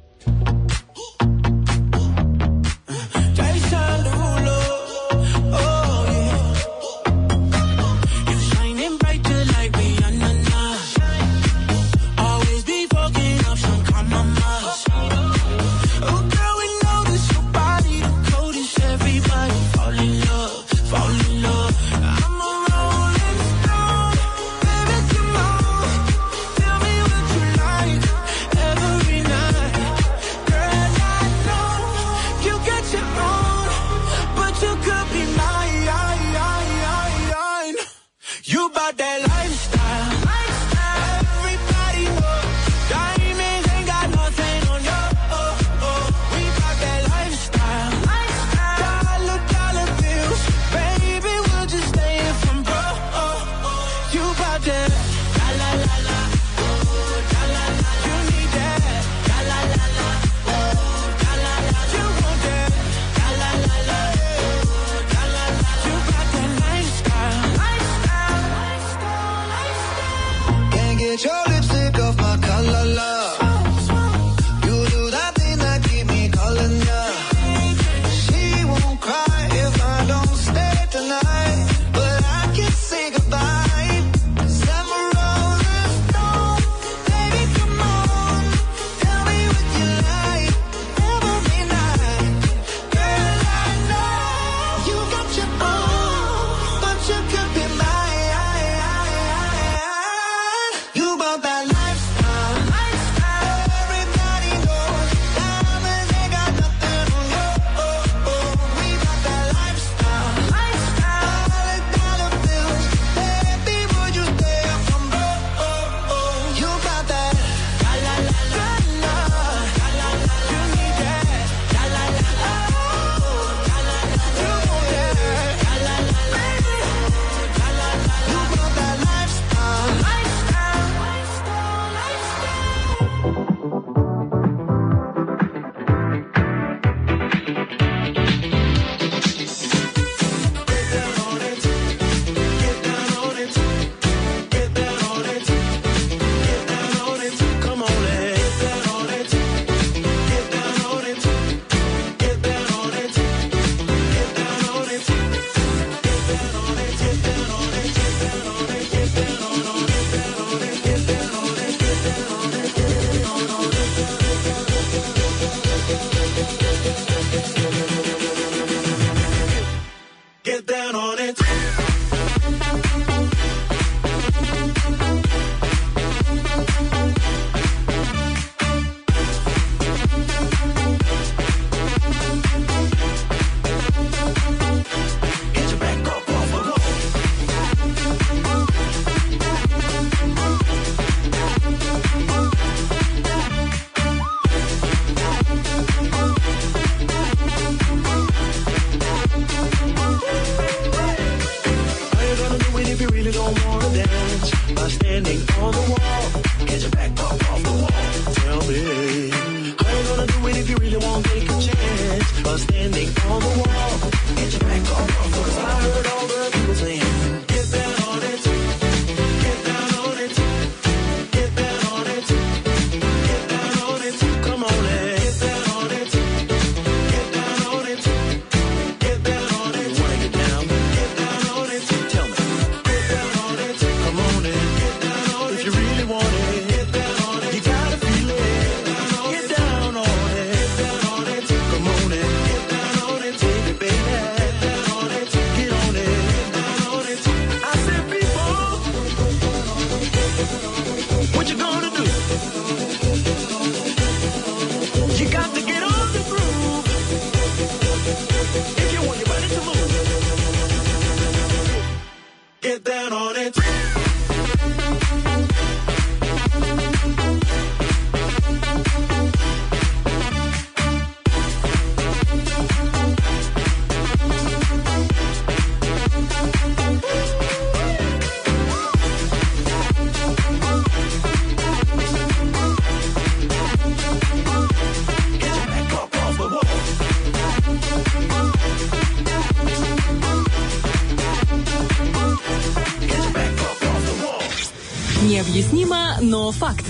Необъяснимо, 295.58 295.96
но 296.22 296.52
факт. 296.52 296.86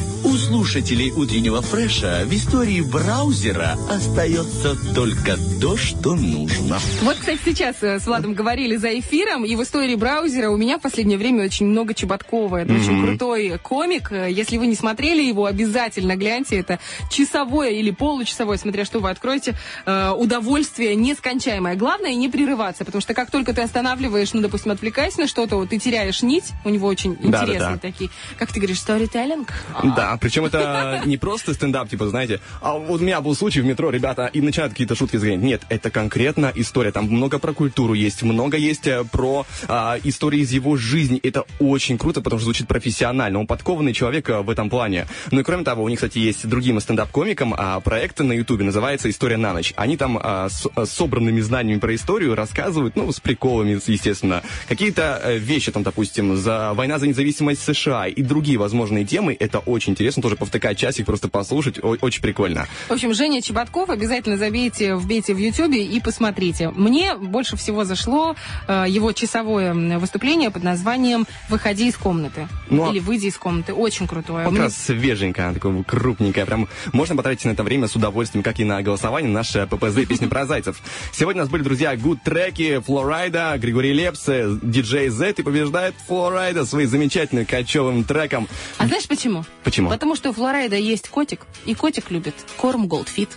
Слушателей 0.47 1.11
утреннего 1.11 1.61
фреша 1.61 2.23
в 2.25 2.33
истории 2.33 2.79
браузера 2.79 3.75
остается 3.89 4.77
только 4.95 5.35
то, 5.59 5.75
что 5.75 6.15
нужно. 6.15 6.79
Вот, 7.01 7.17
кстати, 7.17 7.39
сейчас 7.43 7.75
э, 7.81 7.99
с 7.99 8.05
Владом 8.07 8.33
говорили 8.33 8.77
за 8.77 8.97
эфиром, 8.97 9.43
и 9.43 9.53
в 9.57 9.63
истории 9.63 9.95
браузера 9.95 10.49
у 10.49 10.55
меня 10.55 10.77
в 10.77 10.81
последнее 10.81 11.17
время 11.17 11.43
очень 11.43 11.65
много 11.65 11.93
Чеботкова. 11.93 12.61
Это 12.61 12.73
очень 12.75 13.03
крутой 13.05 13.59
комик. 13.61 14.09
Э, 14.13 14.31
Если 14.31 14.57
вы 14.57 14.67
не 14.67 14.75
смотрели 14.75 15.21
его, 15.21 15.47
обязательно 15.47 16.15
гляньте. 16.15 16.57
Это 16.57 16.79
часовое 17.11 17.71
или 17.71 17.91
получасовое, 17.91 18.57
смотря 18.57 18.85
что 18.85 18.99
вы 18.99 19.09
откроете, 19.09 19.53
э, 19.85 20.11
удовольствие 20.11 20.95
нескончаемое. 20.95 21.75
Главное 21.75 22.15
не 22.15 22.29
прерываться, 22.29 22.85
потому 22.85 23.01
что 23.01 23.13
как 23.13 23.31
только 23.31 23.53
ты 23.53 23.63
останавливаешь, 23.63 24.31
ну, 24.31 24.39
допустим, 24.41 24.71
отвлекаясь 24.71 25.17
на 25.17 25.27
что-то, 25.27 25.57
вот 25.57 25.69
ты 25.69 25.77
теряешь 25.77 26.21
нить, 26.21 26.53
у 26.63 26.69
него 26.69 26.87
очень 26.87 27.15
Да-да-да. 27.15 27.43
интересные 27.43 27.79
такие, 27.79 28.09
как 28.39 28.53
ты 28.53 28.59
говоришь, 28.61 28.79
сторителлинг. 28.79 29.51
Да, 29.83 30.17
причем 30.21 30.36
это 30.45 31.01
не 31.05 31.17
просто 31.17 31.53
стендап, 31.53 31.89
типа, 31.89 32.07
знаете, 32.07 32.39
а 32.61 32.73
вот 32.73 33.01
у 33.01 33.03
меня 33.03 33.21
был 33.21 33.35
случай 33.35 33.61
в 33.61 33.65
метро, 33.65 33.89
ребята, 33.89 34.29
и 34.31 34.41
начинают 34.41 34.73
какие-то 34.73 34.95
шутки 34.95 35.17
загонять. 35.17 35.41
Нет, 35.41 35.61
это 35.69 35.89
конкретно 35.89 36.51
история. 36.55 36.91
Там 36.91 37.05
много 37.05 37.39
про 37.39 37.53
культуру 37.53 37.93
есть, 37.93 38.23
много 38.23 38.57
есть 38.57 38.87
э, 38.87 39.03
про 39.11 39.45
а, 39.67 39.97
истории 40.03 40.39
из 40.39 40.51
его 40.51 40.77
жизни. 40.77 41.19
Это 41.23 41.45
очень 41.59 41.97
круто, 41.97 42.21
потому 42.21 42.39
что 42.39 42.45
звучит 42.45 42.67
профессионально. 42.67 43.39
Он 43.39 43.47
подкованный 43.47 43.93
человек 43.93 44.29
э, 44.29 44.41
в 44.41 44.49
этом 44.49 44.69
плане. 44.69 45.07
Ну 45.31 45.39
и 45.39 45.43
кроме 45.43 45.63
того, 45.63 45.83
у 45.83 45.89
них, 45.89 45.99
кстати, 45.99 46.19
есть 46.19 46.47
другим 46.47 46.79
стендап-комикам 46.79 47.53
а, 47.57 47.79
проект 47.79 48.19
на 48.19 48.33
Ютубе, 48.33 48.65
называется 48.65 49.09
«История 49.09 49.37
на 49.37 49.53
ночь». 49.53 49.73
Они 49.75 49.97
там 49.97 50.19
а, 50.21 50.49
с 50.49 50.67
а, 50.75 50.85
собранными 50.85 51.41
знаниями 51.41 51.79
про 51.79 51.95
историю 51.95 52.35
рассказывают, 52.35 52.95
ну, 52.95 53.11
с 53.11 53.19
приколами, 53.19 53.79
естественно, 53.85 54.43
какие-то 54.67 55.21
вещи, 55.35 55.71
там, 55.71 55.83
допустим, 55.83 56.35
за 56.35 56.73
война 56.73 56.99
за 56.99 57.07
независимость 57.07 57.63
США 57.63 58.07
и 58.07 58.21
другие 58.21 58.57
возможные 58.57 59.05
темы. 59.05 59.35
Это 59.39 59.59
очень 59.59 59.93
интересно, 59.93 60.21
тоже 60.27 60.35
повтыкать 60.35 60.77
часик, 60.77 61.05
просто 61.05 61.29
послушать, 61.29 61.79
О- 61.81 61.95
очень 62.01 62.21
прикольно. 62.21 62.67
В 62.89 62.91
общем, 62.91 63.13
Женя 63.13 63.41
Чеботков, 63.41 63.89
обязательно 63.89 64.35
забейте, 64.37 64.95
вбейте 64.95 65.33
в 65.33 65.37
Ютубе 65.37 65.81
и 65.85 66.01
посмотрите. 66.01 66.69
Мне 66.71 67.15
больше 67.15 67.55
всего 67.55 67.85
зашло 67.85 68.35
э, 68.67 68.85
его 68.89 69.13
часовое 69.13 69.73
выступление 69.97 70.51
под 70.51 70.63
названием 70.63 71.25
«Выходи 71.47 71.87
из 71.87 71.95
комнаты». 71.95 72.49
Ну, 72.69 72.87
а- 72.87 72.91
Или 72.91 72.99
«Выйди 72.99 73.27
из 73.27 73.37
комнаты». 73.37 73.73
Очень 73.73 74.05
крутое. 74.05 74.43
Вот 74.43 74.51
Мне- 74.51 74.59
как 74.59 74.67
раз 74.67 74.75
свеженькая, 74.77 75.53
такое 75.53 75.81
крупненькое. 75.83 76.45
Прям 76.45 76.67
можно 76.91 77.15
потратить 77.15 77.45
на 77.45 77.51
это 77.51 77.63
время 77.63 77.87
с 77.87 77.95
удовольствием, 77.95 78.43
как 78.43 78.59
и 78.59 78.65
на 78.65 78.81
голосование 78.81 79.29
на 79.31 79.35
наше 79.39 79.65
ППЗ 79.65 80.05
песни 80.05 80.25
про 80.25 80.45
зайцев. 80.45 80.81
Сегодня 81.13 81.41
у 81.41 81.45
нас 81.45 81.49
были, 81.49 81.63
друзья, 81.63 81.95
гуд 81.95 82.21
треки, 82.21 82.81
Флорайда, 82.85 83.55
Григорий 83.59 83.93
Лепс, 83.93 84.27
э, 84.27 84.57
диджей 84.61 85.07
Z 85.07 85.35
и 85.37 85.41
побеждает 85.41 85.95
Флорайда 86.07 86.65
своим 86.65 86.89
замечательным 86.89 87.45
кочевым 87.45 88.03
треком. 88.03 88.49
А 88.77 88.87
знаешь 88.87 89.07
почему? 89.07 89.45
Почему? 89.63 89.89
Потому 89.89 90.15
что 90.17 90.31
у 90.31 90.33
Флорайда 90.33 90.75
есть 90.75 91.07
котик, 91.07 91.41
и 91.65 91.73
котик 91.75 92.11
любит 92.11 92.35
корм 92.57 92.87
Goldfit. 92.87 93.29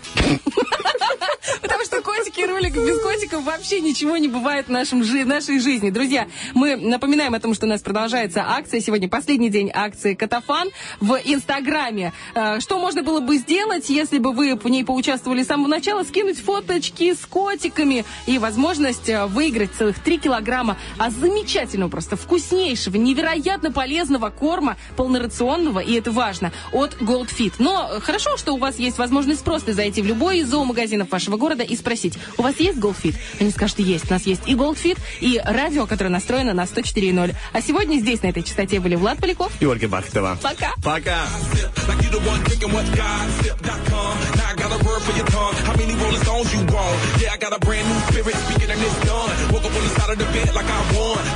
Потому 1.62 1.84
что 1.84 2.00
котики 2.02 2.40
и 2.40 2.46
ролик 2.46 2.74
без 2.74 3.00
котиков 3.02 3.42
вообще 3.44 3.80
ничего 3.80 4.16
не 4.16 4.28
бывает 4.28 4.66
в 4.66 4.70
нашем 4.70 5.02
жи- 5.04 5.24
нашей 5.24 5.58
жизни. 5.58 5.90
Друзья, 5.90 6.26
мы 6.54 6.76
напоминаем 6.76 7.34
о 7.34 7.40
том, 7.40 7.54
что 7.54 7.66
у 7.66 7.68
нас 7.68 7.80
продолжается 7.82 8.44
акция. 8.46 8.80
Сегодня 8.80 9.08
последний 9.08 9.48
день 9.50 9.70
акции 9.72 10.14
Катафан 10.14 10.68
в 11.00 11.18
Инстаграме. 11.24 12.12
Э, 12.34 12.60
Что 12.60 12.78
можно 12.78 13.02
было 13.02 13.20
бы 13.20 13.36
сделать, 13.38 13.88
если 13.90 14.18
бы 14.18 14.32
вы 14.32 14.54
в 14.54 14.68
ней 14.68 14.84
поучаствовали 14.84 15.42
с 15.42 15.46
самого 15.46 15.68
начала? 15.68 16.02
Скинуть 16.04 16.38
фоточки 16.38 17.14
с 17.14 17.24
котиками 17.26 18.04
и 18.26 18.38
возможность 18.38 19.08
э, 19.08 19.26
выиграть 19.26 19.70
целых 19.76 19.98
3 19.98 20.18
килограмма 20.18 20.76
а 20.98 21.10
замечательного, 21.10 21.88
просто 21.90 22.16
вкуснейшего, 22.16 22.96
невероятно 22.96 23.72
полезного 23.72 24.30
корма, 24.30 24.76
полнорационного, 24.96 25.80
и 25.80 25.94
это 25.94 26.10
важно, 26.12 26.52
от 26.72 26.94
Gold 27.00 27.28
Fit. 27.36 27.54
Но 27.58 27.90
э, 27.92 28.00
хорошо, 28.00 28.36
что 28.36 28.52
у 28.52 28.58
вас 28.58 28.78
есть 28.78 28.98
возможность 28.98 29.42
просто 29.42 29.72
зайти 29.72 30.02
в 30.02 30.06
любой 30.06 30.38
из 30.38 30.48
зоомагазинов 30.48 31.10
вашего 31.10 31.36
города 31.36 31.62
и 31.62 31.76
спросить, 31.76 32.14
у 32.38 32.42
вас 32.42 32.58
есть 32.58 32.78
Gold 32.78 32.96
Fit? 33.02 33.16
Они 33.40 33.50
скажут, 33.50 33.78
есть. 33.80 34.10
У 34.10 34.12
нас 34.12 34.26
есть 34.26 34.42
и 34.46 34.54
Gold 34.54 34.78
Fit, 34.82 34.98
и 35.20 35.40
радио, 35.44 35.86
которое 35.86 36.10
настроено 36.10 36.54
на 36.54 36.64
104.0. 36.64 37.34
А 37.52 37.62
сегодня 37.62 37.98
здесь, 37.98 38.22
на 38.22 38.28
этой 38.28 38.42
частоте, 38.42 38.80
были 38.80 38.94
Влад 38.96 39.18
Поляков. 39.18 39.52
И 39.60 39.66
Ольга 39.66 39.88
Бахтова. 39.88 40.38
Пока. 40.42 40.74
Пока. 40.82 41.26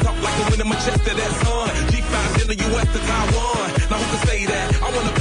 Talk 0.05 0.17
like 0.23 0.37
the 0.37 0.45
wind 0.51 0.61
in 0.61 0.69
my 0.69 0.77
chest 0.77 1.05
to 1.05 1.13
that 1.15 1.33
sun. 1.43 1.69
G5 1.91 2.43
in 2.43 2.47
the 2.53 2.57
US 2.69 2.89
to 2.93 3.01
Taiwan. 3.09 3.69
Now 3.91 3.99
who 3.99 4.07
can 4.13 4.27
say 4.29 4.47
that? 4.47 4.67
I 4.83 4.89
wanna 4.95 5.15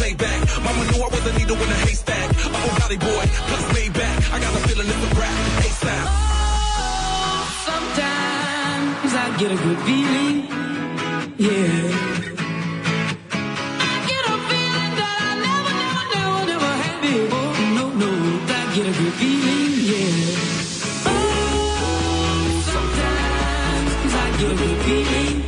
knew 0.93 1.03
I 1.03 1.07
was 1.07 1.25
a 1.25 1.33
needle 1.37 1.57
in 1.57 1.69
a 1.69 1.79
haystack. 1.85 2.29
A 2.29 2.49
oh, 2.53 2.75
Valley 2.79 2.97
boy, 2.97 3.25
plus 3.49 3.63
Maybach. 3.73 4.33
I 4.33 4.39
got 4.39 4.53
a 4.53 4.61
feeling 4.67 4.87
it's 4.87 5.03
a 5.03 5.09
rap. 5.19 5.35
ASAP. 5.65 6.07
Sometimes 7.67 9.11
I 9.23 9.25
get 9.39 9.51
a 9.51 9.59
good 9.65 9.79
feeling. 9.87 10.35
Yeah. 11.37 12.21
I 13.89 13.95
get 14.09 14.23
a 14.33 14.37
feeling 14.49 14.93
that 14.99 15.17
I 15.27 15.31
never, 15.45 15.73
never, 15.81 16.03
never, 16.15 16.41
never 16.51 16.71
had 16.83 16.97
before. 17.01 17.53
No, 17.77 17.85
no, 18.01 18.09
I 18.47 18.61
get 18.75 18.85
a 18.91 18.93
good 18.99 19.15
feeling. 19.21 19.71
Yeah. 19.91 21.11
Oh, 21.11 22.47
sometimes 22.73 24.13
I 24.13 24.25
get 24.39 24.51
a 24.51 24.55
good 24.55 24.79
feeling. 24.85 25.42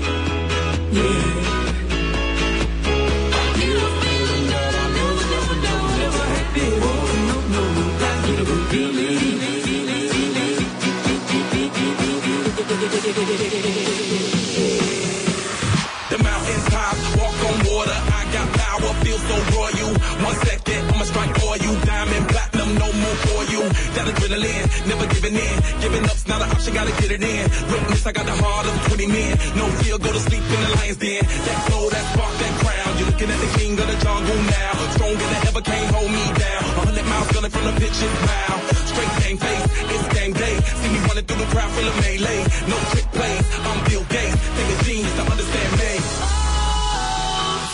That 24.05 24.13
adrenaline, 24.21 24.69
never 24.85 25.07
giving 25.09 25.33
in. 25.33 25.57
Giving 25.81 26.05
up's 26.05 26.27
not 26.27 26.41
an 26.41 26.51
option, 26.53 26.73
gotta 26.77 26.93
get 27.01 27.09
it 27.09 27.23
in. 27.25 27.43
Witness, 27.73 28.05
I 28.05 28.11
got 28.11 28.25
the 28.29 28.37
heart 28.37 28.69
of 28.69 28.75
20 28.93 29.07
men. 29.07 29.33
No 29.57 29.65
fear, 29.81 29.97
go 29.97 30.13
to 30.13 30.21
sleep 30.21 30.45
in 30.45 30.61
the 30.61 30.69
lion's 30.77 30.97
den. 30.97 31.25
That 31.25 31.59
flow, 31.65 31.89
that 31.89 32.05
spark, 32.13 32.33
that 32.37 32.53
crown. 32.61 32.91
You're 33.01 33.09
looking 33.09 33.29
at 33.33 33.39
the 33.41 33.51
king 33.57 33.73
of 33.73 33.87
the 33.89 33.97
jungle 34.05 34.41
now. 34.45 34.73
Stronger 34.93 35.25
than 35.25 35.41
ever, 35.49 35.61
can't 35.65 35.89
hold 35.89 36.11
me 36.13 36.25
down. 36.37 36.61
A 36.69 36.81
hundred 36.85 37.07
miles 37.09 37.29
gunning 37.33 37.49
from 37.49 37.65
the 37.65 37.73
pitch's 37.81 38.13
mile. 38.29 38.59
Straight 38.93 39.13
game 39.25 39.37
face, 39.41 39.65
it's 39.89 40.07
game 40.13 40.33
day. 40.37 40.53
See 40.53 40.89
me 40.93 40.99
running 41.09 41.25
through 41.25 41.41
the 41.41 41.49
crowd 41.49 41.71
full 41.73 41.87
of 41.89 41.95
melee. 42.05 42.41
No 42.69 42.77
trick 42.93 43.09
plays, 43.09 43.45
I'm 43.65 43.79
Bill 43.89 44.05
Gates. 44.05 44.37
Think 44.53 44.69
a 44.69 44.77
genius 44.85 45.13
to 45.17 45.23
understand 45.33 45.71
me. 45.81 45.91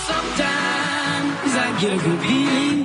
Sometimes 0.07 1.51
I 1.59 1.67
get 1.75 1.91
a 1.91 1.99
good 1.99 2.19
feeling. 2.23 2.80